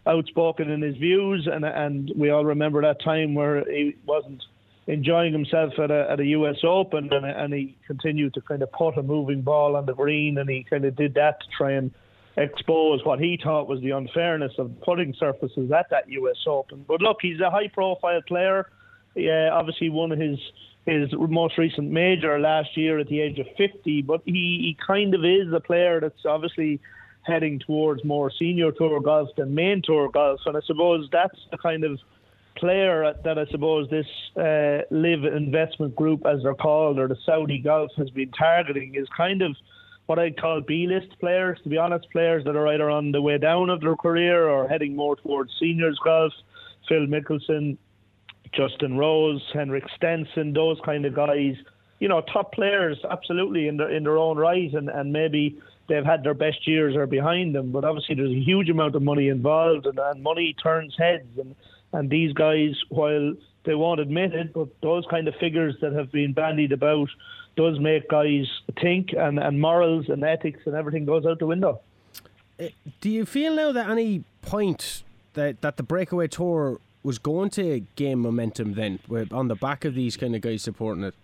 outspoken 0.07 0.71
in 0.71 0.83
his 0.83 0.97
views, 0.97 1.49
and 1.51 1.65
and 1.65 2.11
we 2.17 2.31
all 2.31 2.45
remember 2.45 2.83
that 2.83 3.03
time 3.03 3.35
where 3.35 3.65
he 3.71 3.97
wasn't 4.07 4.43
enjoying 4.87 5.33
himself 5.33 5.73
at 5.79 5.91
a, 5.91 6.11
at 6.11 6.21
a 6.21 6.27
US 6.27 6.57
Open, 6.65 7.13
and, 7.13 7.25
and 7.25 7.55
he 7.55 7.77
continued 7.87 8.35
to 8.35 8.41
kind 8.41 8.63
of 8.63 8.73
put 8.73 8.99
a 8.99 9.03
moving 9.03 9.43
ball 9.43 9.77
on 9.77 9.87
the 9.87 9.95
green, 9.95 10.39
and 10.39 10.49
he 10.49 10.65
kind 10.69 10.85
of 10.85 10.97
did 10.97 11.15
that 11.15 11.41
to 11.41 11.47
try 11.57 11.73
and 11.73 11.93
expose 12.37 13.05
what 13.05 13.21
he 13.21 13.39
thought 13.43 13.69
was 13.69 13.81
the 13.83 13.91
unfairness 13.91 14.53
of 14.59 14.81
putting 14.83 15.15
surfaces 15.15 15.71
at 15.71 15.91
that 15.91 16.09
US 16.09 16.37
Open. 16.47 16.85
But 16.89 17.01
look, 17.01 17.19
he's 17.21 17.41
a 17.41 17.51
high-profile 17.51 18.23
player. 18.27 18.69
Yeah, 19.15 19.51
uh, 19.53 19.57
obviously 19.57 19.91
won 19.91 20.11
his 20.11 20.39
his 20.87 21.13
most 21.13 21.59
recent 21.59 21.91
major 21.91 22.39
last 22.39 22.77
year 22.77 22.99
at 22.99 23.09
the 23.09 23.21
age 23.21 23.39
of 23.39 23.47
50, 23.57 24.03
but 24.03 24.23
he, 24.25 24.33
he 24.33 24.77
kind 24.85 25.15
of 25.15 25.25
is 25.25 25.53
a 25.53 25.61
player 25.61 26.01
that's 26.01 26.25
obviously 26.25 26.81
heading 27.23 27.59
towards 27.59 28.05
more 28.05 28.31
senior 28.39 28.73
tour 28.73 29.01
golf 29.01 29.29
than 29.37 29.55
main 29.55 29.83
tour 29.85 30.11
golf, 30.11 30.41
and 30.47 30.57
I 30.57 30.61
suppose 30.67 31.09
that's 31.13 31.39
the 31.51 31.59
kind 31.59 31.85
of 31.85 31.99
player 32.57 33.15
that 33.25 33.39
I 33.39 33.47
suppose 33.47 33.89
this 33.91 34.07
uh, 34.37 34.83
LIV 34.91 35.25
Investment 35.25 35.97
Group, 35.97 36.27
as 36.27 36.43
they're 36.43 36.55
called, 36.55 36.99
or 36.99 37.09
the 37.09 37.17
Saudi 37.25 37.59
Golf 37.59 37.91
has 37.97 38.11
been 38.11 38.31
targeting, 38.33 38.95
is 38.95 39.09
kind 39.17 39.43
of 39.43 39.57
what 40.07 40.19
I'd 40.19 40.41
call 40.41 40.61
B-list 40.61 41.19
players. 41.21 41.59
To 41.63 41.69
be 41.69 41.79
honest, 41.79 42.11
players 42.11 42.45
that 42.45 42.57
are 42.57 42.69
either 42.69 42.91
on 42.91 43.13
the 43.13 43.23
way 43.23 43.39
down 43.39 43.71
of 43.71 43.81
their 43.81 43.97
career 43.97 44.49
or 44.49 44.69
heading 44.69 44.97
more 44.97 45.17
towards 45.17 45.53
seniors 45.59 45.99
golf. 46.05 46.33
Phil 46.89 47.07
Mickelson, 47.07 47.77
Justin 48.53 48.99
Rose, 48.99 49.43
Henrik 49.53 49.85
Stenson, 49.97 50.53
those 50.53 50.79
kind 50.85 51.05
of 51.07 51.15
guys. 51.15 51.55
You 52.01 52.09
know, 52.09 52.23
top 52.23 52.53
players, 52.53 52.99
absolutely 53.11 53.69
in 53.69 53.77
their 53.77 53.91
in 53.91 54.05
their 54.05 54.17
own 54.17 54.37
right, 54.37 54.73
and 54.73 54.89
and 54.89 55.13
maybe 55.13 55.61
they've 55.91 56.05
had 56.05 56.23
their 56.23 56.35
best 56.35 56.67
years 56.67 56.97
are 56.97 57.07
behind 57.07 57.55
them. 57.55 57.73
But 57.73 57.85
obviously, 57.85 58.15
there's 58.15 58.31
a 58.31 58.41
huge 58.41 58.71
amount 58.71 58.95
of 58.95 59.03
money 59.03 59.29
involved, 59.29 59.87
and, 59.87 59.99
and 59.99 60.23
money 60.23 60.55
turns 60.63 60.95
heads. 60.97 61.29
And 61.39 61.55
and 61.93 62.09
these 62.09 62.33
guys, 62.33 62.77
while 62.89 63.35
they 63.65 63.75
won't 63.75 64.01
admit 64.01 64.33
it, 64.33 64.53
but 64.55 64.69
those 64.81 65.05
kind 65.11 65.29
of 65.29 65.35
figures 65.37 65.75
that 65.81 65.93
have 65.93 66.11
been 66.13 66.33
bandied 66.33 66.73
about 66.73 67.09
does 67.57 67.79
make 67.81 68.09
guys 68.09 68.47
think, 68.81 69.13
and, 69.13 69.39
and 69.39 69.61
morals 69.61 70.09
and 70.09 70.25
ethics 70.25 70.61
and 70.67 70.75
everything 70.75 71.05
goes 71.05 71.27
out 71.27 71.41
the 71.41 71.47
window. 71.47 71.81
Eh, 72.59 72.71
do 73.01 73.11
you 73.11 73.27
feel 73.27 73.55
now 73.57 73.73
that 73.73 73.91
any 73.91 74.25
point 74.43 75.03
that 75.35 75.61
that 75.61 75.77
the 75.77 75.83
breakaway 75.83 76.29
tour 76.29 76.79
was 77.03 77.19
going 77.19 77.51
to 77.51 77.81
gain 77.97 78.19
momentum 78.19 78.75
then 78.75 79.01
on 79.33 79.49
the 79.49 79.55
back 79.55 79.85
of 79.85 79.95
these 79.95 80.17
kind 80.17 80.37
of 80.37 80.43
guys 80.43 80.63
supporting 80.63 81.05
it? 81.05 81.15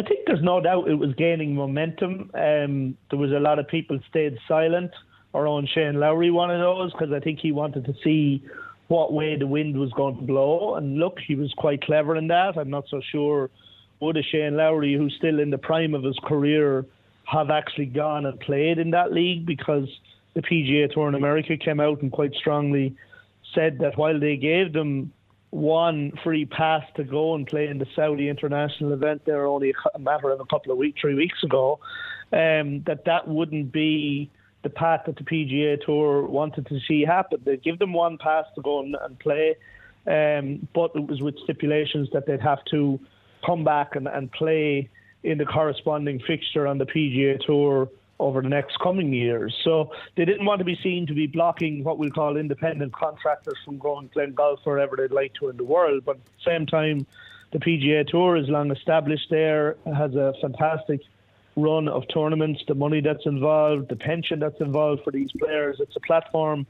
I 0.00 0.02
think 0.02 0.20
there's 0.26 0.42
no 0.42 0.62
doubt 0.62 0.88
it 0.88 0.94
was 0.94 1.12
gaining 1.18 1.54
momentum. 1.54 2.30
Um, 2.32 2.96
there 3.10 3.18
was 3.18 3.32
a 3.32 3.38
lot 3.38 3.58
of 3.58 3.68
people 3.68 3.98
stayed 4.08 4.38
silent. 4.48 4.90
Our 5.34 5.46
own 5.46 5.68
Shane 5.74 6.00
Lowry, 6.00 6.30
one 6.30 6.50
of 6.50 6.58
those, 6.58 6.90
because 6.92 7.12
I 7.12 7.20
think 7.20 7.38
he 7.38 7.52
wanted 7.52 7.84
to 7.84 7.92
see 8.02 8.42
what 8.88 9.12
way 9.12 9.36
the 9.36 9.46
wind 9.46 9.78
was 9.78 9.92
going 9.92 10.16
to 10.16 10.22
blow. 10.22 10.76
And 10.76 10.96
look, 10.96 11.18
he 11.20 11.34
was 11.34 11.52
quite 11.58 11.82
clever 11.82 12.16
in 12.16 12.28
that. 12.28 12.56
I'm 12.56 12.70
not 12.70 12.84
so 12.88 13.02
sure 13.12 13.50
would 14.00 14.16
a 14.16 14.22
Shane 14.22 14.56
Lowry, 14.56 14.94
who's 14.94 15.14
still 15.18 15.38
in 15.38 15.50
the 15.50 15.58
prime 15.58 15.94
of 15.94 16.02
his 16.02 16.18
career, 16.24 16.86
have 17.24 17.50
actually 17.50 17.84
gone 17.84 18.24
and 18.24 18.40
played 18.40 18.78
in 18.78 18.92
that 18.92 19.12
league 19.12 19.44
because 19.44 19.86
the 20.32 20.40
PGA 20.40 20.90
Tour 20.90 21.08
in 21.08 21.14
America 21.14 21.58
came 21.58 21.78
out 21.78 22.00
and 22.00 22.10
quite 22.10 22.32
strongly 22.32 22.96
said 23.54 23.78
that 23.80 23.98
while 23.98 24.18
they 24.18 24.38
gave 24.38 24.72
them 24.72 25.12
one 25.50 26.12
free 26.22 26.44
pass 26.44 26.84
to 26.94 27.04
go 27.04 27.34
and 27.34 27.46
play 27.46 27.66
in 27.66 27.78
the 27.78 27.86
Saudi 27.96 28.28
international 28.28 28.92
event 28.92 29.22
there 29.24 29.46
only 29.46 29.74
a 29.94 29.98
matter 29.98 30.30
of 30.30 30.40
a 30.40 30.44
couple 30.46 30.70
of 30.72 30.78
weeks, 30.78 31.00
three 31.00 31.14
weeks 31.14 31.42
ago, 31.42 31.80
um, 32.32 32.82
that 32.86 33.04
that 33.06 33.26
wouldn't 33.26 33.72
be 33.72 34.30
the 34.62 34.70
path 34.70 35.02
that 35.06 35.16
the 35.16 35.24
PGA 35.24 35.84
Tour 35.84 36.26
wanted 36.26 36.66
to 36.66 36.78
see 36.86 37.02
happen. 37.02 37.40
They'd 37.44 37.62
give 37.62 37.78
them 37.78 37.92
one 37.92 38.18
pass 38.18 38.44
to 38.54 38.62
go 38.62 38.80
and, 38.80 38.96
and 39.02 39.18
play, 39.18 39.56
um, 40.06 40.68
but 40.72 40.92
it 40.94 41.06
was 41.08 41.20
with 41.20 41.36
stipulations 41.44 42.08
that 42.12 42.26
they'd 42.26 42.40
have 42.40 42.64
to 42.66 43.00
come 43.44 43.64
back 43.64 43.96
and, 43.96 44.06
and 44.06 44.30
play 44.30 44.88
in 45.22 45.38
the 45.38 45.46
corresponding 45.46 46.20
fixture 46.26 46.66
on 46.66 46.78
the 46.78 46.86
PGA 46.86 47.40
Tour 47.44 47.88
over 48.20 48.42
the 48.42 48.48
next 48.48 48.78
coming 48.78 49.12
years. 49.12 49.56
So 49.64 49.92
they 50.16 50.24
didn't 50.24 50.44
want 50.44 50.58
to 50.60 50.64
be 50.64 50.78
seen 50.82 51.06
to 51.06 51.14
be 51.14 51.26
blocking 51.26 51.82
what 51.82 51.98
we'll 51.98 52.10
call 52.10 52.36
independent 52.36 52.92
contractors 52.92 53.56
from 53.64 53.78
going 53.78 54.08
playing 54.08 54.34
golf 54.34 54.60
wherever 54.64 54.96
they'd 54.96 55.10
like 55.10 55.34
to 55.34 55.48
in 55.48 55.56
the 55.56 55.64
world. 55.64 56.04
But 56.04 56.16
at 56.16 56.24
the 56.24 56.50
same 56.50 56.66
time, 56.66 57.06
the 57.52 57.58
PGA 57.58 58.06
Tour 58.06 58.36
is 58.36 58.48
long 58.48 58.70
established 58.70 59.28
there, 59.30 59.76
has 59.86 60.14
a 60.14 60.34
fantastic 60.40 61.00
run 61.56 61.88
of 61.88 62.06
tournaments, 62.08 62.62
the 62.68 62.74
money 62.74 63.00
that's 63.00 63.26
involved, 63.26 63.88
the 63.88 63.96
pension 63.96 64.38
that's 64.38 64.60
involved 64.60 65.02
for 65.02 65.10
these 65.10 65.30
players. 65.32 65.78
It's 65.80 65.96
a 65.96 66.00
platform 66.00 66.66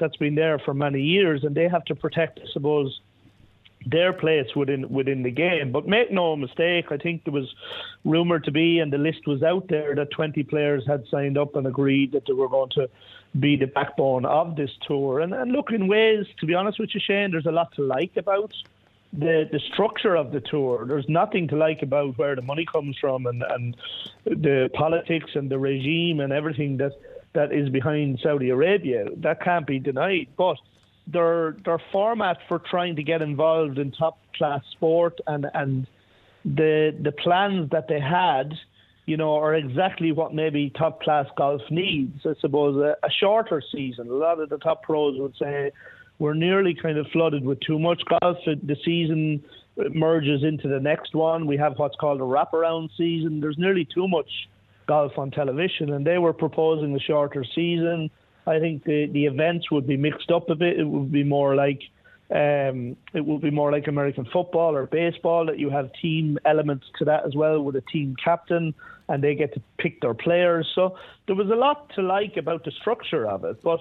that's 0.00 0.16
been 0.16 0.34
there 0.34 0.58
for 0.58 0.74
many 0.74 1.00
years, 1.00 1.44
and 1.44 1.54
they 1.54 1.68
have 1.68 1.84
to 1.84 1.94
protect, 1.94 2.40
I 2.40 2.46
suppose, 2.52 3.00
their 3.86 4.12
place 4.12 4.46
within 4.56 4.88
within 4.88 5.22
the 5.22 5.30
game. 5.30 5.72
But 5.72 5.86
make 5.86 6.10
no 6.10 6.36
mistake, 6.36 6.86
I 6.90 6.96
think 6.96 7.24
there 7.24 7.32
was 7.32 7.54
rumored 8.04 8.44
to 8.44 8.50
be, 8.50 8.78
and 8.78 8.92
the 8.92 8.98
list 8.98 9.26
was 9.26 9.42
out 9.42 9.68
there 9.68 9.94
that 9.94 10.10
20 10.10 10.42
players 10.44 10.84
had 10.86 11.04
signed 11.10 11.38
up 11.38 11.56
and 11.56 11.66
agreed 11.66 12.12
that 12.12 12.26
they 12.26 12.32
were 12.32 12.48
going 12.48 12.70
to 12.70 12.88
be 13.38 13.56
the 13.56 13.66
backbone 13.66 14.24
of 14.24 14.56
this 14.56 14.70
tour. 14.86 15.20
And, 15.20 15.34
and 15.34 15.52
look, 15.52 15.72
in 15.72 15.88
ways, 15.88 16.26
to 16.38 16.46
be 16.46 16.54
honest 16.54 16.78
with 16.78 16.94
you, 16.94 17.00
Shane, 17.00 17.32
there's 17.32 17.46
a 17.46 17.52
lot 17.52 17.74
to 17.74 17.82
like 17.82 18.16
about 18.16 18.52
the 19.12 19.48
the 19.50 19.60
structure 19.72 20.16
of 20.16 20.32
the 20.32 20.40
tour. 20.40 20.84
There's 20.86 21.08
nothing 21.08 21.48
to 21.48 21.56
like 21.56 21.82
about 21.82 22.18
where 22.18 22.34
the 22.34 22.42
money 22.42 22.66
comes 22.70 22.96
from 22.98 23.26
and, 23.26 23.42
and 23.42 23.76
the 24.24 24.70
politics 24.74 25.32
and 25.34 25.50
the 25.50 25.58
regime 25.58 26.20
and 26.20 26.32
everything 26.32 26.78
that, 26.78 26.92
that 27.34 27.52
is 27.52 27.68
behind 27.68 28.20
Saudi 28.22 28.50
Arabia. 28.50 29.06
That 29.16 29.42
can't 29.42 29.66
be 29.66 29.78
denied. 29.78 30.28
But 30.36 30.56
their 31.06 31.56
their 31.64 31.80
format 31.92 32.38
for 32.48 32.58
trying 32.58 32.96
to 32.96 33.02
get 33.02 33.22
involved 33.22 33.78
in 33.78 33.92
top 33.92 34.18
class 34.36 34.62
sport 34.72 35.20
and 35.26 35.46
and 35.54 35.86
the 36.44 36.96
the 37.02 37.12
plans 37.12 37.70
that 37.70 37.88
they 37.88 38.00
had, 38.00 38.52
you 39.06 39.16
know, 39.16 39.34
are 39.36 39.54
exactly 39.54 40.12
what 40.12 40.34
maybe 40.34 40.70
top 40.70 41.02
class 41.02 41.26
golf 41.36 41.62
needs. 41.70 42.20
I 42.24 42.34
suppose 42.40 42.76
a, 42.76 42.96
a 43.06 43.10
shorter 43.10 43.62
season. 43.72 44.08
A 44.08 44.12
lot 44.12 44.40
of 44.40 44.48
the 44.48 44.58
top 44.58 44.82
pros 44.82 45.18
would 45.18 45.34
say 45.38 45.70
we're 46.18 46.34
nearly 46.34 46.74
kind 46.74 46.98
of 46.98 47.06
flooded 47.12 47.44
with 47.44 47.60
too 47.60 47.78
much 47.78 48.02
golf. 48.20 48.38
The 48.46 48.76
season 48.84 49.42
merges 49.92 50.42
into 50.44 50.68
the 50.68 50.80
next 50.80 51.14
one. 51.14 51.46
We 51.46 51.56
have 51.56 51.74
what's 51.78 51.96
called 51.96 52.20
a 52.20 52.24
wraparound 52.24 52.90
season. 52.96 53.40
There's 53.40 53.58
nearly 53.58 53.86
too 53.92 54.06
much 54.06 54.30
golf 54.86 55.12
on 55.16 55.30
television, 55.30 55.92
and 55.92 56.06
they 56.06 56.18
were 56.18 56.32
proposing 56.32 56.94
a 56.94 57.00
shorter 57.00 57.44
season. 57.54 58.10
I 58.46 58.58
think 58.58 58.84
the 58.84 59.06
the 59.06 59.26
events 59.26 59.70
would 59.70 59.86
be 59.86 59.96
mixed 59.96 60.30
up 60.30 60.50
a 60.50 60.54
bit. 60.54 60.78
It 60.78 60.84
would 60.84 61.10
be 61.10 61.24
more 61.24 61.54
like 61.54 61.80
um, 62.30 62.96
it 63.12 63.24
would 63.24 63.42
be 63.42 63.50
more 63.50 63.70
like 63.70 63.86
American 63.86 64.24
football 64.24 64.74
or 64.74 64.86
baseball 64.86 65.46
that 65.46 65.58
you 65.58 65.70
have 65.70 65.90
team 66.00 66.38
elements 66.44 66.86
to 66.98 67.04
that 67.04 67.26
as 67.26 67.34
well 67.34 67.60
with 67.62 67.76
a 67.76 67.82
team 67.82 68.16
captain 68.22 68.74
and 69.08 69.22
they 69.22 69.34
get 69.34 69.52
to 69.54 69.62
pick 69.78 70.00
their 70.00 70.14
players. 70.14 70.70
So 70.74 70.96
there 71.26 71.36
was 71.36 71.50
a 71.50 71.54
lot 71.54 71.90
to 71.96 72.02
like 72.02 72.36
about 72.36 72.64
the 72.64 72.70
structure 72.70 73.26
of 73.26 73.44
it, 73.44 73.62
but 73.62 73.80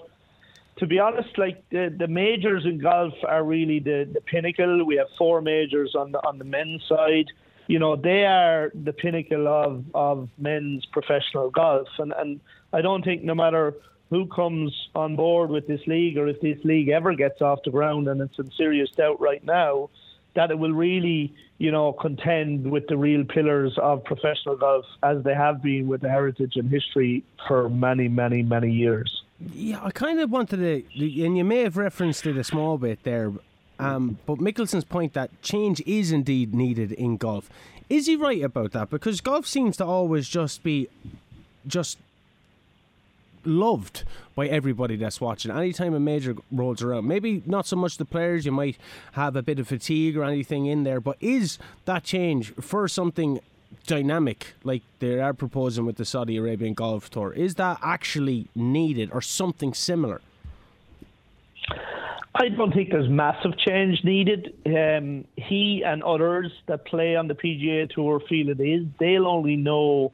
to 0.78 0.88
be 0.88 1.00
honest, 1.00 1.38
like 1.38 1.64
the, 1.70 1.94
the 1.98 2.08
majors 2.08 2.66
in 2.66 2.80
golf 2.80 3.14
are 3.28 3.44
really 3.44 3.80
the, 3.80 4.10
the 4.12 4.22
pinnacle. 4.22 4.86
We 4.86 4.96
have 4.98 5.08
four 5.18 5.42
majors 5.42 5.96
on 5.96 6.12
the 6.12 6.20
on 6.28 6.40
the 6.40 6.46
men's 6.46 6.82
side. 6.90 7.28
You 7.68 7.80
know, 7.80 7.96
they 7.96 8.26
are 8.26 8.72
the 8.74 8.92
pinnacle 8.92 9.48
of, 9.48 9.86
of 9.94 10.30
men's 10.38 10.86
professional 10.88 11.50
golf. 11.50 11.88
And, 11.98 12.12
and 12.18 12.40
I 12.74 12.82
don't 12.82 13.06
think 13.06 13.24
no 13.24 13.36
matter 13.36 13.76
who 14.14 14.28
comes 14.28 14.90
on 14.94 15.16
board 15.16 15.50
with 15.50 15.66
this 15.66 15.82
league 15.88 16.20
or 16.20 16.28
if 16.28 16.40
this 16.40 16.64
league 16.64 16.90
ever 16.90 17.16
gets 17.16 17.42
off 17.42 17.60
the 17.66 17.72
ground 17.72 18.08
and 18.08 18.22
it's 18.22 18.38
in 18.38 18.52
serious 18.52 18.92
doubt 18.92 19.20
right 19.20 19.44
now, 19.44 19.90
that 20.36 20.52
it 20.52 20.60
will 20.60 20.72
really, 20.72 21.34
you 21.58 21.72
know, 21.72 21.94
contend 21.94 22.70
with 22.70 22.86
the 22.88 22.96
real 22.96 23.24
pillars 23.24 23.76
of 23.82 24.04
professional 24.04 24.56
golf 24.56 24.86
as 25.02 25.24
they 25.24 25.34
have 25.34 25.64
been 25.64 25.88
with 25.88 26.02
the 26.02 26.10
heritage 26.10 26.58
and 26.58 26.70
history 26.70 27.24
for 27.48 27.70
many, 27.70 28.08
many, 28.08 28.44
many 28.44 28.72
years. 28.72 29.24
Yeah, 29.52 29.84
I 29.84 29.90
kind 29.90 30.20
of 30.20 30.30
wanted 30.30 30.58
to, 30.58 31.26
and 31.26 31.36
you 31.36 31.44
may 31.44 31.64
have 31.64 31.76
referenced 31.76 32.28
it 32.28 32.38
a 32.38 32.44
small 32.44 32.78
bit 32.78 33.02
there, 33.04 33.32
um, 33.80 34.20
but 34.28 34.38
Mickelson's 34.38 34.86
point 34.86 35.14
that 35.14 35.42
change 35.42 35.82
is 35.88 36.12
indeed 36.12 36.54
needed 36.54 36.92
in 36.92 37.18
golf. 37.18 37.50
Is 37.90 38.06
he 38.06 38.16
right 38.16 38.44
about 38.44 38.74
that? 38.74 38.92
Because 38.92 39.22
golf 39.22 39.48
seems 39.48 39.76
to 39.78 39.86
always 39.86 40.30
just 40.30 40.62
be 40.62 40.88
just 41.66 41.98
loved 43.46 44.04
by 44.36 44.48
everybody 44.48 44.96
that's 44.96 45.22
watching. 45.22 45.52
Anytime 45.52 45.94
a 45.94 46.00
major 46.00 46.36
rolls 46.52 46.82
around, 46.82 47.08
maybe 47.08 47.44
not 47.46 47.66
so 47.66 47.76
much 47.76 47.98
the 47.98 48.06
players, 48.06 48.46
you 48.46 48.52
might 48.52 48.78
have 49.14 49.36
a 49.36 49.42
bit 49.42 49.60
of 49.60 49.68
fatigue 49.68 50.18
or 50.18 50.24
anything 50.24 50.66
in 50.66 50.84
there, 50.84 51.00
but 51.00 51.18
is 51.20 51.58
that 51.86 52.04
change 52.04 52.54
for 52.56 52.88
something 52.88 53.40
dynamic 53.86 54.54
like 54.64 54.82
they 55.00 55.20
are 55.20 55.34
proposing 55.34 55.86
with 55.86 55.98
the 55.98 56.06
Saudi 56.06 56.38
Arabian 56.38 56.74
Golf 56.74 57.10
Tour? 57.10 57.34
Is 57.34 57.56
that 57.56 57.80
actually 57.82 58.48
needed 58.56 59.10
or 59.12 59.22
something 59.22 59.74
similar? 59.74 60.22
I 62.36 62.50
don't 62.50 62.74
think 62.74 62.90
there's 62.90 63.10
massive 63.10 63.58
change 63.60 64.04
needed. 64.04 64.54
Um, 64.66 65.26
he 65.36 65.84
and 65.86 66.02
others 66.04 66.52
that 66.66 66.86
play 66.86 67.16
on 67.16 67.28
the 67.28 67.36
PGA 67.36 67.90
Tour 67.90 68.20
feel 68.28 68.50
it 68.50 68.60
is. 68.60 68.88
They'll 69.00 69.28
only 69.28 69.56
know 69.56 70.12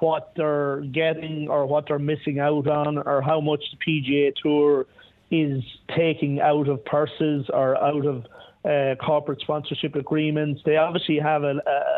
what 0.00 0.32
they're 0.36 0.80
getting 0.92 1.48
or 1.48 1.66
what 1.66 1.86
they're 1.88 1.98
missing 1.98 2.38
out 2.38 2.66
on 2.66 2.98
or 2.98 3.22
how 3.22 3.40
much 3.40 3.62
the 3.70 3.78
PGA 3.78 4.34
Tour 4.42 4.86
is 5.30 5.62
taking 5.96 6.40
out 6.40 6.68
of 6.68 6.84
purses 6.84 7.46
or 7.52 7.76
out 7.76 8.06
of 8.06 8.26
uh, 8.64 8.94
corporate 8.96 9.40
sponsorship 9.40 9.94
agreements. 9.94 10.60
They 10.64 10.76
obviously 10.76 11.18
have 11.18 11.44
a, 11.44 11.54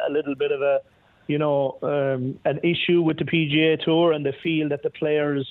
a 0.09 0.11
little 0.11 0.35
bit 0.35 0.53
of 0.53 0.61
a, 0.61 0.81
you 1.27 1.39
know, 1.39 1.79
um, 1.83 2.39
an 2.45 2.61
issue 2.62 3.03
with 3.03 3.19
the 3.19 3.24
PGA 3.24 3.83
Tour 3.83 4.12
and 4.12 4.24
they 4.24 4.37
feel 4.43 4.69
that 4.69 4.83
the 4.83 4.91
players 4.91 5.49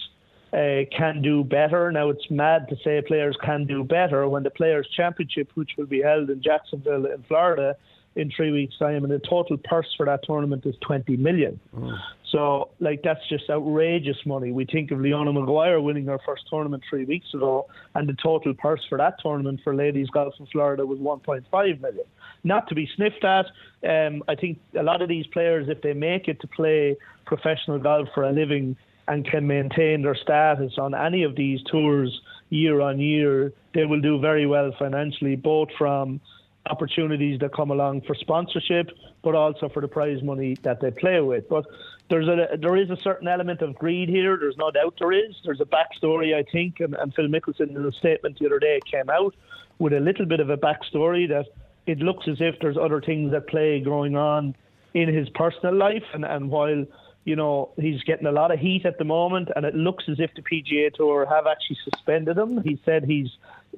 uh, 0.53 0.83
can 0.95 1.21
do 1.21 1.43
better. 1.43 1.91
Now 1.91 2.09
it's 2.09 2.29
mad 2.29 2.67
to 2.69 2.75
say 2.83 3.01
players 3.05 3.37
can 3.43 3.65
do 3.65 3.83
better 3.83 4.27
when 4.27 4.43
the 4.43 4.49
Players 4.49 4.87
Championship, 4.95 5.49
which 5.55 5.71
will 5.77 5.85
be 5.85 6.01
held 6.01 6.29
in 6.29 6.41
Jacksonville 6.41 7.05
in 7.05 7.23
Florida, 7.27 7.77
in 8.15 8.29
three 8.35 8.51
weeks' 8.51 8.77
time, 8.77 9.03
and 9.03 9.11
the 9.11 9.19
total 9.19 9.57
purse 9.63 9.87
for 9.95 10.05
that 10.05 10.23
tournament 10.23 10.65
is 10.65 10.75
20 10.85 11.15
million. 11.17 11.59
Oh. 11.75 11.93
So, 12.31 12.69
like, 12.79 13.01
that's 13.03 13.19
just 13.27 13.49
outrageous 13.49 14.17
money. 14.25 14.51
We 14.53 14.65
think 14.65 14.91
of 14.91 15.01
Leona 15.01 15.33
Maguire 15.33 15.81
winning 15.81 16.05
her 16.05 16.19
first 16.25 16.43
tournament 16.49 16.81
three 16.89 17.03
weeks 17.03 17.27
ago, 17.33 17.67
and 17.93 18.07
the 18.07 18.15
total 18.23 18.53
purse 18.53 18.81
for 18.87 18.97
that 18.97 19.15
tournament 19.21 19.59
for 19.63 19.75
ladies 19.75 20.07
golf 20.09 20.33
in 20.39 20.45
Florida 20.47 20.85
was 20.85 20.99
1.5 20.99 21.81
million. 21.81 22.05
Not 22.43 22.69
to 22.69 22.75
be 22.75 22.89
sniffed 22.95 23.25
at. 23.25 23.47
Um, 23.87 24.23
I 24.29 24.35
think 24.35 24.59
a 24.79 24.83
lot 24.83 25.01
of 25.01 25.09
these 25.09 25.27
players, 25.27 25.67
if 25.67 25.81
they 25.81 25.93
make 25.93 26.29
it 26.29 26.39
to 26.41 26.47
play 26.47 26.95
professional 27.25 27.79
golf 27.79 28.07
for 28.15 28.23
a 28.23 28.31
living 28.31 28.77
and 29.07 29.25
can 29.29 29.45
maintain 29.45 30.01
their 30.01 30.15
status 30.15 30.73
on 30.77 30.95
any 30.95 31.23
of 31.23 31.35
these 31.35 31.59
tours 31.69 32.21
year 32.49 32.79
on 32.79 32.99
year, 32.99 33.51
they 33.73 33.85
will 33.85 34.01
do 34.01 34.19
very 34.19 34.45
well 34.45 34.71
financially, 34.79 35.35
both 35.35 35.69
from 35.77 36.21
opportunities 36.69 37.39
that 37.39 37.53
come 37.53 37.71
along 37.71 38.01
for 38.01 38.15
sponsorship, 38.15 38.89
but 39.23 39.35
also 39.35 39.69
for 39.69 39.81
the 39.81 39.87
prize 39.87 40.21
money 40.21 40.55
that 40.63 40.79
they 40.79 40.91
play 40.91 41.19
with. 41.21 41.49
But 41.49 41.65
there's 42.09 42.27
a 42.27 42.57
there 42.57 42.75
is 42.75 42.89
a 42.89 42.97
certain 42.97 43.27
element 43.27 43.61
of 43.61 43.75
greed 43.75 44.09
here. 44.09 44.37
There's 44.37 44.57
no 44.57 44.71
doubt 44.71 44.95
there 44.99 45.11
is. 45.11 45.35
There's 45.43 45.61
a 45.61 45.65
backstory, 45.65 46.35
I 46.35 46.43
think, 46.51 46.79
and, 46.79 46.93
and 46.95 47.13
Phil 47.13 47.27
Mickelson 47.27 47.75
in 47.75 47.85
a 47.85 47.91
statement 47.91 48.39
the 48.39 48.45
other 48.45 48.59
day 48.59 48.79
came 48.89 49.09
out 49.09 49.35
with 49.79 49.93
a 49.93 49.99
little 49.99 50.25
bit 50.25 50.39
of 50.39 50.49
a 50.49 50.57
backstory 50.57 51.27
that 51.29 51.47
it 51.87 51.99
looks 51.99 52.27
as 52.27 52.37
if 52.39 52.55
there's 52.61 52.77
other 52.77 53.01
things 53.01 53.33
at 53.33 53.47
play 53.47 53.79
going 53.79 54.15
on 54.15 54.55
in 54.93 55.11
his 55.11 55.29
personal 55.29 55.75
life, 55.75 56.03
and, 56.13 56.25
and 56.25 56.49
while 56.49 56.85
you 57.23 57.35
know, 57.35 57.69
he's 57.77 58.01
getting 58.03 58.25
a 58.25 58.31
lot 58.31 58.51
of 58.51 58.59
heat 58.59 58.85
at 58.85 58.97
the 58.97 59.03
moment, 59.03 59.49
and 59.55 59.65
it 59.65 59.75
looks 59.75 60.05
as 60.09 60.19
if 60.19 60.31
the 60.33 60.41
PGA 60.41 60.93
Tour 60.93 61.25
have 61.27 61.45
actually 61.45 61.77
suspended 61.83 62.37
him. 62.37 62.63
He 62.63 62.79
said 62.83 63.05
he's 63.05 63.29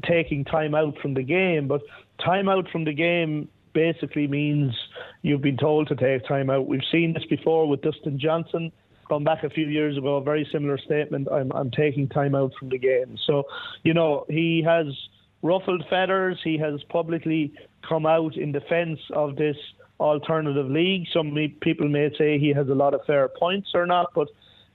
taking 0.06 0.45
time 0.45 0.76
out 0.76 0.98
from 1.02 1.14
the 1.14 1.24
game, 1.24 1.68
but 1.68 1.82
time 2.24 2.49
out 2.49 2.70
from 2.70 2.86
the 2.86 2.94
game 2.94 3.49
basically 3.74 4.28
means 4.28 4.74
you've 5.22 5.41
been 5.41 5.57
told 5.57 5.88
to 5.88 5.95
take 5.95 6.28
time 6.28 6.49
out. 6.49 6.68
We've 6.68 6.82
seen 6.91 7.14
this 7.14 7.26
before 7.30 7.68
with 7.68 7.82
Dustin 7.82 8.20
Johnson. 8.20 8.72
Gone 9.10 9.24
back 9.24 9.44
a 9.44 9.49
few 9.49 9.68
years 9.68 9.98
ago, 9.98 10.18
a 10.18 10.24
very 10.24 10.48
similar 10.52 10.78
statement. 10.78 11.28
I'm 11.32 11.52
I'm 11.52 11.72
taking 11.72 12.07
time 12.07 12.36
out 12.36 12.53
from 12.57 12.70
the 12.70 12.78
game. 12.78 13.18
So, 13.28 13.44
you 13.84 13.94
know, 13.94 14.26
he 14.30 14.64
has 14.65 14.86
ruffled 15.41 15.84
feathers. 15.90 16.40
He 16.44 16.57
has 16.60 16.82
publicly 16.90 17.53
come 17.88 18.06
out 18.06 18.38
in 18.38 18.53
defence 18.53 18.99
of 19.14 19.36
this 19.36 19.57
alternative 19.99 20.70
league. 20.70 21.06
Some 21.14 21.36
people 21.61 21.90
may 21.90 22.10
say 22.18 22.40
he 22.40 22.53
has 22.53 22.70
a 22.70 22.76
lot 22.76 22.94
of 22.94 23.02
fair 23.06 23.28
points 23.28 23.70
or 23.74 23.86
not, 23.86 24.11
but 24.15 24.30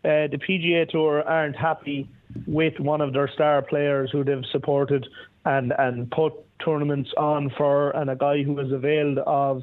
uh, 0.05 0.29
the 0.29 0.39
PGA 0.39 0.89
Tour 0.89 1.23
aren't 1.23 1.57
happy 1.57 2.09
with 2.47 2.79
one 2.79 3.01
of 3.01 3.13
their 3.13 3.29
star 3.29 3.63
players 3.63 4.11
who 4.11 4.25
they've 4.25 4.45
supported 4.53 5.07
and 5.45 5.73
and 5.79 6.11
put 6.11 6.33
tournaments 6.65 7.11
on 7.17 7.51
for, 7.57 7.91
and 7.91 8.11
a 8.11 8.17
guy 8.17 8.43
who 8.43 8.59
has 8.59 8.73
availed 8.73 9.19
of 9.19 9.63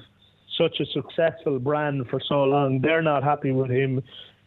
such 0.58 0.80
a 0.80 0.86
successful 0.86 1.60
brand 1.60 2.08
for 2.10 2.20
so 2.20 2.44
long. 2.44 2.80
They're 2.82 3.02
not 3.02 3.24
happy 3.24 3.52
with 3.52 3.70
him 3.70 4.02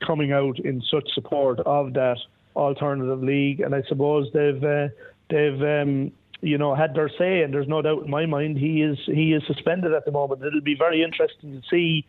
coming 0.06 0.32
out 0.32 0.58
in 0.60 0.82
such 0.90 1.08
support 1.12 1.60
of 1.60 1.92
that 1.94 2.18
alternative 2.56 3.22
league, 3.22 3.60
and 3.60 3.74
I 3.74 3.82
suppose 3.88 4.28
they've 4.32 4.62
uh, 4.62 4.88
they've 5.28 5.60
um, 5.62 6.12
you 6.40 6.56
know, 6.56 6.74
had 6.74 6.94
their 6.94 7.10
say, 7.18 7.42
and 7.42 7.52
there's 7.52 7.68
no 7.68 7.82
doubt 7.82 8.04
in 8.04 8.10
my 8.10 8.26
mind 8.26 8.58
he 8.58 8.82
is 8.82 8.98
he 9.06 9.32
is 9.32 9.42
suspended 9.46 9.92
at 9.92 10.04
the 10.04 10.12
moment. 10.12 10.42
It'll 10.42 10.60
be 10.60 10.76
very 10.76 11.02
interesting 11.02 11.60
to 11.60 11.62
see 11.68 12.04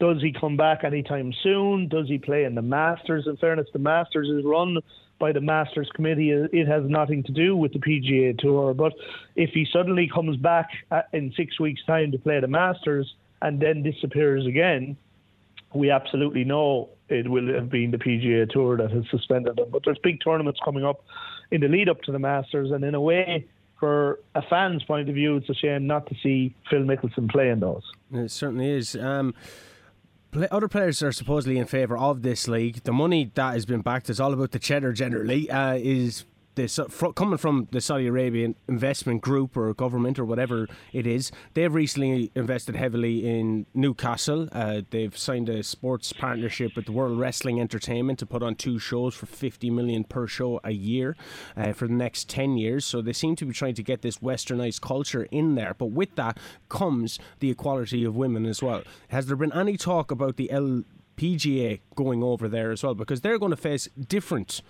does 0.00 0.20
he 0.20 0.32
come 0.32 0.56
back 0.56 0.82
anytime 0.82 1.32
soon? 1.42 1.88
Does 1.88 2.08
he 2.08 2.18
play 2.18 2.44
in 2.44 2.56
the 2.56 2.62
Masters? 2.62 3.26
In 3.28 3.36
fairness, 3.36 3.68
the 3.72 3.78
Masters 3.78 4.28
is 4.28 4.44
run 4.44 4.78
by 5.22 5.30
the 5.30 5.40
Masters 5.40 5.88
Committee. 5.94 6.30
It 6.30 6.66
has 6.66 6.82
nothing 6.84 7.22
to 7.22 7.32
do 7.32 7.56
with 7.56 7.72
the 7.72 7.78
PGA 7.78 8.36
Tour. 8.36 8.74
But 8.74 8.92
if 9.36 9.50
he 9.50 9.64
suddenly 9.72 10.10
comes 10.12 10.36
back 10.36 10.70
in 11.12 11.32
six 11.36 11.60
weeks' 11.60 11.80
time 11.86 12.10
to 12.10 12.18
play 12.18 12.40
the 12.40 12.48
Masters 12.48 13.14
and 13.40 13.60
then 13.60 13.84
disappears 13.84 14.44
again, 14.46 14.96
we 15.74 15.92
absolutely 15.92 16.42
know 16.42 16.88
it 17.08 17.30
will 17.30 17.54
have 17.54 17.70
been 17.70 17.92
the 17.92 17.98
PGA 17.98 18.50
Tour 18.50 18.76
that 18.78 18.90
has 18.90 19.04
suspended 19.12 19.60
him. 19.60 19.66
But 19.70 19.82
there's 19.84 19.98
big 20.02 20.18
tournaments 20.24 20.58
coming 20.64 20.84
up 20.84 21.04
in 21.52 21.60
the 21.60 21.68
lead 21.68 21.88
up 21.88 22.02
to 22.02 22.10
the 22.10 22.18
Masters, 22.18 22.72
and 22.72 22.82
in 22.82 22.96
a 22.96 23.00
way, 23.00 23.46
for 23.78 24.18
a 24.34 24.42
fan's 24.42 24.82
point 24.82 25.08
of 25.08 25.14
view, 25.14 25.36
it's 25.36 25.48
a 25.48 25.54
shame 25.54 25.86
not 25.86 26.08
to 26.08 26.16
see 26.20 26.52
Phil 26.68 26.80
Mickelson 26.80 27.30
play 27.30 27.48
in 27.50 27.60
those. 27.60 27.84
It 28.12 28.32
certainly 28.32 28.70
is. 28.70 28.96
Um, 28.96 29.34
other 30.50 30.68
players 30.68 31.02
are 31.02 31.12
supposedly 31.12 31.58
in 31.58 31.66
favour 31.66 31.96
of 31.96 32.22
this 32.22 32.48
league. 32.48 32.82
The 32.84 32.92
money 32.92 33.30
that 33.34 33.52
has 33.52 33.66
been 33.66 33.82
backed 33.82 34.08
is 34.08 34.18
all 34.18 34.32
about 34.32 34.52
the 34.52 34.58
cheddar 34.58 34.92
generally. 34.92 35.50
Uh, 35.50 35.74
is 35.74 36.24
coming 37.14 37.38
from 37.38 37.68
the 37.70 37.80
Saudi 37.80 38.06
Arabian 38.06 38.54
investment 38.68 39.22
group 39.22 39.56
or 39.56 39.72
government 39.74 40.18
or 40.18 40.24
whatever 40.24 40.68
it 40.92 41.06
is, 41.06 41.32
they've 41.54 41.72
recently 41.72 42.30
invested 42.34 42.76
heavily 42.76 43.26
in 43.26 43.66
Newcastle. 43.74 44.48
Uh, 44.52 44.82
they've 44.90 45.16
signed 45.16 45.48
a 45.48 45.62
sports 45.62 46.12
partnership 46.12 46.76
with 46.76 46.86
the 46.86 46.92
World 46.92 47.18
Wrestling 47.18 47.60
Entertainment 47.60 48.18
to 48.18 48.26
put 48.26 48.42
on 48.42 48.54
two 48.54 48.78
shows 48.78 49.14
for 49.14 49.26
50 49.26 49.70
million 49.70 50.04
per 50.04 50.26
show 50.26 50.60
a 50.62 50.72
year 50.72 51.16
uh, 51.56 51.72
for 51.72 51.86
the 51.86 51.94
next 51.94 52.28
10 52.28 52.56
years. 52.56 52.84
So 52.84 53.00
they 53.00 53.12
seem 53.12 53.36
to 53.36 53.46
be 53.46 53.52
trying 53.52 53.74
to 53.74 53.82
get 53.82 54.02
this 54.02 54.18
westernized 54.18 54.80
culture 54.80 55.26
in 55.30 55.54
there. 55.54 55.74
But 55.76 55.86
with 55.86 56.14
that 56.16 56.38
comes 56.68 57.18
the 57.40 57.50
equality 57.50 58.04
of 58.04 58.16
women 58.16 58.46
as 58.46 58.62
well. 58.62 58.82
Has 59.08 59.26
there 59.26 59.36
been 59.36 59.52
any 59.52 59.76
talk 59.76 60.10
about 60.10 60.36
the 60.36 60.50
LPGA 60.52 61.80
going 61.94 62.22
over 62.22 62.48
there 62.48 62.70
as 62.72 62.82
well? 62.82 62.94
Because 62.94 63.22
they're 63.22 63.38
going 63.38 63.50
to 63.50 63.56
face 63.56 63.88
different 64.08 64.60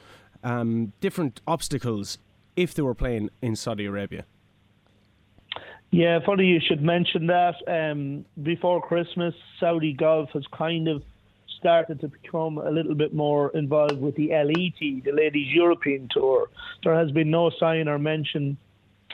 um, 0.42 0.92
different 1.00 1.40
obstacles 1.46 2.18
if 2.56 2.74
they 2.74 2.82
were 2.82 2.94
playing 2.94 3.30
in 3.40 3.56
Saudi 3.56 3.86
Arabia. 3.86 4.24
Yeah, 5.90 6.20
funny 6.24 6.46
you 6.46 6.60
should 6.66 6.82
mention 6.82 7.26
that. 7.26 7.54
Um, 7.66 8.24
before 8.42 8.80
Christmas, 8.80 9.34
Saudi 9.60 9.92
Golf 9.92 10.30
has 10.30 10.44
kind 10.56 10.88
of 10.88 11.02
started 11.58 12.00
to 12.00 12.08
become 12.08 12.58
a 12.58 12.70
little 12.70 12.94
bit 12.94 13.14
more 13.14 13.50
involved 13.54 14.00
with 14.00 14.16
the 14.16 14.30
LET, 14.30 15.04
the 15.04 15.12
Ladies 15.12 15.54
European 15.54 16.08
Tour. 16.10 16.48
There 16.82 16.94
has 16.94 17.12
been 17.12 17.30
no 17.30 17.50
sign 17.60 17.88
or 17.88 17.98
mention 17.98 18.56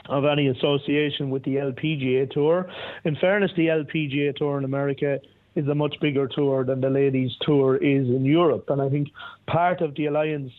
of 0.07 0.25
any 0.25 0.47
association 0.47 1.29
with 1.29 1.43
the 1.43 1.55
LPGA 1.55 2.31
Tour. 2.31 2.71
In 3.03 3.15
fairness, 3.17 3.51
the 3.55 3.67
LPGA 3.67 4.35
Tour 4.35 4.57
in 4.57 4.63
America 4.63 5.19
is 5.55 5.67
a 5.67 5.75
much 5.75 5.95
bigger 5.99 6.27
tour 6.27 6.63
than 6.63 6.81
the 6.81 6.89
Ladies 6.89 7.31
Tour 7.41 7.75
is 7.75 8.07
in 8.07 8.23
Europe, 8.23 8.69
and 8.69 8.81
I 8.81 8.89
think 8.89 9.09
part 9.47 9.81
of 9.81 9.95
the 9.95 10.05
alliance 10.05 10.53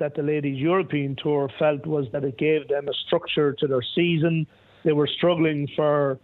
that 0.00 0.16
the 0.16 0.22
ladies' 0.22 0.58
European 0.58 1.16
Tour 1.22 1.48
felt 1.58 1.86
was 1.86 2.06
that 2.12 2.24
it 2.24 2.36
gave 2.36 2.66
them 2.68 2.88
a 2.88 2.94
structure 3.06 3.52
to 3.52 3.66
their 3.66 3.82
season. 3.94 4.46
They 4.84 4.92
were 4.92 5.06
struggling 5.06 5.68
for 5.76 6.18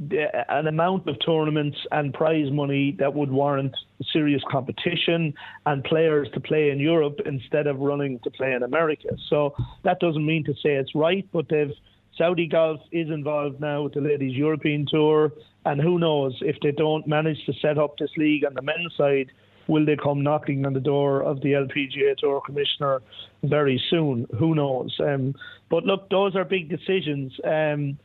uh, 0.00 0.16
an 0.48 0.66
amount 0.66 1.08
of 1.08 1.16
tournaments 1.24 1.78
and 1.92 2.12
prize 2.12 2.50
money 2.50 2.96
that 2.98 3.14
would 3.14 3.30
warrant 3.30 3.74
serious 4.12 4.42
competition 4.50 5.34
and 5.66 5.84
players 5.84 6.28
to 6.34 6.40
play 6.40 6.70
in 6.70 6.80
Europe 6.80 7.20
instead 7.26 7.66
of 7.66 7.78
running 7.78 8.18
to 8.20 8.30
play 8.30 8.52
in 8.52 8.62
America. 8.62 9.08
So 9.28 9.54
that 9.84 10.00
doesn't 10.00 10.24
mean 10.24 10.44
to 10.44 10.54
say 10.54 10.74
it's 10.74 10.94
right, 10.94 11.26
but 11.32 11.48
they've 11.48 11.72
Saudi 12.16 12.48
Golf 12.48 12.80
is 12.90 13.08
involved 13.10 13.60
now 13.60 13.82
with 13.82 13.94
the 13.94 14.00
Ladies 14.00 14.36
European 14.36 14.86
Tour, 14.90 15.32
and 15.64 15.80
who 15.80 16.00
knows 16.00 16.36
if 16.40 16.56
they 16.62 16.72
don't 16.72 17.06
manage 17.06 17.38
to 17.46 17.52
set 17.62 17.78
up 17.78 17.96
this 17.96 18.10
league 18.16 18.44
on 18.44 18.54
the 18.54 18.62
men's 18.62 18.92
side, 18.96 19.30
will 19.68 19.84
they 19.84 19.96
come 19.96 20.22
knocking 20.22 20.66
on 20.66 20.72
the 20.72 20.80
door 20.80 21.22
of 21.22 21.40
the 21.42 21.52
LPGA 21.52 22.16
Tour 22.16 22.40
Commissioner 22.44 23.00
very 23.44 23.80
soon? 23.90 24.26
Who 24.36 24.54
knows? 24.54 24.96
Um, 24.98 25.34
but 25.70 25.84
look, 25.84 26.10
those 26.10 26.34
are 26.34 26.44
big 26.44 26.68
decisions. 26.68 27.32
Um, 27.44 27.98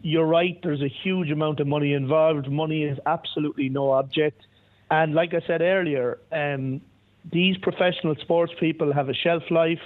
you're 0.00 0.26
right, 0.26 0.58
there's 0.62 0.80
a 0.80 0.88
huge 0.88 1.30
amount 1.30 1.58
of 1.60 1.66
money 1.66 1.92
involved. 1.92 2.50
Money 2.50 2.84
is 2.84 2.98
absolutely 3.04 3.68
no 3.68 3.90
object. 3.90 4.40
And 4.90 5.14
like 5.14 5.34
I 5.34 5.40
said 5.46 5.60
earlier, 5.60 6.18
um, 6.32 6.80
these 7.30 7.58
professional 7.58 8.14
sports 8.16 8.52
people 8.60 8.92
have 8.92 9.08
a 9.08 9.14
shelf 9.14 9.42
life. 9.50 9.80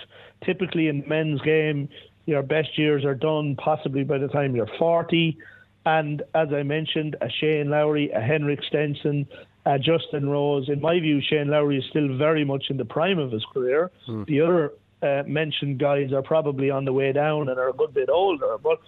Typically 0.44 0.88
in 0.88 1.02
men's 1.08 1.40
game, 1.40 1.88
your 2.26 2.42
best 2.42 2.78
years 2.78 3.04
are 3.04 3.14
done 3.14 3.56
possibly 3.56 4.04
by 4.04 4.18
the 4.18 4.28
time 4.28 4.54
you're 4.54 4.70
40. 4.78 5.38
And 5.86 6.22
as 6.34 6.52
I 6.52 6.62
mentioned, 6.62 7.16
a 7.20 7.28
Shane 7.28 7.70
Lowry, 7.70 8.10
a 8.10 8.20
Henrik 8.20 8.60
Stenson, 8.68 9.26
uh, 9.64 9.78
Justin 9.78 10.28
Rose. 10.28 10.68
In 10.68 10.80
my 10.80 10.98
view, 10.98 11.20
Shane 11.20 11.48
Lowry 11.48 11.78
is 11.78 11.84
still 11.90 12.16
very 12.16 12.44
much 12.44 12.66
in 12.70 12.76
the 12.76 12.84
prime 12.84 13.18
of 13.18 13.30
his 13.30 13.44
career. 13.52 13.90
Mm. 14.08 14.26
The 14.26 14.40
other 14.40 14.72
uh, 15.02 15.22
mentioned 15.26 15.78
guys 15.78 16.12
are 16.12 16.22
probably 16.22 16.70
on 16.70 16.84
the 16.84 16.92
way 16.92 17.12
down 17.12 17.48
and 17.48 17.58
are 17.58 17.68
a 17.68 17.72
good 17.72 17.94
bit 17.94 18.08
older. 18.08 18.56
But 18.62 18.80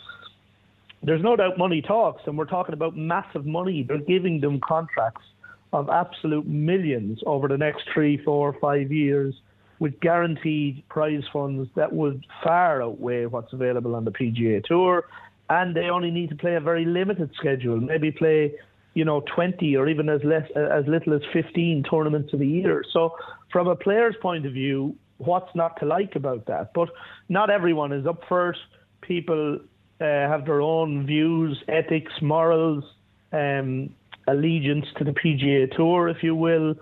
there's 1.02 1.22
no 1.22 1.36
doubt 1.36 1.58
money 1.58 1.82
talks, 1.82 2.22
and 2.26 2.36
we're 2.38 2.46
talking 2.46 2.72
about 2.72 2.96
massive 2.96 3.46
money. 3.46 3.82
They're 3.82 3.98
giving 3.98 4.40
them 4.40 4.60
contracts 4.60 5.24
of 5.72 5.90
absolute 5.90 6.46
millions 6.46 7.20
over 7.26 7.48
the 7.48 7.58
next 7.58 7.84
three, 7.92 8.16
four, 8.24 8.56
five 8.60 8.92
years 8.92 9.34
with 9.80 9.98
guaranteed 10.00 10.84
prize 10.88 11.24
funds 11.32 11.68
that 11.74 11.92
would 11.92 12.24
far 12.42 12.80
outweigh 12.80 13.26
what's 13.26 13.52
available 13.52 13.96
on 13.96 14.04
the 14.04 14.12
PGA 14.12 14.64
Tour. 14.64 15.04
And 15.50 15.76
they 15.76 15.90
only 15.90 16.10
need 16.10 16.30
to 16.30 16.36
play 16.36 16.54
a 16.54 16.60
very 16.60 16.84
limited 16.84 17.30
schedule, 17.36 17.78
maybe 17.78 18.10
play 18.10 18.54
you 18.94 19.04
know 19.04 19.22
20 19.34 19.76
or 19.76 19.88
even 19.88 20.08
as 20.08 20.22
less 20.24 20.48
as 20.56 20.86
little 20.86 21.14
as 21.14 21.22
15 21.32 21.84
tournaments 21.90 22.32
of 22.32 22.38
the 22.38 22.46
year. 22.46 22.82
So 22.92 23.16
from 23.52 23.68
a 23.68 23.76
player's 23.76 24.14
point 24.22 24.46
of 24.46 24.52
view, 24.52 24.96
what's 25.18 25.54
not 25.54 25.78
to 25.80 25.86
like 25.86 26.16
about 26.16 26.46
that? 26.46 26.72
But 26.72 26.88
not 27.28 27.50
everyone 27.50 27.92
is 27.92 28.06
up 28.06 28.22
for 28.28 28.50
it. 28.50 28.56
People 29.02 29.58
uh, 30.00 30.04
have 30.04 30.46
their 30.46 30.60
own 30.60 31.06
views, 31.06 31.62
ethics, 31.68 32.12
morals, 32.22 32.84
um, 33.32 33.90
allegiance 34.26 34.86
to 34.96 35.04
the 35.04 35.12
PGA 35.12 35.74
Tour, 35.76 36.08
if 36.08 36.22
you 36.22 36.34
will. 36.34 36.74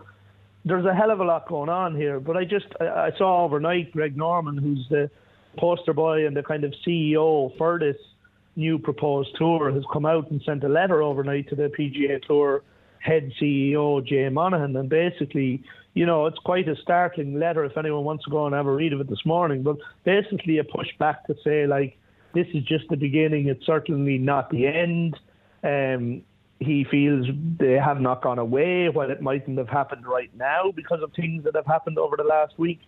There's 0.64 0.84
a 0.84 0.94
hell 0.94 1.10
of 1.10 1.20
a 1.20 1.24
lot 1.24 1.48
going 1.48 1.68
on 1.68 1.97
here, 1.97 2.20
but 2.20 2.36
I 2.36 2.44
just 2.44 2.66
I, 2.80 2.86
I 2.86 3.10
saw 3.18 3.44
overnight 3.44 3.93
Greg 3.93 4.16
Norman, 4.16 4.56
who's 4.56 4.86
the 4.89 5.10
poster 5.59 5.93
boy 5.93 6.26
and 6.26 6.36
the 6.36 6.43
kind 6.43 6.64
of 6.64 6.72
CEO 6.86 7.56
for 7.59 7.78
this 7.78 7.97
new 8.56 8.78
proposed 8.78 9.30
tour 9.36 9.70
has 9.72 9.82
come 9.92 10.06
out 10.06 10.30
and 10.30 10.42
sent 10.42 10.64
a 10.64 10.68
letter 10.68 11.02
overnight 11.02 11.48
to 11.48 11.54
the 11.54 11.72
PGA 11.78 12.22
Tour 12.22 12.62
head 12.98 13.32
CEO 13.40 14.04
Jay 14.04 14.28
Monahan, 14.28 14.76
and 14.76 14.88
basically, 14.88 15.62
you 15.94 16.06
know, 16.06 16.26
it's 16.26 16.38
quite 16.38 16.68
a 16.68 16.76
startling 16.76 17.38
letter 17.38 17.64
if 17.64 17.76
anyone 17.76 18.04
wants 18.04 18.24
to 18.24 18.30
go 18.30 18.46
and 18.46 18.54
have 18.54 18.66
a 18.66 18.72
read 18.72 18.92
of 18.92 19.00
it 19.00 19.10
this 19.10 19.24
morning. 19.24 19.62
But 19.62 19.76
basically, 20.04 20.58
a 20.58 20.64
push 20.64 20.88
back 20.98 21.26
to 21.26 21.34
say 21.44 21.66
like 21.66 21.98
this 22.34 22.46
is 22.54 22.64
just 22.64 22.88
the 22.88 22.96
beginning; 22.96 23.48
it's 23.48 23.66
certainly 23.66 24.18
not 24.18 24.50
the 24.50 24.66
end. 24.66 25.18
Um, 25.64 26.22
he 26.60 26.84
feels 26.84 27.26
they 27.58 27.72
have 27.72 28.00
not 28.00 28.22
gone 28.22 28.38
away 28.38 28.88
while 28.88 29.10
it 29.10 29.20
mightn't 29.20 29.58
have 29.58 29.68
happened 29.68 30.06
right 30.06 30.30
now 30.36 30.70
because 30.74 31.02
of 31.02 31.12
things 31.12 31.44
that 31.44 31.56
have 31.56 31.66
happened 31.66 31.98
over 31.98 32.16
the 32.16 32.24
last 32.24 32.56
week. 32.58 32.80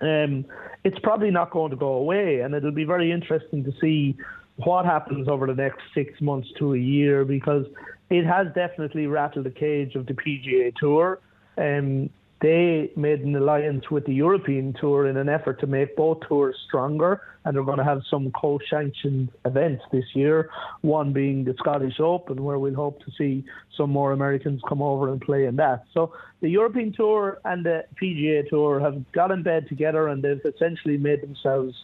Um, 0.00 0.44
it's 0.84 0.98
probably 1.00 1.30
not 1.30 1.50
going 1.50 1.70
to 1.70 1.76
go 1.76 1.94
away, 1.94 2.40
and 2.40 2.54
it'll 2.54 2.72
be 2.72 2.84
very 2.84 3.10
interesting 3.10 3.64
to 3.64 3.72
see 3.80 4.16
what 4.56 4.84
happens 4.84 5.28
over 5.28 5.46
the 5.46 5.54
next 5.54 5.80
six 5.94 6.20
months 6.20 6.48
to 6.58 6.74
a 6.74 6.78
year 6.78 7.24
because 7.24 7.66
it 8.10 8.24
has 8.24 8.46
definitely 8.54 9.06
rattled 9.06 9.46
the 9.46 9.50
cage 9.50 9.94
of 9.94 10.06
the 10.06 10.14
PGA 10.14 10.74
Tour. 10.76 11.18
Um, 11.56 12.10
they 12.40 12.90
made 12.94 13.20
an 13.20 13.34
alliance 13.34 13.90
with 13.90 14.04
the 14.04 14.12
European 14.12 14.74
Tour 14.78 15.06
in 15.06 15.16
an 15.16 15.30
effort 15.30 15.60
to 15.60 15.66
make 15.66 15.96
both 15.96 16.20
tours 16.28 16.54
stronger, 16.66 17.22
and 17.44 17.56
they're 17.56 17.64
going 17.64 17.78
to 17.78 17.84
have 17.84 18.02
some 18.10 18.30
co-sanctioned 18.32 19.30
events 19.46 19.82
this 19.90 20.04
year. 20.12 20.50
One 20.82 21.14
being 21.14 21.44
the 21.44 21.54
Scottish 21.58 21.98
Open, 22.00 22.44
where 22.44 22.58
we'll 22.58 22.74
hope 22.74 23.00
to 23.00 23.10
see 23.16 23.44
some 23.76 23.90
more 23.90 24.12
Americans 24.12 24.60
come 24.68 24.82
over 24.82 25.10
and 25.10 25.22
play 25.22 25.46
in 25.46 25.56
that. 25.56 25.84
So 25.94 26.12
the 26.42 26.50
European 26.50 26.92
Tour 26.92 27.38
and 27.46 27.64
the 27.64 27.84
PGA 28.02 28.46
Tour 28.46 28.78
have 28.78 29.10
got 29.12 29.30
in 29.30 29.42
bed 29.42 29.66
together, 29.68 30.08
and 30.08 30.22
they've 30.22 30.40
essentially 30.44 30.98
made 30.98 31.22
themselves 31.22 31.74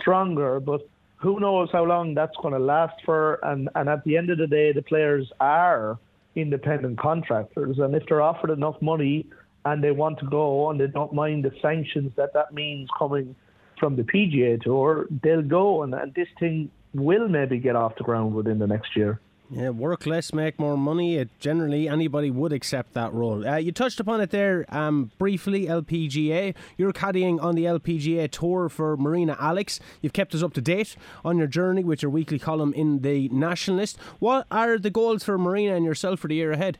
stronger. 0.00 0.58
But 0.58 0.88
who 1.20 1.38
knows 1.38 1.68
how 1.70 1.84
long 1.84 2.14
that's 2.14 2.36
going 2.42 2.54
to 2.54 2.60
last 2.60 2.94
for? 3.04 3.38
And 3.42 3.68
and 3.74 3.88
at 3.88 4.02
the 4.04 4.16
end 4.16 4.30
of 4.30 4.38
the 4.38 4.46
day, 4.46 4.72
the 4.72 4.82
players 4.82 5.30
are 5.38 5.98
independent 6.34 6.98
contractors, 6.98 7.78
and 7.78 7.94
if 7.94 8.04
they're 8.08 8.22
offered 8.22 8.50
enough 8.50 8.80
money 8.80 9.26
and 9.64 9.84
they 9.84 9.90
want 9.90 10.18
to 10.18 10.26
go 10.26 10.70
and 10.70 10.80
they 10.80 10.86
don't 10.86 11.12
mind 11.12 11.44
the 11.44 11.52
sanctions 11.60 12.12
that 12.16 12.32
that 12.32 12.54
means 12.54 12.88
coming 12.98 13.34
from 13.78 13.96
the 13.96 14.02
PGA 14.02 14.60
Tour, 14.60 15.06
they'll 15.22 15.42
go 15.42 15.82
and, 15.82 15.94
and 15.94 16.14
this 16.14 16.28
thing 16.38 16.70
will 16.94 17.28
maybe 17.28 17.58
get 17.58 17.76
off 17.76 17.92
the 17.96 18.04
ground 18.04 18.34
within 18.34 18.58
the 18.58 18.66
next 18.66 18.96
year. 18.96 19.20
Yeah, 19.52 19.70
work 19.70 20.06
less, 20.06 20.32
make 20.32 20.60
more 20.60 20.78
money. 20.78 21.16
It, 21.16 21.28
generally, 21.40 21.88
anybody 21.88 22.30
would 22.30 22.52
accept 22.52 22.94
that 22.94 23.12
role. 23.12 23.46
Uh, 23.46 23.56
you 23.56 23.72
touched 23.72 23.98
upon 23.98 24.20
it 24.20 24.30
there 24.30 24.64
um, 24.68 25.10
briefly, 25.18 25.66
LPGA. 25.66 26.54
You're 26.76 26.92
caddying 26.92 27.42
on 27.42 27.56
the 27.56 27.64
LPGA 27.64 28.30
tour 28.30 28.68
for 28.68 28.96
Marina 28.96 29.36
Alex. 29.40 29.80
You've 30.02 30.12
kept 30.12 30.36
us 30.36 30.44
up 30.44 30.54
to 30.54 30.60
date 30.60 30.94
on 31.24 31.36
your 31.36 31.48
journey 31.48 31.82
with 31.82 32.00
your 32.00 32.12
weekly 32.12 32.38
column 32.38 32.72
in 32.74 33.00
the 33.00 33.28
Nationalist. 33.30 33.98
What 34.20 34.46
are 34.52 34.78
the 34.78 34.90
goals 34.90 35.24
for 35.24 35.36
Marina 35.36 35.74
and 35.74 35.84
yourself 35.84 36.20
for 36.20 36.28
the 36.28 36.36
year 36.36 36.52
ahead? 36.52 36.78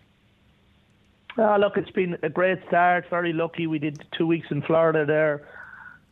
Uh, 1.36 1.56
look, 1.56 1.76
it's 1.76 1.90
been 1.90 2.18
a 2.22 2.28
great 2.28 2.58
start. 2.68 3.04
Very 3.10 3.32
lucky. 3.32 3.66
We 3.66 3.80
did 3.80 4.04
two 4.16 4.28
weeks 4.28 4.46
in 4.52 4.62
Florida 4.62 5.04
there. 5.04 5.42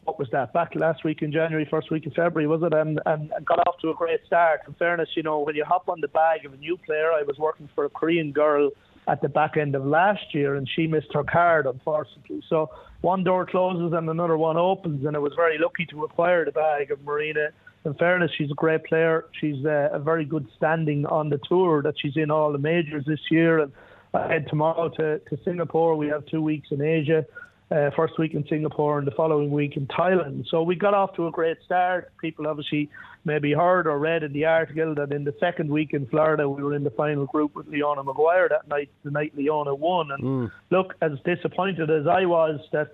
What 0.09 0.19
was 0.19 0.31
that? 0.33 0.55
Back 0.55 0.75
last 0.75 1.05
week 1.05 1.21
in 1.21 1.31
January, 1.31 1.69
first 1.71 1.91
week 1.91 2.07
in 2.07 2.13
February, 2.13 2.47
was 2.47 2.63
it? 2.63 2.73
And, 2.73 2.99
and, 3.05 3.31
got 3.45 3.59
off 3.69 3.79
to 3.83 3.91
a 3.91 3.95
great 3.95 4.21
start. 4.27 4.63
In 4.67 4.73
fairness, 4.73 5.11
you 5.15 5.23
know, 5.23 5.41
when 5.41 5.55
you 5.55 5.67
hop 5.67 5.87
on 5.87 6.01
the 6.01 6.09
bag 6.09 6.47
of 6.47 6.55
a 6.55 6.57
new 6.57 6.79
player, 6.79 7.13
I 7.13 7.25
was 7.25 7.37
working 7.37 7.69
for 7.75 7.85
a 7.85 7.91
Korean 7.91 8.33
girl 8.33 8.71
at 9.07 9.21
the 9.21 9.29
back 9.29 9.59
end 9.59 9.75
of 9.75 9.85
last 9.85 10.33
year, 10.35 10.55
and 10.55 10.67
she 10.67 10.87
missed 10.87 11.13
her 11.13 11.25
card, 11.25 11.67
unfortunately. 11.67 12.43
So 12.49 12.71
one 13.03 13.23
door 13.23 13.45
closes 13.45 13.93
and 13.93 14.09
another 14.09 14.39
one 14.39 14.57
opens, 14.57 15.05
and 15.05 15.15
I 15.15 15.19
was 15.19 15.35
very 15.37 15.59
lucky 15.59 15.85
to 15.91 16.05
acquire 16.05 16.47
the 16.47 16.53
bag 16.53 16.91
of 16.91 17.03
Marina. 17.03 17.51
In 17.85 17.93
fairness, 17.93 18.31
she's 18.39 18.51
a 18.51 18.55
great 18.55 18.85
player. 18.85 19.27
She's 19.39 19.63
uh, 19.67 19.91
a 19.93 19.99
very 19.99 20.25
good 20.25 20.49
standing 20.57 21.05
on 21.05 21.29
the 21.29 21.39
tour 21.47 21.83
that 21.83 21.97
she's 22.01 22.17
in 22.17 22.31
all 22.31 22.51
the 22.51 22.57
majors 22.57 23.05
this 23.05 23.21
year, 23.31 23.59
and 23.59 23.73
I 24.15 24.27
head 24.27 24.47
tomorrow 24.49 24.89
to, 24.89 25.19
to 25.19 25.39
Singapore. 25.45 25.97
We 25.97 26.09
have 26.09 26.25
two 26.25 26.41
weeks 26.41 26.69
in 26.71 26.81
Asia. 26.81 27.27
Uh, 27.71 27.91
first 27.95 28.19
week 28.19 28.33
in 28.33 28.47
Singapore 28.49 28.99
and 28.99 29.07
the 29.07 29.11
following 29.11 29.51
week 29.51 29.77
in 29.77 29.87
Thailand. 29.89 30.49
So 30.49 30.63
we 30.63 30.75
got 30.75 30.95
off 30.95 31.15
to 31.17 31.27
a 31.27 31.31
great 31.31 31.59
start. 31.67 32.11
People 32.19 32.47
obviously 32.47 32.89
maybe 33.27 33.53
heard 33.53 33.87
or 33.87 33.99
read 33.99 34.23
in 34.23 34.33
the 34.33 34.47
article 34.47 34.95
that 34.95 35.13
in 35.13 35.25
the 35.25 35.35
second 35.39 35.69
week 35.69 35.93
in 35.93 36.07
Florida 36.07 36.49
we 36.49 36.63
were 36.63 36.75
in 36.75 36.83
the 36.83 36.91
final 36.91 37.27
group 37.27 37.55
with 37.55 37.69
Leona 37.69 38.03
Maguire 38.03 38.49
that 38.49 38.67
night, 38.69 38.89
the 39.05 39.11
night 39.11 39.35
Leona 39.37 39.75
won. 39.75 40.11
And 40.11 40.25
mm. 40.25 40.53
look, 40.71 40.95
as 41.03 41.13
disappointed 41.27 41.91
as 41.91 42.07
I 42.07 42.25
was 42.25 42.59
that 42.73 42.93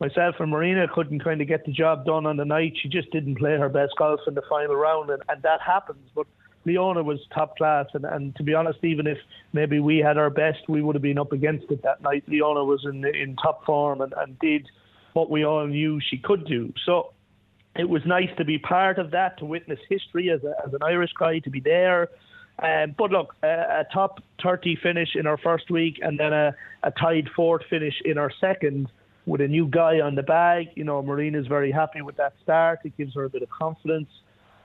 myself 0.00 0.34
and 0.40 0.50
Marina 0.50 0.86
couldn't 0.92 1.22
kind 1.22 1.40
of 1.40 1.46
get 1.46 1.64
the 1.64 1.72
job 1.72 2.04
done 2.04 2.26
on 2.26 2.36
the 2.36 2.44
night, 2.44 2.74
she 2.82 2.88
just 2.88 3.10
didn't 3.12 3.36
play 3.36 3.56
her 3.56 3.68
best 3.68 3.92
golf 3.96 4.18
in 4.26 4.34
the 4.34 4.42
final 4.48 4.74
round, 4.74 5.08
and, 5.10 5.22
and 5.28 5.40
that 5.42 5.60
happens. 5.60 6.10
But 6.16 6.26
Leona 6.66 7.02
was 7.02 7.20
top 7.32 7.56
class, 7.56 7.86
and, 7.94 8.04
and 8.04 8.34
to 8.36 8.42
be 8.42 8.52
honest, 8.52 8.80
even 8.82 9.06
if 9.06 9.18
maybe 9.52 9.78
we 9.78 9.98
had 9.98 10.18
our 10.18 10.30
best, 10.30 10.68
we 10.68 10.82
would 10.82 10.94
have 10.96 11.02
been 11.02 11.18
up 11.18 11.32
against 11.32 11.70
it 11.70 11.82
that 11.82 12.02
night. 12.02 12.24
Leona 12.26 12.64
was 12.64 12.84
in 12.84 13.04
in 13.06 13.36
top 13.36 13.64
form 13.64 14.00
and, 14.00 14.12
and 14.18 14.38
did 14.40 14.68
what 15.14 15.30
we 15.30 15.44
all 15.44 15.66
knew 15.66 16.00
she 16.10 16.18
could 16.18 16.44
do. 16.44 16.74
So 16.84 17.12
it 17.76 17.88
was 17.88 18.02
nice 18.04 18.30
to 18.36 18.44
be 18.44 18.58
part 18.58 18.98
of 18.98 19.12
that, 19.12 19.38
to 19.38 19.44
witness 19.44 19.78
history 19.88 20.30
as, 20.30 20.42
a, 20.44 20.54
as 20.66 20.74
an 20.74 20.82
Irish 20.82 21.12
guy, 21.18 21.38
to 21.40 21.50
be 21.50 21.60
there. 21.60 22.08
Um, 22.58 22.94
but 22.96 23.10
look, 23.10 23.34
a, 23.42 23.46
a, 23.46 23.86
top 23.92 24.22
30 24.42 24.76
finish 24.82 25.10
in 25.14 25.26
our 25.26 25.36
first 25.36 25.70
week 25.70 25.98
and 26.02 26.18
then 26.18 26.32
a, 26.32 26.54
a 26.82 26.90
tied 26.90 27.28
fourth 27.36 27.62
finish 27.68 27.94
in 28.04 28.16
our 28.16 28.30
second 28.40 28.88
with 29.26 29.42
a 29.42 29.48
new 29.48 29.66
guy 29.68 30.00
on 30.00 30.14
the 30.14 30.22
bag. 30.22 30.68
You 30.74 30.84
know, 30.84 31.02
Marina's 31.02 31.46
very 31.46 31.70
happy 31.70 32.00
with 32.00 32.16
that 32.16 32.32
start. 32.42 32.80
It 32.84 32.96
gives 32.96 33.14
her 33.14 33.24
a 33.24 33.30
bit 33.30 33.42
of 33.42 33.50
confidence. 33.50 34.08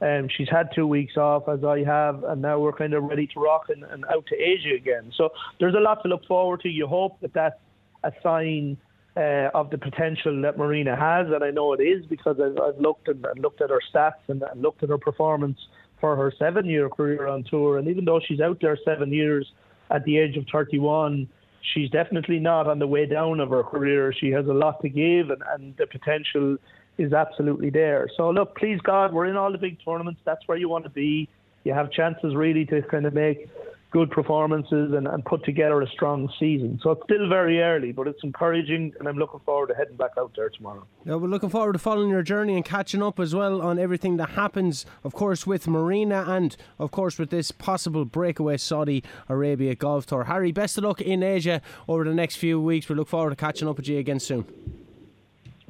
Um, 0.01 0.27
she's 0.35 0.49
had 0.49 0.69
two 0.73 0.87
weeks 0.87 1.15
off, 1.15 1.47
as 1.47 1.63
I 1.63 1.83
have, 1.83 2.23
and 2.23 2.41
now 2.41 2.59
we're 2.59 2.73
kind 2.73 2.93
of 2.93 3.03
ready 3.03 3.27
to 3.27 3.39
rock 3.39 3.65
and, 3.69 3.83
and 3.83 4.03
out 4.05 4.25
to 4.27 4.35
Asia 4.35 4.73
again. 4.75 5.11
So 5.15 5.29
there's 5.59 5.75
a 5.75 5.79
lot 5.79 6.01
to 6.03 6.09
look 6.09 6.25
forward 6.25 6.61
to. 6.61 6.69
You 6.69 6.87
hope 6.87 7.19
that 7.21 7.33
that's 7.33 7.59
a 8.03 8.11
sign 8.23 8.77
uh, 9.15 9.49
of 9.53 9.69
the 9.69 9.77
potential 9.77 10.41
that 10.41 10.57
Marina 10.57 10.95
has, 10.95 11.27
and 11.27 11.43
I 11.43 11.51
know 11.51 11.73
it 11.73 11.81
is 11.81 12.05
because 12.07 12.37
I've, 12.39 12.57
I've 12.59 12.79
looked 12.79 13.09
and, 13.09 13.23
and, 13.25 13.41
looked 13.41 13.61
at 13.61 13.69
her 13.69 13.81
stats 13.93 14.23
and, 14.27 14.41
and 14.41 14.61
looked 14.61 14.81
at 14.81 14.89
her 14.89 14.97
performance 14.97 15.59
for 15.99 16.15
her 16.15 16.33
seven-year 16.39 16.89
career 16.89 17.27
on 17.27 17.43
tour. 17.43 17.77
And 17.77 17.87
even 17.87 18.05
though 18.05 18.19
she's 18.25 18.39
out 18.39 18.57
there 18.59 18.77
seven 18.83 19.13
years 19.13 19.51
at 19.91 20.03
the 20.05 20.17
age 20.17 20.35
of 20.35 20.45
31, 20.51 21.27
she's 21.73 21.89
definitely 21.91 22.39
not 22.39 22.67
on 22.67 22.79
the 22.79 22.87
way 22.87 23.05
down 23.05 23.39
of 23.39 23.49
her 23.49 23.63
career. 23.63 24.13
She 24.17 24.31
has 24.31 24.47
a 24.47 24.53
lot 24.53 24.81
to 24.81 24.89
give, 24.89 25.29
and, 25.29 25.43
and 25.53 25.75
the 25.77 25.85
potential 25.85 26.57
is 26.97 27.13
absolutely 27.13 27.69
there. 27.69 28.09
So 28.17 28.29
look, 28.29 28.55
please 28.57 28.79
God, 28.81 29.13
we're 29.13 29.25
in 29.25 29.37
all 29.37 29.51
the 29.51 29.57
big 29.57 29.77
tournaments. 29.83 30.21
That's 30.25 30.47
where 30.47 30.57
you 30.57 30.69
want 30.69 30.83
to 30.85 30.89
be. 30.89 31.29
You 31.63 31.73
have 31.73 31.91
chances 31.91 32.35
really 32.35 32.65
to 32.65 32.81
kind 32.83 33.05
of 33.05 33.13
make 33.13 33.49
good 33.91 34.09
performances 34.09 34.93
and, 34.93 35.05
and 35.05 35.23
put 35.25 35.43
together 35.43 35.81
a 35.81 35.87
strong 35.89 36.31
season. 36.39 36.79
So 36.81 36.91
it's 36.91 37.03
still 37.03 37.27
very 37.27 37.61
early, 37.61 37.91
but 37.91 38.07
it's 38.07 38.23
encouraging, 38.23 38.93
and 38.97 39.07
I'm 39.07 39.17
looking 39.17 39.41
forward 39.41 39.67
to 39.67 39.75
heading 39.75 39.97
back 39.97 40.11
out 40.17 40.31
there 40.35 40.49
tomorrow. 40.49 40.85
Yeah, 41.05 41.15
we're 41.15 41.27
looking 41.27 41.49
forward 41.49 41.73
to 41.73 41.79
following 41.79 42.09
your 42.09 42.23
journey 42.23 42.55
and 42.55 42.63
catching 42.63 43.03
up 43.03 43.19
as 43.19 43.35
well 43.35 43.61
on 43.61 43.77
everything 43.77 44.15
that 44.17 44.29
happens, 44.29 44.85
of 45.03 45.13
course, 45.13 45.45
with 45.45 45.67
Marina 45.67 46.23
and, 46.25 46.55
of 46.79 46.91
course, 46.91 47.19
with 47.19 47.31
this 47.31 47.51
possible 47.51 48.05
breakaway 48.05 48.55
Saudi 48.55 49.03
Arabia 49.27 49.75
golf 49.75 50.05
tour. 50.05 50.23
Harry, 50.23 50.53
best 50.53 50.77
of 50.77 50.85
luck 50.85 51.01
in 51.01 51.21
Asia 51.21 51.61
over 51.89 52.05
the 52.05 52.13
next 52.13 52.37
few 52.37 52.61
weeks. 52.61 52.87
We 52.87 52.95
look 52.95 53.09
forward 53.09 53.31
to 53.31 53.35
catching 53.35 53.67
up 53.67 53.75
with 53.75 53.89
you 53.89 53.99
again 53.99 54.21
soon. 54.21 54.45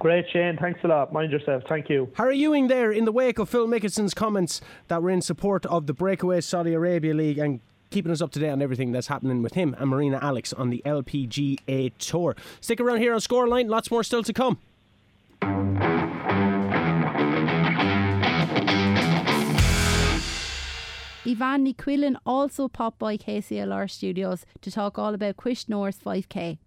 Great, 0.02 0.26
Shane. 0.34 0.58
Thanks 0.60 0.80
a 0.84 0.88
lot. 0.88 1.14
Mind 1.14 1.32
yourself. 1.32 1.62
Thank 1.70 1.88
you. 1.88 2.12
Harry 2.16 2.36
Ewing 2.36 2.70
there 2.70 2.92
in 2.92 3.06
the 3.06 3.12
wake 3.12 3.38
of 3.38 3.48
Phil 3.48 3.68
Mickelson's 3.68 4.16
comments 4.16 4.60
that 4.88 5.04
were 5.04 5.12
in 5.12 5.22
support 5.22 5.64
of 5.68 5.86
the 5.86 5.94
breakaway 5.94 6.42
Saudi 6.42 6.74
Arabia 6.74 7.14
League 7.14 7.38
and 7.38 7.60
keeping 7.92 8.12
us 8.12 8.20
up 8.20 8.32
to 8.32 8.40
date 8.40 8.50
on 8.50 8.64
everything 8.64 8.92
that's 8.92 9.06
happening 9.06 9.44
with 9.44 9.54
him 9.54 9.76
and 9.78 9.92
Marina 9.92 10.18
Alex 10.20 10.54
on 10.54 10.72
the 10.72 10.82
LPGA 10.88 11.92
Tour. 12.00 12.36
Stick 12.62 12.82
around 12.82 12.98
here 12.98 13.14
on 13.14 13.20
Scoreline. 13.20 13.70
Lots 13.70 13.92
more 13.92 14.04
still 14.04 14.24
to 14.24 14.34
come. 14.34 14.58
Evanne 21.24 21.64
Ní 21.64 21.76
Chuilinn 21.76 22.16
also 22.26 22.68
popped 22.68 22.98
by 22.98 23.18
KCLR 23.18 23.88
Studios 23.88 24.48
to 24.62 24.72
talk 24.72 24.98
all 24.98 25.14
about 25.14 25.38
Cois 25.38 25.70
Nore's 25.70 26.00
5K. 26.00 26.58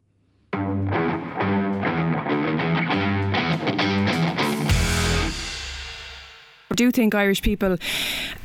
I 6.70 6.74
do 6.76 6.90
think 6.90 7.14
Irish 7.14 7.42
people 7.42 7.76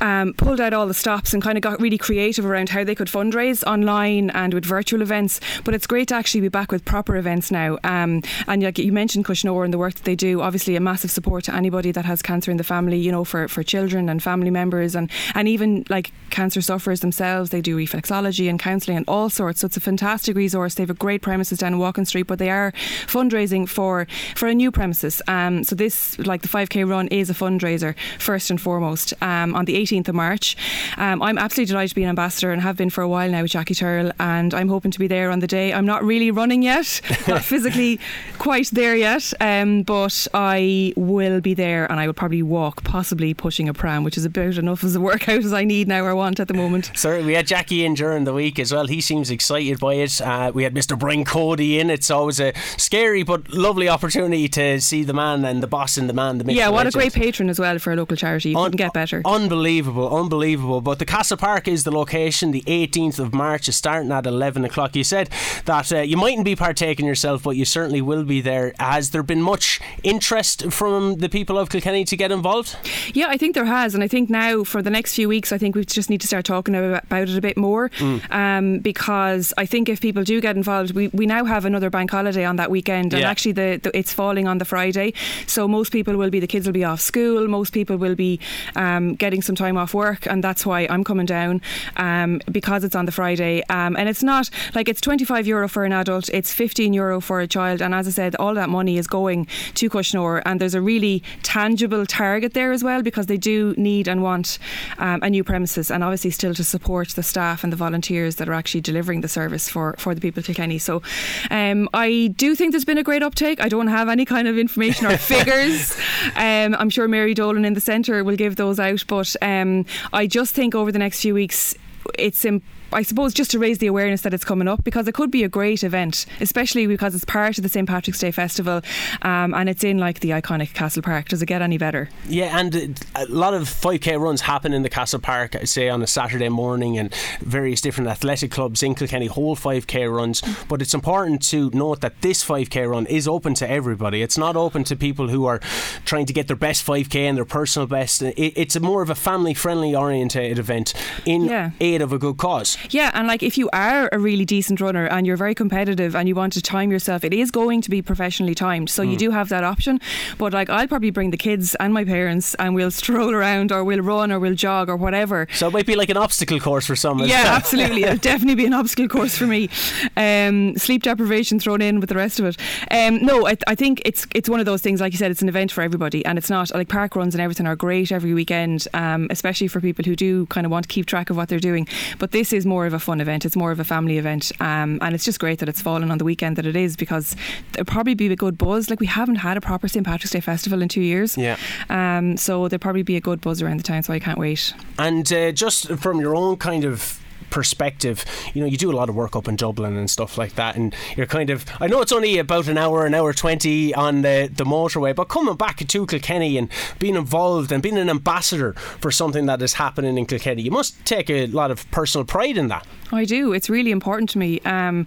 um, 0.00 0.34
pulled 0.34 0.60
out 0.60 0.74
all 0.74 0.86
the 0.86 0.94
stops 0.94 1.32
and 1.32 1.42
kind 1.42 1.56
of 1.56 1.62
got 1.62 1.80
really 1.80 1.96
creative 1.96 2.44
around 2.44 2.68
how 2.68 2.84
they 2.84 2.94
could 2.94 3.08
fundraise 3.08 3.64
online 3.66 4.30
and 4.30 4.52
with 4.52 4.64
virtual 4.64 5.00
events. 5.00 5.40
But 5.64 5.74
it's 5.74 5.86
great 5.86 6.08
to 6.08 6.14
actually 6.14 6.42
be 6.42 6.48
back 6.48 6.70
with 6.70 6.84
proper 6.84 7.16
events 7.16 7.50
now. 7.50 7.78
Um, 7.82 8.22
and 8.46 8.62
like 8.62 8.78
you 8.78 8.92
mentioned 8.92 9.24
Cois 9.24 9.42
Nore 9.42 9.64
and 9.64 9.72
the 9.72 9.78
work 9.78 9.94
that 9.94 10.04
they 10.04 10.14
do, 10.14 10.42
obviously 10.42 10.76
a 10.76 10.80
massive 10.80 11.10
support 11.10 11.44
to 11.44 11.54
anybody 11.54 11.92
that 11.92 12.04
has 12.04 12.20
cancer 12.20 12.50
in 12.50 12.58
the 12.58 12.62
family, 12.62 12.98
you 12.98 13.10
know, 13.10 13.24
for, 13.24 13.48
for 13.48 13.62
children 13.62 14.08
and 14.08 14.22
family 14.22 14.50
members 14.50 14.94
and, 14.94 15.10
and 15.34 15.48
even 15.48 15.84
like 15.88 16.12
cancer 16.28 16.60
sufferers 16.60 17.00
themselves. 17.00 17.50
They 17.50 17.62
do 17.62 17.76
reflexology 17.76 18.50
and 18.50 18.60
counselling 18.60 18.98
and 18.98 19.06
all 19.08 19.30
sorts. 19.30 19.60
So 19.60 19.66
it's 19.66 19.78
a 19.78 19.80
fantastic 19.80 20.36
resource. 20.36 20.74
They 20.74 20.82
have 20.82 20.90
a 20.90 20.94
great 20.94 21.22
premises 21.22 21.58
down 21.58 21.74
Walkin 21.76 22.06
Street, 22.06 22.26
but 22.26 22.38
they 22.38 22.50
are 22.50 22.72
fundraising 23.06 23.66
for, 23.66 24.06
for 24.36 24.46
a 24.46 24.54
new 24.54 24.70
premises. 24.70 25.22
Um, 25.26 25.64
so 25.64 25.74
this, 25.74 26.18
like 26.18 26.42
the 26.42 26.48
5K 26.48 26.88
run, 26.88 27.08
is 27.08 27.30
a 27.30 27.34
fundraiser 27.34 27.96
first 28.20 28.50
and 28.50 28.60
foremost 28.60 29.14
um, 29.22 29.54
on 29.54 29.64
the 29.64 29.74
18th 29.76 30.08
of 30.08 30.14
March. 30.14 30.56
Um, 30.96 31.22
I'm 31.22 31.38
absolutely 31.38 31.70
delighted 31.70 31.90
to 31.90 31.94
be 31.94 32.02
an 32.02 32.10
ambassador 32.10 32.52
and 32.52 32.62
have 32.62 32.76
been 32.76 32.90
for 32.90 33.02
a 33.02 33.08
while 33.08 33.30
now 33.30 33.42
with 33.42 33.50
Jackie 33.50 33.74
Tyrrell, 33.74 34.12
and 34.18 34.54
I'm 34.54 34.68
hoping 34.68 34.90
to 34.90 34.98
be 34.98 35.06
there 35.06 35.30
on 35.30 35.40
the 35.40 35.46
day. 35.46 35.72
I'm 35.72 35.86
not 35.86 36.04
really 36.04 36.30
running 36.30 36.62
yet, 36.62 37.00
not 37.28 37.42
physically 37.42 38.00
quite 38.38 38.68
there 38.68 38.96
yet, 38.96 39.32
um, 39.40 39.82
but 39.82 40.26
I 40.34 40.92
will 40.96 41.40
be 41.40 41.54
there 41.54 41.90
and 41.90 42.00
I 42.00 42.06
will 42.06 42.14
probably 42.14 42.42
walk, 42.42 42.84
possibly 42.84 43.34
pushing 43.34 43.68
a 43.68 43.74
pram, 43.74 44.04
which 44.04 44.16
is 44.16 44.24
about 44.24 44.56
enough 44.56 44.84
as 44.84 44.94
a 44.94 45.00
workout 45.00 45.44
as 45.44 45.52
I 45.52 45.64
need 45.64 45.88
now 45.88 46.04
or 46.04 46.14
want 46.14 46.40
at 46.40 46.48
the 46.48 46.54
moment. 46.54 46.90
Sorry, 46.94 47.24
we 47.24 47.34
had 47.34 47.46
Jackie 47.46 47.84
in 47.84 47.94
during 47.94 48.24
the 48.24 48.32
week 48.32 48.58
as 48.58 48.72
well. 48.72 48.86
He 48.86 49.00
seems 49.00 49.30
excited 49.30 49.80
by 49.80 49.94
it. 49.94 50.20
Uh, 50.20 50.52
we 50.54 50.64
had 50.64 50.74
Mr. 50.74 50.98
Brian 50.98 51.24
Cody 51.24 51.78
in. 51.78 51.90
It's 51.90 52.10
always 52.10 52.40
a 52.40 52.52
scary 52.76 53.22
but 53.22 53.50
lovely 53.52 53.88
opportunity 53.88 54.48
to 54.48 54.80
see 54.80 55.04
the 55.04 55.12
man 55.12 55.44
and 55.44 55.62
the 55.62 55.66
boss 55.66 55.96
and 55.96 56.08
the 56.08 56.12
man. 56.12 56.38
The 56.38 56.52
yeah, 56.52 56.68
what 56.68 56.86
a 56.86 56.90
great 56.90 57.12
patron 57.12 57.48
as 57.48 57.58
well 57.58 57.78
for 57.78 57.92
a 57.92 57.96
local 58.00 58.16
charity. 58.16 58.50
You 58.50 58.56
couldn't 58.56 58.76
get 58.84 58.92
better. 59.02 59.18
Unbelievable, 59.24 60.08
unbelievable. 60.22 60.80
But 60.80 60.98
the 60.98 61.04
Castle 61.14 61.36
Park 61.36 61.68
is 61.68 61.84
the 61.84 61.90
location. 62.02 62.50
The 62.50 62.62
18th 62.62 63.18
of 63.24 63.28
March 63.34 63.68
is 63.68 63.76
starting 63.76 64.10
at 64.18 64.26
11 64.26 64.64
o'clock. 64.64 64.96
You 64.96 65.04
said 65.04 65.28
that 65.66 65.92
uh, 65.92 65.98
you 66.10 66.16
mightn't 66.16 66.44
be 66.44 66.56
partaking 66.56 67.06
yourself, 67.06 67.42
but 67.42 67.56
you 67.60 67.64
certainly 67.64 68.00
will 68.10 68.24
be 68.24 68.40
there. 68.40 68.72
Has 68.78 69.10
there 69.10 69.22
been 69.22 69.42
much 69.42 69.80
interest 70.02 70.70
from 70.72 71.16
the 71.24 71.28
people 71.28 71.58
of 71.58 71.68
Kilkenny 71.70 72.04
to 72.06 72.16
get 72.16 72.30
involved? 72.32 72.76
Yeah, 73.14 73.28
I 73.28 73.36
think 73.36 73.54
there 73.54 73.64
has, 73.78 73.94
and 73.94 74.02
I 74.02 74.08
think 74.08 74.30
now 74.30 74.64
for 74.64 74.80
the 74.82 74.90
next 74.90 75.14
few 75.14 75.28
weeks, 75.28 75.52
I 75.52 75.58
think 75.58 75.74
we 75.74 75.84
just 75.84 76.10
need 76.10 76.20
to 76.22 76.26
start 76.26 76.44
talking 76.44 76.74
about, 76.74 77.04
about 77.04 77.28
it 77.28 77.36
a 77.36 77.40
bit 77.40 77.56
more, 77.56 77.88
Mm. 78.00 78.20
um, 78.42 78.78
because 78.78 79.52
I 79.58 79.66
think 79.66 79.88
if 79.88 80.00
people 80.00 80.22
do 80.24 80.40
get 80.40 80.56
involved, 80.56 80.92
we, 80.94 81.08
we 81.08 81.26
now 81.26 81.44
have 81.44 81.64
another 81.64 81.90
bank 81.90 82.10
holiday 82.10 82.44
on 82.44 82.56
that 82.56 82.70
weekend, 82.70 83.12
and 83.14 83.22
Yeah. 83.22 83.30
actually 83.30 83.52
the, 83.52 83.80
the 83.82 83.90
it's 83.96 84.12
falling 84.12 84.46
on 84.48 84.58
the 84.58 84.64
Friday, 84.64 85.12
so 85.46 85.66
most 85.68 85.90
people 85.92 86.16
will 86.16 86.30
be 86.30 86.40
the 86.40 86.46
kids 86.46 86.66
will 86.66 86.72
be 86.72 86.84
off 86.84 87.00
school, 87.00 87.46
most 87.48 87.72
people 87.72 87.89
will 87.96 88.14
be 88.14 88.40
um, 88.76 89.14
getting 89.14 89.42
some 89.42 89.54
time 89.54 89.76
off 89.76 89.94
work, 89.94 90.26
and 90.26 90.42
that's 90.42 90.64
why 90.66 90.86
I'm 90.90 91.04
coming 91.04 91.26
down 91.26 91.60
um, 91.96 92.40
because 92.50 92.84
it's 92.84 92.96
on 92.96 93.06
the 93.06 93.12
Friday, 93.12 93.62
um, 93.68 93.96
and 93.96 94.08
it's 94.08 94.22
not 94.22 94.50
like 94.74 94.88
it's 94.88 95.00
25 95.00 95.46
euro 95.46 95.68
for 95.68 95.84
an 95.84 95.92
adult, 95.92 96.28
it's 96.30 96.52
15 96.52 96.92
euro 96.92 97.20
for 97.20 97.40
a 97.40 97.46
child, 97.46 97.82
and 97.82 97.94
as 97.94 98.06
I 98.06 98.10
said, 98.10 98.36
all 98.36 98.54
that 98.54 98.68
money 98.68 98.98
is 98.98 99.06
going 99.06 99.46
to 99.74 99.90
Cois 99.90 100.14
Nore, 100.14 100.42
and 100.46 100.60
there's 100.60 100.74
a 100.74 100.80
really 100.80 101.22
tangible 101.42 102.06
target 102.06 102.54
there 102.54 102.72
as 102.72 102.82
well 102.84 103.02
because 103.02 103.26
they 103.26 103.36
do 103.36 103.74
need 103.76 104.08
and 104.08 104.22
want 104.22 104.58
um, 104.98 105.22
a 105.22 105.30
new 105.30 105.44
premises, 105.44 105.90
and 105.90 106.02
obviously 106.04 106.30
still 106.30 106.54
to 106.54 106.64
support 106.64 107.10
the 107.10 107.22
staff 107.22 107.64
and 107.64 107.72
the 107.72 107.76
volunteers 107.76 108.36
that 108.36 108.48
are 108.48 108.52
actually 108.54 108.80
delivering 108.80 109.20
the 109.20 109.28
service 109.28 109.68
for 109.68 109.94
for 109.98 110.14
the 110.14 110.20
people 110.20 110.40
of 110.40 110.46
Kilkenny. 110.46 110.78
So, 110.78 111.02
um, 111.50 111.88
I 111.94 112.32
do 112.36 112.54
think 112.54 112.72
there's 112.72 112.84
been 112.84 112.98
a 112.98 113.02
great 113.02 113.22
uptake. 113.22 113.60
I 113.60 113.68
don't 113.68 113.88
have 113.88 114.08
any 114.08 114.24
kind 114.24 114.48
of 114.48 114.58
information 114.58 115.06
or 115.06 115.16
figures. 115.34 115.96
Um, 116.36 116.74
I'm 116.78 116.90
sure 116.90 117.08
Mary 117.08 117.34
Dolan 117.34 117.64
in 117.64 117.74
the 117.74 117.79
centre 117.80 118.22
will 118.24 118.36
give 118.36 118.56
those 118.56 118.78
out, 118.78 119.04
but 119.06 119.34
um, 119.42 119.86
I 120.12 120.26
just 120.26 120.54
think 120.54 120.74
over 120.74 120.92
the 120.92 120.98
next 120.98 121.20
few 121.20 121.34
weeks, 121.34 121.74
it's 122.18 122.44
important. 122.44 122.79
I 122.92 123.02
suppose 123.02 123.32
just 123.34 123.50
to 123.52 123.58
raise 123.58 123.78
the 123.78 123.86
awareness 123.86 124.22
that 124.22 124.34
it's 124.34 124.44
coming 124.44 124.68
up 124.68 124.82
because 124.84 125.06
it 125.08 125.14
could 125.14 125.30
be 125.30 125.44
a 125.44 125.48
great 125.48 125.84
event, 125.84 126.26
especially 126.40 126.86
because 126.86 127.14
it's 127.14 127.24
part 127.24 127.56
of 127.58 127.62
the 127.62 127.68
St 127.68 127.88
Patrick's 127.88 128.18
Day 128.18 128.30
Festival 128.30 128.82
um, 129.22 129.54
and 129.54 129.68
it's 129.68 129.84
in 129.84 129.98
like 129.98 130.20
the 130.20 130.30
iconic 130.30 130.74
Castle 130.74 131.02
Park. 131.02 131.28
Does 131.28 131.40
it 131.42 131.46
get 131.46 131.62
any 131.62 131.78
better? 131.78 132.08
Yeah, 132.28 132.58
and 132.58 132.98
a 133.14 133.26
lot 133.26 133.54
of 133.54 133.62
5k 133.64 134.18
runs 134.20 134.40
happen 134.42 134.72
in 134.72 134.82
the 134.82 134.88
Castle 134.88 135.20
Park, 135.20 135.56
say 135.64 135.88
on 135.88 136.02
a 136.02 136.06
Saturday 136.06 136.48
morning, 136.48 136.98
and 136.98 137.14
various 137.40 137.80
different 137.80 138.08
athletic 138.10 138.50
clubs 138.50 138.82
in 138.82 138.94
Kilkenny 138.94 139.26
hold 139.26 139.58
5k 139.58 140.12
runs. 140.14 140.42
But 140.68 140.82
it's 140.82 140.94
important 140.94 141.42
to 141.48 141.70
note 141.72 142.00
that 142.00 142.20
this 142.22 142.44
5k 142.44 142.90
run 142.90 143.06
is 143.06 143.28
open 143.28 143.54
to 143.54 143.70
everybody. 143.70 144.22
It's 144.22 144.38
not 144.38 144.56
open 144.56 144.84
to 144.84 144.96
people 144.96 145.28
who 145.28 145.46
are 145.46 145.60
trying 146.04 146.26
to 146.26 146.32
get 146.32 146.46
their 146.48 146.56
best 146.56 146.84
5k 146.86 147.14
and 147.28 147.36
their 147.36 147.44
personal 147.44 147.86
best. 147.86 148.22
It's 148.22 148.76
a 148.76 148.80
more 148.80 149.02
of 149.02 149.10
a 149.10 149.14
family 149.14 149.54
friendly 149.54 149.94
orientated 149.94 150.58
event 150.58 150.94
in 151.24 151.44
Yeah. 151.44 151.70
aid 151.80 152.02
of 152.02 152.12
a 152.12 152.18
good 152.18 152.36
cause. 152.36 152.76
Yeah, 152.90 153.10
and 153.14 153.26
like 153.28 153.42
if 153.42 153.58
you 153.58 153.68
are 153.72 154.08
a 154.12 154.18
really 154.18 154.44
decent 154.44 154.80
runner 154.80 155.06
and 155.06 155.26
you're 155.26 155.36
very 155.36 155.54
competitive 155.54 156.16
and 156.16 156.28
you 156.28 156.34
want 156.34 156.52
to 156.54 156.62
time 156.62 156.90
yourself, 156.90 157.24
it 157.24 157.34
is 157.34 157.50
going 157.50 157.82
to 157.82 157.90
be 157.90 158.00
professionally 158.02 158.54
timed. 158.54 158.88
So 158.90 159.02
you 159.02 159.16
Mm. 159.16 159.18
do 159.18 159.30
have 159.32 159.48
that 159.50 159.64
option. 159.64 160.00
But 160.38 160.52
like 160.52 160.70
I'll 160.70 160.88
probably 160.88 161.10
bring 161.10 161.30
the 161.30 161.36
kids 161.36 161.74
and 161.76 161.92
my 161.92 162.04
parents 162.04 162.54
and 162.54 162.74
we'll 162.74 162.90
stroll 162.90 163.30
around 163.34 163.72
or 163.72 163.84
we'll 163.84 164.00
run 164.02 164.32
or 164.32 164.38
we'll 164.40 164.54
jog 164.54 164.88
or 164.88 164.96
whatever. 164.96 165.46
So 165.54 165.68
it 165.68 165.72
might 165.72 165.86
be 165.86 165.96
like 165.96 166.08
an 166.10 166.16
obstacle 166.16 166.58
course 166.60 166.86
for 166.86 166.96
some. 166.96 167.18
Yeah, 167.20 167.44
absolutely. 167.58 168.04
It'll 168.04 168.16
definitely 168.16 168.54
be 168.56 168.66
an 168.66 168.74
obstacle 168.74 169.08
course 169.08 169.36
for 169.36 169.46
me. 169.46 169.68
Um, 170.16 170.76
sleep 170.76 171.02
deprivation 171.02 171.58
thrown 171.60 171.82
in 171.82 172.00
with 172.00 172.08
the 172.08 172.14
rest 172.14 172.40
of 172.40 172.46
it. 172.46 172.56
Um, 172.90 173.24
no, 173.24 173.46
I, 173.46 173.56
I 173.66 173.74
think 173.74 174.02
it's 174.04 174.26
it's 174.34 174.48
one 174.48 174.60
of 174.60 174.66
those 174.66 174.82
things. 174.82 175.00
Like 175.00 175.12
you 175.12 175.18
said, 175.18 175.30
it's 175.30 175.42
an 175.42 175.48
event 175.48 175.72
for 175.72 175.82
everybody, 175.82 176.24
and 176.24 176.38
it's 176.38 176.50
not 176.50 176.72
like 176.74 176.88
park 176.88 177.16
runs 177.16 177.34
and 177.34 177.42
everything 177.42 177.66
are 177.66 177.76
great 177.76 178.12
every 178.12 178.34
weekend, 178.34 178.86
um, 178.94 179.26
especially 179.30 179.68
for 179.68 179.80
people 179.80 180.04
who 180.04 180.16
do 180.16 180.46
kind 180.46 180.64
of 180.66 180.70
want 180.72 180.84
to 180.84 180.88
keep 180.88 181.06
track 181.06 181.30
of 181.30 181.36
what 181.36 181.48
they're 181.48 181.58
doing. 181.58 181.86
But 182.18 182.30
this 182.32 182.52
is 182.52 182.66
more 182.70 182.86
of 182.86 182.94
a 182.94 182.98
fun 182.98 183.20
event. 183.20 183.44
It's 183.44 183.56
more 183.56 183.72
of 183.72 183.80
a 183.80 183.84
family 183.84 184.16
event, 184.16 184.52
um, 184.60 184.98
and 185.02 185.14
it's 185.14 185.24
just 185.24 185.38
great 185.38 185.58
that 185.58 185.68
it's 185.68 185.82
fallen 185.82 186.10
on 186.10 186.18
the 186.18 186.24
weekend 186.24 186.56
that 186.56 186.64
it 186.64 186.76
is 186.76 186.96
because 186.96 187.36
there'll 187.72 187.84
probably 187.84 188.14
be 188.14 188.28
a 188.32 188.36
good 188.36 188.56
buzz. 188.56 188.88
Like 188.88 189.00
we 189.00 189.06
haven't 189.06 189.36
had 189.36 189.56
a 189.56 189.60
proper 189.60 189.88
St 189.88 190.06
Patrick's 190.06 190.30
Day 190.30 190.40
festival 190.40 190.80
in 190.80 190.88
two 190.88 191.02
years. 191.02 191.36
Yeah. 191.36 191.56
Um, 191.90 192.36
so 192.36 192.68
there'll 192.68 192.80
probably 192.88 193.02
be 193.02 193.16
a 193.16 193.20
good 193.20 193.40
buzz 193.40 193.60
around 193.60 193.78
the 193.78 193.82
town. 193.82 194.02
So 194.02 194.12
I 194.14 194.20
can't 194.20 194.38
wait. 194.38 194.72
And 194.98 195.30
uh, 195.32 195.52
just 195.52 195.88
from 195.98 196.20
your 196.20 196.34
own 196.36 196.56
kind 196.56 196.84
of 196.84 197.20
perspective, 197.50 198.24
you 198.54 198.60
know, 198.60 198.66
you 198.66 198.76
do 198.76 198.90
a 198.90 198.96
lot 198.96 199.08
of 199.08 199.14
work 199.14 199.36
up 199.36 199.48
in 199.48 199.56
Dublin 199.56 199.96
and 199.96 200.10
stuff 200.10 200.38
like 200.38 200.54
that, 200.54 200.76
and 200.76 200.94
you're 201.16 201.26
kind 201.26 201.50
of, 201.50 201.64
I 201.80 201.86
know 201.86 202.00
it's 202.00 202.12
only 202.12 202.38
about 202.38 202.68
an 202.68 202.78
hour, 202.78 203.06
an 203.06 203.14
hour 203.14 203.32
20 203.32 203.94
on 203.94 204.22
the, 204.22 204.50
the 204.52 204.64
motorway, 204.64 205.14
but 205.14 205.24
coming 205.24 205.56
back 205.56 205.76
to 205.78 206.06
Kilkenny 206.06 206.56
and 206.56 206.68
being 206.98 207.14
involved 207.14 207.72
and 207.72 207.82
being 207.82 207.98
an 207.98 208.10
ambassador 208.10 208.72
for 208.74 209.10
something 209.10 209.46
that 209.46 209.60
is 209.62 209.74
happening 209.74 210.16
in 210.16 210.26
Kilkenny, 210.26 210.62
you 210.62 210.70
must 210.70 211.04
take 211.04 211.30
a 211.30 211.46
lot 211.46 211.70
of 211.70 211.90
personal 211.90 212.24
pride 212.24 212.56
in 212.56 212.68
that. 212.68 212.86
I 213.12 213.24
do. 213.24 213.52
It's 213.52 213.68
really 213.68 213.90
important 213.90 214.30
to 214.30 214.38
me. 214.38 214.60
Um, 214.60 215.06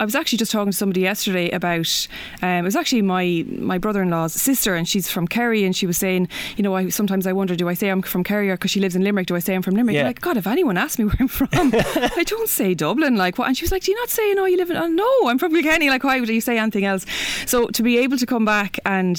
I 0.00 0.04
was 0.04 0.14
actually 0.14 0.38
just 0.38 0.52
talking 0.52 0.72
to 0.72 0.76
somebody 0.76 1.02
yesterday 1.02 1.50
about. 1.50 2.08
Um, 2.40 2.48
it 2.48 2.62
was 2.62 2.76
actually 2.76 3.02
my 3.02 3.44
my 3.48 3.78
brother-in-law's 3.78 4.32
sister, 4.32 4.74
and 4.74 4.88
she's 4.88 5.08
from 5.10 5.28
Kerry, 5.28 5.64
and 5.64 5.76
she 5.76 5.86
was 5.86 5.98
saying, 5.98 6.28
you 6.56 6.62
know, 6.62 6.74
I 6.74 6.88
sometimes 6.88 7.26
I 7.26 7.32
wonder, 7.32 7.54
do 7.54 7.68
I 7.68 7.74
say 7.74 7.88
I'm 7.88 8.02
from 8.02 8.24
Kerry 8.24 8.50
or 8.50 8.54
because 8.56 8.70
she 8.70 8.80
lives 8.80 8.96
in 8.96 9.02
Limerick? 9.02 9.26
Do 9.26 9.36
I 9.36 9.40
say 9.40 9.54
I'm 9.54 9.62
from 9.62 9.74
Limerick? 9.74 9.96
Yeah. 9.96 10.04
Like, 10.04 10.20
God, 10.20 10.36
if 10.36 10.46
anyone 10.46 10.78
asked 10.78 10.98
me 10.98 11.04
where 11.04 11.16
I'm 11.20 11.28
from, 11.28 11.48
I 12.16 12.24
don't 12.24 12.48
say 12.48 12.74
Dublin. 12.74 13.16
Like, 13.16 13.38
what? 13.38 13.48
And 13.48 13.56
she 13.56 13.64
was 13.64 13.72
like, 13.72 13.82
Do 13.82 13.90
you 13.92 13.96
not 13.98 14.08
say, 14.10 14.32
no, 14.34 14.44
you 14.46 14.56
live 14.56 14.70
in? 14.70 14.76
Oh, 14.76 14.86
no, 14.86 15.10
I'm 15.28 15.38
from 15.38 15.52
Kilkenny. 15.52 15.90
Like, 15.90 16.04
why 16.04 16.20
would 16.20 16.28
you 16.28 16.40
say 16.40 16.58
anything 16.58 16.84
else? 16.84 17.04
So 17.46 17.68
to 17.68 17.82
be 17.82 17.98
able 17.98 18.16
to 18.18 18.26
come 18.26 18.44
back 18.44 18.78
and 18.84 19.16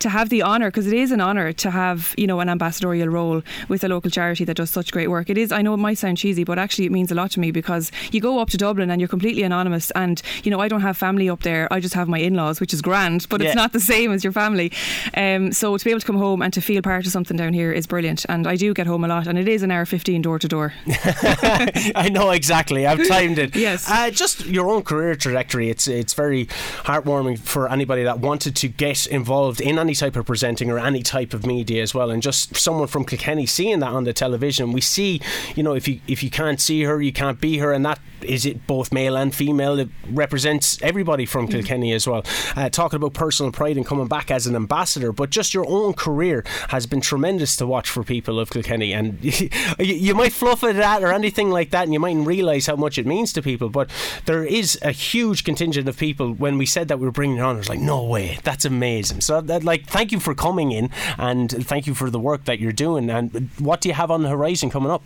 to 0.00 0.08
have 0.08 0.28
the 0.28 0.42
honour, 0.42 0.68
because 0.70 0.86
it 0.86 0.92
is 0.94 1.10
an 1.12 1.20
honour 1.20 1.52
to 1.54 1.70
have, 1.70 2.14
you 2.16 2.26
know, 2.26 2.40
an 2.40 2.48
ambassadorial 2.48 3.08
role 3.08 3.42
with 3.68 3.84
a 3.84 3.88
local 3.88 4.10
charity 4.10 4.44
that 4.44 4.56
does 4.56 4.70
such 4.70 4.92
great 4.92 5.08
work. 5.10 5.30
It 5.30 5.38
is. 5.38 5.52
I 5.52 5.62
know 5.62 5.74
it 5.74 5.78
might 5.78 5.98
sound 5.98 6.18
cheesy, 6.18 6.44
but 6.44 6.58
actually 6.58 6.86
it 6.86 6.92
means 6.92 7.10
a 7.12 7.14
lot 7.14 7.30
to 7.32 7.40
me 7.40 7.50
because 7.50 7.90
you 8.12 8.20
go 8.20 8.38
up 8.38 8.50
to 8.50 8.56
Dublin 8.56 8.90
and 8.90 9.00
you're 9.00 9.08
completely 9.08 9.42
anonymous, 9.42 9.90
and 9.92 10.20
you 10.44 10.50
know, 10.50 10.60
I 10.60 10.68
don't 10.68 10.80
have 10.82 10.96
family 10.96 11.28
up 11.28 11.42
there. 11.42 11.68
I 11.72 11.80
just 11.80 11.94
have 11.94 12.08
my 12.08 12.18
in-laws, 12.18 12.60
which 12.60 12.72
is 12.74 12.82
grand, 12.82 13.26
but 13.28 13.40
Yeah. 13.40 13.48
it's 13.48 13.56
not 13.56 13.72
the 13.72 13.80
same 13.80 14.12
as 14.12 14.24
your 14.24 14.32
family. 14.32 14.72
Um, 15.16 15.52
so 15.52 15.76
to 15.76 15.84
be 15.84 15.90
able 15.90 16.00
to 16.00 16.06
come 16.06 16.16
home 16.18 16.42
and 16.42 16.52
to 16.54 16.60
feel 16.60 16.82
part 16.82 17.06
of 17.06 17.12
something 17.12 17.36
down 17.36 17.52
here 17.52 17.72
is 17.72 17.86
brilliant, 17.86 18.24
and 18.28 18.46
I 18.46 18.56
do 18.56 18.72
get 18.74 18.86
home 18.86 19.04
a 19.04 19.08
lot, 19.08 19.26
and 19.26 19.38
it 19.38 19.48
is 19.48 19.62
an 19.62 19.70
hour 19.70 19.84
fifteen 19.84 20.22
door 20.22 20.38
to 20.38 20.48
door. 20.48 20.72
I 22.06 22.08
know 22.08 22.30
exactly. 22.30 22.86
I've 22.86 23.06
timed 23.08 23.38
it. 23.38 23.56
Yes. 23.66 23.90
Uh, 23.90 24.10
just 24.10 24.44
your 24.46 24.70
own 24.70 24.82
career 24.82 25.16
trajectory. 25.16 25.70
It's 25.70 25.88
it's 25.88 26.14
very 26.14 26.46
heartwarming 26.84 27.38
for 27.38 27.68
anybody 27.68 28.04
that 28.04 28.20
wanted 28.20 28.54
to 28.56 28.68
get 28.68 29.06
involved 29.06 29.60
in 29.60 29.78
any 29.78 29.94
type 29.94 30.14
of 30.14 30.26
presenting 30.26 30.70
or 30.70 30.78
any 30.78 31.02
type 31.02 31.34
of 31.34 31.46
media 31.46 31.82
as 31.82 31.94
well. 31.94 32.10
And 32.10 32.22
just 32.22 32.54
someone 32.54 32.86
from 32.86 33.04
Kilkenny 33.04 33.46
seeing 33.46 33.80
that 33.80 33.90
on 33.90 34.04
the 34.04 34.12
television, 34.12 34.72
we 34.72 34.80
see, 34.80 35.20
you 35.56 35.62
know, 35.62 35.74
if 35.74 35.88
you 35.88 36.00
if 36.06 36.22
you 36.22 36.30
can't 36.30 36.60
see 36.60 36.82
her, 36.84 37.02
you 37.02 37.12
can't 37.12 37.40
be 37.40 37.58
her, 37.58 37.72
and 37.72 37.84
that 37.84 37.98
is 38.22 38.46
it 38.46 38.66
both 38.66 38.92
male 38.92 39.16
and 39.16 39.34
female. 39.34 39.78
It 39.78 39.88
represents 40.10 40.80
everybody 40.82 41.26
from 41.26 41.48
Kilkenny 41.48 41.92
as 41.92 42.06
well. 42.06 42.24
Uh, 42.54 42.68
talking 42.68 42.96
about 42.96 43.14
personal 43.14 43.52
pride 43.52 43.76
and 43.76 43.86
coming 43.86 44.06
back 44.06 44.30
as 44.30 44.46
an 44.46 44.56
ambassador, 44.56 45.12
but 45.12 45.30
just 45.30 45.54
your 45.54 45.66
own 45.68 45.92
career 45.94 46.44
has 46.68 46.86
been 46.86 47.00
tremendous 47.00 47.56
to 47.56 47.66
watch 47.66 47.88
for 47.88 48.02
people 48.02 48.38
of 48.38 48.50
Kilkenny, 48.50 48.92
and 48.92 49.18
you, 49.22 49.48
you 49.78 50.14
might 50.14 50.32
fluff 50.32 50.64
at 50.64 50.76
that 50.76 51.02
or 51.02 51.12
anything 51.12 51.50
like 51.50 51.70
that, 51.70 51.84
and 51.84 51.92
you 51.92 52.00
mightn't 52.00 52.26
realise 52.26 52.66
how 52.66 52.76
much 52.76 52.98
it 52.98 53.06
means 53.06 53.32
to 53.34 53.42
people. 53.42 53.68
But 53.68 53.90
there 54.26 54.44
is 54.44 54.78
a 54.82 54.92
huge 54.92 55.44
contingent 55.44 55.88
of 55.88 55.96
people. 55.96 56.32
When 56.32 56.58
we 56.58 56.66
said 56.66 56.88
that 56.88 56.98
we 56.98 57.06
were 57.06 57.12
bringing 57.12 57.38
it 57.38 57.42
on, 57.42 57.56
it 57.56 57.58
was 57.58 57.68
like, 57.68 57.80
no 57.80 58.04
way, 58.04 58.38
that's 58.44 58.64
amazing. 58.64 59.20
So, 59.20 59.40
that, 59.40 59.64
like, 59.64 59.86
thank 59.86 60.12
you 60.12 60.20
for 60.20 60.34
coming 60.34 60.72
in, 60.72 60.90
and 61.18 61.50
thank 61.66 61.86
you 61.86 61.94
for 61.94 62.10
the 62.10 62.20
work 62.20 62.44
that 62.44 62.60
you're 62.60 62.72
doing. 62.72 63.10
And 63.10 63.50
what 63.58 63.80
do 63.80 63.88
you 63.88 63.94
have 63.94 64.10
on 64.10 64.22
the 64.22 64.28
horizon 64.28 64.70
coming 64.70 64.90
up? 64.90 65.02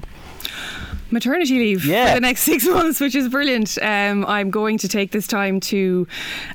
Maternity 1.12 1.58
leave 1.58 1.84
Yeah. 1.84 2.08
for 2.08 2.14
the 2.14 2.20
next 2.20 2.42
six 2.52 2.66
months, 2.66 3.00
which 3.00 3.14
is 3.14 3.28
brilliant. 3.28 3.78
Um, 3.82 4.24
I'm 4.26 4.50
going 4.50 4.78
to 4.78 4.88
take 4.88 5.10
this 5.12 5.26
time 5.26 5.60
to 5.60 6.06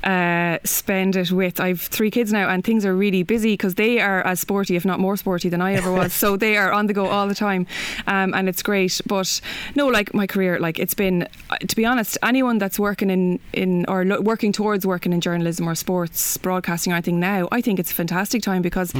uh, 0.03 0.57
spend 0.63 1.15
it 1.15 1.31
with. 1.31 1.59
I've 1.59 1.81
three 1.81 2.11
kids 2.11 2.31
now, 2.31 2.49
and 2.49 2.63
things 2.63 2.85
are 2.85 2.95
really 2.95 3.23
busy 3.23 3.53
because 3.53 3.75
they 3.75 3.99
are 3.99 4.21
as 4.25 4.39
sporty, 4.39 4.75
if 4.75 4.85
not 4.85 4.99
more 4.99 5.17
sporty, 5.17 5.49
than 5.49 5.61
I 5.61 5.73
ever 5.73 5.91
was. 5.91 6.13
so 6.23 6.37
they 6.37 6.57
are 6.57 6.71
on 6.71 6.87
the 6.87 6.93
go 6.93 7.07
all 7.07 7.27
the 7.27 7.35
time, 7.35 7.67
um, 8.07 8.33
and 8.33 8.47
it's 8.49 8.61
great. 8.63 8.99
But 9.05 9.41
no, 9.75 9.87
like 9.87 10.13
my 10.13 10.27
career, 10.27 10.59
like 10.59 10.79
it's 10.79 10.93
been. 10.93 11.27
uh, 11.49 11.57
To 11.57 11.75
be 11.75 11.85
honest, 11.85 12.17
anyone 12.23 12.57
that's 12.57 12.79
working 12.79 13.09
in 13.09 13.39
in 13.53 13.85
or 13.87 14.05
lo- 14.05 14.21
working 14.21 14.51
towards 14.51 14.85
working 14.85 15.13
in 15.13 15.21
journalism 15.21 15.67
or 15.67 15.75
sports 15.75 16.37
broadcasting 16.37 16.93
or 16.93 16.95
anything 16.95 17.19
now, 17.19 17.47
I 17.51 17.61
think 17.61 17.79
it's 17.79 17.91
a 17.91 17.95
fantastic 17.95 18.41
time 18.41 18.61
because 18.61 18.93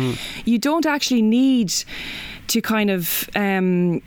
you 0.46 0.58
don't 0.60 0.86
actually 0.86 1.22
need 1.22 1.72
to 2.48 2.62
kind 2.62 2.90
of. 2.90 3.30
Um, 3.36 4.02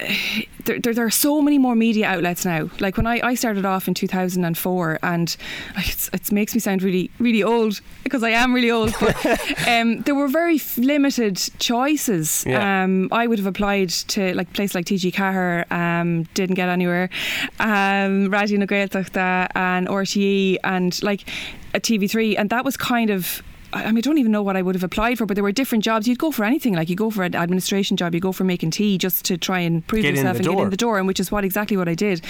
there, 0.64 0.78
there, 0.78 0.94
there 0.94 1.06
are 1.06 1.10
so 1.10 1.40
many 1.42 1.58
more 1.58 1.74
media 1.74 2.06
outlets 2.06 2.44
now. 2.44 2.70
Like 2.80 2.96
when 2.96 3.06
I, 3.06 3.20
I 3.22 3.34
started 3.34 3.64
off 3.64 3.88
in 3.88 3.94
2004, 3.94 4.98
and 5.02 5.36
it's, 5.76 6.10
it 6.12 6.32
makes 6.32 6.54
me 6.54 6.60
sound 6.60 6.82
really, 6.82 7.10
really 7.18 7.42
old 7.42 7.80
because 8.04 8.22
I 8.22 8.30
am 8.30 8.52
really 8.52 8.70
old. 8.70 8.94
But 9.00 9.26
um, 9.68 10.02
there 10.02 10.14
were 10.14 10.28
very 10.28 10.56
f- 10.56 10.78
limited 10.78 11.36
choices. 11.58 12.44
Yeah. 12.46 12.84
Um, 12.84 13.08
I 13.12 13.26
would 13.26 13.38
have 13.38 13.46
applied 13.46 13.90
to 13.90 14.34
like 14.34 14.52
place 14.52 14.74
like 14.74 14.86
TG4, 14.86 15.70
um, 15.70 16.24
didn't 16.34 16.56
get 16.56 16.68
anywhere. 16.68 17.10
Um, 17.58 18.30
Raidió 18.30 18.58
na 18.58 18.66
Gaeltachta 18.66 19.48
and 19.54 19.88
RTE 19.88 20.58
and 20.64 21.02
like 21.02 21.28
a 21.74 21.80
TV3, 21.80 22.36
and 22.38 22.50
that 22.50 22.64
was 22.64 22.76
kind 22.76 23.10
of 23.10 23.42
I 23.72 23.86
mean, 23.86 23.98
I 23.98 24.00
don't 24.00 24.18
even 24.18 24.32
know 24.32 24.42
what 24.42 24.56
I 24.56 24.62
would 24.62 24.74
have 24.74 24.82
applied 24.84 25.18
for, 25.18 25.26
but 25.26 25.34
there 25.34 25.44
were 25.44 25.52
different 25.52 25.84
jobs. 25.84 26.08
You'd 26.08 26.18
go 26.18 26.30
for 26.30 26.44
anything, 26.44 26.74
like 26.74 26.88
you 26.88 26.96
go 26.96 27.10
for 27.10 27.22
an 27.22 27.34
administration 27.34 27.96
job, 27.96 28.14
you 28.14 28.20
go 28.20 28.32
for 28.32 28.44
making 28.44 28.72
tea 28.72 28.98
just 28.98 29.24
to 29.26 29.38
try 29.38 29.60
and 29.60 29.86
prove 29.86 30.02
Get 30.02 30.14
yourself 30.14 30.36
and 30.36 30.44
door. 30.44 30.56
get 30.56 30.62
in 30.64 30.70
the 30.70 30.76
door, 30.76 30.98
and 30.98 31.06
which 31.06 31.20
is 31.20 31.30
what 31.30 31.44
exactly 31.44 31.76
what 31.76 31.88
I 31.88 31.94
did 31.94 32.24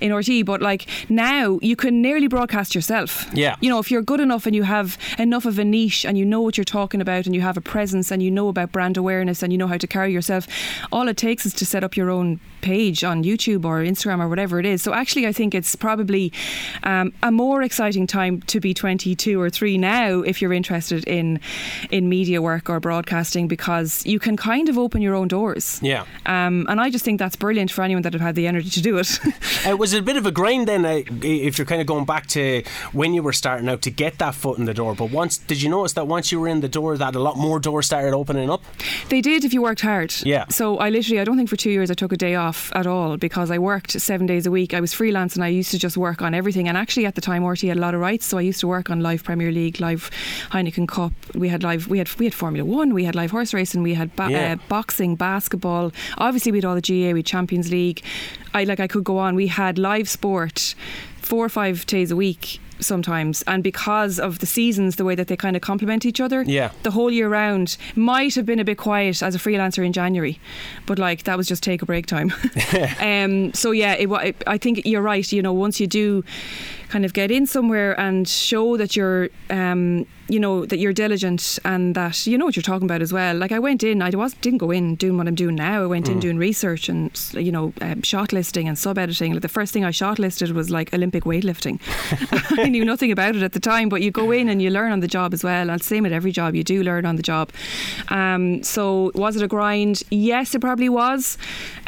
in 0.00 0.14
RT. 0.14 0.44
But 0.44 0.60
like 0.60 0.86
now, 1.08 1.58
you 1.62 1.76
can 1.76 2.02
nearly 2.02 2.28
broadcast 2.28 2.74
yourself. 2.74 3.26
Yeah. 3.32 3.56
You 3.60 3.70
know, 3.70 3.78
if 3.78 3.90
you're 3.90 4.02
good 4.02 4.20
enough 4.20 4.46
and 4.46 4.54
you 4.54 4.64
have 4.64 4.98
enough 5.18 5.46
of 5.46 5.58
a 5.58 5.64
niche 5.64 6.04
and 6.04 6.18
you 6.18 6.24
know 6.26 6.40
what 6.40 6.58
you're 6.58 6.64
talking 6.64 7.00
about 7.00 7.26
and 7.26 7.34
you 7.34 7.40
have 7.40 7.56
a 7.56 7.62
presence 7.62 8.10
and 8.10 8.22
you 8.22 8.30
know 8.30 8.48
about 8.48 8.72
brand 8.72 8.96
awareness 8.96 9.42
and 9.42 9.52
you 9.52 9.58
know 9.58 9.66
how 9.66 9.78
to 9.78 9.86
carry 9.86 10.12
yourself, 10.12 10.46
all 10.92 11.08
it 11.08 11.16
takes 11.16 11.46
is 11.46 11.54
to 11.54 11.64
set 11.64 11.82
up 11.82 11.96
your 11.96 12.10
own 12.10 12.38
page 12.60 13.02
on 13.02 13.24
YouTube 13.24 13.64
or 13.64 13.80
Instagram 13.80 14.20
or 14.20 14.28
whatever 14.28 14.60
it 14.60 14.66
is. 14.66 14.82
So 14.82 14.92
actually, 14.92 15.26
I 15.26 15.32
think 15.32 15.54
it's 15.54 15.74
probably 15.74 16.32
um, 16.82 17.12
a 17.22 17.32
more 17.32 17.62
exciting 17.62 18.06
time 18.06 18.42
to 18.42 18.60
be 18.60 18.74
22 18.74 19.40
or 19.40 19.48
3 19.50 19.78
now 19.78 20.20
if 20.20 20.42
you're 20.42 20.52
interested 20.52 20.81
in 20.90 21.38
in 21.90 22.08
media 22.08 22.40
work 22.42 22.68
or 22.70 22.80
broadcasting 22.80 23.46
because 23.46 24.04
you 24.06 24.18
can 24.18 24.36
kind 24.36 24.68
of 24.68 24.78
open 24.78 25.02
your 25.02 25.14
own 25.14 25.28
doors. 25.28 25.78
Yeah. 25.82 26.04
Um, 26.26 26.66
and 26.68 26.80
I 26.80 26.90
just 26.90 27.04
think 27.04 27.18
that's 27.18 27.36
brilliant 27.36 27.70
for 27.70 27.82
anyone 27.82 28.02
that 28.02 28.12
have 28.14 28.22
had 28.22 28.34
the 28.34 28.46
energy 28.46 28.70
to 28.70 28.80
do 28.80 28.98
it. 28.98 29.20
Uh, 29.64 29.76
was 29.76 29.92
it 29.92 30.00
a 30.00 30.02
bit 30.02 30.16
of 30.16 30.26
a 30.26 30.32
grind 30.32 30.66
then, 30.66 30.84
uh, 30.84 31.02
if 31.22 31.56
you're 31.56 31.64
kind 31.64 31.80
of 31.80 31.86
going 31.86 32.04
back 32.04 32.26
to 32.26 32.64
when 32.92 33.14
you 33.14 33.22
were 33.22 33.32
starting 33.32 33.68
out 33.68 33.80
to 33.80 33.90
get 33.92 34.18
that 34.18 34.34
foot 34.34 34.58
in 34.58 34.64
the 34.64 34.74
door? 34.74 34.92
But 34.92 35.12
once, 35.12 35.38
did 35.38 35.62
you 35.62 35.68
notice 35.68 35.92
that 35.92 36.08
once 36.08 36.32
you 36.32 36.40
were 36.40 36.48
in 36.48 36.60
the 36.62 36.68
door, 36.68 36.96
that 36.98 37.14
a 37.14 37.20
lot 37.20 37.36
more 37.36 37.60
doors 37.60 37.86
started 37.86 38.12
opening 38.12 38.50
up? 38.50 38.64
They 39.08 39.20
did 39.20 39.44
if 39.44 39.54
you 39.54 39.62
worked 39.62 39.82
hard. 39.82 40.12
Yeah. 40.24 40.46
So 40.48 40.78
I 40.78 40.90
literally, 40.90 41.20
I 41.20 41.24
don't 41.24 41.36
think 41.36 41.48
for 41.48 41.56
two 41.56 41.70
years 41.70 41.92
I 41.92 41.94
took 41.94 42.12
a 42.12 42.16
day 42.16 42.34
off 42.34 42.72
at 42.74 42.88
all 42.88 43.16
because 43.16 43.52
I 43.52 43.58
worked 43.58 43.92
seven 44.00 44.26
days 44.26 44.46
a 44.46 44.50
week. 44.50 44.74
I 44.74 44.80
was 44.80 44.92
freelance 44.92 45.36
and 45.36 45.44
I 45.44 45.48
used 45.48 45.70
to 45.70 45.78
just 45.78 45.96
work 45.96 46.22
on 46.22 46.34
everything. 46.34 46.66
And 46.66 46.76
actually, 46.76 47.06
at 47.06 47.14
the 47.14 47.20
time, 47.20 47.44
RT 47.46 47.60
had 47.62 47.76
a 47.76 47.80
lot 47.80 47.94
of 47.94 48.00
rights, 48.00 48.26
so 48.26 48.38
I 48.38 48.40
used 48.40 48.60
to 48.60 48.66
work 48.66 48.90
on 48.90 49.00
live 49.00 49.22
Premier 49.22 49.52
League, 49.52 49.80
live 49.80 50.10
Heineken 50.50 50.71
Cup. 50.86 51.12
We 51.34 51.48
had 51.48 51.62
live, 51.62 51.88
we 51.88 51.98
had 51.98 52.08
we 52.18 52.26
had 52.26 52.34
Formula 52.34 52.64
One, 52.64 52.92
we 52.94 53.04
had 53.04 53.14
live 53.14 53.30
horse 53.30 53.52
racing, 53.54 53.82
we 53.82 53.94
had 53.94 54.14
ba- 54.16 54.28
Yeah. 54.30 54.52
uh, 54.54 54.56
boxing, 54.68 55.16
basketball. 55.16 55.92
Obviously, 56.18 56.52
we 56.52 56.58
had 56.58 56.64
all 56.64 56.74
the 56.74 56.80
GAA, 56.80 57.12
we 57.12 57.18
had 57.20 57.26
Champions 57.26 57.70
League. 57.70 58.02
I 58.54 58.64
like 58.64 58.80
I 58.80 58.86
could 58.86 59.04
go 59.04 59.18
on. 59.18 59.34
We 59.34 59.46
had 59.48 59.78
live 59.78 60.08
sport 60.08 60.74
four 61.20 61.44
or 61.44 61.48
five 61.48 61.86
days 61.86 62.10
a 62.10 62.16
week 62.16 62.58
sometimes 62.80 63.42
and 63.42 63.62
because 63.62 64.18
of 64.18 64.40
the 64.40 64.46
seasons 64.46 64.96
the 64.96 65.04
way 65.04 65.14
that 65.14 65.28
they 65.28 65.36
kind 65.36 65.54
of 65.54 65.62
complement 65.62 66.04
each 66.04 66.20
other 66.20 66.42
Yeah. 66.42 66.72
the 66.82 66.90
whole 66.90 67.12
year 67.12 67.28
round 67.28 67.76
might 67.94 68.34
have 68.34 68.44
been 68.44 68.58
a 68.58 68.64
bit 68.64 68.76
quiet 68.76 69.22
as 69.22 69.36
a 69.36 69.38
freelancer 69.38 69.86
in 69.86 69.92
January 69.92 70.40
but 70.84 70.98
like 70.98 71.22
that 71.22 71.36
was 71.36 71.46
just 71.46 71.62
take 71.62 71.80
a 71.80 71.86
break 71.86 72.06
time 72.06 72.32
um, 73.00 73.52
so 73.54 73.70
yeah 73.70 73.92
it, 73.92 74.34
I 74.48 74.58
think 74.58 74.84
you're 74.84 75.00
right 75.00 75.30
you 75.30 75.42
know 75.42 75.52
once 75.52 75.78
you 75.78 75.86
do 75.86 76.24
kind 76.88 77.04
of 77.04 77.12
get 77.12 77.30
in 77.30 77.46
somewhere 77.46 77.98
and 78.00 78.26
show 78.26 78.76
that 78.76 78.96
you're 78.96 79.28
um, 79.48 80.04
you 80.32 80.40
know 80.44 80.54
that 80.70 80.78
you're 80.82 80.92
diligent 81.04 81.42
and 81.72 81.94
that 81.94 82.16
you 82.26 82.36
know 82.38 82.46
what 82.46 82.56
you're 82.56 82.62
talking 82.72 82.88
about 82.90 83.02
as 83.02 83.12
well 83.18 83.34
like 83.42 83.52
I 83.58 83.58
went 83.68 83.82
in 83.90 83.96
I 84.02 84.10
was 84.22 84.32
didn't 84.44 84.58
go 84.66 84.70
in 84.78 84.86
doing 85.02 85.16
what 85.18 85.26
I'm 85.28 85.34
doing 85.44 85.56
now 85.56 85.82
I 85.82 85.86
went 85.86 86.08
in 86.08 86.16
Mm. 86.18 86.20
doing 86.26 86.38
research 86.38 86.88
and 86.88 87.10
you 87.46 87.52
know 87.56 87.72
um, 87.86 88.02
shot 88.02 88.32
listing 88.32 88.66
and 88.68 88.76
sub 88.78 88.96
editing 89.04 89.30
like 89.34 89.42
the 89.48 89.54
first 89.58 89.70
thing 89.74 89.84
I 89.84 89.92
shot 90.02 90.18
listed 90.26 90.48
was 90.60 90.68
like 90.78 90.88
Olympic 90.94 91.24
weightlifting 91.24 91.76
I 92.64 92.68
knew 92.74 92.84
nothing 92.92 93.10
about 93.12 93.34
it 93.36 93.42
at 93.42 93.52
the 93.52 93.60
time, 93.72 93.88
but 93.88 94.00
you 94.04 94.10
go 94.10 94.30
in 94.38 94.48
and 94.48 94.58
you 94.62 94.70
learn 94.78 94.90
on 94.92 95.00
the 95.00 95.08
job 95.18 95.28
as 95.36 95.42
well. 95.48 95.66
And 95.70 95.82
same 95.82 96.04
at 96.08 96.12
every 96.12 96.32
job, 96.40 96.54
you 96.54 96.64
do 96.64 96.82
learn 96.82 97.04
on 97.10 97.16
the 97.16 97.22
job. 97.32 97.46
Um, 98.08 98.62
so 98.62 99.10
was 99.14 99.36
it 99.36 99.42
a 99.42 99.48
grind? 99.56 100.02
Yes, 100.10 100.54
it 100.54 100.60
probably 100.60 100.88
was, 100.88 101.38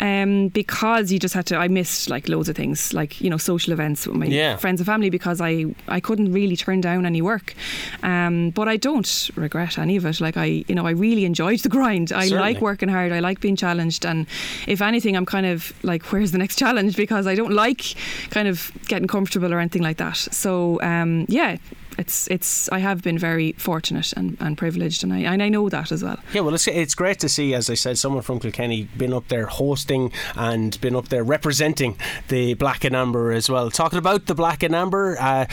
um, 0.08 0.48
because 0.48 1.12
you 1.12 1.18
just 1.26 1.34
had 1.34 1.46
to. 1.50 1.56
I 1.56 1.68
missed 1.68 2.08
like 2.14 2.28
loads 2.28 2.48
of 2.48 2.56
things, 2.56 2.92
like 3.00 3.12
you 3.24 3.30
know 3.30 3.36
social 3.52 3.72
events 3.72 4.06
with 4.06 4.16
my 4.16 4.26
Yeah. 4.26 4.56
friends 4.56 4.80
and 4.80 4.86
family, 4.86 5.10
because 5.10 5.38
I 5.50 5.52
I 5.88 6.00
couldn't 6.00 6.30
really 6.32 6.56
turn 6.56 6.80
down 6.80 7.06
any 7.06 7.22
work. 7.22 7.54
Um, 8.02 8.33
but 8.54 8.68
I 8.68 8.76
don't 8.76 9.30
regret 9.34 9.78
any 9.78 9.96
of 9.96 10.04
it. 10.06 10.20
Like 10.20 10.36
I, 10.36 10.64
you 10.68 10.74
know, 10.74 10.86
I 10.86 10.90
really 10.90 11.24
enjoyed 11.24 11.60
the 11.60 11.68
grind. 11.68 12.12
I 12.12 12.26
Certainly. 12.26 12.54
like 12.54 12.60
working 12.60 12.88
hard. 12.88 13.12
I 13.12 13.20
like 13.20 13.40
being 13.40 13.56
challenged, 13.56 14.04
and 14.04 14.26
if 14.66 14.80
anything, 14.80 15.16
I'm 15.16 15.26
kind 15.26 15.46
of 15.46 15.72
like, 15.82 16.02
where's 16.12 16.32
the 16.32 16.38
next 16.38 16.58
challenge? 16.62 16.96
Because 16.96 17.26
I 17.26 17.34
don't 17.34 17.52
like 17.52 17.94
kind 18.30 18.48
of 18.48 18.70
getting 18.88 19.08
comfortable 19.08 19.52
or 19.52 19.58
anything 19.58 19.82
like 19.82 19.98
that. 19.98 20.16
So 20.16 20.80
um, 20.82 21.26
yeah, 21.28 21.56
it's 21.98 22.28
it's. 22.28 22.68
I 22.70 22.78
have 22.78 23.02
been 23.02 23.18
very 23.18 23.52
fortunate 23.52 24.12
and, 24.14 24.36
and 24.40 24.56
privileged, 24.58 25.02
and 25.02 25.12
I 25.12 25.18
and 25.18 25.42
I 25.42 25.48
know 25.48 25.68
that 25.68 25.92
as 25.92 26.02
well. 26.02 26.18
Yeah, 26.32 26.42
well, 26.42 26.54
it's, 26.54 26.66
it's 26.66 26.94
great 26.94 27.18
to 27.20 27.28
see, 27.28 27.54
as 27.54 27.70
I 27.70 27.74
said, 27.74 27.98
someone 27.98 28.22
from 28.22 28.40
Kilkenny 28.40 28.84
been 28.96 29.12
up 29.12 29.28
there 29.28 29.46
hosting 29.46 30.12
and 30.36 30.80
been 30.80 30.96
up 30.96 31.08
there 31.08 31.24
representing 31.24 31.96
the 32.28 32.54
Black 32.54 32.84
and 32.84 32.96
Amber 32.96 33.32
as 33.32 33.48
well. 33.48 33.70
Talking 33.70 33.98
about 33.98 34.26
the 34.26 34.34
Black 34.34 34.62
and 34.62 34.74
Amber, 34.74 35.16
uh, 35.20 35.46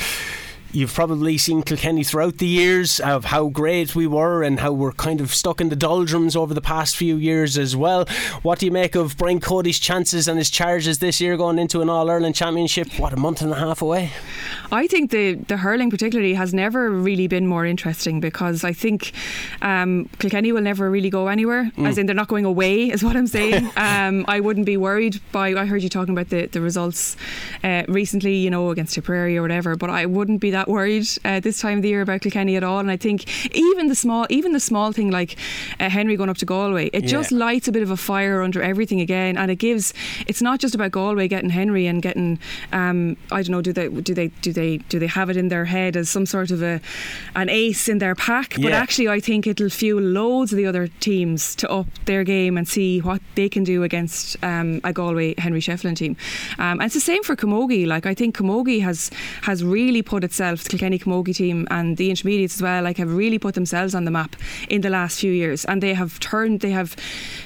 You've 0.73 0.93
probably 0.93 1.37
seen 1.37 1.63
Kilkenny 1.63 2.03
throughout 2.03 2.37
the 2.37 2.47
years 2.47 3.01
of 3.01 3.25
how 3.25 3.49
great 3.49 3.93
we 3.93 4.07
were 4.07 4.41
and 4.41 4.57
how 4.57 4.71
we're 4.71 4.93
kind 4.93 5.19
of 5.19 5.33
stuck 5.33 5.59
in 5.59 5.67
the 5.67 5.75
doldrums 5.75 6.33
over 6.33 6.53
the 6.53 6.61
past 6.61 6.95
few 6.95 7.17
years 7.17 7.57
as 7.57 7.75
well. 7.75 8.05
What 8.41 8.59
do 8.59 8.67
you 8.67 8.71
make 8.71 8.95
of 8.95 9.17
Brian 9.17 9.41
Cody's 9.41 9.79
chances 9.79 10.29
and 10.29 10.37
his 10.37 10.49
charges 10.49 10.99
this 10.99 11.19
year 11.19 11.35
going 11.35 11.59
into 11.59 11.81
an 11.81 11.89
All 11.89 12.09
Ireland 12.09 12.35
Championship? 12.35 12.87
What, 12.97 13.11
a 13.11 13.17
month 13.17 13.41
and 13.41 13.51
a 13.51 13.55
half 13.55 13.81
away? 13.81 14.11
I 14.71 14.87
think 14.87 15.11
the 15.11 15.33
the 15.33 15.57
hurling 15.57 15.89
particularly 15.89 16.35
has 16.35 16.53
never 16.53 16.89
really 16.89 17.27
been 17.27 17.47
more 17.47 17.65
interesting 17.65 18.21
because 18.21 18.63
I 18.63 18.71
think 18.71 19.11
um, 19.61 20.07
Kilkenny 20.19 20.53
will 20.53 20.61
never 20.61 20.89
really 20.89 21.09
go 21.09 21.27
anywhere. 21.27 21.69
Mm. 21.75 21.87
As 21.87 21.97
in, 21.97 22.05
they're 22.05 22.15
not 22.15 22.29
going 22.29 22.45
away, 22.45 22.89
is 22.91 23.03
what 23.03 23.17
I'm 23.17 23.27
saying. 23.27 23.69
um, 23.75 24.23
I 24.29 24.39
wouldn't 24.39 24.65
be 24.65 24.77
worried 24.77 25.19
by. 25.33 25.49
I 25.49 25.65
heard 25.65 25.83
you 25.83 25.89
talking 25.89 26.13
about 26.13 26.29
the 26.29 26.45
the 26.45 26.61
results 26.61 27.17
uh, 27.63 27.83
recently, 27.89 28.35
you 28.37 28.49
know, 28.49 28.69
against 28.69 28.95
Tipperary 28.95 29.37
or 29.37 29.41
whatever. 29.41 29.75
But 29.75 29.89
I 29.89 30.05
wouldn't 30.05 30.39
be 30.39 30.51
that 30.51 30.60
worried 30.67 31.07
uh, 31.25 31.39
this 31.39 31.59
time 31.59 31.77
of 31.79 31.81
the 31.83 31.89
year 31.89 32.01
about 32.01 32.21
Kilkenny 32.21 32.55
at 32.55 32.63
all. 32.63 32.79
And 32.79 32.89
I 32.91 32.97
think 32.97 33.25
even 33.55 33.87
the 33.87 33.95
small, 33.95 34.25
even 34.29 34.51
the 34.53 34.59
small 34.59 34.91
thing 34.91 35.11
like 35.11 35.37
uh, 35.79 35.89
Henry 35.89 36.15
going 36.15 36.29
up 36.29 36.37
to 36.37 36.45
Galway, 36.45 36.87
it 36.93 37.03
Yeah. 37.03 37.09
just 37.09 37.31
lights 37.31 37.67
a 37.67 37.71
bit 37.71 37.83
of 37.83 37.91
a 37.91 37.97
fire 37.97 38.41
under 38.41 38.61
everything 38.61 38.99
again, 39.01 39.37
and 39.37 39.49
it 39.51 39.55
gives. 39.57 39.93
It's 40.27 40.41
not 40.41 40.59
just 40.59 40.75
about 40.75 40.91
Galway 40.91 41.27
getting 41.27 41.49
Henry 41.49 41.87
and 41.87 42.01
getting. 42.01 42.39
Um, 42.71 43.17
I 43.31 43.41
don't 43.43 43.49
know. 43.51 43.61
Do 43.61 43.73
they 43.73 43.87
do 43.89 44.13
they 44.13 44.27
do 44.41 44.51
they 44.53 44.77
do 44.77 44.99
they 44.99 45.07
have 45.07 45.29
it 45.29 45.37
in 45.37 45.47
their 45.49 45.65
head 45.65 45.95
as 45.97 46.09
some 46.09 46.25
sort 46.25 46.51
of 46.51 46.61
a 46.61 46.79
an 47.35 47.49
ace 47.49 47.87
in 47.87 47.97
their 47.99 48.15
pack? 48.15 48.55
But 48.61 48.71
actually, 48.73 49.07
I 49.07 49.19
think 49.19 49.47
it'll 49.47 49.69
fuel 49.69 50.01
loads 50.01 50.51
of 50.51 50.57
the 50.57 50.65
other 50.65 50.87
teams 50.99 51.55
to 51.55 51.69
up 51.71 51.87
their 52.05 52.23
game 52.23 52.57
and 52.57 52.67
see 52.67 52.99
what 52.99 53.21
they 53.35 53.49
can 53.49 53.63
do 53.63 53.83
against 53.83 54.37
um, 54.43 54.81
a 54.83 54.91
Galway 54.93 55.35
Henry 55.37 55.61
Shefflin 55.61 55.95
team. 55.95 56.15
Um, 56.59 56.79
and 56.79 56.83
it's 56.83 56.93
the 56.95 56.99
same 56.99 57.23
for 57.23 57.35
Camogie. 57.35 57.85
Like 57.87 58.05
I 58.05 58.13
think 58.13 58.35
Camogie 58.37 58.81
has 58.81 59.09
has 59.43 59.63
really 59.63 60.01
put 60.01 60.23
itself, 60.23 60.50
the 60.55 60.69
Kilkenny 60.69 60.99
Camogie 60.99 61.35
team 61.35 61.67
and 61.71 61.97
the 61.97 62.09
intermediates 62.09 62.55
as 62.55 62.61
well, 62.61 62.83
like 62.83 62.97
have 62.97 63.13
really 63.13 63.39
put 63.39 63.55
themselves 63.55 63.95
on 63.95 64.05
the 64.05 64.11
map 64.11 64.35
in 64.69 64.81
the 64.81 64.89
last 64.89 65.19
few 65.19 65.31
years, 65.31 65.65
and 65.65 65.81
they 65.81 65.93
have 65.93 66.19
turned. 66.19 66.59
They 66.59 66.71
have 66.71 66.95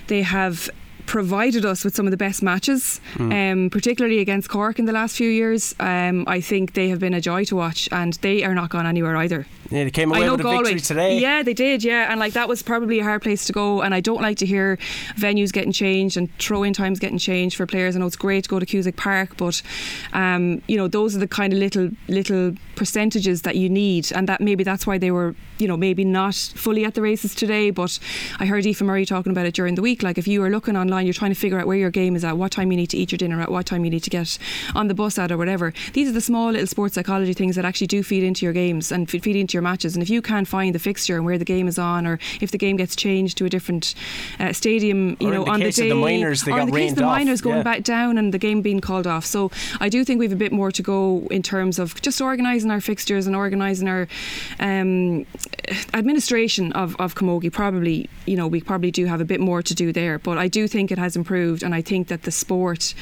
they 0.07 0.21
have 0.21 0.69
provided 1.05 1.65
us 1.65 1.83
with 1.85 1.95
some 1.95 2.07
of 2.07 2.11
the 2.11 2.17
best 2.17 2.41
matches, 2.43 2.99
um, 3.19 3.69
particularly 3.71 4.19
against 4.19 4.49
Cork 4.49 4.79
in 4.79 4.85
the 4.85 4.91
last 4.91 5.15
few 5.17 5.29
years. 5.29 5.75
Um, 5.79 6.23
I 6.27 6.41
think 6.41 6.73
they 6.73 6.89
have 6.89 6.99
been 6.99 7.13
a 7.13 7.21
joy 7.21 7.45
to 7.45 7.55
watch, 7.55 7.87
and 7.91 8.13
they 8.21 8.43
are 8.43 8.53
not 8.55 8.69
gone 8.69 8.85
anywhere 8.85 9.15
either. 9.17 9.45
Yeah, 9.71 9.83
they 9.85 9.91
came 9.91 10.13
I 10.13 10.17
away 10.17 10.25
know 10.27 10.31
with 10.33 10.41
a 10.41 10.43
Galway. 10.43 10.63
victory 10.63 10.79
today. 10.81 11.19
Yeah, 11.19 11.41
they 11.41 11.53
did. 11.53 11.83
Yeah, 11.83 12.11
and 12.11 12.19
like 12.19 12.33
that 12.33 12.47
was 12.47 12.61
probably 12.61 12.99
a 12.99 13.03
hard 13.03 13.23
place 13.23 13.45
to 13.45 13.53
go. 13.53 13.81
And 13.81 13.95
I 13.95 13.99
don't 13.99 14.21
like 14.21 14.37
to 14.37 14.45
hear 14.45 14.77
venues 15.17 15.51
getting 15.51 15.71
changed 15.71 16.17
and 16.17 16.29
throw-in 16.37 16.73
times 16.73 16.99
getting 16.99 17.17
changed 17.17 17.55
for 17.57 17.65
players. 17.65 17.95
I 17.95 17.99
know 17.99 18.05
it's 18.05 18.15
great 18.15 18.43
to 18.43 18.49
go 18.49 18.59
to 18.59 18.65
Cusack 18.65 18.95
Park, 18.95 19.37
but 19.37 19.61
um, 20.13 20.61
you 20.67 20.77
know 20.77 20.87
those 20.87 21.15
are 21.15 21.19
the 21.19 21.27
kind 21.27 21.51
of 21.51 21.59
little 21.59 21.89
little 22.07 22.53
percentages 22.75 23.41
that 23.41 23.55
you 23.55 23.67
need, 23.69 24.11
and 24.13 24.29
that 24.29 24.39
maybe 24.39 24.63
that's 24.63 24.85
why 24.85 24.97
they 24.99 25.09
were 25.11 25.33
you 25.57 25.67
know 25.67 25.77
maybe 25.77 26.03
not 26.05 26.35
fully 26.35 26.85
at 26.85 26.93
the 26.93 27.01
races 27.01 27.33
today. 27.33 27.71
But 27.71 27.97
I 28.39 28.45
heard 28.45 28.65
Aoife 28.67 28.81
Murray 28.83 29.05
talking 29.05 29.31
about 29.31 29.47
it 29.47 29.55
during 29.55 29.73
the 29.75 29.81
week. 29.81 30.03
Like 30.03 30.19
if 30.19 30.27
you 30.27 30.43
are 30.43 30.49
looking 30.51 30.77
online, 30.77 30.94
you're 30.99 31.13
trying 31.13 31.31
to 31.31 31.39
figure 31.39 31.59
out 31.59 31.67
where 31.67 31.77
your 31.77 31.91
game 31.91 32.15
is 32.15 32.23
at, 32.23 32.37
what 32.37 32.51
time 32.51 32.71
you 32.71 32.77
need 32.77 32.89
to 32.91 32.97
eat 32.97 33.11
your 33.11 33.17
dinner 33.17 33.41
at, 33.41 33.51
what 33.51 33.65
time 33.65 33.83
you 33.83 33.91
need 33.91 34.03
to 34.03 34.09
get 34.09 34.37
on 34.73 34.87
the 34.87 34.93
bus 34.93 35.17
at, 35.17 35.31
or 35.31 35.37
whatever. 35.37 35.73
These 35.93 36.09
are 36.09 36.13
the 36.13 36.21
small 36.21 36.51
little 36.51 36.67
sports 36.67 36.95
psychology 36.95 37.33
things 37.33 37.55
that 37.55 37.65
actually 37.65 37.87
do 37.87 38.03
feed 38.03 38.23
into 38.23 38.45
your 38.45 38.53
games 38.53 38.91
and 38.91 39.09
feed 39.09 39.35
into 39.35 39.53
your 39.53 39.61
matches. 39.61 39.95
And 39.95 40.03
if 40.03 40.09
you 40.09 40.21
can't 40.21 40.47
find 40.47 40.73
the 40.73 40.79
fixture 40.79 41.15
and 41.15 41.25
where 41.25 41.37
the 41.37 41.45
game 41.45 41.67
is 41.67 41.77
on, 41.77 42.07
or 42.07 42.19
if 42.41 42.51
the 42.51 42.57
game 42.57 42.77
gets 42.77 42.95
changed 42.95 43.37
to 43.37 43.45
a 43.45 43.49
different 43.49 43.95
uh, 44.39 44.53
stadium, 44.53 45.17
you 45.19 45.29
Or 45.29 45.33
know, 45.33 45.43
the 45.45 45.51
on 45.51 45.59
the 45.59 45.71
day, 45.71 45.89
the 45.89 45.95
minors, 45.95 46.43
they 46.43 46.51
or 46.51 46.59
in 46.59 46.67
the 46.67 46.71
case 46.71 46.91
of 46.91 46.97
the 46.97 47.03
off, 47.03 47.17
minors 47.17 47.41
going 47.41 47.57
yeah. 47.57 47.63
back 47.63 47.83
down 47.83 48.17
and 48.17 48.33
the 48.33 48.39
game 48.39 48.61
being 48.61 48.81
called 48.81 49.07
off. 49.07 49.25
So 49.25 49.51
I 49.79 49.89
do 49.89 50.03
think 50.03 50.19
we 50.19 50.25
have 50.25 50.33
a 50.33 50.35
bit 50.35 50.51
more 50.51 50.71
to 50.71 50.81
go 50.81 51.27
in 51.31 51.41
terms 51.41 51.79
of 51.79 52.01
just 52.01 52.21
organising 52.21 52.71
our 52.71 52.81
fixtures 52.81 53.27
and 53.27 53.35
organising 53.35 53.87
our 53.87 54.07
um, 54.59 55.25
administration 55.93 56.71
of, 56.73 56.95
of 56.97 57.15
Camogie. 57.15 57.51
Probably, 57.51 58.09
you 58.25 58.35
know, 58.35 58.47
we 58.47 58.61
probably 58.61 58.91
do 58.91 59.05
have 59.05 59.21
a 59.21 59.25
bit 59.25 59.39
more 59.39 59.61
to 59.61 59.73
do 59.73 59.91
there. 59.91 60.19
But 60.19 60.37
I 60.37 60.47
do 60.47 60.67
think 60.67 60.84
it 60.91 60.97
has 60.97 61.15
improved, 61.15 61.63
and 61.63 61.73
I 61.73 61.81
think 61.81 62.07
that 62.07 62.23
the 62.23 62.31
sport 62.31 62.93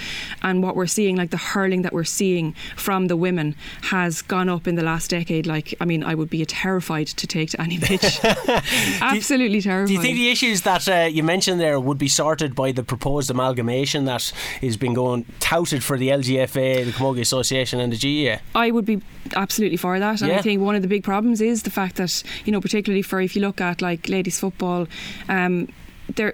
and 0.41 0.63
what 0.63 0.75
we're 0.75 0.87
seeing, 0.87 1.15
like 1.15 1.31
the 1.31 1.37
hurling 1.37 1.81
that 1.83 1.93
we're 1.93 2.03
seeing 2.03 2.53
from 2.75 3.07
the 3.07 3.15
women, 3.15 3.55
has 3.83 4.21
gone 4.21 4.49
up 4.49 4.67
in 4.67 4.75
the 4.75 4.83
last 4.83 5.09
decade. 5.09 5.45
Like, 5.47 5.73
I 5.79 5.85
mean, 5.85 6.03
I 6.03 6.15
would 6.15 6.29
be 6.29 6.43
terrified 6.45 7.07
to 7.07 7.27
take 7.27 7.49
to 7.51 7.61
any 7.61 7.79
pitch. 7.79 8.19
Absolutely 9.01 9.61
terrified. 9.61 9.87
Do 9.87 9.93
you 9.93 10.01
think 10.01 10.15
the 10.15 10.29
issues 10.29 10.61
that 10.63 10.87
uh, 10.87 11.09
you 11.11 11.23
mentioned 11.23 11.59
there 11.59 11.79
would 11.79 11.97
be 11.97 12.07
sorted 12.07 12.55
by 12.55 12.71
the 12.71 12.83
proposed 12.83 13.29
amalgamation 13.29 14.05
that 14.05 14.31
has 14.61 14.77
been 14.77 14.93
going 14.93 15.25
touted 15.39 15.83
for 15.83 15.97
the 15.97 16.09
LGFA, 16.09 16.85
the 16.85 16.91
Camogie 16.91 17.21
Association, 17.21 17.79
and 17.79 17.93
the 17.93 17.97
GAA? 18.27 18.41
I 18.55 18.71
would 18.71 18.85
be 18.85 19.01
absolutely 19.35 19.77
for 19.77 19.99
that. 19.99 20.21
And 20.21 20.29
Yeah. 20.29 20.39
I 20.39 20.41
think 20.41 20.61
one 20.61 20.75
of 20.75 20.81
the 20.81 20.87
big 20.87 21.03
problems 21.03 21.41
is 21.41 21.63
the 21.63 21.71
fact 21.71 21.95
that, 21.97 22.23
you 22.45 22.51
know, 22.51 22.61
particularly 22.61 23.01
for 23.01 23.21
if 23.21 23.35
you 23.35 23.41
look 23.41 23.61
at 23.61 23.81
like 23.81 24.09
ladies 24.09 24.39
football, 24.39 24.87
um, 25.29 25.67
there 26.15 26.33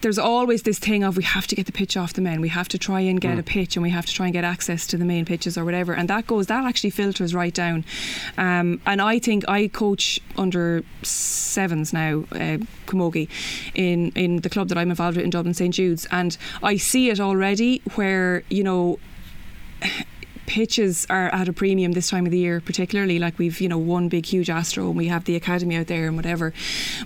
there's 0.00 0.18
always 0.18 0.62
this 0.64 0.78
thing 0.78 1.04
of 1.04 1.16
we 1.16 1.22
have 1.22 1.46
to 1.46 1.54
get 1.54 1.66
the 1.66 1.72
pitch 1.72 1.96
off 1.96 2.12
the 2.14 2.20
men. 2.20 2.40
We 2.40 2.48
have 2.48 2.68
to 2.68 2.78
try 2.78 3.00
and 3.00 3.20
get 3.20 3.36
Mm. 3.36 3.38
a 3.38 3.42
pitch 3.44 3.76
and 3.76 3.82
we 3.82 3.90
have 3.90 4.04
to 4.06 4.12
try 4.12 4.26
and 4.26 4.32
get 4.32 4.44
access 4.44 4.86
to 4.88 4.96
the 4.96 5.04
main 5.04 5.24
pitches 5.24 5.56
or 5.56 5.64
whatever. 5.64 5.92
And 5.94 6.08
that 6.10 6.26
goes 6.26 6.46
that 6.48 6.64
actually 6.64 6.90
filters 6.90 7.32
right 7.34 7.54
down. 7.54 7.84
Um, 8.36 8.80
and 8.86 9.00
I 9.00 9.18
think 9.20 9.48
I 9.48 9.68
coach 9.68 10.18
under 10.36 10.82
sevens 11.02 11.92
now, 11.92 12.24
uh, 12.32 12.58
Camogie, 12.86 13.28
in 13.74 14.10
in 14.16 14.38
the 14.38 14.50
club 14.50 14.68
that 14.68 14.78
I'm 14.78 14.90
involved 14.90 15.16
with 15.16 15.24
in 15.24 15.30
Dublin 15.30 15.54
St 15.54 15.72
Jude's, 15.74 16.06
and 16.10 16.36
I 16.62 16.76
see 16.76 17.08
it 17.10 17.20
already 17.20 17.80
where 17.94 18.42
you 18.50 18.64
know 18.64 18.98
pitches 20.46 21.06
are 21.08 21.28
at 21.34 21.48
a 21.48 21.52
premium 21.52 21.92
this 21.92 22.08
time 22.10 22.26
of 22.26 22.32
the 22.32 22.38
year, 22.38 22.60
particularly 22.60 23.18
like 23.18 23.38
we've 23.38 23.60
you 23.60 23.68
know 23.68 23.78
one 23.78 24.08
big 24.08 24.26
huge 24.26 24.50
Astro 24.50 24.88
and 24.88 24.96
we 24.96 25.06
have 25.08 25.24
the 25.24 25.36
academy 25.36 25.76
out 25.76 25.86
there 25.86 26.06
and 26.06 26.16
whatever. 26.16 26.52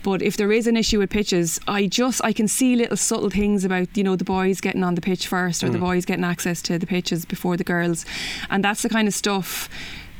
But 0.02 0.22
if 0.22 0.36
there 0.36 0.50
is 0.52 0.66
an 0.66 0.76
issue 0.76 0.98
with 0.98 1.10
pitches, 1.10 1.60
I 1.68 1.86
just 1.86 2.20
I 2.24 2.32
can 2.32 2.48
see 2.48 2.76
little 2.76 2.96
subtle 2.96 3.30
things 3.30 3.64
about 3.64 3.96
you 3.96 4.04
know 4.04 4.16
the 4.16 4.24
boys 4.24 4.60
getting 4.60 4.82
on 4.84 4.94
the 4.94 5.00
pitch 5.00 5.26
first 5.26 5.62
or 5.62 5.70
the 5.70 5.78
Mm. 5.78 5.82
boys 5.82 6.04
getting 6.04 6.24
access 6.24 6.60
to 6.62 6.78
the 6.78 6.86
pitches 6.86 7.24
before 7.24 7.56
the 7.56 7.64
girls, 7.64 8.04
and 8.50 8.64
that's 8.64 8.82
the 8.82 8.88
kind 8.88 9.06
of 9.08 9.14
stuff 9.14 9.68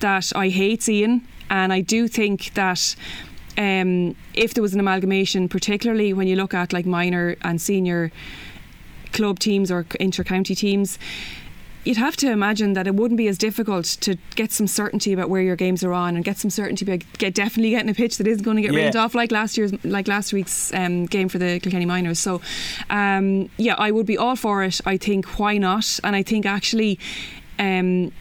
that 0.00 0.32
I 0.36 0.48
hate 0.48 0.82
seeing. 0.82 1.22
And 1.50 1.72
I 1.72 1.80
do 1.80 2.08
think 2.08 2.54
that 2.54 2.94
um, 3.56 4.14
if 4.34 4.54
there 4.54 4.62
was 4.62 4.74
an 4.74 4.80
amalgamation, 4.80 5.48
particularly 5.48 6.12
when 6.12 6.28
you 6.28 6.36
look 6.36 6.54
at 6.54 6.72
like 6.72 6.86
minor 6.86 7.36
and 7.42 7.60
senior 7.60 8.12
club 9.12 9.38
teams 9.38 9.70
or 9.70 9.86
inter-county 9.98 10.54
teams, 10.54 10.98
you'd 11.84 11.96
have 11.96 12.16
to 12.18 12.30
imagine 12.30 12.72
that 12.74 12.86
it 12.86 12.94
wouldn't 12.94 13.16
be 13.18 13.28
as 13.28 13.38
difficult 13.38 13.84
to 14.00 14.16
get 14.34 14.52
some 14.52 14.66
certainty 14.66 15.12
about 15.12 15.30
where 15.30 15.42
your 15.42 15.56
games 15.56 15.82
are 15.84 15.92
on 15.92 16.16
and 16.16 16.24
get 16.24 16.36
some 16.38 16.50
certainty 16.50 16.84
about 16.84 17.02
get 17.18 17.34
definitely 17.34 17.70
getting 17.70 17.88
a 17.88 17.94
pitch 17.94 18.18
that 18.18 18.26
isn't 18.26 18.44
going 18.44 18.56
to 18.56 18.62
get 18.62 18.72
Yeah. 18.72 18.80
rained 18.84 18.96
off 18.96 19.14
like 19.14 19.30
last 19.32 19.56
year's 19.56 19.72
like 19.84 20.06
last 20.08 20.32
week's 20.32 20.72
um, 20.74 21.06
game 21.06 21.28
for 21.28 21.38
the 21.38 21.60
Kilkenny 21.60 21.86
Minors. 21.86 22.18
So 22.18 22.40
um, 22.90 23.48
yeah, 23.56 23.74
I 23.78 23.90
would 23.90 24.06
be 24.06 24.18
all 24.18 24.36
for 24.36 24.62
it. 24.64 24.80
I 24.84 24.96
think 24.96 25.38
why 25.38 25.58
not? 25.58 25.98
And 26.04 26.14
I 26.14 26.22
think 26.22 26.46
actually. 26.46 26.98
Um, 27.58 28.12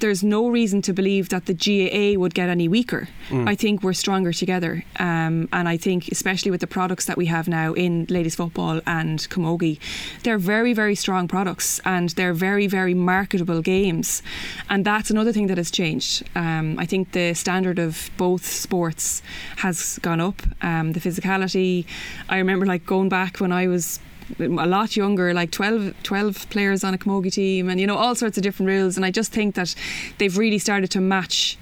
there's 0.00 0.22
no 0.22 0.48
reason 0.48 0.82
to 0.82 0.92
believe 0.92 1.28
that 1.30 1.46
the 1.46 1.54
GAA 1.54 2.18
would 2.18 2.34
get 2.34 2.48
any 2.48 2.68
weaker. 2.68 3.08
Mm. 3.28 3.48
I 3.48 3.54
think 3.54 3.82
we're 3.82 3.92
stronger 3.92 4.32
together. 4.32 4.84
Um, 4.98 5.48
and 5.52 5.68
I 5.68 5.76
think, 5.76 6.08
especially 6.08 6.50
with 6.50 6.60
the 6.60 6.66
products 6.66 7.06
that 7.06 7.16
we 7.16 7.26
have 7.26 7.48
now 7.48 7.72
in 7.72 8.06
ladies 8.08 8.36
football 8.36 8.80
and 8.86 9.18
Camogie, 9.30 9.78
they're 10.22 10.38
very, 10.38 10.72
very 10.72 10.94
strong 10.94 11.28
products 11.28 11.80
and 11.84 12.10
they're 12.10 12.34
very, 12.34 12.66
very 12.66 12.94
marketable 12.94 13.62
games. 13.62 14.22
And 14.68 14.84
that's 14.84 15.10
another 15.10 15.32
thing 15.32 15.46
that 15.48 15.56
has 15.56 15.70
changed. 15.70 16.24
Um, 16.34 16.78
I 16.78 16.86
think 16.86 17.12
the 17.12 17.34
standard 17.34 17.78
of 17.78 18.10
both 18.16 18.46
sports 18.46 19.22
has 19.56 19.98
gone 20.02 20.20
up. 20.20 20.42
Um, 20.62 20.92
the 20.92 21.00
physicality, 21.00 21.86
I 22.28 22.38
remember 22.38 22.66
like 22.66 22.86
going 22.86 23.08
back 23.08 23.38
when 23.38 23.52
I 23.52 23.66
was 23.66 24.00
a 24.38 24.66
lot 24.66 24.96
younger, 24.96 25.32
like 25.32 25.50
12, 25.50 26.02
12 26.02 26.50
players 26.50 26.84
on 26.84 26.94
a 26.94 26.98
camogie 26.98 27.32
team, 27.32 27.68
and 27.68 27.80
you 27.80 27.86
know 27.86 27.96
all 27.96 28.14
sorts 28.14 28.36
of 28.36 28.42
different 28.42 28.68
rules. 28.68 28.96
And 28.96 29.04
I 29.04 29.10
just 29.10 29.32
think 29.32 29.54
that 29.54 29.74
they've 30.18 30.36
really 30.36 30.58
started 30.58 30.90
to 30.92 31.00
match. 31.00 31.58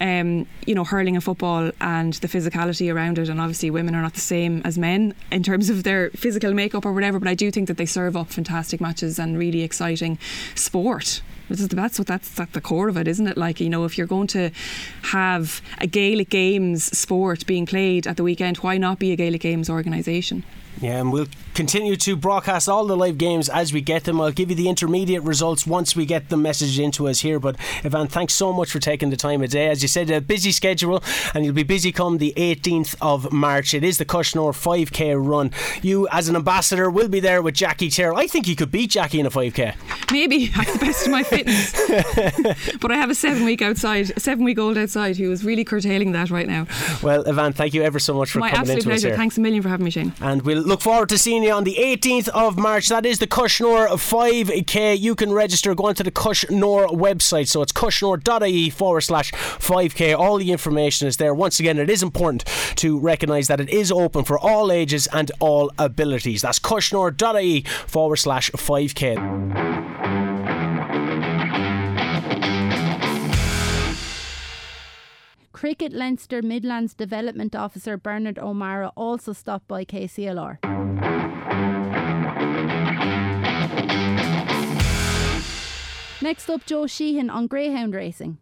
Um, 0.00 0.48
you 0.66 0.74
know, 0.74 0.82
hurling 0.82 1.14
and 1.14 1.22
football 1.22 1.70
and 1.80 2.14
the 2.14 2.26
physicality 2.26 2.92
around 2.92 3.16
it, 3.16 3.28
and 3.28 3.40
obviously 3.40 3.70
women 3.70 3.94
are 3.94 4.02
not 4.02 4.14
the 4.14 4.20
same 4.20 4.60
as 4.64 4.76
men 4.76 5.14
in 5.30 5.44
terms 5.44 5.70
of 5.70 5.84
their 5.84 6.10
physical 6.10 6.52
makeup 6.52 6.84
or 6.84 6.92
whatever. 6.92 7.20
But 7.20 7.28
I 7.28 7.34
do 7.34 7.52
think 7.52 7.68
that 7.68 7.76
they 7.76 7.86
serve 7.86 8.16
up 8.16 8.30
fantastic 8.30 8.80
matches 8.80 9.20
and 9.20 9.38
really 9.38 9.62
exciting 9.62 10.18
sport. 10.56 11.22
That's 11.48 11.98
what 11.98 12.08
that's 12.08 12.40
at 12.40 12.54
the 12.54 12.60
core 12.60 12.88
of 12.88 12.96
it, 12.96 13.06
isn't 13.06 13.28
it? 13.28 13.36
Like 13.36 13.60
you 13.60 13.70
know, 13.70 13.84
if 13.84 13.96
you're 13.96 14.08
going 14.08 14.26
to 14.28 14.50
have 15.02 15.62
a 15.78 15.86
Gaelic 15.86 16.28
Games 16.28 16.84
sport 16.96 17.46
being 17.46 17.64
played 17.64 18.08
at 18.08 18.16
the 18.16 18.24
weekend, 18.24 18.56
why 18.58 18.78
not 18.78 18.98
be 18.98 19.12
a 19.12 19.16
Gaelic 19.16 19.42
Games 19.42 19.70
organisation? 19.70 20.42
Yeah, 20.80 21.00
and 21.00 21.12
we'll 21.12 21.28
continue 21.54 21.96
to 21.96 22.16
broadcast 22.16 22.68
all 22.68 22.84
the 22.84 22.96
live 22.96 23.16
games 23.16 23.48
as 23.48 23.72
we 23.72 23.80
get 23.80 24.04
them. 24.04 24.20
I'll 24.20 24.32
give 24.32 24.50
you 24.50 24.56
the 24.56 24.68
intermediate 24.68 25.22
results 25.22 25.66
once 25.66 25.94
we 25.94 26.04
get 26.04 26.28
them 26.28 26.42
messaged 26.42 26.82
into 26.82 27.08
us 27.08 27.20
here. 27.20 27.38
But 27.38 27.56
Ivan, 27.84 28.08
thanks 28.08 28.34
so 28.34 28.52
much 28.52 28.70
for 28.70 28.80
taking 28.80 29.10
the 29.10 29.16
time 29.16 29.42
of 29.42 29.50
day. 29.50 29.68
As 29.68 29.80
you 29.80 29.88
said, 29.88 30.10
a 30.10 30.20
busy 30.20 30.50
schedule, 30.50 31.02
and 31.32 31.44
you'll 31.44 31.54
be 31.54 31.62
busy 31.62 31.92
come 31.92 32.18
the 32.18 32.34
18th 32.36 32.96
of 33.00 33.32
March. 33.32 33.72
It 33.72 33.84
is 33.84 33.98
the 33.98 34.04
Cois 34.04 34.34
Nore 34.34 34.52
5k 34.52 35.14
run. 35.16 35.52
You, 35.80 36.08
as 36.08 36.28
an 36.28 36.36
ambassador, 36.36 36.90
will 36.90 37.08
be 37.08 37.20
there 37.20 37.40
with 37.40 37.54
Jackie 37.54 37.88
Tyrrell. 37.88 38.16
I 38.16 38.26
think 38.26 38.48
you 38.48 38.56
could 38.56 38.72
beat 38.72 38.90
Jackie 38.90 39.20
in 39.20 39.26
a 39.26 39.30
5k. 39.30 39.76
Maybe 40.10 40.50
at 40.58 40.66
the 40.66 40.78
best 40.78 41.06
of 41.06 41.12
my 41.12 41.22
fitness. 41.22 41.72
but 42.80 42.90
I 42.90 42.96
have 42.96 43.10
a 43.10 43.14
seven 43.14 43.44
week 43.44 43.62
outside, 43.62 44.20
seven 44.20 44.44
week 44.44 44.58
old 44.58 44.76
outside 44.76 45.16
who 45.16 45.30
is 45.30 45.44
really 45.44 45.64
curtailing 45.64 46.12
that 46.12 46.30
right 46.30 46.46
now. 46.46 46.66
Well, 47.02 47.28
Ivan, 47.28 47.52
thank 47.52 47.74
you 47.74 47.82
ever 47.82 47.98
so 48.00 48.14
much 48.14 48.30
for 48.30 48.40
My 48.40 48.50
coming 48.50 48.60
absolute 48.60 48.78
into 48.78 48.90
us 48.90 49.00
pleasure. 49.02 49.08
here. 49.08 49.16
Thanks 49.16 49.38
a 49.38 49.40
million 49.40 49.62
for 49.62 49.68
having 49.68 49.84
me, 49.84 49.90
Shane. 49.90 50.12
And 50.20 50.42
we'll 50.42 50.62
look 50.62 50.80
forward 50.80 51.08
to 51.10 51.18
seeing 51.18 51.43
you 51.44 51.52
on 51.52 51.64
the 51.64 51.76
18th 51.78 52.28
of 52.28 52.56
March. 52.58 52.88
That 52.88 53.04
is 53.06 53.18
the 53.18 53.26
Cois 53.26 53.60
Nore 53.60 53.88
5k. 53.88 54.98
You 54.98 55.14
can 55.14 55.32
register 55.32 55.74
going 55.74 55.94
to 55.96 56.02
the 56.02 56.10
Cois 56.10 56.50
Nore 56.50 56.88
website. 56.88 57.48
So 57.48 57.62
it's 57.62 57.72
coisnore.ie 57.72 58.70
forward 58.70 59.02
slash 59.02 59.32
5k. 59.32 60.18
All 60.18 60.38
the 60.38 60.52
information 60.52 61.08
is 61.08 61.18
there. 61.18 61.34
Once 61.34 61.60
again, 61.60 61.78
it 61.78 61.90
is 61.90 62.02
important 62.02 62.44
to 62.76 62.98
recognise 62.98 63.48
that 63.48 63.60
it 63.60 63.68
is 63.68 63.92
open 63.92 64.24
for 64.24 64.38
all 64.38 64.72
ages 64.72 65.06
and 65.12 65.30
all 65.40 65.70
abilities. 65.78 66.42
That's 66.42 66.58
coisnore.ie 66.58 67.62
forward 67.86 68.16
slash 68.16 68.50
5k. 68.50 70.03
Cricket 75.64 75.94
Leinster 75.94 76.42
Midlands 76.42 76.92
Development 76.92 77.56
Officer 77.56 77.96
Bernard 77.96 78.38
O'Mara 78.38 78.92
also 78.98 79.32
stopped 79.32 79.66
by 79.66 79.82
KCLR. 79.82 80.58
Next 86.20 86.50
up, 86.50 86.66
Joe 86.66 86.86
Sheehan 86.86 87.30
on 87.30 87.46
Greyhound 87.46 87.94
Racing. 87.94 88.36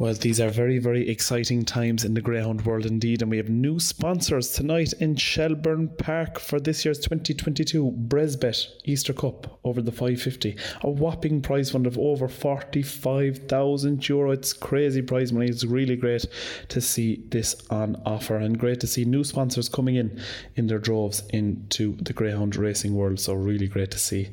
Well, 0.00 0.14
these 0.14 0.40
are 0.40 0.48
very, 0.48 0.78
very 0.78 1.06
exciting 1.10 1.66
times 1.66 2.06
in 2.06 2.14
the 2.14 2.22
greyhound 2.22 2.64
world 2.64 2.86
indeed, 2.86 3.20
and 3.20 3.30
we 3.30 3.36
have 3.36 3.50
new 3.50 3.78
sponsors 3.78 4.48
tonight 4.48 4.94
in 4.94 5.14
Shelbourne 5.14 5.88
Park 5.88 6.38
for 6.40 6.58
this 6.58 6.86
year's 6.86 7.00
2022 7.00 7.92
Bresbet 8.08 8.66
Easter 8.86 9.12
Cup 9.12 9.60
over 9.62 9.82
the 9.82 9.92
550. 9.92 10.56
A 10.84 10.90
whopping 10.90 11.42
prize 11.42 11.70
fund 11.70 11.86
of 11.86 11.98
over 11.98 12.28
45,000 12.28 14.08
euro. 14.08 14.30
It's 14.30 14.54
crazy 14.54 15.02
prize 15.02 15.34
money. 15.34 15.48
It's 15.48 15.64
really 15.64 15.96
great 15.96 16.24
to 16.68 16.80
see 16.80 17.22
this 17.28 17.54
on 17.68 18.00
offer, 18.06 18.36
and 18.36 18.58
great 18.58 18.80
to 18.80 18.86
see 18.86 19.04
new 19.04 19.22
sponsors 19.22 19.68
coming 19.68 19.96
in 19.96 20.18
in 20.56 20.66
their 20.66 20.78
droves 20.78 21.24
into 21.28 21.96
the 21.96 22.14
greyhound 22.14 22.56
racing 22.56 22.94
world. 22.94 23.20
So, 23.20 23.34
really 23.34 23.68
great 23.68 23.90
to 23.90 23.98
see. 23.98 24.30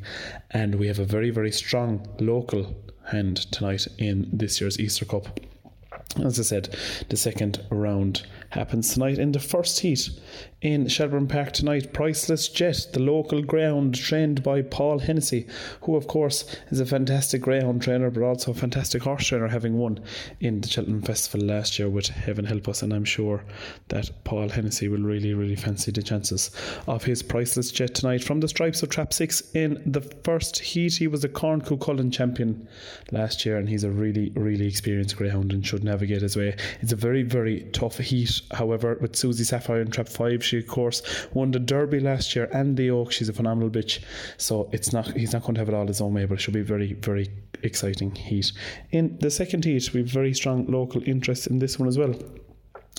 And 0.52 0.76
we 0.76 0.88
have 0.88 1.00
a 1.00 1.04
very, 1.04 1.30
very 1.30 1.52
strong 1.52 2.08
local 2.22 2.74
hand 3.08 3.52
tonight 3.52 3.86
in 3.98 4.30
this 4.32 4.62
year's 4.62 4.80
Easter 4.80 5.04
Cup. 5.04 5.28
As 6.24 6.40
I 6.40 6.44
said, 6.44 6.76
the 7.10 7.18
second 7.18 7.64
round 7.70 8.24
happens 8.50 8.94
tonight 8.94 9.20
in 9.20 9.32
the 9.32 9.40
first 9.40 9.80
heat 9.80 10.10
in 10.62 10.88
Shelbourne 10.88 11.28
Park 11.28 11.52
tonight. 11.52 11.94
Priceless 11.94 12.50
Jet, 12.50 12.88
the 12.94 13.00
local 13.00 13.44
ground 13.44 13.94
trained 13.94 14.42
by 14.42 14.64
Paul 14.64 14.98
Hennessy, 15.00 15.46
who, 15.82 15.96
of 15.96 16.08
course, 16.08 16.56
is 16.70 16.80
a 16.80 16.86
fantastic 16.86 17.42
greyhound 17.42 17.84
trainer 17.84 18.10
but 18.10 18.24
also 18.24 18.52
a 18.52 18.56
fantastic 18.56 19.04
horse 19.04 19.28
trainer, 19.28 19.48
having 19.48 19.78
won 19.78 20.00
in 20.40 20.62
the 20.62 20.68
Cheltenham 20.68 21.04
Festival 21.04 21.46
last 21.46 21.78
year 21.78 21.90
with 21.90 22.08
Heaven 22.08 22.46
Help 22.46 22.68
Us. 22.68 22.82
And 22.82 22.92
I'm 22.92 23.06
sure 23.06 23.44
that 23.90 24.10
Paul 24.24 24.50
Hennessy 24.50 24.88
will 24.88 25.02
really, 25.02 25.36
really 25.36 25.56
fancy 25.56 25.92
the 25.92 26.02
chances 26.02 26.50
of 26.88 27.04
his 27.04 27.22
Priceless 27.22 27.72
Jet 27.72 27.94
tonight. 27.94 28.24
From 28.24 28.40
the 28.40 28.48
stripes 28.48 28.82
of 28.82 28.90
Trap 28.90 29.14
6 29.14 29.54
in 29.54 29.82
the 29.86 30.02
first 30.02 30.58
heat, 30.60 30.96
he 30.96 31.08
was 31.08 31.24
a 31.24 31.30
Corn 31.30 31.62
Cuchulainn 31.62 32.12
champion 32.12 32.68
last 33.12 33.46
year, 33.46 33.58
and 33.58 33.70
he's 33.70 33.84
a 33.84 33.92
really, 33.92 34.32
really 34.32 34.68
experienced 34.68 35.18
greyhound 35.18 35.54
and 35.54 35.66
should 35.66 35.84
navigate 35.84 36.24
his 36.24 36.36
way. 36.36 36.56
It's 36.82 36.92
a 36.92 36.96
very, 36.96 37.22
very 37.22 37.62
tough 37.74 38.00
heat. 38.00 38.37
However, 38.52 38.98
with 39.02 39.16
Susie 39.16 39.44
Sapphire 39.44 39.82
in 39.82 39.92
Trap 39.92 40.08
5, 40.08 40.44
she 40.44 40.58
of 40.60 40.68
course 40.68 41.02
won 41.34 41.52
the 41.52 41.60
Derby 41.60 42.00
last 42.00 42.36
year 42.36 42.50
and 42.54 42.78
the 42.78 42.92
Oak. 42.92 43.12
She's 43.12 43.30
a 43.30 43.34
phenomenal 43.34 43.70
bitch. 43.70 44.00
So 44.38 44.70
it's 44.72 44.94
not 44.94 45.08
he's 45.16 45.34
not 45.34 45.44
going 45.44 45.56
to 45.56 45.62
have 45.62 45.70
it 45.70 45.76
all 45.76 45.88
his 45.88 46.02
own 46.02 46.14
way, 46.14 46.26
but 46.26 46.36
it 46.36 46.42
should 46.42 46.54
be 46.54 46.62
very, 46.62 46.94
very 46.94 47.30
exciting 47.64 48.14
heat. 48.16 48.52
In 48.92 49.18
the 49.20 49.32
second 49.32 49.66
heat, 49.66 49.94
we've 49.94 50.10
very 50.10 50.34
strong 50.34 50.66
local 50.68 51.02
interest 51.08 51.48
in 51.48 51.60
this 51.60 51.80
one 51.80 51.88
as 51.88 51.98
well 51.98 52.14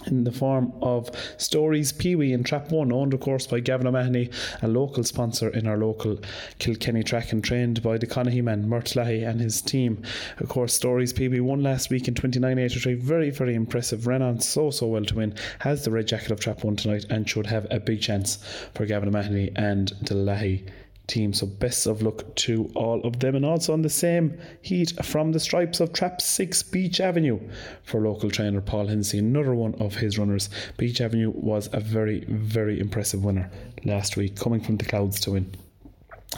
in 0.07 0.25
the 0.25 0.33
form 0.33 0.73
of 0.83 1.11
Stories 1.37 1.93
Pee 1.93 2.15
Wee 2.15 2.33
in 2.33 2.45
Trap 2.45 2.71
1, 2.71 2.93
owned 2.93 3.15
of 3.15 3.21
course 3.21 3.47
by 3.47 3.61
Gavin 3.61 3.87
O'Mahony, 3.87 4.31
a 4.63 4.69
local 4.69 5.05
sponsor 5.05 5.49
in 5.49 5.67
our 5.67 5.77
local 5.77 6.19
Kilkenny 6.59 7.03
track 7.03 7.33
and 7.33 7.43
trained 7.43 7.83
by 7.83 7.99
the 7.99 8.07
Conahy 8.07 8.43
man, 8.43 8.69
Murt 8.69 8.95
Leahy 8.97 9.23
and 9.23 9.41
his 9.41 9.61
team. 9.61 10.03
Of 10.39 10.49
course, 10.49 10.75
Stories 10.75 11.13
Pee 11.13 11.29
Wee 11.29 11.41
won 11.41 11.63
last 11.63 11.91
week 11.91 12.09
in 12.09 12.15
29.83, 12.15 12.99
very, 12.99 13.31
very 13.31 13.55
impressive, 13.55 14.07
ran 14.07 14.23
on 14.23 14.41
so, 14.41 14.71
so 14.71 14.87
well 14.87 15.05
to 15.05 15.17
win, 15.17 15.35
has 15.61 15.85
the 15.85 15.91
red 15.91 16.07
jacket 16.07 16.31
of 16.31 16.41
Trap 16.41 16.65
1 16.65 16.77
tonight 16.77 17.07
and 17.11 17.29
should 17.29 17.47
have 17.47 17.67
a 17.71 17.81
big 17.81 18.01
chance 18.01 18.39
for 18.75 18.87
Gavin 18.87 19.09
O'Mahony 19.09 19.51
and 19.57 19.89
the 20.03 20.15
Leahy 20.15 20.65
team. 21.09 21.33
So 21.33 21.47
best 21.47 21.87
of 21.87 22.03
luck 22.03 22.35
to 22.37 22.71
all 22.75 23.01
of 23.05 23.19
them. 23.19 23.35
And 23.35 23.45
also 23.45 23.73
on 23.73 23.83
the 23.83 23.91
same 23.91 24.39
heat 24.63 24.93
from 25.05 25.33
the 25.33 25.41
stripes 25.41 25.81
of 25.81 25.93
Trap 25.93 26.21
6 26.21 26.63
Beach 26.65 27.01
Avenue 27.01 27.41
for 27.83 28.01
local 28.01 28.31
trainer 28.31 28.61
Paul 28.61 28.87
Hennessy, 28.87 29.19
another 29.19 29.55
one 29.55 29.75
of 29.77 29.97
his 29.97 30.19
runners. 30.19 30.51
Beach 30.77 31.01
Avenue 31.01 31.31
was 31.35 31.69
a 31.73 31.81
very, 31.81 32.25
very 32.29 32.79
impressive 32.79 33.25
winner 33.25 33.51
last 33.85 34.17
week, 34.17 34.37
coming 34.37 34.61
from 34.61 34.77
the 34.77 34.85
clouds 34.85 35.19
to 35.21 35.33
win 35.33 35.53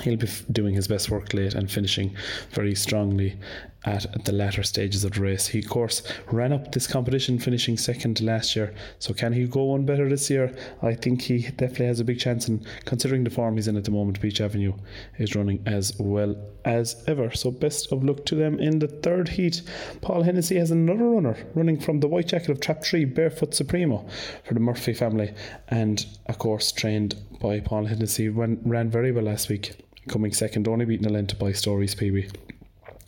he'll 0.03 0.17
be 0.17 0.29
doing 0.53 0.75
his 0.75 0.89
best 0.89 1.11
work 1.11 1.35
late 1.35 1.55
and 1.55 1.71
finishing 1.71 2.15
very 2.53 2.75
strongly 2.75 3.37
at 3.85 4.25
the 4.25 4.33
latter 4.33 4.63
stages 4.63 5.05
of 5.05 5.13
the 5.13 5.21
race. 5.21 5.47
He, 5.49 5.61
of 5.61 5.69
course, 5.69 6.03
ran 6.31 6.53
up 6.53 6.73
this 6.73 6.87
competition, 6.87 7.39
finishing 7.39 7.77
second 7.77 8.21
last 8.21 8.55
year. 8.55 8.75
So, 8.99 9.15
can 9.15 9.33
he 9.33 9.47
go 9.47 9.65
one 9.65 9.87
better 9.87 10.09
this 10.09 10.29
year? 10.29 10.55
I 10.83 10.95
think 10.95 11.23
he 11.23 11.43
definitely 11.43 11.87
has 11.87 12.01
a 12.01 12.05
big 12.05 12.21
chance. 12.21 12.49
And 12.49 12.67
considering 12.85 13.25
the 13.25 13.31
form 13.31 13.57
he's 13.57 13.69
in 13.69 13.77
at 13.77 13.85
the 13.85 13.91
moment, 13.91 14.21
Beach 14.21 14.41
Avenue 14.41 14.75
is 15.19 15.35
running 15.35 15.63
as 15.67 15.95
well 15.99 16.37
as 16.65 17.03
ever. 17.07 17.31
So, 17.31 17.51
best 17.51 17.91
of 17.93 18.05
luck 18.05 18.27
to 18.27 18.35
them 18.35 18.59
in 18.59 18.79
the 18.79 18.89
third 18.89 19.29
heat. 19.29 19.63
Paul 20.03 20.23
Hennessy 20.23 20.57
has 20.57 20.71
another 20.71 21.09
runner 21.09 21.37
running 21.55 21.81
from 21.81 22.01
the 22.01 22.09
white 22.09 22.29
jacket 22.29 22.51
of 22.51 22.61
Trap 22.61 22.85
3, 22.85 23.07
Barefoot 23.07 23.55
Supremo, 23.55 24.07
for 24.45 24.55
the 24.55 24.61
Murphy 24.61 24.93
family. 24.93 25.33
And, 25.69 26.05
of 26.27 26.39
course, 26.39 26.71
trained 26.73 27.15
by 27.41 27.61
Paul 27.61 27.87
Hennessy, 27.87 28.29
ran 28.29 28.91
very 28.91 29.13
well 29.13 29.25
last 29.25 29.49
week 29.49 29.75
coming 30.09 30.33
second, 30.33 30.67
only 30.67 30.85
beaten 30.85 31.07
a 31.07 31.11
length 31.11 31.39
by 31.39 31.53
Stories 31.53 31.95
PB 31.95 32.31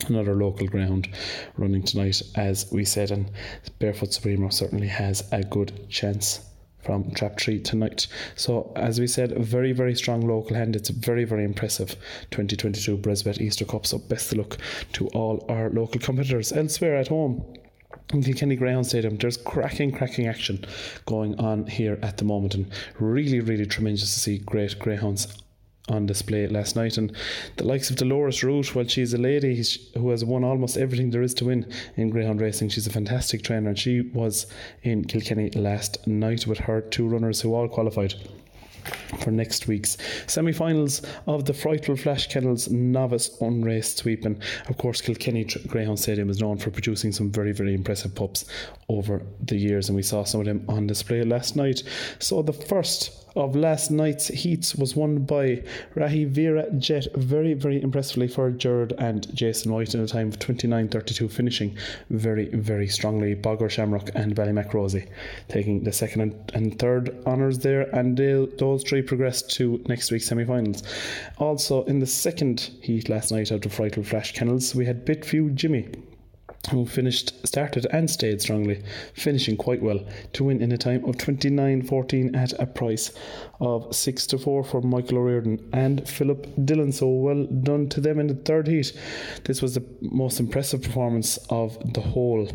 another 0.09 0.35
local 0.35 0.67
ground 0.67 1.09
running 1.57 1.83
tonight, 1.83 2.21
as 2.35 2.71
we 2.71 2.85
said, 2.85 3.11
and 3.11 3.31
Barefoot 3.79 4.13
Supremo 4.13 4.49
certainly 4.49 4.87
has 4.87 5.27
a 5.31 5.43
good 5.43 5.89
chance 5.89 6.41
from 6.83 7.11
Trap 7.11 7.37
Tree 7.37 7.59
tonight. 7.59 8.07
So, 8.35 8.73
as 8.75 8.99
we 8.99 9.07
said, 9.07 9.31
a 9.31 9.39
very, 9.39 9.71
very 9.71 9.95
strong 9.95 10.21
local 10.21 10.55
hand. 10.55 10.75
It's 10.75 10.89
a 10.89 10.93
very, 10.93 11.23
very 11.23 11.45
impressive 11.45 11.95
2022 12.31 12.97
Bresbet 12.97 13.39
Easter 13.41 13.65
Cup. 13.65 13.85
So, 13.85 13.97
best 13.97 14.31
of 14.31 14.39
luck 14.39 14.57
to 14.93 15.07
all 15.09 15.45
our 15.49 15.69
local 15.69 15.99
competitors. 15.99 16.51
Elsewhere 16.51 16.97
at 16.97 17.07
home, 17.07 17.43
in 18.13 18.21
Kilkenny 18.21 18.55
Greyhound 18.55 18.85
Stadium, 18.85 19.17
there's 19.17 19.37
cracking, 19.37 19.91
cracking 19.91 20.27
action 20.27 20.65
going 21.05 21.39
on 21.39 21.67
here 21.67 21.97
at 22.01 22.17
the 22.17 22.25
moment, 22.25 22.55
and 22.55 22.71
really, 22.99 23.39
really 23.39 23.65
tremendous 23.65 24.13
to 24.13 24.19
see 24.19 24.37
great 24.39 24.77
greyhounds 24.77 25.42
on 25.89 26.05
display 26.05 26.47
last 26.47 26.75
night. 26.75 26.97
And 26.97 27.15
the 27.57 27.65
likes 27.65 27.89
of 27.89 27.97
Dolores 27.97 28.43
Ruth, 28.43 28.73
well, 28.73 28.87
she's 28.87 29.13
a 29.13 29.17
lady 29.17 29.61
who 29.95 30.09
has 30.09 30.23
won 30.23 30.43
almost 30.43 30.77
everything 30.77 31.09
there 31.09 31.21
is 31.21 31.33
to 31.35 31.45
win 31.45 31.71
in 31.97 32.09
greyhound 32.09 32.39
racing. 32.39 32.69
She's 32.69 32.87
a 32.87 32.91
fantastic 32.91 33.43
trainer, 33.43 33.69
and 33.69 33.79
she 33.79 34.01
was 34.01 34.47
in 34.83 35.05
Kilkenny 35.05 35.49
last 35.51 36.07
night 36.07 36.47
with 36.47 36.59
her 36.59 36.81
two 36.81 37.07
runners 37.07 37.41
who 37.41 37.53
all 37.53 37.67
qualified 37.67 38.15
for 39.19 39.31
next 39.31 39.67
week's 39.67 39.97
semi-finals 40.27 41.01
of 41.25 41.45
the 41.45 41.53
Frightful 41.53 41.95
Flash 41.95 42.27
Kennels 42.27 42.69
novice 42.69 43.39
unraced 43.39 43.99
sweep. 43.99 44.25
And 44.25 44.41
of 44.67 44.77
course, 44.77 44.99
Kilkenny 44.99 45.45
Greyhound 45.67 45.99
Stadium 45.99 46.29
is 46.29 46.41
known 46.41 46.57
for 46.57 46.69
producing 46.69 47.11
some 47.13 47.31
very, 47.31 47.53
very 47.53 47.73
impressive 47.73 48.13
pups 48.13 48.45
over 48.89 49.21
the 49.41 49.55
years, 49.55 49.87
and 49.87 49.95
we 49.95 50.03
saw 50.03 50.23
some 50.23 50.41
of 50.41 50.47
them 50.47 50.65
on 50.67 50.87
display 50.87 51.23
last 51.23 51.55
night. 51.55 51.83
So 52.19 52.41
the 52.41 52.53
first 52.53 53.22
of 53.35 53.55
last 53.55 53.89
night's 53.91 54.27
heats 54.27 54.75
was 54.75 54.95
won 54.95 55.19
by 55.19 55.63
Rahi 55.95 56.27
Vera 56.27 56.69
Jet 56.71 57.07
very, 57.15 57.53
very 57.53 57.81
impressively 57.81 58.27
for 58.27 58.51
Jared 58.51 58.93
and 58.99 59.33
Jason 59.35 59.71
White 59.71 59.95
in 59.95 60.01
a 60.01 60.07
time 60.07 60.29
of 60.29 60.39
29.32, 60.39 61.31
finishing 61.31 61.75
very, 62.09 62.49
very 62.49 62.87
strongly. 62.87 63.35
Bogger 63.35 63.69
Shamrock 63.69 64.11
and 64.15 64.35
Ballymacrosie 64.35 65.07
taking 65.47 65.83
the 65.83 65.91
second 65.91 66.35
and, 66.53 66.77
third 66.79 67.15
honours 67.25 67.59
there, 67.59 67.83
and 67.95 68.17
those 68.17 68.83
three 68.83 69.01
progressed 69.01 69.51
to 69.51 69.83
next 69.87 70.11
week's 70.11 70.25
semi 70.25 70.45
finals. 70.45 70.83
Also, 71.37 71.83
in 71.85 71.99
the 71.99 72.07
second 72.07 72.71
heat 72.81 73.09
last 73.09 73.31
night 73.31 73.51
out 73.51 73.65
of 73.65 73.73
Frightful 73.73 74.03
Flash 74.03 74.33
Kennels, 74.33 74.75
we 74.75 74.85
had 74.85 75.05
Bitview 75.05 75.53
Jimmy 75.53 75.89
who 76.71 76.85
finished 76.85 77.45
started 77.45 77.85
and 77.91 78.09
stayed 78.09 78.41
strongly, 78.41 78.81
finishing 79.13 79.57
quite 79.57 79.81
well 79.81 79.99
to 80.33 80.45
win 80.45 80.61
in 80.61 80.71
a 80.71 80.77
time 80.77 81.03
of 81.05 81.15
29.14 81.17 82.35
at 82.35 82.53
a 82.53 82.65
price 82.65 83.11
of 83.59 83.93
6 83.93 84.27
to 84.27 84.37
4 84.37 84.63
for 84.63 84.81
Michael 84.81 85.17
O'Riordan 85.17 85.69
and 85.73 86.07
Philip 86.07 86.47
Dillon. 86.63 86.91
So 86.91 87.07
well 87.07 87.45
done 87.45 87.89
to 87.89 88.01
them 88.01 88.19
in 88.19 88.27
the 88.27 88.35
third 88.35 88.67
heat. 88.67 88.93
This 89.43 89.61
was 89.61 89.75
the 89.75 89.83
most 90.01 90.39
impressive 90.39 90.81
performance 90.81 91.37
of 91.49 91.77
the 91.93 92.01
whole 92.01 92.47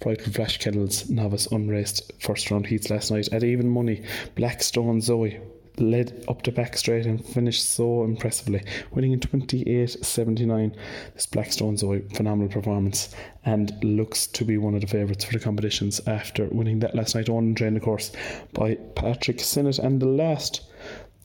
Frightful 0.00 0.32
Flash 0.32 0.58
Kennels 0.58 1.10
novice 1.10 1.48
unraced 1.48 2.12
first 2.20 2.50
round 2.52 2.66
heats 2.66 2.88
last 2.88 3.10
night 3.10 3.32
at 3.32 3.42
even 3.42 3.68
money. 3.68 4.04
Blackstone 4.36 5.00
Zoe 5.00 5.40
led 5.80 6.24
up 6.28 6.42
the 6.42 6.52
back 6.52 6.76
straight 6.76 7.06
and 7.06 7.24
finished 7.24 7.68
so 7.68 8.04
impressively, 8.04 8.62
winning 8.92 9.12
in 9.12 9.20
28 9.20 10.04
79. 10.04 10.76
This 11.14 11.26
Blackstone's 11.26 11.82
a 11.82 12.00
phenomenal 12.14 12.52
performance 12.52 13.14
and 13.44 13.72
looks 13.82 14.26
to 14.26 14.44
be 14.44 14.58
one 14.58 14.74
of 14.74 14.80
the 14.80 14.86
favourites 14.86 15.24
for 15.24 15.32
the 15.32 15.40
competitions 15.44 16.00
after 16.06 16.46
winning 16.46 16.80
that 16.80 16.94
last 16.94 17.14
night 17.14 17.28
on 17.28 17.54
train, 17.54 17.76
of 17.76 17.82
course, 17.82 18.12
by 18.52 18.74
Patrick 18.94 19.40
Sinnott. 19.40 19.78
And 19.78 20.00
the 20.00 20.06
last 20.06 20.62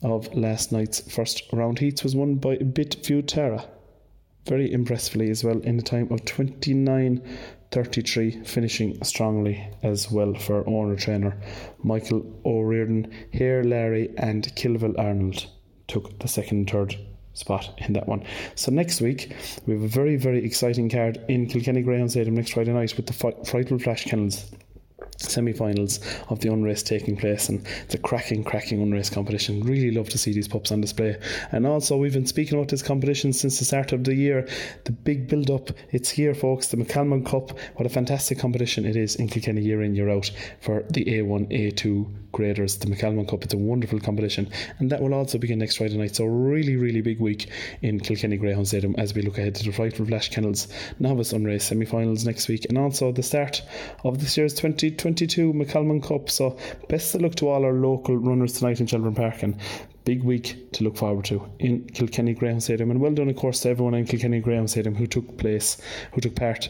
of 0.02 0.32
last 0.34 0.70
night's 0.70 1.00
first 1.00 1.44
round 1.52 1.78
heats 1.78 2.02
was 2.02 2.14
won 2.14 2.36
by 2.36 2.56
Bitview 2.56 3.26
Tara. 3.26 3.64
Very 4.46 4.70
impressively 4.70 5.30
as 5.30 5.42
well 5.42 5.60
in 5.60 5.78
a 5.78 5.82
time 5.82 6.12
of 6.12 6.24
29 6.24 7.22
33, 7.74 8.44
finishing 8.44 9.02
strongly 9.02 9.68
as 9.82 10.08
well 10.08 10.32
for 10.34 10.66
owner 10.68 10.94
trainer 10.94 11.36
Michael 11.82 12.24
O'Riordan. 12.46 13.12
Here, 13.32 13.64
Larry 13.64 14.14
and 14.16 14.46
Kilville 14.54 14.96
Arnold 14.96 15.46
took 15.88 16.16
the 16.20 16.28
second 16.28 16.58
and 16.58 16.70
third 16.70 16.96
spot 17.32 17.74
in 17.78 17.94
that 17.94 18.06
one. 18.06 18.24
So 18.54 18.70
next 18.70 19.00
week 19.00 19.34
we 19.66 19.74
have 19.74 19.82
a 19.82 19.88
very 19.88 20.14
very 20.16 20.44
exciting 20.44 20.88
card 20.88 21.22
in 21.28 21.46
Kilkenny 21.46 21.82
Greyhound 21.82 22.12
Stadium 22.12 22.36
next 22.36 22.52
Friday 22.52 22.72
night 22.72 22.96
with 22.96 23.06
the 23.06 23.12
Frightful 23.12 23.80
Flash 23.80 24.04
Kennels 24.04 24.52
semi-finals 25.18 26.00
of 26.28 26.40
the 26.40 26.48
unrace 26.48 26.84
taking 26.84 27.16
place 27.16 27.48
and 27.48 27.66
the 27.88 27.98
cracking 27.98 28.44
cracking 28.44 28.84
unrace 28.84 29.12
competition. 29.12 29.60
Really 29.60 29.90
love 29.90 30.08
to 30.10 30.18
see 30.18 30.32
these 30.32 30.48
pups 30.48 30.72
on 30.72 30.80
display. 30.80 31.16
And 31.52 31.66
also 31.66 31.96
we've 31.96 32.12
been 32.12 32.26
speaking 32.26 32.58
about 32.58 32.68
this 32.68 32.82
competition 32.82 33.32
since 33.32 33.58
the 33.58 33.64
start 33.64 33.92
of 33.92 34.04
the 34.04 34.14
year. 34.14 34.48
The 34.84 34.92
big 34.92 35.28
build 35.28 35.50
up 35.50 35.70
it's 35.90 36.10
here 36.10 36.34
folks. 36.34 36.68
The 36.68 36.76
McCalmont 36.76 37.26
Cup 37.26 37.58
what 37.76 37.86
a 37.86 37.88
fantastic 37.88 38.38
competition 38.38 38.84
it 38.84 38.96
is 38.96 39.16
in 39.16 39.28
Kilkenny 39.28 39.62
year 39.62 39.82
in 39.82 39.94
year 39.94 40.10
out 40.10 40.30
for 40.60 40.84
the 40.90 41.04
A1 41.04 41.50
A2 41.50 42.12
graders. 42.32 42.76
The 42.78 42.86
McCalmont 42.86 43.28
Cup 43.28 43.44
it's 43.44 43.54
a 43.54 43.58
wonderful 43.58 44.00
competition. 44.00 44.50
And 44.78 44.90
that 44.90 45.00
will 45.00 45.14
also 45.14 45.38
begin 45.38 45.58
next 45.58 45.76
Friday 45.76 45.96
night. 45.96 46.16
So 46.16 46.24
really 46.24 46.76
really 46.76 47.00
big 47.00 47.20
week 47.20 47.50
in 47.82 48.00
Kilkenny 48.00 48.36
Greyhound 48.36 48.68
Stadium 48.68 48.94
as 48.98 49.14
we 49.14 49.22
look 49.22 49.38
ahead 49.38 49.54
to 49.56 49.64
the 49.64 49.72
Frightful 49.72 50.06
Flash 50.06 50.30
Kennels 50.30 50.68
novice 50.98 51.32
unrace 51.32 51.62
semi-finals 51.62 52.24
next 52.24 52.48
week. 52.48 52.66
And 52.68 52.78
also 52.78 53.12
the 53.12 53.22
start 53.22 53.62
of 54.04 54.18
this 54.20 54.36
year's 54.36 54.54
2020 54.54 55.13
2022 55.14 55.52
McCalmont 55.52 56.02
Cup. 56.02 56.30
So 56.30 56.58
best 56.88 57.14
of 57.14 57.22
luck 57.22 57.34
to 57.36 57.48
all 57.48 57.64
our 57.64 57.72
local 57.72 58.16
runners 58.16 58.54
tonight 58.54 58.80
in 58.80 58.86
Shelbourne 58.86 59.14
Park 59.14 59.42
and 59.42 59.56
big 60.04 60.22
week 60.22 60.72
to 60.72 60.84
look 60.84 60.96
forward 60.96 61.24
to 61.26 61.48
in 61.58 61.86
Kilkenny 61.86 62.34
Greyhound 62.34 62.62
Stadium. 62.62 62.90
And 62.90 63.00
well 63.00 63.14
done, 63.14 63.28
of 63.28 63.36
course, 63.36 63.60
to 63.60 63.70
everyone 63.70 63.94
in 63.94 64.06
Kilkenny 64.06 64.40
Greyhound 64.40 64.70
Stadium 64.70 64.94
who 64.94 65.06
took 65.06 65.38
place, 65.38 65.80
who 66.12 66.20
took 66.20 66.34
part 66.36 66.68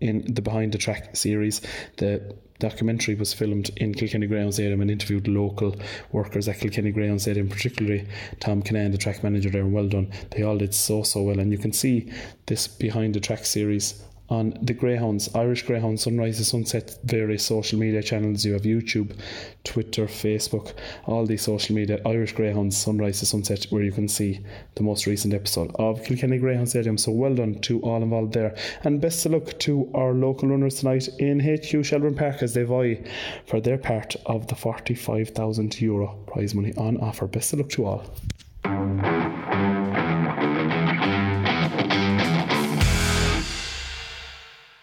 in 0.00 0.24
the 0.32 0.42
Behind 0.42 0.72
the 0.72 0.78
Track 0.78 1.16
series. 1.16 1.60
The 1.96 2.36
documentary 2.58 3.14
was 3.14 3.32
filmed 3.32 3.70
in 3.76 3.94
Kilkenny 3.94 4.26
Greyhound 4.26 4.54
Stadium 4.54 4.80
and 4.80 4.90
interviewed 4.90 5.28
local 5.28 5.76
workers 6.12 6.48
at 6.48 6.58
Kilkenny 6.58 6.90
Greyhound 6.90 7.22
Stadium, 7.22 7.48
particularly 7.48 8.06
Tom 8.40 8.62
Kinane, 8.62 8.92
the 8.92 8.98
track 8.98 9.22
manager 9.22 9.50
there, 9.50 9.62
and 9.62 9.72
well 9.72 9.88
done. 9.88 10.12
They 10.30 10.42
all 10.42 10.58
did 10.58 10.74
so, 10.74 11.02
so 11.04 11.22
well. 11.22 11.38
And 11.38 11.52
you 11.52 11.58
can 11.58 11.72
see 11.72 12.12
this 12.46 12.66
Behind 12.66 13.14
the 13.14 13.20
Track 13.20 13.44
series 13.44 14.02
on 14.30 14.58
the 14.60 14.74
Greyhounds, 14.74 15.34
Irish 15.34 15.62
Greyhounds 15.62 16.02
Sunrise 16.02 16.36
to 16.36 16.44
Sunset, 16.44 16.98
various 17.04 17.44
social 17.44 17.78
media 17.78 18.02
channels. 18.02 18.44
You 18.44 18.52
have 18.52 18.62
YouTube, 18.62 19.18
Twitter, 19.64 20.06
Facebook, 20.06 20.74
all 21.06 21.26
these 21.26 21.42
social 21.42 21.74
media, 21.74 22.00
Irish 22.04 22.32
Greyhounds 22.32 22.76
Sunrise 22.76 23.20
to 23.20 23.26
Sunset, 23.26 23.66
where 23.70 23.82
you 23.82 23.92
can 23.92 24.08
see 24.08 24.44
the 24.74 24.82
most 24.82 25.06
recent 25.06 25.34
episode 25.34 25.70
of 25.76 26.04
Kilkenny 26.04 26.38
Greyhound 26.38 26.68
Stadium. 26.68 26.98
So 26.98 27.12
well 27.12 27.34
done 27.34 27.60
to 27.62 27.80
all 27.80 28.02
involved 28.02 28.34
there. 28.34 28.54
And 28.84 29.00
best 29.00 29.24
of 29.26 29.32
luck 29.32 29.58
to 29.60 29.90
our 29.94 30.12
local 30.12 30.48
runners 30.48 30.80
tonight 30.80 31.08
in 31.18 31.40
HQ 31.40 31.84
Shelbourne 31.84 32.14
Park 32.16 32.42
as 32.42 32.54
they 32.54 32.64
vie 32.64 33.02
for 33.46 33.60
their 33.60 33.78
part 33.78 34.16
of 34.26 34.46
the 34.48 34.54
45,000 34.54 35.80
euro 35.80 36.18
prize 36.26 36.54
money 36.54 36.74
on 36.76 36.98
offer. 36.98 37.26
Best 37.26 37.52
of 37.52 37.60
luck 37.60 37.70
to 37.70 37.86
all. 37.86 39.77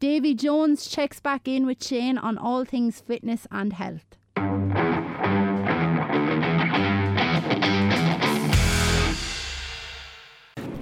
Davy 0.05 0.35
Jones 0.35 0.85
checks 0.87 1.19
back 1.19 1.47
in 1.47 1.65
with 1.65 1.83
Shane 1.83 2.19
on 2.19 2.37
all 2.37 2.63
things 2.63 3.01
fitness 3.01 3.47
and 3.49 3.73
health. 3.73 4.84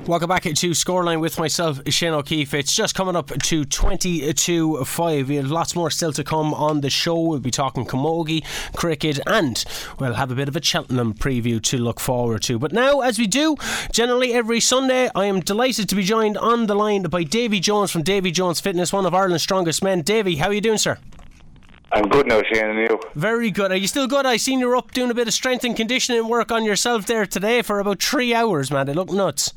Welcome 0.06 0.28
back 0.28 0.44
to 0.44 0.50
Scoreline 0.72 1.22
with 1.22 1.40
myself, 1.40 1.80
Shane 1.88 2.12
O'Keefe. 2.12 2.54
It's 2.54 2.76
just 2.76 2.94
coming 2.94 3.16
up 3.16 3.28
to 3.30 3.64
22 3.64 4.84
5. 4.84 5.30
We 5.30 5.36
have 5.38 5.50
lots 5.50 5.78
more 5.78 5.90
still 5.90 6.12
to 6.12 6.26
come 6.26 6.54
on 6.54 6.82
the 6.82 6.90
show. 6.90 7.18
We'll 7.18 7.40
be 7.40 7.52
talking 7.52 7.86
camogie, 7.86 8.44
cricket, 8.76 9.22
and 9.26 9.64
we'll 10.00 10.16
have 10.16 10.30
a 10.30 10.36
bit 10.36 10.50
of 10.50 10.58
a 10.58 10.62
Cheltenham 10.62 11.14
preview 11.14 11.62
to 11.64 11.78
look 11.78 12.02
forward 12.02 12.42
to. 12.44 12.60
But 12.60 12.74
now, 12.74 13.00
as 13.00 13.18
we 13.18 13.28
do 13.28 13.56
generally 13.94 14.34
every 14.34 14.60
Sunday, 14.60 15.10
I 15.16 15.24
am 15.24 15.40
delighted 15.40 15.88
to 15.88 15.96
be 15.96 16.04
joined 16.04 16.38
on 16.38 16.66
the 16.66 16.76
line 16.76 17.04
by 17.04 17.24
Davy 17.24 17.62
Jones 17.62 17.90
from 17.90 18.04
Davy 18.04 18.32
Jones 18.32 18.60
Fitness, 18.60 18.92
one 18.92 19.06
of 19.06 19.14
Ireland's 19.14 19.44
strongest 19.44 19.82
men. 19.82 20.02
Davy, 20.02 20.36
how 20.36 20.50
are 20.50 20.54
you 20.54 20.60
doing, 20.60 20.80
sir? 20.80 20.98
I'm 21.94 22.10
good 22.10 22.28
now, 22.28 22.42
Shane, 22.52 22.66
and 22.66 22.80
you? 22.80 23.00
Very 23.16 23.52
good. 23.52 23.72
Are 23.72 23.78
you 23.78 23.88
still 23.88 24.08
good? 24.08 24.26
I 24.26 24.36
seen 24.36 24.60
you're 24.60 24.76
up 24.76 24.92
doing 24.92 25.12
a 25.12 25.14
bit 25.14 25.30
of 25.30 25.34
strength 25.34 25.64
and 25.64 25.78
conditioning 25.78 26.28
work 26.28 26.52
on 26.52 26.66
yourself 26.66 27.06
there 27.06 27.26
today 27.26 27.62
for 27.62 27.80
about 27.80 28.04
three 28.04 28.34
hours, 28.34 28.70
man. 28.70 28.90
It 28.90 28.98
looked 28.98 29.14
nuts. 29.14 29.54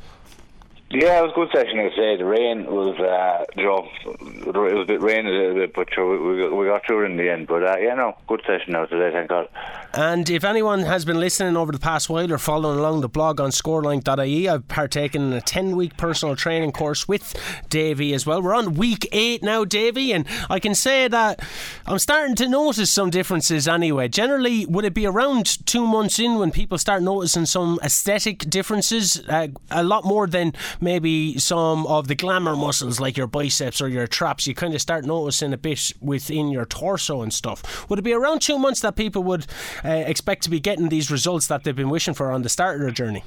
Yeah, 0.88 1.18
it 1.18 1.22
was 1.22 1.32
a 1.32 1.34
good 1.34 1.48
session 1.52 1.78
yesterday. 1.78 2.16
The 2.16 2.24
rain 2.24 2.66
was, 2.66 2.96
uh, 3.00 3.44
it 3.56 3.66
was 3.66 4.82
a 4.82 4.86
bit 4.86 5.00
rainy 5.02 5.28
a 5.28 5.32
little 5.32 5.54
bit, 5.54 5.74
but 5.74 5.88
we, 5.98 6.48
we 6.48 6.66
got 6.66 6.86
through 6.86 7.06
in 7.06 7.16
the 7.16 7.28
end. 7.28 7.48
But 7.48 7.64
uh, 7.64 7.76
yeah, 7.78 7.94
no, 7.94 8.16
good 8.28 8.40
session 8.46 8.72
now 8.72 8.84
today, 8.84 9.10
thank 9.12 9.28
God. 9.28 9.48
And 9.94 10.30
if 10.30 10.44
anyone 10.44 10.80
has 10.82 11.04
been 11.04 11.18
listening 11.18 11.56
over 11.56 11.72
the 11.72 11.80
past 11.80 12.08
while 12.08 12.32
or 12.32 12.38
following 12.38 12.78
along 12.78 13.00
the 13.00 13.08
blog 13.08 13.40
on 13.40 13.50
scoreline.ie, 13.50 14.48
I've 14.48 14.68
partaken 14.68 15.22
in 15.22 15.32
a 15.32 15.40
10 15.40 15.74
week 15.74 15.96
personal 15.96 16.36
training 16.36 16.70
course 16.70 17.08
with 17.08 17.34
Davy 17.68 18.14
as 18.14 18.24
well. 18.24 18.40
We're 18.40 18.54
on 18.54 18.74
week 18.74 19.08
eight 19.10 19.42
now, 19.42 19.64
Davy, 19.64 20.12
and 20.12 20.24
I 20.48 20.60
can 20.60 20.76
say 20.76 21.08
that 21.08 21.40
I'm 21.86 21.98
starting 21.98 22.36
to 22.36 22.48
notice 22.48 22.92
some 22.92 23.10
differences 23.10 23.66
anyway. 23.66 24.06
Generally, 24.06 24.66
would 24.66 24.84
it 24.84 24.94
be 24.94 25.06
around 25.06 25.66
two 25.66 25.84
months 25.84 26.20
in 26.20 26.36
when 26.36 26.52
people 26.52 26.78
start 26.78 27.02
noticing 27.02 27.46
some 27.46 27.80
aesthetic 27.82 28.38
differences? 28.48 29.20
Uh, 29.28 29.48
a 29.72 29.82
lot 29.82 30.04
more 30.04 30.28
than 30.28 30.52
maybe 30.80 31.38
some 31.38 31.86
of 31.86 32.08
the 32.08 32.14
glamour 32.14 32.56
muscles 32.56 33.00
like 33.00 33.16
your 33.16 33.26
biceps 33.26 33.80
or 33.80 33.88
your 33.88 34.06
traps, 34.06 34.46
you 34.46 34.54
kind 34.54 34.74
of 34.74 34.80
start 34.80 35.04
noticing 35.04 35.52
a 35.52 35.58
bit 35.58 35.92
within 36.00 36.48
your 36.48 36.64
torso 36.64 37.22
and 37.22 37.32
stuff. 37.32 37.88
Would 37.88 37.98
it 37.98 38.02
be 38.02 38.12
around 38.12 38.40
two 38.40 38.58
months 38.58 38.80
that 38.80 38.96
people 38.96 39.22
would 39.24 39.46
uh, 39.84 39.88
expect 39.88 40.42
to 40.44 40.50
be 40.50 40.60
getting 40.60 40.88
these 40.88 41.10
results 41.10 41.46
that 41.48 41.64
they've 41.64 41.76
been 41.76 41.90
wishing 41.90 42.14
for 42.14 42.30
on 42.32 42.42
the 42.42 42.48
start 42.48 42.76
of 42.76 42.82
their 42.82 42.90
journey? 42.90 43.24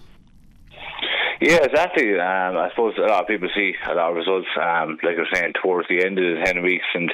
Yeah, 1.42 1.64
exactly. 1.64 2.20
Um, 2.20 2.58
I 2.58 2.68
suppose 2.72 2.96
a 2.98 3.08
lot 3.08 3.22
of 3.22 3.28
people 3.28 3.48
see 3.56 3.74
a 3.90 3.94
lot 3.94 4.10
of 4.10 4.18
results, 4.18 4.48
um, 4.62 4.98
like 5.04 5.16
you're 5.16 5.26
saying, 5.34 5.54
towards 5.62 5.88
the 5.88 6.04
end 6.06 6.20
of 6.20 6.38
the 6.38 6.44
10 6.44 6.62
weeks, 6.62 6.86
and 6.94 7.14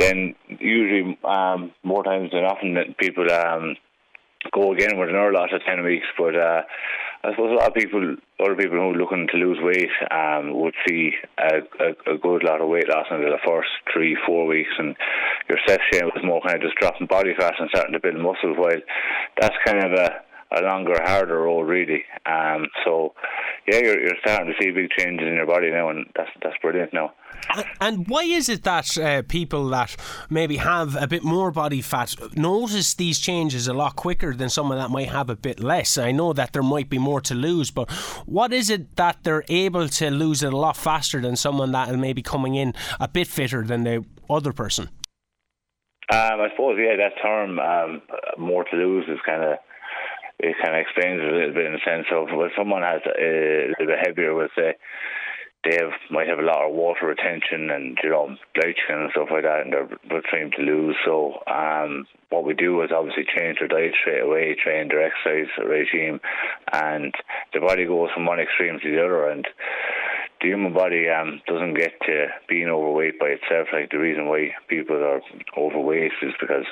then 0.00 0.34
usually 0.58 1.16
um, 1.22 1.70
more 1.84 2.02
times 2.02 2.32
than 2.32 2.44
often 2.44 2.74
that 2.74 2.98
people 2.98 3.30
um, 3.30 3.76
go 4.52 4.72
again 4.72 4.98
with 4.98 5.08
another 5.08 5.32
lot 5.32 5.54
of 5.54 5.62
10 5.64 5.84
weeks. 5.84 6.06
But 6.18 6.34
uh, 6.34 6.62
I 7.24 7.30
suppose 7.30 7.52
a 7.52 7.54
lot 7.54 7.68
of 7.68 7.74
people, 7.74 8.16
other 8.38 8.54
people 8.54 8.76
who 8.76 8.90
are 8.90 9.00
looking 9.00 9.26
to 9.32 9.38
lose 9.38 9.56
weight, 9.62 9.88
um, 10.10 10.52
would 10.60 10.74
see 10.86 11.12
a, 11.38 11.64
a, 11.80 12.14
a, 12.14 12.18
good 12.18 12.44
lot 12.44 12.60
of 12.60 12.68
weight 12.68 12.86
loss 12.86 13.06
in 13.10 13.22
the 13.22 13.38
first 13.46 13.70
three, 13.90 14.14
four 14.26 14.44
weeks, 14.44 14.72
and 14.78 14.94
your 15.48 15.56
session 15.66 16.12
was 16.12 16.22
more 16.22 16.42
kind 16.42 16.56
of 16.56 16.60
just 16.60 16.76
dropping 16.76 17.06
body 17.06 17.32
fat 17.38 17.54
and 17.58 17.70
starting 17.70 17.94
to 17.94 18.00
build 18.00 18.16
muscle. 18.16 18.54
While 18.54 18.76
that's 19.40 19.56
kind 19.64 19.84
of 19.84 19.92
a 19.92 20.20
a 20.56 20.62
longer, 20.62 20.94
harder 21.02 21.42
road, 21.42 21.62
really. 21.62 22.04
Um, 22.26 22.66
so, 22.84 23.14
yeah, 23.66 23.78
you're, 23.78 24.00
you're 24.00 24.16
starting 24.20 24.52
to 24.52 24.62
see 24.62 24.70
big 24.70 24.90
changes 24.90 25.26
in 25.26 25.34
your 25.34 25.46
body 25.46 25.70
now, 25.70 25.88
and 25.88 26.06
that's 26.16 26.30
that's 26.42 26.56
brilliant 26.60 26.92
now. 26.92 27.12
And 27.80 28.06
why 28.08 28.22
is 28.22 28.48
it 28.48 28.62
that 28.62 28.96
uh, 28.98 29.22
people 29.22 29.68
that 29.68 29.96
maybe 30.30 30.56
have 30.56 30.96
a 30.96 31.06
bit 31.06 31.24
more 31.24 31.50
body 31.50 31.82
fat 31.82 32.14
notice 32.36 32.94
these 32.94 33.18
changes 33.18 33.68
a 33.68 33.74
lot 33.74 33.96
quicker 33.96 34.34
than 34.34 34.48
someone 34.48 34.78
that 34.78 34.90
might 34.90 35.08
have 35.08 35.30
a 35.30 35.36
bit 35.36 35.60
less? 35.60 35.98
I 35.98 36.12
know 36.12 36.32
that 36.32 36.52
there 36.52 36.62
might 36.62 36.88
be 36.88 36.98
more 36.98 37.20
to 37.22 37.34
lose, 37.34 37.70
but 37.70 37.90
what 38.26 38.52
is 38.52 38.70
it 38.70 38.96
that 38.96 39.18
they're 39.22 39.44
able 39.48 39.88
to 39.88 40.10
lose 40.10 40.42
it 40.42 40.52
a 40.52 40.56
lot 40.56 40.76
faster 40.76 41.20
than 41.20 41.36
someone 41.36 41.72
that 41.72 41.94
may 41.96 42.12
be 42.12 42.22
coming 42.22 42.54
in 42.54 42.74
a 43.00 43.08
bit 43.08 43.26
fitter 43.26 43.62
than 43.62 43.84
the 43.84 44.04
other 44.30 44.52
person? 44.52 44.88
Um, 46.12 46.40
I 46.40 46.48
suppose, 46.50 46.78
yeah, 46.78 46.96
that 46.96 47.22
term 47.22 47.58
um, 47.58 48.02
more 48.36 48.64
to 48.64 48.76
lose 48.76 49.06
is 49.08 49.18
kind 49.24 49.42
of 49.42 49.58
it 50.38 50.56
kind 50.62 50.74
of 50.74 50.80
explains 50.80 51.22
a 51.22 51.32
little 51.32 51.54
bit 51.54 51.66
in 51.66 51.72
the 51.72 51.86
sense 51.86 52.06
of 52.12 52.28
when 52.36 52.50
someone 52.56 52.82
has 52.82 53.00
a, 53.06 53.70
little 53.78 53.86
bit 53.86 54.06
heavier, 54.06 54.34
we'll 54.34 54.48
say 54.56 54.74
they 55.64 55.76
have, 55.80 55.92
might 56.10 56.28
have 56.28 56.38
a 56.38 56.42
lot 56.42 56.66
of 56.66 56.74
water 56.74 57.06
retention 57.06 57.70
and 57.70 57.96
you 58.02 58.10
know 58.10 58.36
bloating 58.54 58.90
and 58.90 59.10
stuff 59.12 59.28
like 59.30 59.44
that, 59.44 59.62
and 59.64 59.72
they're, 59.72 60.20
trying 60.28 60.50
to 60.52 60.62
lose. 60.62 60.96
So 61.04 61.40
um, 61.46 62.06
what 62.28 62.44
we 62.44 62.54
do 62.54 62.82
is 62.82 62.90
obviously 62.94 63.24
change 63.24 63.58
their 63.58 63.68
diet 63.68 63.94
straight 64.00 64.22
away, 64.22 64.56
train 64.62 64.88
their 64.88 65.06
exercise 65.06 65.48
regime, 65.64 66.20
and 66.72 67.14
the 67.52 67.60
body 67.60 67.86
goes 67.86 68.10
from 68.12 68.26
one 68.26 68.40
extreme 68.40 68.78
to 68.80 68.90
the 68.90 69.00
other. 69.02 69.28
And 69.28 69.46
the 70.40 70.48
human 70.48 70.74
body 70.74 71.08
um, 71.08 71.40
doesn't 71.46 71.74
get 71.74 71.92
to 72.02 72.26
being 72.48 72.68
overweight 72.68 73.18
by 73.18 73.36
itself. 73.40 73.68
Like 73.72 73.90
the 73.90 73.98
reason 73.98 74.28
why 74.28 74.52
people 74.68 74.96
are 74.96 75.22
overweight 75.56 76.12
is 76.22 76.34
because 76.40 76.66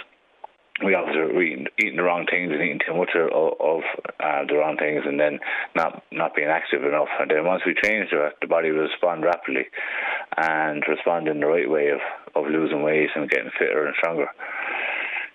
we 0.85 0.95
obviously 0.95 1.21
are 1.21 1.43
eating, 1.43 1.67
eating 1.79 1.97
the 1.97 2.03
wrong 2.03 2.27
things 2.31 2.51
and 2.51 2.63
eating 2.63 2.81
too 2.87 2.97
much 2.97 3.11
of, 3.15 3.29
of 3.29 3.81
uh, 4.19 4.45
the 4.49 4.57
wrong 4.57 4.77
things 4.79 5.03
and 5.05 5.21
then 5.21 5.39
not 5.77 6.03
not 6.11 6.35
being 6.35 6.49
active 6.49 6.83
enough. 6.83 7.09
And 7.21 7.31
then 7.31 7.45
once 7.45 7.63
we 7.67 7.75
change 7.75 8.09
it, 8.11 8.37
the 8.41 8.47
body 8.47 8.71
will 8.71 8.89
respond 8.89 9.23
rapidly 9.23 9.67
and 10.37 10.83
respond 10.89 11.29
in 11.29 11.41
the 11.41 11.47
right 11.47 11.69
way 11.69 11.89
of, 11.91 12.01
of 12.35 12.51
losing 12.51 12.83
weight 12.83 13.11
and 13.15 13.29
getting 13.29 13.51
fitter 13.59 13.87
and 13.87 13.95
stronger. 13.99 14.29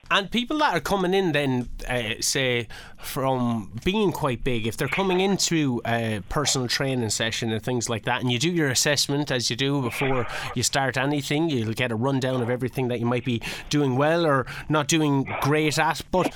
And 0.10 0.32
people 0.32 0.58
that 0.60 0.74
are 0.74 0.80
coming 0.80 1.14
in, 1.14 1.34
then, 1.34 1.70
uh, 1.88 2.14
say, 2.22 2.68
from 2.98 3.72
being 3.84 4.12
quite 4.12 4.44
big, 4.44 4.66
if 4.66 4.78
they're 4.78 4.88
coming 4.88 5.20
into 5.20 5.82
a 5.86 6.22
personal 6.30 6.68
training 6.68 7.10
session 7.10 7.52
and 7.52 7.62
things 7.62 7.90
like 7.90 8.06
that, 8.06 8.22
and 8.22 8.32
you 8.32 8.40
do 8.40 8.50
your 8.50 8.70
assessment 8.70 9.32
as 9.32 9.50
you 9.50 9.56
do 9.56 9.82
before 9.82 10.26
you 10.56 10.64
start 10.64 10.98
anything, 10.98 11.50
you'll 11.50 11.74
get 11.74 11.92
a 11.92 11.96
rundown 11.96 12.42
of 12.42 12.50
everything 12.50 12.88
that 12.88 13.00
you 13.00 13.06
might 13.06 13.26
be 13.26 13.42
doing 13.70 13.98
well 13.98 14.26
or 14.26 14.46
not 14.70 14.88
doing 14.88 15.32
great 15.42 15.78
at. 15.78 16.02
But 16.12 16.34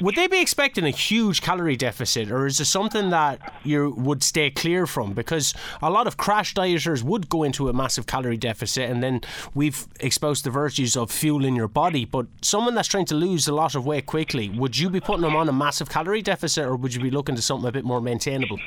would 0.00 0.14
they 0.14 0.28
be 0.28 0.40
expecting 0.40 0.84
a 0.84 0.90
huge 0.90 1.42
calorie 1.42 1.76
deficit, 1.76 2.30
or 2.30 2.46
is 2.46 2.60
it 2.60 2.66
something 2.66 3.10
that 3.10 3.52
you 3.64 3.90
would 3.96 4.22
stay 4.22 4.50
clear 4.50 4.86
from? 4.86 5.12
Because 5.12 5.54
a 5.82 5.90
lot 5.90 6.06
of 6.06 6.16
crash 6.16 6.54
dieters 6.54 7.02
would 7.02 7.28
go 7.28 7.42
into 7.42 7.68
a 7.68 7.72
massive 7.72 8.06
calorie 8.06 8.36
deficit, 8.36 8.88
and 8.88 9.02
then 9.02 9.20
we've 9.54 9.86
exposed 10.00 10.44
the 10.44 10.50
virtues 10.50 10.96
of 10.96 11.10
fueling 11.10 11.56
your 11.56 11.68
body. 11.68 12.04
But 12.04 12.26
someone 12.42 12.74
that's 12.74 12.88
trying 12.88 13.06
to 13.08 13.14
lose 13.14 13.48
a 13.48 13.54
lot 13.54 13.74
of 13.74 13.84
weight 13.86 14.06
quickly, 14.06 14.48
would 14.50 14.78
you 14.78 14.90
be 14.90 15.00
putting 15.00 15.22
them 15.22 15.36
on 15.36 15.48
a 15.48 15.52
massive 15.52 15.88
calorie 15.88 16.22
deficit, 16.22 16.64
or 16.64 16.76
would 16.76 16.94
you 16.94 17.00
be 17.00 17.10
looking 17.10 17.34
to 17.34 17.42
something 17.42 17.68
a 17.68 17.72
bit 17.72 17.84
more 17.84 18.00
maintainable? 18.00 18.58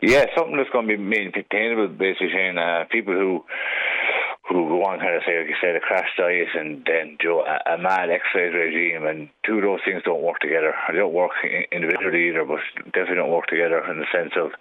Yeah, 0.00 0.26
something 0.36 0.56
that's 0.56 0.70
going 0.70 0.86
to 0.86 0.96
be 0.96 1.02
maintainable, 1.02 1.88
basically. 1.88 2.30
Saying 2.32 2.56
uh, 2.56 2.84
people 2.90 3.14
who 3.14 3.44
who 4.48 4.68
go 4.68 4.80
on 4.84 4.98
kind 4.98 5.14
of 5.14 5.22
say, 5.28 5.36
like 5.38 5.52
you 5.52 5.60
said, 5.60 5.76
a 5.76 5.80
crash 5.80 6.08
diet 6.16 6.48
and 6.56 6.80
then 6.88 7.16
do 7.20 7.44
a, 7.44 7.76
a 7.76 7.78
mad 7.78 8.08
exercise 8.08 8.56
regime, 8.56 9.04
and 9.04 9.28
two 9.44 9.60
of 9.60 9.62
those 9.62 9.84
things 9.84 10.02
don't 10.04 10.24
work 10.24 10.40
together. 10.40 10.72
They 10.88 10.96
don't 10.96 11.12
work 11.12 11.32
individually 11.70 12.28
either, 12.32 12.44
but 12.48 12.64
definitely 12.96 13.20
don't 13.20 13.34
work 13.34 13.46
together 13.46 13.84
in 13.90 14.00
the 14.00 14.08
sense 14.08 14.32
of 14.40 14.56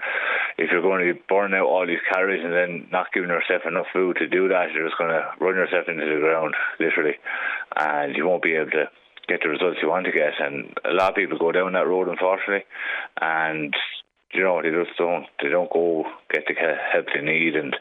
if 0.58 0.72
you're 0.72 0.84
going 0.84 1.08
to 1.08 1.20
burning 1.30 1.56
out 1.56 1.72
all 1.72 1.88
these 1.88 2.04
calories 2.12 2.44
and 2.44 2.52
then 2.54 2.88
not 2.92 3.14
giving 3.14 3.30
yourself 3.30 3.64
enough 3.66 3.88
food 3.94 4.18
to 4.20 4.28
do 4.28 4.50
that, 4.50 4.76
you're 4.76 4.88
just 4.88 5.00
going 5.00 5.12
to 5.12 5.24
run 5.40 5.56
yourself 5.56 5.88
into 5.88 6.04
the 6.04 6.20
ground, 6.20 6.54
literally, 6.80 7.16
and 7.76 8.16
you 8.16 8.28
won't 8.28 8.44
be 8.44 8.56
able 8.56 8.72
to 8.72 8.92
get 9.28 9.40
the 9.44 9.50
results 9.50 9.80
you 9.82 9.90
want 9.90 10.06
to 10.06 10.12
get. 10.12 10.36
And 10.40 10.76
a 10.84 10.94
lot 10.94 11.12
of 11.12 11.16
people 11.16 11.38
go 11.38 11.52
down 11.52 11.74
that 11.74 11.88
road, 11.88 12.08
unfortunately, 12.08 12.66
and 13.22 13.74
you 14.34 14.44
know 14.44 14.62
they 14.62 14.70
just 14.70 14.98
don't 14.98 15.26
they 15.42 15.50
don't 15.50 15.72
go 15.72 16.06
get 16.32 16.44
the 16.48 16.54
help 16.54 17.06
they 17.14 17.22
need 17.22 17.56
and 17.56 17.76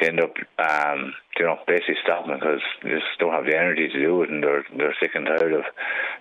they 0.00 0.08
end 0.08 0.20
up 0.20 0.34
um, 0.58 1.14
you 1.38 1.44
know 1.44 1.58
basically 1.66 1.96
stopping 2.02 2.34
because 2.34 2.60
they 2.82 2.90
just 2.90 3.06
don't 3.18 3.32
have 3.32 3.46
the 3.46 3.56
energy 3.56 3.88
to 3.88 4.00
do 4.00 4.22
it 4.22 4.30
and 4.30 4.42
they're 4.42 4.64
they're 4.76 4.96
sick 5.00 5.12
and 5.14 5.26
tired 5.26 5.52
of 5.52 5.64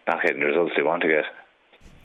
not 0.08 0.22
getting 0.22 0.40
the 0.40 0.46
results 0.46 0.74
they 0.76 0.84
want 0.84 1.02
to 1.02 1.08
get. 1.08 1.26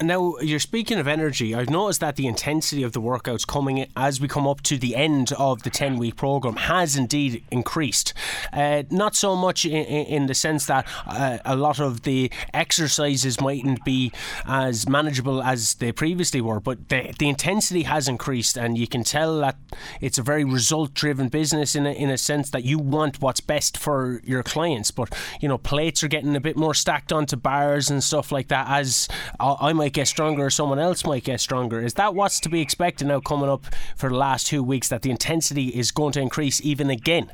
Now, 0.02 0.34
you're 0.40 0.58
speaking 0.58 0.98
of 0.98 1.06
energy. 1.06 1.54
I've 1.54 1.70
noticed 1.70 2.00
that 2.00 2.16
the 2.16 2.26
intensity 2.26 2.82
of 2.82 2.92
the 2.92 3.00
workouts 3.00 3.46
coming 3.46 3.86
as 3.96 4.20
we 4.20 4.26
come 4.26 4.48
up 4.48 4.60
to 4.62 4.76
the 4.76 4.96
end 4.96 5.32
of 5.38 5.62
the 5.62 5.70
10 5.70 5.96
week 5.96 6.16
program 6.16 6.56
has 6.56 6.96
indeed 6.96 7.44
increased. 7.50 8.12
Uh, 8.52 8.82
not 8.90 9.14
so 9.14 9.36
much 9.36 9.64
in, 9.64 9.84
in, 9.86 10.26
the 10.26 10.34
sense 10.34 10.66
that 10.66 10.86
uh, 11.06 11.38
a 11.44 11.54
lot 11.54 11.78
of 11.78 12.02
the 12.02 12.30
exercises 12.52 13.40
mightn't 13.40 13.84
be 13.84 14.12
as 14.46 14.88
manageable 14.88 15.42
as 15.42 15.74
they 15.74 15.92
previously 15.92 16.40
were, 16.40 16.58
but 16.58 16.88
the, 16.88 17.14
the 17.18 17.28
intensity 17.28 17.84
has 17.84 18.08
increased, 18.08 18.56
and 18.56 18.76
you 18.76 18.88
can 18.88 19.04
tell 19.04 19.38
that 19.38 19.56
it's 20.00 20.18
a 20.18 20.22
very 20.22 20.44
result 20.44 20.94
driven 20.94 21.28
business 21.28 21.76
in 21.76 21.86
a, 21.86 21.92
in 21.92 22.10
a 22.10 22.18
sense 22.18 22.50
that 22.50 22.64
you 22.64 22.78
want 22.78 23.20
what's 23.20 23.40
best 23.40 23.78
for 23.78 24.20
your 24.24 24.42
clients. 24.42 24.90
But, 24.90 25.14
you 25.40 25.48
know, 25.48 25.58
plates 25.58 26.02
are 26.02 26.08
getting 26.08 26.34
a 26.34 26.40
bit 26.40 26.56
more 26.56 26.74
stacked 26.74 27.12
onto 27.12 27.36
bars 27.36 27.90
and 27.90 28.02
stuff 28.02 28.32
like 28.32 28.48
that 28.48 28.68
as 28.68 29.08
I, 29.38 29.56
I 29.60 29.72
might 29.72 29.91
might 29.92 30.00
get 30.00 30.08
stronger 30.08 30.46
or 30.46 30.50
someone 30.50 30.78
else 30.78 31.04
might 31.04 31.22
get 31.22 31.38
stronger. 31.38 31.78
Is 31.84 31.94
that 31.94 32.14
what's 32.14 32.40
to 32.40 32.48
be 32.48 32.62
expected 32.62 33.08
now 33.08 33.20
coming 33.20 33.50
up 33.50 33.66
for 33.94 34.08
the 34.08 34.16
last 34.16 34.46
two 34.46 34.62
weeks 34.62 34.88
that 34.88 35.02
the 35.02 35.10
intensity 35.10 35.68
is 35.68 35.90
going 35.90 36.12
to 36.12 36.20
increase 36.20 36.62
even 36.62 36.88
again? 36.88 37.30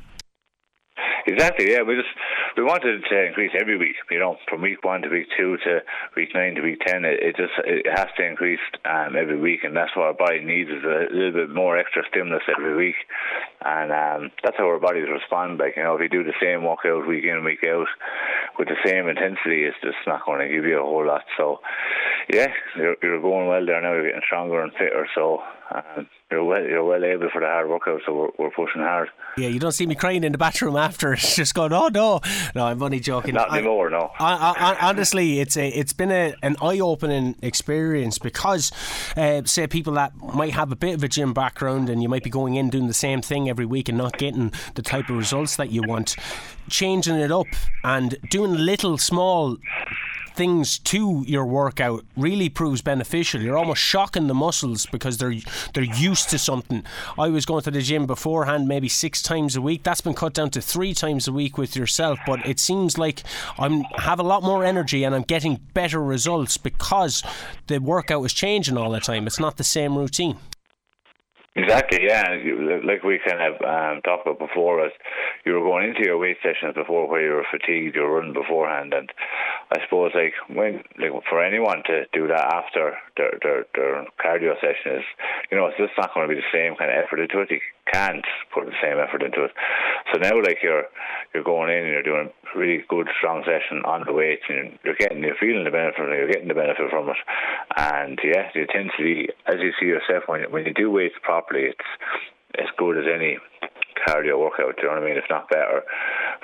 Exactly. 1.28 1.70
Yeah, 1.70 1.82
we 1.82 1.94
just 1.94 2.08
we 2.58 2.64
wanted 2.64 3.04
to 3.08 3.24
increase 3.24 3.52
every 3.54 3.78
week. 3.78 3.94
You 4.10 4.18
know, 4.18 4.36
from 4.48 4.62
week 4.62 4.82
one 4.82 5.02
to 5.02 5.08
week 5.08 5.28
two 5.38 5.56
to 5.58 5.78
week 6.16 6.30
nine 6.34 6.56
to 6.56 6.60
week 6.62 6.80
ten, 6.84 7.04
it, 7.04 7.22
it 7.22 7.36
just 7.36 7.52
it 7.64 7.86
has 7.86 8.08
to 8.16 8.26
increase 8.26 8.58
um, 8.84 9.14
every 9.14 9.38
week, 9.38 9.62
and 9.62 9.76
that's 9.76 9.94
what 9.94 10.06
our 10.06 10.14
body 10.14 10.42
needs 10.42 10.68
is 10.68 10.82
a 10.82 11.06
little 11.14 11.46
bit 11.46 11.54
more 11.54 11.78
extra 11.78 12.02
stimulus 12.10 12.42
every 12.50 12.74
week, 12.74 12.96
and 13.64 13.92
um, 13.92 14.30
that's 14.42 14.56
how 14.58 14.66
our 14.66 14.80
bodies 14.80 15.06
respond. 15.08 15.60
Like 15.60 15.76
you 15.76 15.84
know, 15.84 15.94
if 15.94 16.02
you 16.02 16.08
do 16.08 16.24
the 16.24 16.34
same 16.42 16.64
workout 16.64 17.06
week 17.06 17.22
in 17.22 17.44
week 17.44 17.62
out 17.62 17.86
with 18.58 18.66
the 18.66 18.82
same 18.84 19.06
intensity, 19.06 19.62
it's 19.62 19.78
just 19.80 20.02
not 20.04 20.26
going 20.26 20.40
to 20.40 20.52
give 20.52 20.64
you 20.64 20.80
a 20.80 20.82
whole 20.82 21.06
lot. 21.06 21.22
So, 21.36 21.60
yeah, 22.28 22.48
you're, 22.76 22.96
you're 23.00 23.22
going 23.22 23.46
well 23.46 23.64
there 23.64 23.80
now. 23.80 23.92
You're 23.92 24.08
getting 24.08 24.26
stronger 24.26 24.62
and 24.62 24.72
fitter. 24.72 25.06
So. 25.14 25.38
You're 26.30 26.44
well, 26.44 26.62
you're 26.62 26.84
well 26.84 27.04
able 27.04 27.30
for 27.30 27.40
the 27.40 27.46
hard 27.46 27.68
workout, 27.68 28.00
so 28.04 28.14
we're, 28.14 28.28
we're 28.38 28.50
pushing 28.50 28.82
hard. 28.82 29.08
Yeah, 29.38 29.48
you 29.48 29.58
don't 29.58 29.72
see 29.72 29.86
me 29.86 29.94
crying 29.94 30.24
in 30.24 30.32
the 30.32 30.38
bathroom 30.38 30.76
after. 30.76 31.12
It's 31.18 31.36
just 31.36 31.54
going, 31.54 31.72
oh 31.72 31.88
no, 31.88 32.20
no, 32.54 32.66
I'm 32.66 32.82
only 32.82 33.00
joking. 33.00 33.34
Not 33.34 33.52
anymore, 33.52 33.90
no. 33.90 34.10
I, 34.18 34.76
I, 34.80 34.88
honestly, 34.88 35.40
it's 35.40 35.56
a, 35.56 35.68
it's 35.68 35.92
been 35.92 36.10
a, 36.10 36.34
an 36.42 36.56
eye-opening 36.60 37.36
experience 37.42 38.18
because, 38.18 38.72
uh, 39.16 39.42
say, 39.44 39.66
people 39.66 39.94
that 39.94 40.14
might 40.16 40.52
have 40.52 40.70
a 40.70 40.76
bit 40.76 40.94
of 40.94 41.02
a 41.02 41.08
gym 41.08 41.32
background 41.32 41.88
and 41.88 42.02
you 42.02 42.08
might 42.08 42.24
be 42.24 42.30
going 42.30 42.56
in 42.56 42.70
doing 42.70 42.86
the 42.86 42.94
same 42.94 43.22
thing 43.22 43.48
every 43.48 43.66
week 43.66 43.88
and 43.88 43.96
not 43.98 44.18
getting 44.18 44.52
the 44.74 44.82
type 44.82 45.08
of 45.08 45.16
results 45.16 45.56
that 45.56 45.70
you 45.70 45.82
want, 45.82 46.14
changing 46.68 47.16
it 47.16 47.32
up 47.32 47.46
and 47.84 48.18
doing 48.30 48.54
little 48.54 48.98
small 48.98 49.56
things 50.38 50.78
to 50.78 51.24
your 51.26 51.44
workout 51.44 52.04
really 52.16 52.48
proves 52.48 52.80
beneficial. 52.80 53.42
You're 53.42 53.58
almost 53.58 53.82
shocking 53.82 54.28
the 54.28 54.34
muscles 54.34 54.86
because 54.86 55.18
they're 55.18 55.34
they're 55.74 55.82
used 55.82 56.30
to 56.30 56.38
something. 56.38 56.84
I 57.18 57.28
was 57.28 57.44
going 57.44 57.64
to 57.64 57.72
the 57.72 57.82
gym 57.82 58.06
beforehand 58.06 58.68
maybe 58.68 58.88
six 58.88 59.20
times 59.20 59.56
a 59.56 59.60
week. 59.60 59.82
That's 59.82 60.00
been 60.00 60.14
cut 60.14 60.34
down 60.34 60.50
to 60.50 60.60
three 60.60 60.94
times 60.94 61.26
a 61.26 61.32
week 61.32 61.58
with 61.58 61.74
yourself. 61.74 62.20
But 62.24 62.46
it 62.46 62.60
seems 62.60 62.96
like 62.96 63.24
I'm 63.58 63.82
have 63.96 64.20
a 64.20 64.22
lot 64.22 64.44
more 64.44 64.64
energy 64.64 65.02
and 65.02 65.12
I'm 65.12 65.22
getting 65.22 65.56
better 65.74 66.00
results 66.00 66.56
because 66.56 67.24
the 67.66 67.78
workout 67.80 68.24
is 68.24 68.32
changing 68.32 68.78
all 68.78 68.92
the 68.92 69.00
time. 69.00 69.26
It's 69.26 69.40
not 69.40 69.56
the 69.56 69.64
same 69.64 69.98
routine. 69.98 70.38
Exactly, 71.56 72.00
yeah. 72.06 72.36
Like 72.84 73.02
we 73.02 73.18
kind 73.26 73.42
of 73.42 73.54
um, 73.62 74.02
talked 74.02 74.26
about 74.26 74.38
before, 74.38 74.84
as 74.84 74.92
you 75.44 75.54
were 75.54 75.60
going 75.66 75.88
into 75.88 76.04
your 76.04 76.18
weight 76.18 76.36
sessions 76.42 76.74
before, 76.74 77.08
where 77.08 77.24
you 77.24 77.32
were 77.32 77.46
fatigued, 77.50 77.96
you 77.96 78.02
were 78.02 78.20
running 78.20 78.32
beforehand, 78.32 78.94
and 78.94 79.10
I 79.72 79.82
suppose 79.82 80.12
like 80.14 80.34
when 80.54 80.84
like 81.00 81.10
for 81.28 81.42
anyone 81.42 81.82
to 81.86 82.04
do 82.12 82.28
that 82.28 82.54
after 82.54 82.96
their 83.16 83.32
their, 83.42 83.64
their 83.74 84.06
cardio 84.24 84.54
session 84.60 85.00
is, 85.00 85.04
you 85.50 85.56
know, 85.56 85.66
it's 85.66 85.78
just 85.78 85.98
not 85.98 86.14
going 86.14 86.28
to 86.28 86.34
be 86.34 86.40
the 86.40 86.52
same 86.54 86.76
kind 86.76 86.92
of 86.92 86.96
effort 87.02 87.18
into 87.18 87.40
it. 87.40 87.50
You 87.50 87.60
can't 87.92 88.24
put 88.54 88.66
the 88.66 88.78
same 88.80 88.98
effort 89.00 89.22
into 89.22 89.44
it. 89.44 89.50
So 90.12 90.20
now, 90.20 90.38
like 90.40 90.58
you're 90.62 90.84
you're 91.34 91.44
going 91.44 91.70
in 91.70 91.84
and 91.84 91.92
you're 91.92 92.02
doing 92.06 92.30
really 92.54 92.84
good 92.88 93.08
strong 93.18 93.42
session 93.44 93.82
on 93.84 94.04
the 94.06 94.12
weights, 94.12 94.44
and 94.48 94.78
you're 94.84 94.98
getting 94.98 95.22
you're 95.22 95.40
feeling 95.40 95.64
the 95.64 95.70
benefit, 95.70 95.98
you're 95.98 96.30
getting 96.30 96.48
the 96.48 96.54
benefit 96.54 96.90
from 96.90 97.08
it, 97.08 97.16
and 97.76 98.18
yeah, 98.22 98.50
the 98.54 98.62
intensity 98.62 99.28
as 99.46 99.56
you 99.60 99.72
see 99.80 99.86
yourself 99.86 100.24
when 100.26 100.42
when 100.50 100.64
you 100.64 100.74
do 100.74 100.90
weights 100.90 101.14
properly 101.22 101.48
properly, 101.48 101.68
it's 101.68 102.58
as 102.58 102.66
good 102.76 102.98
as 102.98 103.04
any 103.12 103.38
cardio 104.06 104.38
workout. 104.38 104.76
Do 104.76 104.82
you 104.82 104.88
know 104.88 104.94
what 104.94 105.02
I 105.02 105.06
mean? 105.06 105.16
If 105.16 105.24
not 105.28 105.48
better 105.50 105.82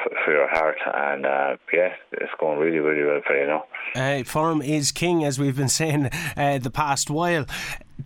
for, 0.03 0.11
for 0.25 0.33
your 0.33 0.49
heart. 0.49 0.77
And 0.87 1.27
uh, 1.27 1.57
yeah, 1.73 1.95
it's 2.13 2.33
going 2.39 2.59
really, 2.59 2.79
really 2.79 3.05
well 3.05 3.21
for 3.27 3.39
you 3.39 3.47
now. 3.47 3.65
Uh, 3.95 4.25
form 4.25 4.63
is 4.63 4.93
king, 4.93 5.25
as 5.25 5.39
we've 5.39 5.57
been 5.57 5.69
saying 5.69 6.11
uh, 6.37 6.59
the 6.59 6.71
past 6.71 7.11
while. 7.11 7.47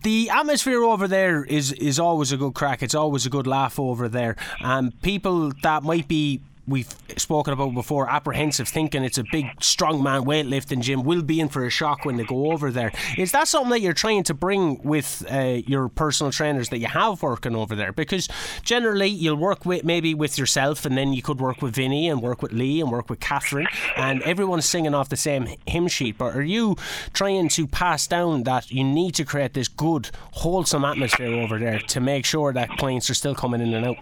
The 0.01 0.29
atmosphere 0.29 0.83
over 0.83 1.07
there 1.07 1.43
is 1.43 1.73
is 1.73 1.99
always 1.99 2.31
a 2.31 2.37
good 2.37 2.53
crack. 2.53 2.83
It's 2.83 2.95
always 2.95 3.25
a 3.25 3.29
good 3.29 3.47
laugh 3.47 3.79
over 3.79 4.07
there. 4.07 4.35
And 4.59 4.89
um, 4.89 4.99
people 5.01 5.51
that 5.63 5.83
might 5.83 6.07
be 6.07 6.41
we've 6.69 6.93
spoken 7.17 7.53
about 7.53 7.73
before, 7.73 8.09
apprehensive, 8.09 8.67
thinking 8.67 9.03
it's 9.03 9.17
a 9.17 9.23
big 9.31 9.47
strong 9.61 10.01
man 10.03 10.23
weightlifting 10.23 10.81
gym, 10.81 11.03
will 11.03 11.21
be 11.21 11.39
in 11.39 11.49
for 11.49 11.65
a 11.65 11.69
shock 11.69 12.05
when 12.05 12.17
they 12.17 12.23
go 12.23 12.51
over 12.51 12.71
there. 12.71 12.91
Is 13.17 13.31
that 13.31 13.47
something 13.47 13.71
that 13.71 13.81
you're 13.81 13.93
trying 13.93 14.23
to 14.23 14.33
bring 14.33 14.81
with 14.83 15.25
uh, 15.29 15.59
your 15.65 15.89
personal 15.89 16.31
trainers 16.31 16.69
that 16.69 16.77
you 16.77 16.87
have 16.87 17.21
working 17.21 17.55
over 17.55 17.75
there? 17.75 17.91
Because 17.91 18.29
generally 18.63 19.07
you'll 19.07 19.35
work 19.35 19.65
with 19.65 19.83
maybe 19.83 20.13
with 20.13 20.37
yourself, 20.37 20.85
and 20.85 20.97
then 20.97 21.13
you 21.13 21.21
could 21.21 21.41
work 21.41 21.61
with 21.61 21.75
Vinny 21.75 22.07
and 22.09 22.21
work 22.21 22.41
with 22.41 22.53
Lee 22.53 22.79
and 22.81 22.91
work 22.91 23.09
with 23.09 23.19
Catherine, 23.19 23.67
and 23.95 24.21
everyone's 24.23 24.65
singing 24.65 24.93
off 24.93 25.09
the 25.09 25.17
same 25.17 25.47
hymn 25.65 25.87
sheet. 25.87 26.17
But 26.17 26.35
are 26.35 26.41
you 26.41 26.75
trying 27.13 27.49
to 27.49 27.67
pass 27.67 28.07
down 28.07 28.43
that 28.43 28.71
you 28.71 28.83
need 28.83 29.15
to 29.15 29.25
create 29.25 29.53
this 29.53 29.67
good, 29.67 30.11
wholesome 30.31 30.85
atmosphere 30.85 31.33
over 31.33 31.57
there 31.57 31.79
to 31.79 31.99
make 31.99 32.25
sure 32.25 32.53
that 32.53 32.69
clients 32.77 33.09
are 33.09 33.15
still 33.15 33.35
coming 33.35 33.61
in 33.61 33.73
and 33.73 33.85
out? 33.85 33.97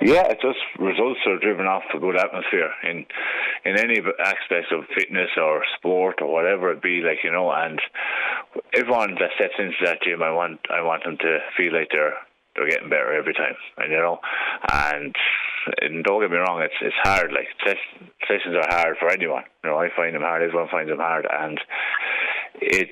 Yeah, 0.00 0.28
it 0.32 0.40
just 0.40 0.58
results 0.78 1.20
are 1.26 1.38
driven 1.38 1.66
off 1.66 1.82
a 1.94 1.98
good 1.98 2.16
atmosphere 2.16 2.72
in 2.84 3.04
in 3.66 3.78
any 3.78 4.00
aspect 4.18 4.72
of 4.72 4.88
fitness 4.96 5.28
or 5.36 5.62
sport 5.76 6.22
or 6.22 6.32
whatever 6.32 6.72
it 6.72 6.82
be. 6.82 7.02
Like 7.02 7.18
you 7.22 7.30
know, 7.30 7.52
and 7.52 7.78
everyone 8.74 9.14
that 9.20 9.36
steps 9.36 9.54
into 9.58 9.76
that 9.84 10.02
gym, 10.02 10.22
I 10.22 10.32
want 10.32 10.60
I 10.72 10.80
want 10.80 11.04
them 11.04 11.18
to 11.18 11.38
feel 11.54 11.74
like 11.74 11.88
they're 11.92 12.16
they're 12.56 12.70
getting 12.70 12.88
better 12.88 13.12
every 13.12 13.34
time, 13.34 13.54
and 13.76 13.92
you 13.92 13.98
know, 13.98 14.18
and, 14.72 15.14
and 15.82 16.02
don't 16.02 16.22
get 16.22 16.30
me 16.30 16.38
wrong, 16.38 16.62
it's 16.62 16.80
it's 16.80 16.96
hard. 17.02 17.32
Like 17.32 17.48
sessions 18.26 18.56
are 18.56 18.74
hard 18.74 18.96
for 18.98 19.10
anyone. 19.10 19.44
You 19.62 19.70
know, 19.70 19.76
I 19.76 19.88
find 19.94 20.14
them 20.14 20.22
hard. 20.22 20.42
Everyone 20.42 20.68
finds 20.70 20.90
them 20.90 20.98
hard, 20.98 21.26
and 21.30 21.60
it's 22.60 22.90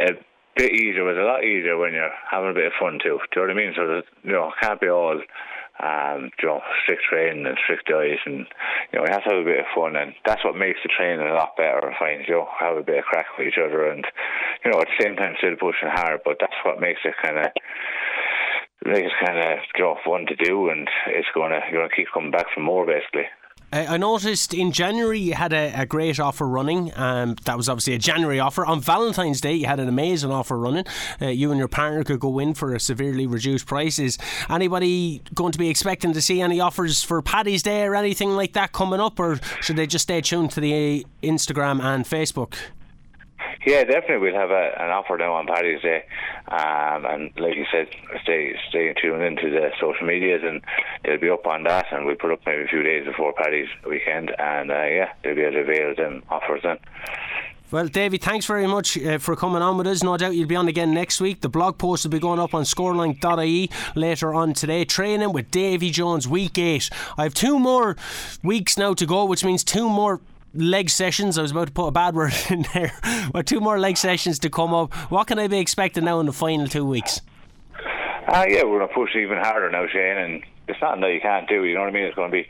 a 0.00 0.12
bit 0.54 0.72
easier. 0.72 1.08
It's 1.10 1.18
a 1.18 1.24
lot 1.24 1.44
easier 1.44 1.78
when 1.78 1.94
you're 1.94 2.12
having 2.30 2.50
a 2.50 2.54
bit 2.54 2.66
of 2.66 2.72
fun 2.78 2.98
too. 3.02 3.18
Do 3.32 3.40
you 3.40 3.46
know 3.46 3.54
what 3.54 3.56
I 3.56 3.64
mean? 3.64 3.72
So 3.74 4.02
you 4.22 4.32
know, 4.32 4.48
it 4.48 4.54
can't 4.60 4.80
be 4.80 4.88
all 4.88 5.18
um, 5.82 6.30
you 6.40 6.48
know, 6.48 6.62
strict 6.82 7.02
training 7.10 7.46
and 7.46 7.58
strict 7.62 7.90
diet, 7.90 8.22
and 8.24 8.46
you 8.90 8.94
know, 8.94 9.02
we 9.02 9.10
have 9.10 9.24
to 9.24 9.30
have 9.34 9.42
a 9.42 9.50
bit 9.50 9.60
of 9.60 9.74
fun, 9.74 9.96
and 9.96 10.14
that's 10.24 10.44
what 10.44 10.56
makes 10.56 10.78
the 10.82 10.94
training 10.94 11.26
a 11.26 11.34
lot 11.34 11.56
better. 11.56 11.90
I 11.90 11.98
find 11.98 12.22
you 12.26 12.34
know, 12.34 12.48
have 12.58 12.76
a 12.76 12.86
bit 12.86 12.98
of 12.98 13.04
crack 13.04 13.26
with 13.36 13.48
each 13.48 13.58
other, 13.58 13.90
and 13.90 14.06
you 14.64 14.70
know, 14.70 14.80
at 14.80 14.86
the 14.86 15.02
same 15.02 15.16
time 15.16 15.34
still 15.38 15.58
pushing 15.58 15.90
hard, 15.90 16.20
but 16.24 16.38
that's 16.38 16.58
what 16.64 16.80
makes 16.80 17.00
it 17.04 17.14
kind 17.22 17.38
of 17.38 17.50
make 18.86 19.04
it 19.04 19.12
kind 19.24 19.38
of 19.38 19.58
you 19.74 19.84
know, 19.84 19.98
fun 20.04 20.26
to 20.26 20.36
do, 20.36 20.70
and 20.70 20.88
it's 21.08 21.28
gonna 21.34 21.60
you're 21.70 21.82
gonna 21.82 21.94
keep 21.94 22.08
coming 22.14 22.30
back 22.30 22.46
for 22.54 22.60
more 22.60 22.86
basically. 22.86 23.26
I 23.72 23.96
noticed 23.96 24.52
in 24.52 24.70
January 24.70 25.18
you 25.18 25.32
had 25.32 25.54
a, 25.54 25.72
a 25.74 25.86
great 25.86 26.20
offer 26.20 26.46
running. 26.46 26.92
Um, 26.94 27.36
that 27.44 27.56
was 27.56 27.70
obviously 27.70 27.94
a 27.94 27.98
January 27.98 28.38
offer. 28.38 28.66
On 28.66 28.80
Valentine's 28.80 29.40
Day, 29.40 29.54
you 29.54 29.66
had 29.66 29.80
an 29.80 29.88
amazing 29.88 30.30
offer 30.30 30.58
running. 30.58 30.84
Uh, 31.20 31.28
you 31.28 31.50
and 31.50 31.58
your 31.58 31.68
partner 31.68 32.04
could 32.04 32.20
go 32.20 32.38
in 32.38 32.52
for 32.52 32.74
a 32.74 32.80
severely 32.80 33.26
reduced 33.26 33.66
price. 33.66 33.98
Is 33.98 34.18
anybody 34.50 35.22
going 35.34 35.52
to 35.52 35.58
be 35.58 35.70
expecting 35.70 36.12
to 36.12 36.20
see 36.20 36.42
any 36.42 36.60
offers 36.60 37.02
for 37.02 37.22
Paddy's 37.22 37.62
Day 37.62 37.84
or 37.84 37.94
anything 37.94 38.36
like 38.36 38.52
that 38.52 38.72
coming 38.72 39.00
up, 39.00 39.18
or 39.18 39.40
should 39.62 39.76
they 39.76 39.86
just 39.86 40.02
stay 40.02 40.20
tuned 40.20 40.50
to 40.50 40.60
the 40.60 41.06
Instagram 41.22 41.82
and 41.82 42.04
Facebook? 42.04 42.54
Yeah, 43.64 43.84
definitely. 43.84 44.30
We'll 44.30 44.40
have 44.40 44.50
a, 44.50 44.72
an 44.80 44.90
offer 44.90 45.16
now 45.16 45.34
on 45.34 45.46
Paddy's 45.46 45.82
Day, 45.82 46.04
um, 46.48 47.04
and 47.06 47.30
like 47.38 47.54
you 47.54 47.64
said, 47.70 47.88
stay 48.22 48.54
stay 48.68 48.92
tuned 49.00 49.22
into 49.22 49.50
the 49.50 49.70
social 49.80 50.04
medias, 50.04 50.42
and 50.44 50.62
they'll 51.04 51.20
be 51.20 51.30
up 51.30 51.46
on 51.46 51.62
that, 51.64 51.86
and 51.92 52.04
we'll 52.04 52.16
put 52.16 52.32
up 52.32 52.40
maybe 52.44 52.64
a 52.64 52.66
few 52.66 52.82
days 52.82 53.06
before 53.06 53.32
Paddy's 53.32 53.68
weekend, 53.88 54.32
and 54.38 54.70
uh, 54.70 54.74
yeah, 54.74 55.12
they'll 55.22 55.36
be 55.36 55.42
able 55.42 55.52
to 55.52 55.60
avail 55.60 55.94
them 55.94 56.22
offers 56.28 56.62
then. 56.64 56.78
Well, 57.72 57.86
Davy, 57.86 58.18
thanks 58.18 58.44
very 58.44 58.66
much 58.66 58.98
uh, 58.98 59.16
for 59.16 59.34
coming 59.34 59.62
on 59.62 59.78
with 59.78 59.86
us. 59.86 60.02
No 60.02 60.14
doubt 60.18 60.34
you'll 60.34 60.46
be 60.46 60.56
on 60.56 60.68
again 60.68 60.92
next 60.92 61.22
week. 61.22 61.40
The 61.40 61.48
blog 61.48 61.78
post 61.78 62.04
will 62.04 62.10
be 62.10 62.18
going 62.18 62.38
up 62.38 62.52
on 62.52 62.64
scoreline.ie 62.64 63.70
later 63.94 64.34
on 64.34 64.52
today. 64.52 64.84
Training 64.84 65.32
with 65.32 65.50
Davy 65.50 65.90
Jones, 65.90 66.28
week 66.28 66.58
eight. 66.58 66.90
I 67.16 67.22
have 67.22 67.32
two 67.32 67.58
more 67.58 67.96
weeks 68.42 68.76
now 68.76 68.92
to 68.92 69.06
go, 69.06 69.24
which 69.24 69.42
means 69.42 69.64
two 69.64 69.88
more 69.88 70.20
leg 70.54 70.90
sessions. 70.90 71.38
I 71.38 71.42
was 71.42 71.50
about 71.50 71.68
to 71.68 71.72
put 71.72 71.86
a 71.86 71.92
bad 71.92 72.14
word 72.14 72.34
in 72.50 72.66
there. 72.74 72.92
But 73.32 73.46
two 73.46 73.60
more 73.60 73.78
leg 73.78 73.96
sessions 73.96 74.38
to 74.40 74.50
come 74.50 74.74
up. 74.74 74.92
What 75.10 75.26
can 75.26 75.38
I 75.38 75.48
be 75.48 75.58
expecting 75.58 76.04
now 76.04 76.20
in 76.20 76.26
the 76.26 76.32
final 76.32 76.68
two 76.68 76.84
weeks? 76.84 77.20
Uh, 78.28 78.46
yeah, 78.48 78.62
we're 78.62 78.78
going 78.78 78.88
to 78.88 78.94
push 78.94 79.14
even 79.16 79.38
harder 79.38 79.70
now, 79.70 79.86
Shane, 79.92 80.16
and 80.16 80.42
it's 80.68 80.80
nothing 80.80 81.00
that 81.00 81.12
you 81.12 81.20
can't 81.20 81.48
do. 81.48 81.64
You 81.64 81.74
know 81.74 81.80
what 81.80 81.88
I 81.88 81.92
mean? 81.92 82.04
It's 82.04 82.14
going 82.14 82.30
to 82.30 82.32
be 82.32 82.48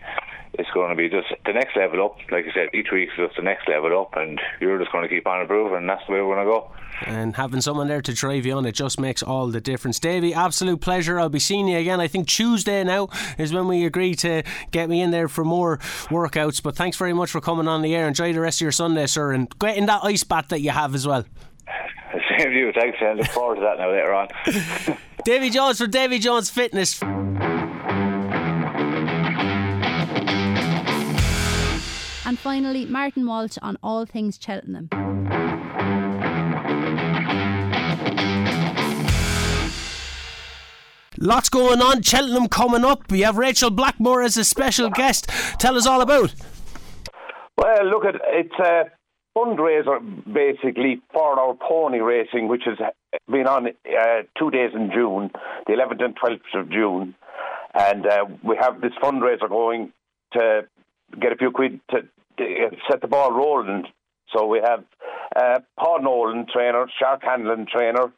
it's 0.54 0.70
going 0.74 0.90
to 0.90 0.96
be 0.96 1.08
just 1.08 1.28
the 1.46 1.52
next 1.52 1.76
level 1.76 2.04
up. 2.04 2.16
Like 2.30 2.44
I 2.46 2.52
said, 2.52 2.68
each 2.74 2.88
week 2.92 3.08
is 3.10 3.16
just 3.16 3.36
the 3.36 3.42
next 3.42 3.68
level 3.68 3.98
up, 4.00 4.16
and 4.16 4.40
you're 4.60 4.78
just 4.78 4.92
going 4.92 5.02
to 5.02 5.08
keep 5.08 5.26
on 5.26 5.40
improving, 5.40 5.78
and 5.78 5.88
that's 5.88 6.02
the 6.06 6.12
way 6.12 6.20
we're 6.20 6.34
going 6.34 6.46
to 6.46 6.52
go. 6.52 6.70
And 7.06 7.34
having 7.34 7.60
someone 7.60 7.88
there 7.88 8.02
to 8.02 8.12
drive 8.12 8.46
you 8.46 8.52
on, 8.52 8.66
it 8.66 8.72
just 8.72 9.00
makes 9.00 9.22
all 9.22 9.48
the 9.48 9.60
difference. 9.60 9.98
Davy, 9.98 10.34
absolute 10.34 10.80
pleasure. 10.80 11.18
I'll 11.18 11.28
be 11.28 11.38
seeing 11.38 11.68
you 11.68 11.78
again. 11.78 12.00
I 12.00 12.06
think 12.06 12.28
Tuesday 12.28 12.84
now 12.84 13.08
is 13.38 13.52
when 13.52 13.66
we 13.66 13.84
agree 13.84 14.14
to 14.16 14.42
get 14.70 14.88
me 14.88 15.00
in 15.00 15.10
there 15.10 15.28
for 15.28 15.44
more 15.44 15.78
workouts. 16.10 16.62
But 16.62 16.76
thanks 16.76 16.96
very 16.96 17.12
much 17.12 17.30
for 17.30 17.40
coming 17.40 17.66
on 17.66 17.82
the 17.82 17.94
air. 17.94 18.06
Enjoy 18.06 18.32
the 18.32 18.40
rest 18.40 18.60
of 18.60 18.62
your 18.62 18.72
Sunday, 18.72 19.06
sir, 19.06 19.32
and 19.32 19.48
get 19.58 19.76
in 19.76 19.86
that 19.86 20.04
ice 20.04 20.22
bath 20.22 20.48
that 20.48 20.60
you 20.60 20.70
have 20.70 20.94
as 20.94 21.06
well. 21.06 21.24
Same 22.38 22.50
to 22.50 22.56
you. 22.56 22.72
Thanks, 22.72 22.98
I 23.00 23.14
look 23.14 23.26
forward 23.28 23.56
to 23.56 23.60
that 23.62 23.78
now 23.78 23.90
later 23.90 24.12
on. 24.12 24.98
Davy 25.24 25.50
Jones 25.50 25.78
for 25.78 25.86
Davy 25.86 26.18
Jones 26.18 26.50
Fitness. 26.50 27.00
And 32.32 32.38
finally, 32.38 32.86
Martin 32.86 33.26
Walsh 33.26 33.58
on 33.60 33.76
all 33.82 34.06
things 34.06 34.38
Cheltenham. 34.42 34.88
Lots 41.18 41.50
going 41.50 41.82
on. 41.82 42.00
Cheltenham 42.00 42.48
coming 42.48 42.86
up. 42.86 43.10
We 43.12 43.20
have 43.20 43.36
Rachel 43.36 43.68
Blackmore 43.68 44.22
as 44.22 44.38
a 44.38 44.46
special 44.46 44.88
guest. 44.88 45.28
Tell 45.58 45.76
us 45.76 45.86
all 45.86 46.00
about. 46.00 46.34
Well, 47.58 47.84
look 47.90 48.06
at 48.06 48.14
it's 48.24 48.58
a 48.58 48.84
fundraiser 49.36 50.00
basically 50.32 51.02
for 51.12 51.38
our 51.38 51.54
pony 51.54 51.98
racing, 51.98 52.48
which 52.48 52.62
has 52.64 52.78
been 53.30 53.46
on 53.46 53.66
uh, 53.66 54.22
two 54.38 54.50
days 54.50 54.70
in 54.74 54.90
June, 54.90 55.30
the 55.66 55.74
11th 55.74 56.02
and 56.02 56.18
12th 56.18 56.60
of 56.62 56.70
June, 56.70 57.14
and 57.74 58.06
uh, 58.06 58.24
we 58.42 58.56
have 58.58 58.80
this 58.80 58.92
fundraiser 59.02 59.50
going 59.50 59.92
to 60.32 60.62
get 61.20 61.32
a 61.32 61.36
few 61.36 61.50
quid 61.50 61.80
to, 61.90 61.98
to 62.00 62.08
set 62.90 63.00
the 63.00 63.08
ball 63.08 63.32
rolling. 63.32 63.84
So 64.34 64.46
we 64.46 64.60
have 64.64 64.84
uh, 65.36 65.60
Paul 65.78 66.02
Nolan, 66.02 66.46
trainer, 66.52 66.86
Shark 66.98 67.22
Hanlon, 67.22 67.66
trainer, 67.70 68.12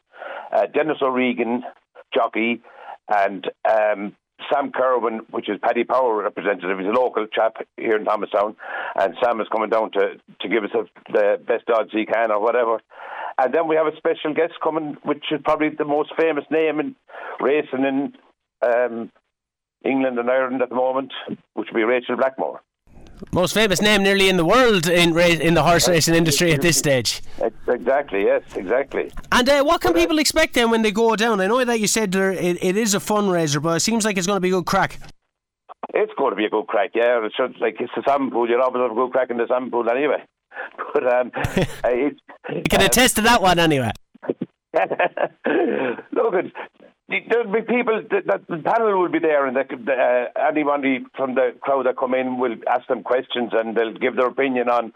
uh, 0.53 0.67
Denis 0.67 0.99
O'Regan, 1.03 1.65
jockey, 2.13 2.63
and 3.09 3.51
um, 3.69 4.15
Sam 4.53 4.73
Kerwin, 4.73 5.21
which 5.31 5.49
is 5.49 5.59
Paddy 5.63 5.85
Power 5.85 6.23
representative. 6.23 6.79
He's 6.79 6.89
a 6.89 6.91
local 6.91 7.27
chap 7.27 7.57
here 7.77 7.97
in 7.97 8.05
Thomastown, 8.05 8.57
and 8.97 9.15
Sam 9.23 9.41
is 9.41 9.49
coming 9.53 9.71
down 9.71 9.91
to, 9.93 10.17
to 10.41 10.49
give 10.49 10.65
us 10.65 10.71
a, 10.75 11.13
the 11.13 11.41
best 11.45 11.65
odds 11.71 11.91
he 11.93 12.07
can 12.07 12.31
or 12.31 12.41
whatever. 12.41 12.81
And 13.39 13.53
then 13.53 13.67
we 13.67 13.77
have 13.77 13.87
a 13.87 13.97
special 13.97 14.33
guest 14.35 14.55
coming, 14.63 14.97
which 15.03 15.25
is 15.33 15.41
probably 15.45 15.71
the 15.71 15.85
most 15.85 16.13
famous 16.17 16.45
name 16.51 16.79
in 16.79 16.95
racing 17.41 17.85
in 17.85 18.13
um, 18.65 19.11
England 19.85 20.19
and 20.19 20.31
Ireland 20.31 20.63
at 20.63 20.69
the 20.69 20.75
moment, 20.75 21.13
which 21.55 21.69
would 21.73 21.79
be 21.79 21.85
Rachel 21.85 22.17
Blackmore. 22.17 22.61
Most 23.33 23.55
famous 23.55 23.81
name 23.81 24.03
nearly 24.03 24.29
in 24.29 24.37
the 24.37 24.45
world 24.45 24.87
in 24.87 25.17
in 25.19 25.55
the 25.55 25.63
horse 25.63 25.89
racing 25.89 26.15
industry 26.15 26.53
at 26.53 26.61
this 26.61 26.77
stage. 26.77 27.23
Exactly, 27.69 28.25
yes, 28.25 28.43
exactly. 28.55 29.13
And 29.33 29.49
uh, 29.49 29.63
what 29.63 29.81
can 29.81 29.93
people 29.93 30.19
expect 30.19 30.55
then 30.55 30.71
when 30.71 30.83
they 30.83 30.91
go 30.93 31.17
down? 31.17 31.41
I 31.41 31.47
know 31.47 31.65
that 31.65 31.81
you 31.81 31.87
said 31.87 32.13
there, 32.13 32.33
it, 32.33 32.63
it 32.63 32.77
is 32.77 32.95
a 32.95 32.99
fundraiser, 32.99 33.63
but 33.63 33.77
it 33.77 33.81
seems 33.81 34.05
like 34.05 34.17
it's 34.17 34.27
going 34.27 34.37
to 34.37 34.41
be 34.41 34.49
a 34.49 34.53
good 34.53 34.67
crack. 34.67 34.99
It's 35.93 36.13
going 36.19 36.31
to 36.31 36.37
be 36.37 36.45
a 36.45 36.51
good 36.51 36.67
crack, 36.67 36.91
yeah. 36.95 37.25
It's 37.25 37.37
just 37.37 37.61
like 37.61 37.77
it's 37.81 37.93
a 37.97 38.03
salmon 38.07 38.31
pool. 38.31 38.49
You'll 38.49 38.63
always 38.63 38.81
have 38.83 38.91
a 38.91 38.95
good 38.95 39.13
crack 39.13 39.31
in 39.31 39.37
the 39.37 39.47
salmon 39.47 39.71
pool 39.71 39.89
anyway. 39.89 40.25
But 40.95 41.13
um, 41.13 41.33
it, 41.85 42.17
you 42.49 42.63
can 42.71 42.81
uh, 42.81 42.87
attest 42.87 43.17
to 43.17 43.23
that 43.23 43.43
one 43.43 43.59
anyway. 43.59 43.91
Look, 46.13 46.35
there'll 47.09 47.53
be 47.53 47.63
people 47.63 48.03
that, 48.11 48.47
the 48.49 48.57
panel 48.59 49.01
will 49.01 49.11
be 49.11 49.19
there, 49.19 49.47
and 49.47 49.57
uh, 49.57 49.63
anybody 50.49 51.05
from 51.17 51.35
the 51.35 51.55
crowd 51.61 51.87
that 51.87 51.99
come 51.99 52.15
in 52.15 52.39
will 52.39 52.57
ask 52.69 52.87
them 52.89 53.03
questions, 53.03 53.53
and 53.53 53.77
they'll 53.77 53.93
give 53.93 54.17
their 54.17 54.27
opinion 54.27 54.69
on 54.69 54.93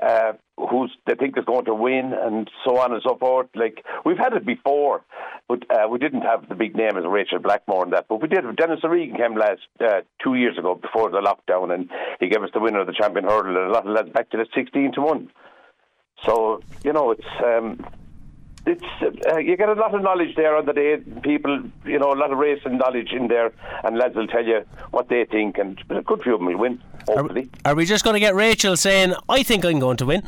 uh, 0.00 0.32
who's 0.56 0.90
they 1.06 1.14
think 1.14 1.36
is 1.36 1.44
going 1.44 1.66
to 1.66 1.74
win, 1.74 2.12
and 2.14 2.50
so 2.64 2.78
on 2.78 2.92
and 2.92 3.02
so 3.06 3.16
forth. 3.16 3.48
Like 3.54 3.84
we've 4.04 4.18
had 4.18 4.32
it 4.32 4.46
before, 4.46 5.02
but 5.48 5.64
uh, 5.70 5.88
we 5.88 5.98
didn't 5.98 6.22
have 6.22 6.48
the 6.48 6.54
big 6.54 6.74
name 6.74 6.96
as 6.96 7.04
Rachel 7.06 7.38
Blackmore 7.38 7.84
and 7.84 7.92
that. 7.92 8.06
But 8.08 8.22
we 8.22 8.28
did. 8.28 8.44
Denis 8.56 8.80
O'Regan 8.82 9.16
came 9.16 9.36
last 9.36 9.60
uh, 9.80 10.00
two 10.22 10.34
years 10.34 10.56
ago 10.56 10.74
before 10.74 11.10
the 11.10 11.20
lockdown, 11.20 11.72
and 11.72 11.90
he 12.20 12.28
gave 12.28 12.42
us 12.42 12.50
the 12.54 12.60
winner 12.60 12.80
of 12.80 12.86
the 12.86 12.94
champion 12.94 13.26
hurdle, 13.26 13.56
and 13.56 13.70
a 13.70 13.72
lot 13.72 13.86
of 13.86 13.94
lads 13.94 14.10
back 14.10 14.30
to 14.30 14.38
the 14.38 14.46
sixteen 14.54 14.92
to 14.94 15.02
one. 15.02 15.30
So 16.24 16.62
you 16.82 16.92
know, 16.92 17.10
it's. 17.10 17.26
Um, 17.44 17.84
it's 18.66 19.26
uh, 19.28 19.38
you 19.38 19.56
get 19.56 19.68
a 19.68 19.74
lot 19.74 19.94
of 19.94 20.02
knowledge 20.02 20.34
there 20.36 20.56
on 20.56 20.66
the 20.66 20.72
day. 20.72 20.98
People, 21.22 21.62
you 21.84 21.98
know, 21.98 22.12
a 22.12 22.14
lot 22.14 22.32
of 22.32 22.38
racing 22.38 22.78
knowledge 22.78 23.12
in 23.12 23.28
there, 23.28 23.52
and 23.84 23.98
lads 23.98 24.14
will 24.14 24.26
tell 24.26 24.44
you 24.44 24.64
what 24.90 25.08
they 25.08 25.24
think, 25.24 25.58
and 25.58 25.82
a 25.90 26.02
good 26.02 26.22
few 26.22 26.34
of 26.34 26.40
them 26.40 26.46
will 26.46 26.58
win. 26.58 26.82
Hopefully, 27.08 27.50
are, 27.64 27.72
are 27.72 27.74
we 27.74 27.84
just 27.84 28.04
going 28.04 28.14
to 28.14 28.20
get 28.20 28.34
Rachel 28.34 28.76
saying, 28.76 29.14
"I 29.28 29.42
think 29.42 29.64
I'm 29.64 29.80
going 29.80 29.96
to 29.98 30.06
win"? 30.06 30.22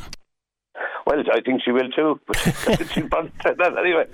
Well, 1.07 1.23
I 1.33 1.41
think 1.43 1.63
she 1.63 1.71
will 1.71 1.91
too. 1.91 2.19
anyway. 3.79 4.07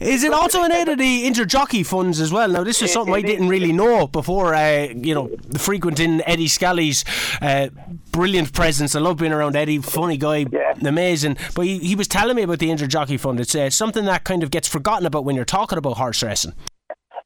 Is 0.00 0.22
it 0.22 0.32
also 0.32 0.62
an 0.62 0.72
aid 0.78 0.88
of 0.88 0.98
the 0.98 1.26
inter-jockey 1.26 1.82
funds 1.82 2.20
as 2.20 2.32
well? 2.32 2.48
Now, 2.48 2.62
this 2.62 2.80
is 2.82 2.92
something 2.92 3.14
I 3.14 3.22
didn't 3.22 3.48
really 3.48 3.72
know 3.72 4.06
before. 4.06 4.54
Uh, 4.54 4.88
you 4.94 5.14
know, 5.14 5.28
the 5.48 5.58
frequenting 5.58 6.22
Eddie 6.24 6.46
Scally's 6.46 7.04
uh, 7.42 7.68
brilliant 8.12 8.52
presence. 8.52 8.94
I 8.94 9.00
love 9.00 9.16
being 9.16 9.32
around 9.32 9.56
Eddie. 9.56 9.78
Funny 9.78 10.16
guy, 10.16 10.46
yeah. 10.52 10.74
amazing. 10.84 11.36
But 11.54 11.66
he, 11.66 11.78
he, 11.78 11.94
was 11.96 12.06
telling 12.06 12.36
me 12.36 12.42
about 12.42 12.60
the 12.60 12.70
inter-jockey 12.70 13.16
fund. 13.16 13.40
It's 13.40 13.54
uh, 13.54 13.70
something 13.70 14.04
that 14.04 14.22
kind 14.22 14.44
of 14.44 14.52
gets 14.52 14.68
forgotten 14.68 15.04
about 15.04 15.24
when 15.24 15.34
you're 15.34 15.44
talking 15.44 15.78
about 15.78 15.96
horse 15.96 16.22
racing. 16.22 16.52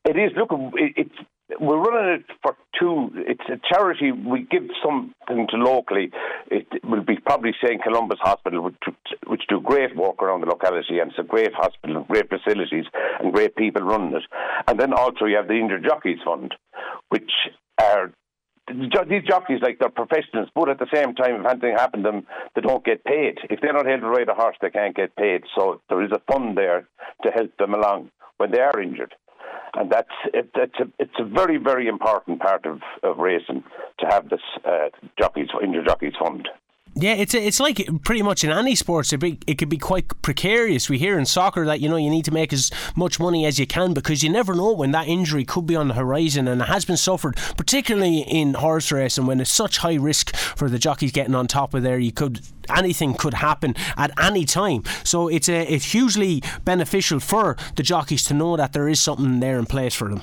It 0.07 0.17
is. 0.17 0.33
Look, 0.37 0.49
it, 0.75 0.95
it's 0.97 1.15
we're 1.61 1.81
running 1.81 2.21
it 2.21 2.37
for 2.43 2.57
two. 2.79 3.11
It's 3.15 3.45
a 3.49 3.61
charity. 3.69 4.13
We 4.13 4.47
give 4.51 4.65
something 4.85 5.47
to 5.51 5.57
locally. 5.57 6.11
It 6.51 6.67
will 6.85 7.03
be 7.03 7.17
probably 7.17 7.53
St 7.63 7.83
Columba's 7.83 8.19
Hospital, 8.21 8.63
which, 8.63 8.77
which 9.27 9.43
do 9.49 9.61
great 9.61 9.97
work 9.97 10.23
around 10.23 10.41
the 10.41 10.47
locality, 10.47 10.99
and 10.99 11.11
it's 11.11 11.19
a 11.19 11.23
great 11.23 11.53
hospital, 11.55 12.05
great 12.09 12.29
facilities, 12.29 12.85
and 13.21 13.33
great 13.33 13.57
people 13.57 13.83
running 13.83 14.15
it. 14.15 14.23
And 14.69 14.79
then 14.79 14.93
also 14.93 15.27
you 15.27 15.37
have 15.37 15.49
the 15.49 15.59
Injured 15.59 15.85
Jockeys 15.85 16.19
Fund, 16.25 16.55
which 17.09 17.31
are 17.81 18.13
these 18.69 19.25
jockeys 19.27 19.61
like 19.61 19.79
they're 19.79 19.91
professionals, 19.91 20.49
but 20.55 20.69
at 20.69 20.79
the 20.79 20.87
same 20.95 21.15
time, 21.15 21.41
if 21.41 21.47
anything 21.47 21.75
happened 21.77 22.05
to 22.05 22.11
them, 22.11 22.27
they 22.55 22.61
don't 22.61 22.85
get 22.85 23.05
paid. 23.05 23.39
If 23.51 23.61
they're 23.61 23.73
not 23.73 23.89
able 23.89 24.03
to 24.03 24.09
ride 24.09 24.29
a 24.29 24.35
horse, 24.35 24.57
they 24.63 24.71
can't 24.71 24.95
get 24.95 25.17
paid. 25.17 25.43
So 25.57 25.81
there 25.89 26.03
is 26.03 26.13
a 26.13 26.23
fund 26.33 26.57
there 26.57 26.89
to 27.25 27.31
help 27.31 27.57
them 27.59 27.75
along 27.75 28.11
when 28.39 28.53
they 28.53 28.61
are 28.61 28.81
injured 28.81 29.15
and 29.75 29.91
that's 29.91 30.09
it, 30.35 30.51
it's 30.55 30.79
a 30.81 30.87
it's 30.99 31.15
a 31.19 31.25
very 31.25 31.57
very 31.57 31.89
important 31.89 32.41
part 32.41 32.67
of, 32.67 32.81
of 33.03 33.19
racing 33.19 33.65
to 34.01 34.07
have 34.07 34.29
this 34.29 34.41
uh, 34.65 34.89
jockeys 35.19 35.49
injured 35.63 35.87
jockeys 35.87 36.15
fund. 36.19 36.49
Yeah, 36.95 37.15
it's 37.15 37.35
a, 37.35 37.43
it's 37.43 37.59
like 37.59 37.89
pretty 38.05 38.23
much 38.23 38.45
in 38.45 38.51
any 38.51 38.75
sports. 38.75 39.13
It 39.13 39.19
be, 39.19 39.39
it 39.47 39.57
can 39.57 39.69
be 39.71 39.79
quite 39.79 40.07
precarious. 40.21 40.91
We 40.91 40.99
hear 40.99 41.19
in 41.19 41.25
soccer 41.25 41.65
that 41.65 41.81
you 41.81 41.89
know 41.89 41.97
you 41.97 42.11
need 42.11 42.27
to 42.27 42.31
make 42.31 42.53
as 42.53 42.71
much 42.95 43.19
money 43.19 43.47
as 43.47 43.59
you 43.59 43.67
can 43.67 43.95
because 43.95 44.23
you 44.23 44.29
never 44.29 44.55
know 44.55 44.73
when 44.73 44.93
that 44.93 45.09
injury 45.09 45.45
could 45.45 45.67
be 45.67 45.75
on 45.75 45.89
the 45.89 45.95
horizon, 45.95 46.47
and 46.47 46.61
it 46.61 46.69
has 46.69 46.85
been 46.85 46.99
suffered, 46.99 47.37
particularly 47.57 48.21
in 48.21 48.55
horse 48.55 48.93
racing 48.93 49.25
when 49.27 49.41
it's 49.41 49.51
such 49.51 49.79
high 49.79 49.95
risk 49.95 50.37
for 50.37 50.69
the 50.69 50.79
jockeys 50.79 51.13
getting 51.13 51.35
on 51.35 51.47
top 51.47 51.73
of 51.73 51.83
there. 51.83 51.99
You 51.99 52.13
could 52.13 52.41
anything 52.69 53.15
could 53.15 53.35
happen 53.35 53.75
at 53.97 54.11
any 54.23 54.45
time. 54.45 54.85
So 55.03 55.29
it's 55.29 55.49
a, 55.49 55.73
it's 55.73 55.93
hugely 55.93 56.43
beneficial 56.65 57.21
for 57.21 57.57
the 57.77 57.83
jockeys 57.83 58.25
to 58.25 58.35
know 58.35 58.57
that 58.57 58.75
there 58.75 58.89
is 58.89 59.01
something 59.01 59.41
there 59.41 59.59
in 59.59 59.67
place 59.67 59.95
for 59.95 60.09
them. 60.09 60.23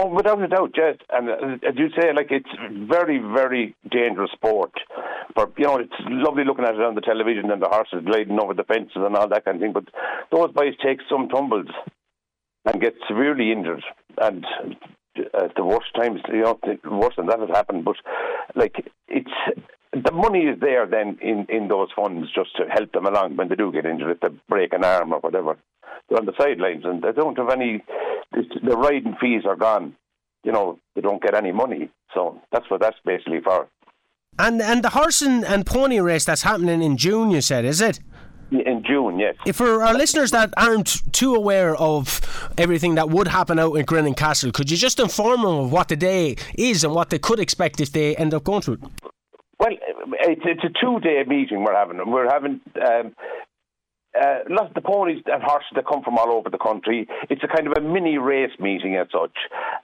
Oh, 0.00 0.06
without 0.06 0.40
a 0.40 0.46
doubt, 0.46 0.70
yes. 0.76 0.96
And 1.10 1.28
uh, 1.28 1.68
as 1.68 1.74
you 1.76 1.88
say, 1.98 2.12
like 2.14 2.30
it's 2.30 2.48
very, 2.88 3.18
very 3.18 3.74
dangerous 3.90 4.30
sport. 4.30 4.70
But 5.34 5.52
you 5.58 5.64
know, 5.64 5.78
it's 5.78 5.92
lovely 6.06 6.44
looking 6.44 6.64
at 6.64 6.74
it 6.74 6.80
on 6.80 6.94
the 6.94 7.00
television 7.00 7.50
and 7.50 7.60
the 7.60 7.68
horses 7.68 8.04
gliding 8.06 8.38
over 8.40 8.54
the 8.54 8.62
fences 8.62 8.94
and 8.94 9.16
all 9.16 9.28
that 9.28 9.44
kind 9.44 9.56
of 9.56 9.60
thing. 9.60 9.72
But 9.72 9.88
those 10.30 10.52
boys 10.52 10.74
take 10.80 11.00
some 11.10 11.28
tumbles 11.28 11.66
and 12.64 12.80
get 12.80 12.94
severely 13.08 13.50
injured. 13.50 13.82
And 14.18 14.46
uh, 15.34 15.48
the 15.56 15.64
worst 15.64 15.92
times, 15.96 16.20
you 16.28 16.42
know, 16.42 16.60
worse 16.84 17.14
than 17.16 17.26
that 17.26 17.40
has 17.40 17.48
happened. 17.48 17.84
But 17.84 17.96
like 18.54 18.76
it's 19.08 19.30
the 20.04 20.12
money 20.12 20.40
is 20.40 20.60
there 20.60 20.86
then 20.86 21.18
in, 21.20 21.46
in 21.48 21.68
those 21.68 21.88
funds 21.94 22.28
just 22.34 22.56
to 22.56 22.64
help 22.68 22.92
them 22.92 23.06
along 23.06 23.36
when 23.36 23.48
they 23.48 23.54
do 23.54 23.72
get 23.72 23.86
injured, 23.86 24.10
if 24.10 24.20
they 24.20 24.28
break 24.48 24.72
an 24.72 24.84
arm 24.84 25.12
or 25.12 25.20
whatever. 25.20 25.56
They're 26.08 26.18
on 26.18 26.26
the 26.26 26.32
sidelines 26.38 26.84
and 26.84 27.02
they 27.02 27.12
don't 27.12 27.36
have 27.38 27.50
any, 27.50 27.82
the 28.32 28.76
riding 28.76 29.16
fees 29.20 29.42
are 29.46 29.56
gone. 29.56 29.94
You 30.44 30.52
know, 30.52 30.78
they 30.94 31.00
don't 31.00 31.22
get 31.22 31.34
any 31.34 31.52
money. 31.52 31.90
So 32.14 32.40
that's 32.52 32.70
what 32.70 32.80
that's 32.80 32.96
basically 33.04 33.40
for. 33.40 33.68
And 34.38 34.62
and 34.62 34.84
the 34.84 34.90
horse 34.90 35.20
and, 35.20 35.44
and 35.44 35.66
pony 35.66 35.98
race 35.98 36.24
that's 36.24 36.42
happening 36.42 36.82
in 36.82 36.96
June, 36.96 37.30
you 37.30 37.40
said, 37.40 37.64
is 37.64 37.80
it? 37.80 37.98
In 38.50 38.82
June, 38.86 39.18
yes. 39.18 39.34
If 39.44 39.56
for 39.56 39.82
our 39.82 39.92
listeners 39.92 40.30
that 40.30 40.54
aren't 40.56 41.12
too 41.12 41.34
aware 41.34 41.76
of 41.76 42.20
everything 42.56 42.94
that 42.94 43.10
would 43.10 43.28
happen 43.28 43.58
out 43.58 43.74
in 43.74 43.84
Grennan 43.84 44.14
Castle, 44.14 44.52
could 44.52 44.70
you 44.70 44.76
just 44.76 44.98
inform 45.00 45.42
them 45.42 45.54
of 45.54 45.72
what 45.72 45.88
the 45.88 45.96
day 45.96 46.36
is 46.56 46.82
and 46.82 46.94
what 46.94 47.10
they 47.10 47.18
could 47.18 47.40
expect 47.40 47.80
if 47.80 47.92
they 47.92 48.16
end 48.16 48.32
up 48.32 48.44
going 48.44 48.62
to 48.62 48.72
it? 48.72 48.80
Well, 49.58 49.70
it's, 49.72 50.42
it's 50.44 50.64
a 50.64 50.80
two-day 50.80 51.24
meeting 51.26 51.64
we're 51.64 51.74
having. 51.74 51.98
We're 52.10 52.30
having 52.30 52.60
um, 52.80 53.14
uh, 54.18 54.38
lots 54.48 54.68
of 54.68 54.74
the 54.74 54.80
ponies 54.80 55.22
and 55.26 55.42
horses 55.42 55.70
that 55.74 55.86
come 55.86 56.02
from 56.02 56.16
all 56.16 56.32
over 56.32 56.48
the 56.48 56.58
country. 56.58 57.08
It's 57.28 57.42
a 57.42 57.48
kind 57.48 57.66
of 57.66 57.74
a 57.76 57.80
mini 57.80 58.18
race 58.18 58.52
meeting 58.58 58.96
as 58.96 59.08
such, 59.12 59.36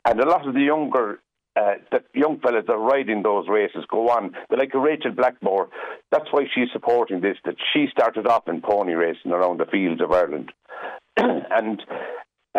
and 0.05 0.21
a 0.21 0.29
lot 0.29 0.47
of 0.47 0.55
the 0.55 0.61
younger. 0.61 1.21
Uh, 1.57 1.75
the 1.93 2.03
young 2.15 2.41
fellas 2.41 2.65
that 2.67 2.73
are 2.73 2.81
riding 2.81 3.23
those 3.23 3.47
races 3.49 3.85
go 3.89 4.09
on. 4.09 4.35
They're 4.51 4.59
like 4.59 4.75
Rachel 4.75 5.13
Blackmore. 5.13 5.69
That's 6.11 6.27
why 6.33 6.47
she's 6.53 6.67
supporting 6.73 7.21
this. 7.21 7.37
That 7.45 7.55
she 7.73 7.87
started 7.93 8.27
off 8.27 8.49
in 8.49 8.61
pony 8.61 8.95
racing 8.95 9.31
around 9.31 9.61
the 9.61 9.67
fields 9.67 10.01
of 10.01 10.11
Ireland, 10.11 10.51
and 11.17 11.81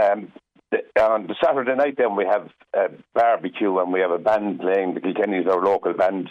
um, 0.02 0.32
on 1.00 1.28
the 1.28 1.36
Saturday 1.44 1.76
night, 1.76 1.96
then 1.98 2.16
we 2.16 2.26
have 2.26 2.50
a 2.74 2.90
barbecue 3.14 3.78
and 3.80 3.92
we 3.92 4.00
have 4.00 4.12
a 4.12 4.18
band 4.18 4.60
playing. 4.60 4.94
The 4.94 5.02
Kilkennys, 5.02 5.48
our 5.48 5.64
local 5.64 5.94
band, 5.94 6.30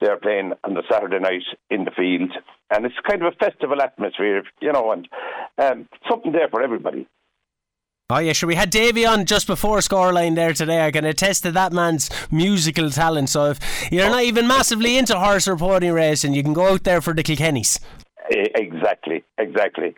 they're 0.00 0.16
playing 0.16 0.52
on 0.64 0.74
the 0.74 0.82
Saturday 0.90 1.18
night 1.18 1.42
in 1.70 1.84
the 1.84 1.90
field, 1.90 2.30
and 2.70 2.84
it's 2.84 2.94
kind 3.08 3.22
of 3.22 3.32
a 3.32 3.36
festival 3.36 3.80
atmosphere, 3.82 4.42
you 4.60 4.72
know, 4.72 4.92
and 4.92 5.08
um, 5.58 5.88
something 6.08 6.32
there 6.32 6.48
for 6.48 6.62
everybody. 6.62 7.06
Oh 8.10 8.20
yeah, 8.20 8.32
sure. 8.32 8.46
We 8.46 8.54
had 8.54 8.70
Davy 8.70 9.04
on 9.04 9.26
just 9.26 9.46
before 9.46 9.78
scoreline 9.78 10.34
there 10.34 10.54
today. 10.54 10.86
I 10.86 10.90
can 10.90 11.04
attest 11.04 11.42
to 11.42 11.52
that 11.52 11.74
man's 11.74 12.08
musical 12.30 12.88
talent. 12.88 13.28
So 13.28 13.50
if 13.50 13.58
you're 13.92 14.08
not 14.08 14.22
even 14.22 14.46
massively 14.46 14.96
into 14.96 15.18
horse 15.18 15.46
or 15.46 15.56
pony 15.56 15.90
racing, 15.90 16.32
you 16.32 16.42
can 16.42 16.54
go 16.54 16.68
out 16.72 16.84
there 16.84 17.02
for 17.02 17.12
the 17.12 17.22
Kilkennys. 17.22 17.78
Exactly, 18.30 19.24
exactly. 19.38 19.94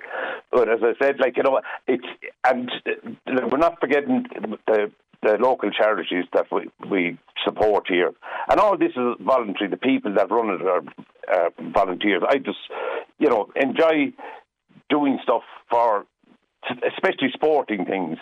But 0.53 0.69
as 0.69 0.81
I 0.83 0.93
said, 1.03 1.17
like 1.19 1.37
you 1.37 1.43
know, 1.43 1.61
it's 1.87 2.05
and 2.47 2.71
we're 3.27 3.59
not 3.59 3.81
forgetting 3.81 4.27
the 4.67 4.91
the 5.23 5.37
local 5.39 5.71
charities 5.71 6.25
that 6.33 6.47
we, 6.51 6.71
we 6.89 7.19
support 7.45 7.87
here. 7.89 8.13
And 8.49 8.59
all 8.59 8.79
this 8.79 8.93
is 8.93 9.17
voluntary. 9.21 9.69
The 9.69 9.77
people 9.77 10.15
that 10.15 10.31
run 10.31 10.49
it 10.51 10.63
are 10.63 10.83
uh, 11.31 11.51
volunteers. 11.73 12.23
I 12.27 12.39
just, 12.39 12.59
you 13.19 13.29
know, 13.29 13.51
enjoy 13.55 14.13
doing 14.89 15.19
stuff 15.23 15.43
for, 15.71 16.07
especially 16.71 17.29
sporting 17.35 17.85
things. 17.85 18.19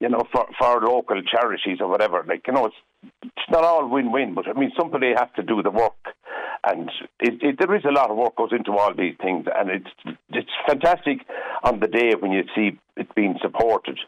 You 0.00 0.08
know, 0.08 0.22
for 0.32 0.46
for 0.58 0.80
local 0.80 1.20
charities 1.22 1.78
or 1.80 1.88
whatever. 1.88 2.24
Like 2.26 2.46
you 2.46 2.52
know, 2.52 2.66
it's 2.66 2.76
it's 3.22 3.50
not 3.50 3.64
all 3.64 3.88
win-win, 3.88 4.34
but 4.34 4.48
I 4.48 4.52
mean, 4.52 4.70
somebody 4.78 5.12
has 5.16 5.28
to 5.36 5.42
do 5.42 5.62
the 5.62 5.70
work, 5.70 6.14
and 6.64 6.90
it, 7.20 7.42
it, 7.42 7.56
there 7.58 7.74
is 7.76 7.84
a 7.84 7.92
lot 7.92 8.10
of 8.10 8.16
work 8.16 8.36
goes 8.36 8.52
into 8.52 8.72
all 8.72 8.94
these 8.94 9.14
things, 9.20 9.46
and 9.54 9.70
it's 9.70 10.16
it's 10.30 10.50
fantastic 10.66 11.18
on 11.64 11.80
the 11.80 11.88
day 11.88 12.12
when 12.18 12.30
you 12.30 12.44
see 12.54 12.78
it 12.96 13.14
being 13.14 13.36
supported. 13.42 13.98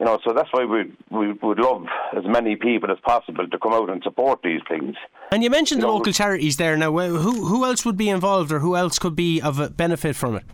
You 0.00 0.06
know, 0.06 0.18
so 0.26 0.32
that's 0.34 0.48
why 0.50 0.64
we 0.64 0.92
we 1.16 1.32
would 1.32 1.60
love 1.60 1.84
as 2.16 2.24
many 2.26 2.56
people 2.56 2.90
as 2.90 2.98
possible 3.04 3.46
to 3.46 3.58
come 3.58 3.72
out 3.72 3.88
and 3.88 4.02
support 4.02 4.40
these 4.42 4.60
things. 4.68 4.96
And 5.30 5.44
you 5.44 5.50
mentioned 5.50 5.80
you 5.80 5.86
the 5.86 5.92
know, 5.92 5.98
local 5.98 6.12
charities 6.12 6.56
there. 6.56 6.76
Now, 6.76 6.90
who 6.90 7.46
who 7.46 7.64
else 7.64 7.84
would 7.84 7.96
be 7.96 8.08
involved, 8.08 8.50
or 8.50 8.58
who 8.58 8.74
else 8.74 8.98
could 8.98 9.14
be 9.14 9.40
of 9.40 9.76
benefit 9.76 10.16
from 10.16 10.34
it? 10.34 10.44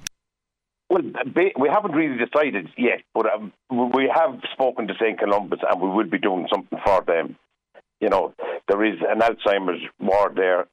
Well, 0.91 1.03
we 1.35 1.69
haven't 1.69 1.93
really 1.93 2.17
decided 2.17 2.69
yet, 2.79 3.03
but 3.15 3.27
um, 3.27 3.53
we 3.71 4.11
have 4.13 4.41
spoken 4.53 4.89
to 4.89 4.95
St 4.99 5.21
Columba's 5.21 5.61
and 5.69 5.83
we 5.83 5.89
will 5.89 6.09
be 6.09 6.19
doing 6.19 6.49
something 6.51 6.79
for 6.85 7.03
them. 7.07 7.37
You 8.01 8.09
know, 8.09 8.33
there 8.69 8.85
is 8.85 8.99
an 9.07 9.21
Alzheimer's 9.21 9.83
ward 10.01 10.37
there, 10.37 10.67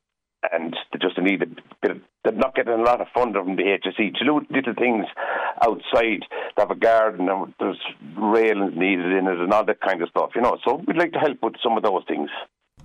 and 0.54 0.76
they 0.94 1.00
just 1.00 1.20
need 1.20 1.42
a 1.42 1.48
bit. 1.82 1.92
Of, 1.92 2.02
they're 2.24 2.34
not 2.34 2.56
getting 2.56 2.74
a 2.74 2.84
lot 2.84 3.02
of 3.02 3.08
funding 3.14 3.44
from 3.44 3.56
the 3.56 3.64
HSE 3.64 4.16
to 4.16 4.26
do 4.26 4.42
little 4.50 4.74
things 4.74 5.06
outside. 5.62 6.22
They 6.56 6.62
have 6.62 6.72
a 6.72 6.76
garden, 6.76 7.28
and 7.28 7.54
there's 7.60 7.80
railings 8.18 8.74
needed 8.76 9.12
in 9.12 9.28
it, 9.28 9.40
and 9.40 9.52
all 9.52 9.66
that 9.66 9.82
kind 9.82 10.02
of 10.02 10.10
stuff. 10.10 10.32
You 10.36 10.42
know, 10.42 10.58
so 10.66 10.82
we'd 10.88 10.98
like 10.98 11.14
to 11.14 11.20
help 11.20 11.40
with 11.42 11.56
some 11.64 11.78
of 11.78 11.84
those 11.84 12.04
things. 12.08 12.30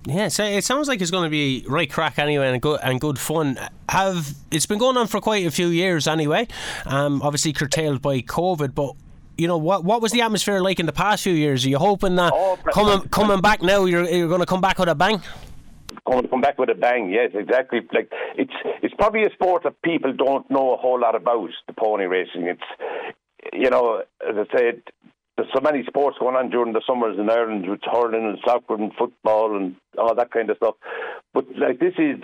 Yeah, 0.07 0.29
so 0.29 0.45
it 0.45 0.65
sounds 0.65 0.89
like 0.89 1.03
it's 1.03 1.11
going 1.11 1.25
to 1.25 1.31
be 1.31 1.65
right 1.69 1.91
crack 1.91 2.19
anyway, 2.19 2.49
and 2.49 2.63
good 2.63 2.81
and 2.83 3.01
good 3.01 3.19
fun. 3.19 3.59
Have 3.89 4.35
it's 4.51 4.65
been 4.65 4.79
going 4.79 4.97
on 4.97 5.07
for 5.07 5.21
quite 5.21 5.45
a 5.47 5.51
few 5.51 5.69
years 5.69 6.09
anyway. 6.09 6.49
Um, 6.87 7.21
obviously 7.21 7.53
curtailed 7.53 8.01
by 8.01 8.23
COVID, 8.23 8.75
but 8.75 8.95
you 9.37 9.47
know 9.47 9.59
what 9.59 9.85
what 9.85 10.01
was 10.01 10.13
the 10.13 10.23
atmosphere 10.23 10.61
like 10.61 10.81
in 10.81 10.87
the 10.87 10.93
past 10.93 11.23
few 11.23 11.35
years? 11.35 11.67
Are 11.67 11.69
you 11.69 11.79
hoping 11.79 12.17
that 12.17 12.33
oh, 12.35 12.59
coming 12.73 13.09
coming 13.09 13.43
back 13.43 13.61
now, 13.61 13.85
you're 13.85 14.09
you're 14.09 14.29
going 14.29 14.41
to 14.41 14.47
come 14.47 14.63
back 14.63 14.79
with 14.79 14.89
a 14.89 14.95
bang? 14.95 15.21
Going 16.07 16.23
to 16.23 16.29
come 16.29 16.41
back 16.41 16.59
with 16.59 16.71
a 16.71 16.75
bang, 16.75 17.11
yes, 17.11 17.33
exactly. 17.35 17.81
Like 17.93 18.11
it's 18.37 18.55
it's 18.83 18.95
probably 18.95 19.25
a 19.25 19.31
sport 19.35 19.65
that 19.65 19.83
people 19.83 20.15
don't 20.15 20.51
know 20.51 20.73
a 20.73 20.77
whole 20.79 20.99
lot 20.99 21.15
about 21.15 21.51
the 21.67 21.75
pony 21.75 22.05
racing. 22.05 22.47
It's 22.47 23.15
you 23.53 23.69
know, 23.69 24.03
as 24.27 24.37
I 24.37 24.57
said, 24.57 24.83
there's 25.41 25.53
so 25.55 25.61
many 25.63 25.83
sports 25.87 26.19
going 26.21 26.37
on 26.37 26.51
during 26.51 26.75
the 26.75 26.83
summers 26.87 27.19
in 27.19 27.31
Ireland 27.31 27.67
with 27.67 27.81
hurling 27.91 28.27
and 28.27 28.39
soccer 28.45 28.75
and 28.75 28.93
football 28.95 29.57
and 29.57 29.75
all 29.97 30.15
that 30.15 30.31
kind 30.31 30.51
of 30.51 30.59
stuff. 30.59 30.75
But 31.33 31.47
like 31.57 31.81
this 31.81 31.95
is 31.97 32.19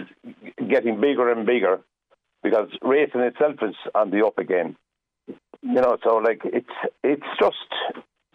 getting 0.69 1.01
bigger 1.01 1.33
and 1.33 1.47
bigger 1.47 1.81
because 2.43 2.69
racing 2.83 3.23
itself 3.23 3.55
is 3.63 3.75
on 3.95 4.11
the 4.11 4.27
up 4.27 4.37
again. 4.37 4.77
You 5.63 5.81
know, 5.81 5.97
so 6.05 6.17
like 6.17 6.43
it's 6.45 6.69
it's 7.03 7.27
just 7.41 7.57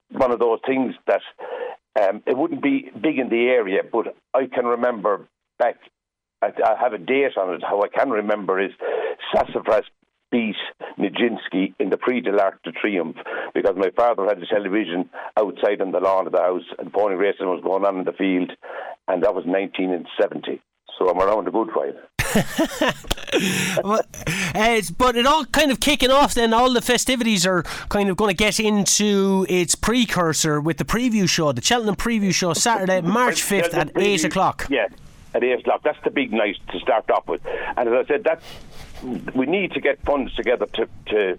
one 0.09 0.31
of 0.31 0.39
those 0.39 0.59
things 0.65 0.95
that 1.05 1.21
um, 2.01 2.23
it 2.25 2.35
wouldn't 2.35 2.63
be 2.63 2.89
big 2.99 3.19
in 3.19 3.29
the 3.29 3.49
area, 3.49 3.81
but 3.89 4.15
I 4.33 4.47
can 4.47 4.65
remember 4.65 5.27
back. 5.59 5.75
I, 6.41 6.47
I 6.65 6.75
have 6.81 6.93
a 6.93 6.97
date 6.97 7.37
on 7.37 7.53
it. 7.53 7.61
How 7.61 7.83
I 7.83 7.87
can 7.87 8.09
remember 8.09 8.59
is 8.59 8.71
Sassafras 9.31 9.85
beat 10.31 10.55
Nijinsky 10.97 11.73
in 11.79 11.89
the 11.89 11.97
Prix 11.97 12.21
de 12.21 12.31
l'Arc 12.31 12.61
de 12.63 12.71
Triomphe 12.71 13.19
because 13.53 13.75
my 13.75 13.89
father 13.95 14.25
had 14.25 14.39
the 14.39 14.45
television 14.45 15.09
outside 15.37 15.81
on 15.81 15.91
the 15.91 15.99
lawn 15.99 16.25
of 16.25 16.33
the 16.33 16.39
house 16.39 16.63
and 16.79 16.91
pony 16.91 17.15
racing 17.15 17.47
was 17.47 17.61
going 17.63 17.85
on 17.85 17.99
in 17.99 18.05
the 18.05 18.13
field, 18.13 18.51
and 19.07 19.23
that 19.23 19.35
was 19.35 19.45
1970. 19.45 20.61
So 20.97 21.09
I'm 21.09 21.19
around 21.19 21.47
a 21.47 21.51
good 21.51 21.69
while. 21.73 21.93
well, 23.83 24.01
uh, 24.55 24.81
but 24.97 25.15
it 25.17 25.25
all 25.25 25.45
kind 25.45 25.71
of 25.71 25.79
kicking 25.79 26.11
off 26.11 26.33
then 26.33 26.53
all 26.53 26.71
the 26.71 26.81
festivities 26.81 27.45
are 27.45 27.63
kind 27.89 28.09
of 28.09 28.15
going 28.15 28.29
to 28.29 28.35
get 28.35 28.59
into 28.59 29.45
its 29.49 29.75
precursor 29.75 30.61
with 30.61 30.77
the 30.77 30.85
preview 30.85 31.27
show 31.27 31.51
the 31.51 31.61
Cheltenham 31.61 31.95
preview 31.95 32.33
show 32.33 32.53
Saturday 32.53 33.01
March 33.19 33.41
5th 33.41 33.73
at 33.73 33.91
8 33.97 34.23
o'clock 34.25 34.67
yeah 34.69 34.87
at 35.33 35.43
8 35.43 35.59
o'clock 35.59 35.81
that's 35.83 35.97
the 36.05 36.11
big 36.11 36.31
night 36.31 36.55
to 36.71 36.79
start 36.79 37.09
off 37.11 37.27
with 37.27 37.41
and 37.75 37.89
as 37.89 38.05
I 38.05 38.07
said 38.07 38.23
that's 38.23 38.45
we 39.35 39.45
need 39.45 39.71
to 39.73 39.81
get 39.81 40.01
funds 40.03 40.33
together 40.35 40.65
to, 40.65 40.87
to 41.07 41.37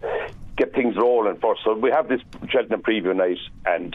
get 0.57 0.75
things 0.75 0.97
rolling 0.97 1.37
first. 1.39 1.63
So 1.65 1.75
we 1.75 1.91
have 1.91 2.09
this 2.09 2.21
Cheltenham 2.49 2.83
preview 2.83 3.15
night, 3.15 3.39
and 3.67 3.95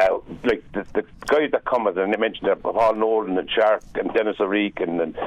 uh, 0.00 0.18
like 0.44 0.62
the, 0.72 0.86
the 0.94 1.04
guys 1.26 1.50
that 1.52 1.64
come, 1.64 1.84
with, 1.84 1.98
and 1.98 2.12
they 2.12 2.18
mentioned 2.18 2.46
there, 2.46 2.56
Paul 2.56 2.94
Nolan 2.94 3.38
and 3.38 3.50
Shark 3.50 3.82
and 3.94 4.12
Denis 4.12 4.36
O'Reek 4.40 4.80
and, 4.80 5.00
and 5.00 5.18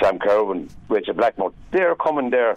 Sam 0.00 0.18
Kerwin, 0.18 0.68
Rachel 0.88 1.14
Blackmore, 1.14 1.52
they're 1.70 1.94
coming 1.94 2.30
there 2.30 2.56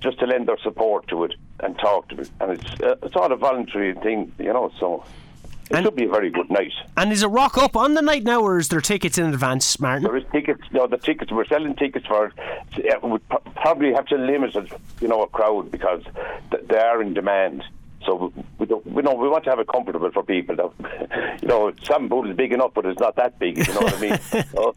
just 0.00 0.18
to 0.20 0.26
lend 0.26 0.48
their 0.48 0.58
support 0.58 1.08
to 1.08 1.24
it 1.24 1.34
and 1.60 1.78
talk 1.78 2.08
to 2.08 2.20
it. 2.20 2.30
And 2.40 2.52
it's 2.52 2.80
uh, 2.80 2.96
it's 3.02 3.16
all 3.16 3.30
a 3.32 3.36
voluntary 3.36 3.94
thing, 3.94 4.32
you 4.38 4.52
know, 4.52 4.70
so 4.78 5.04
it 5.70 5.76
and, 5.76 5.84
should 5.84 5.94
be 5.94 6.04
a 6.04 6.08
very 6.08 6.30
good 6.30 6.50
night. 6.50 6.72
And 6.96 7.12
is 7.12 7.22
it 7.22 7.28
rock 7.28 7.56
up 7.56 7.76
on 7.76 7.94
the 7.94 8.02
night 8.02 8.24
now, 8.24 8.40
or 8.40 8.58
is 8.58 8.68
there 8.68 8.80
tickets 8.80 9.18
in 9.18 9.26
advance, 9.26 9.78
Martin? 9.78 10.02
There 10.02 10.16
is 10.16 10.24
tickets. 10.32 10.62
No, 10.72 10.88
the 10.88 10.98
tickets 10.98 11.30
we're 11.30 11.46
selling 11.46 11.76
tickets 11.76 12.06
for. 12.06 12.32
We 12.76 12.92
would 13.02 13.28
probably 13.54 13.92
have 13.92 14.06
to 14.06 14.16
limit 14.16 14.54
you 15.00 15.08
know, 15.08 15.22
a 15.22 15.28
crowd 15.28 15.70
because 15.70 16.02
they 16.50 16.78
are 16.78 17.00
in 17.00 17.14
demand. 17.14 17.62
So 18.04 18.32
we 18.58 18.66
don't, 18.66 18.84
we 18.86 19.02
know 19.02 19.14
we 19.14 19.28
want 19.28 19.44
to 19.44 19.50
have 19.50 19.60
it 19.60 19.68
comfortable 19.68 20.10
for 20.10 20.22
people. 20.22 20.56
Though. 20.56 20.74
You 21.42 21.48
know, 21.48 21.72
some 21.84 22.08
pool 22.08 22.28
is 22.28 22.36
big 22.36 22.52
enough, 22.52 22.72
but 22.74 22.84
it's 22.84 23.00
not 23.00 23.16
that 23.16 23.38
big. 23.38 23.56
You 23.56 23.72
know 23.72 23.80
what 23.80 23.94
I 23.94 24.00
mean? 24.00 24.20
so, 24.52 24.74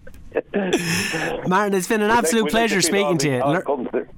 Martin, 1.47 1.73
it's 1.73 1.87
been 1.87 2.01
an 2.01 2.09
absolute 2.09 2.49
pleasure 2.49 2.81
speaking 2.81 3.17
to 3.19 3.29
you. 3.29 4.13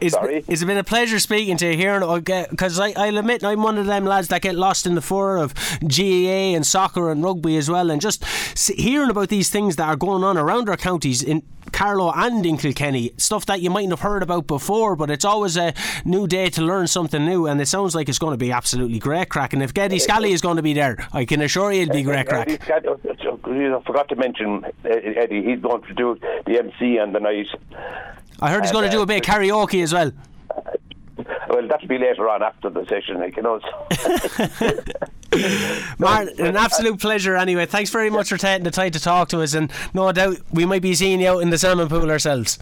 It's, 0.00 0.14
Sorry? 0.14 0.44
it's 0.46 0.64
been 0.64 0.78
a 0.78 0.84
pleasure 0.84 1.18
speaking 1.18 1.56
to 1.58 1.70
you 1.70 1.76
here 1.76 2.02
uh, 2.02 2.20
because 2.20 2.78
I'll 2.78 3.18
admit 3.18 3.44
I'm 3.44 3.62
one 3.62 3.78
of 3.78 3.86
them 3.86 4.04
lads 4.04 4.28
that 4.28 4.42
get 4.42 4.54
lost 4.54 4.86
in 4.86 4.94
the 4.94 5.02
fur 5.02 5.38
of 5.38 5.54
GAA 5.80 6.54
and 6.54 6.66
soccer 6.66 7.10
and 7.10 7.22
rugby 7.22 7.56
as 7.56 7.70
well 7.70 7.90
and 7.90 8.00
just 8.00 8.24
hearing 8.68 9.10
about 9.10 9.28
these 9.28 9.50
things 9.50 9.76
that 9.76 9.88
are 9.88 9.96
going 9.96 10.24
on 10.24 10.36
around 10.36 10.68
our 10.68 10.76
counties 10.76 11.22
in 11.22 11.42
Carlow 11.72 12.12
and 12.14 12.46
in 12.46 12.56
Kilkenny 12.56 13.12
stuff 13.16 13.46
that 13.46 13.60
you 13.60 13.70
mightn't 13.70 13.92
have 13.92 14.00
heard 14.00 14.22
about 14.22 14.46
before 14.46 14.96
but 14.96 15.10
it's 15.10 15.24
always 15.24 15.56
a 15.56 15.74
new 16.04 16.26
day 16.26 16.48
to 16.50 16.62
learn 16.62 16.86
something 16.86 17.24
new 17.24 17.46
and 17.46 17.60
it 17.60 17.66
sounds 17.66 17.94
like 17.94 18.08
it's 18.08 18.18
going 18.18 18.32
to 18.32 18.38
be 18.38 18.52
absolutely 18.52 18.98
great 18.98 19.28
crack 19.28 19.52
and 19.52 19.62
if 19.62 19.74
Geddy 19.74 19.98
Scally 19.98 20.32
is 20.32 20.40
going 20.40 20.56
to 20.56 20.62
be 20.62 20.72
there 20.72 20.96
I 21.12 21.24
can 21.24 21.42
assure 21.42 21.72
you 21.72 21.82
it'll 21.82 21.92
be 21.92 22.00
eh, 22.00 22.02
great 22.02 22.20
eh, 22.20 22.24
crack 22.24 22.84
oh, 22.86 23.00
oh, 23.04 23.40
oh, 23.44 23.78
I 23.78 23.82
forgot 23.84 24.08
to 24.08 24.16
mention 24.16 24.64
eh, 24.84 25.12
Eddie 25.16 25.42
he's 25.42 25.60
going 25.60 25.82
to 25.82 25.94
do 25.94 26.18
the 26.46 26.58
MC 26.58 26.98
on 26.98 27.12
the 27.12 27.20
night 27.20 27.48
I 28.40 28.50
heard 28.50 28.62
he's 28.62 28.72
going 28.72 28.84
to 28.84 28.90
do 28.90 29.02
a 29.02 29.06
bit 29.06 29.26
of 29.26 29.34
karaoke 29.34 29.82
as 29.82 29.92
well. 29.92 30.12
Well, 31.48 31.66
that'll 31.68 31.88
be 31.88 31.96
later 31.96 32.28
on 32.28 32.42
after 32.42 32.68
the 32.68 32.84
session, 32.86 33.18
like, 33.20 33.36
you 33.36 33.42
know. 33.42 33.60
Martin, 35.98 36.44
an 36.44 36.56
absolute 36.56 37.00
pleasure 37.00 37.36
anyway. 37.36 37.66
Thanks 37.66 37.88
very 37.90 38.10
much 38.10 38.28
for 38.28 38.36
taking 38.36 38.64
the 38.64 38.70
time 38.70 38.90
to 38.90 39.00
talk 39.00 39.28
to 39.30 39.40
us, 39.40 39.54
and 39.54 39.70
no 39.94 40.10
doubt 40.12 40.38
we 40.52 40.66
might 40.66 40.82
be 40.82 40.94
seeing 40.94 41.20
you 41.20 41.28
out 41.28 41.38
in 41.38 41.50
the 41.50 41.56
salmon 41.58 41.88
pool 41.88 42.10
ourselves. 42.10 42.58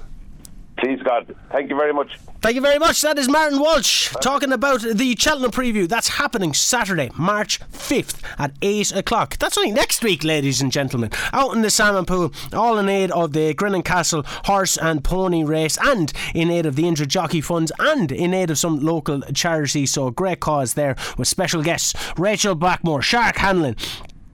Please 0.78 1.00
God. 1.02 1.34
Thank 1.50 1.70
you 1.70 1.76
very 1.76 1.92
much. 1.92 2.18
Thank 2.44 2.56
you 2.56 2.60
very 2.60 2.78
much. 2.78 3.00
That 3.00 3.18
is 3.18 3.26
Martin 3.26 3.58
Walsh 3.58 4.12
talking 4.20 4.52
about 4.52 4.82
the 4.82 5.16
Cheltenham 5.18 5.50
preview. 5.50 5.88
That's 5.88 6.08
happening 6.08 6.52
Saturday, 6.52 7.10
March 7.16 7.58
5th 7.72 8.20
at 8.38 8.52
8 8.60 8.94
o'clock. 8.96 9.38
That's 9.38 9.56
only 9.56 9.70
next 9.70 10.04
week, 10.04 10.22
ladies 10.22 10.60
and 10.60 10.70
gentlemen. 10.70 11.08
Out 11.32 11.56
in 11.56 11.62
the 11.62 11.70
salmon 11.70 12.04
pool, 12.04 12.34
all 12.52 12.76
in 12.76 12.86
aid 12.90 13.10
of 13.12 13.32
the 13.32 13.54
Grennan 13.54 13.82
Castle 13.82 14.24
horse 14.26 14.76
and 14.76 15.02
pony 15.02 15.42
race 15.42 15.78
and 15.82 16.12
in 16.34 16.50
aid 16.50 16.66
of 16.66 16.76
the 16.76 16.86
Injured 16.86 17.08
Jockey 17.08 17.40
Funds 17.40 17.72
and 17.78 18.12
in 18.12 18.34
aid 18.34 18.50
of 18.50 18.58
some 18.58 18.78
local 18.78 19.22
charities. 19.32 19.92
So, 19.92 20.10
great 20.10 20.40
cause 20.40 20.74
there 20.74 20.96
with 21.16 21.28
special 21.28 21.62
guests 21.62 21.94
Rachel 22.18 22.54
Blackmore, 22.54 23.00
Shark 23.00 23.38
Hanlon, 23.38 23.74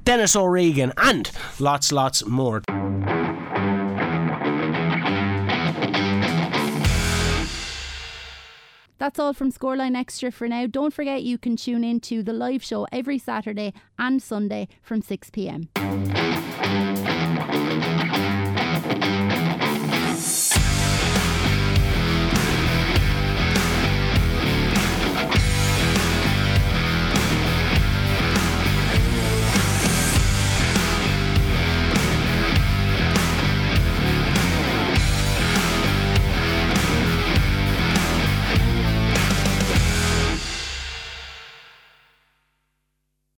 Denis 0.02 0.34
O'Regan, 0.34 0.92
and 0.96 1.30
lots, 1.60 1.92
lots 1.92 2.26
more. 2.26 2.60
That's 9.00 9.18
all 9.18 9.32
from 9.32 9.50
Scoreline 9.50 9.96
Extra 9.96 10.30
for 10.30 10.46
now. 10.46 10.66
Don't 10.66 10.92
forget 10.92 11.22
you 11.22 11.38
can 11.38 11.56
tune 11.56 11.84
in 11.84 12.00
to 12.00 12.22
the 12.22 12.34
live 12.34 12.62
show 12.62 12.86
every 12.92 13.16
Saturday 13.16 13.72
and 13.98 14.22
Sunday 14.22 14.68
from 14.82 15.00
6 15.00 15.30
pm. 15.30 15.70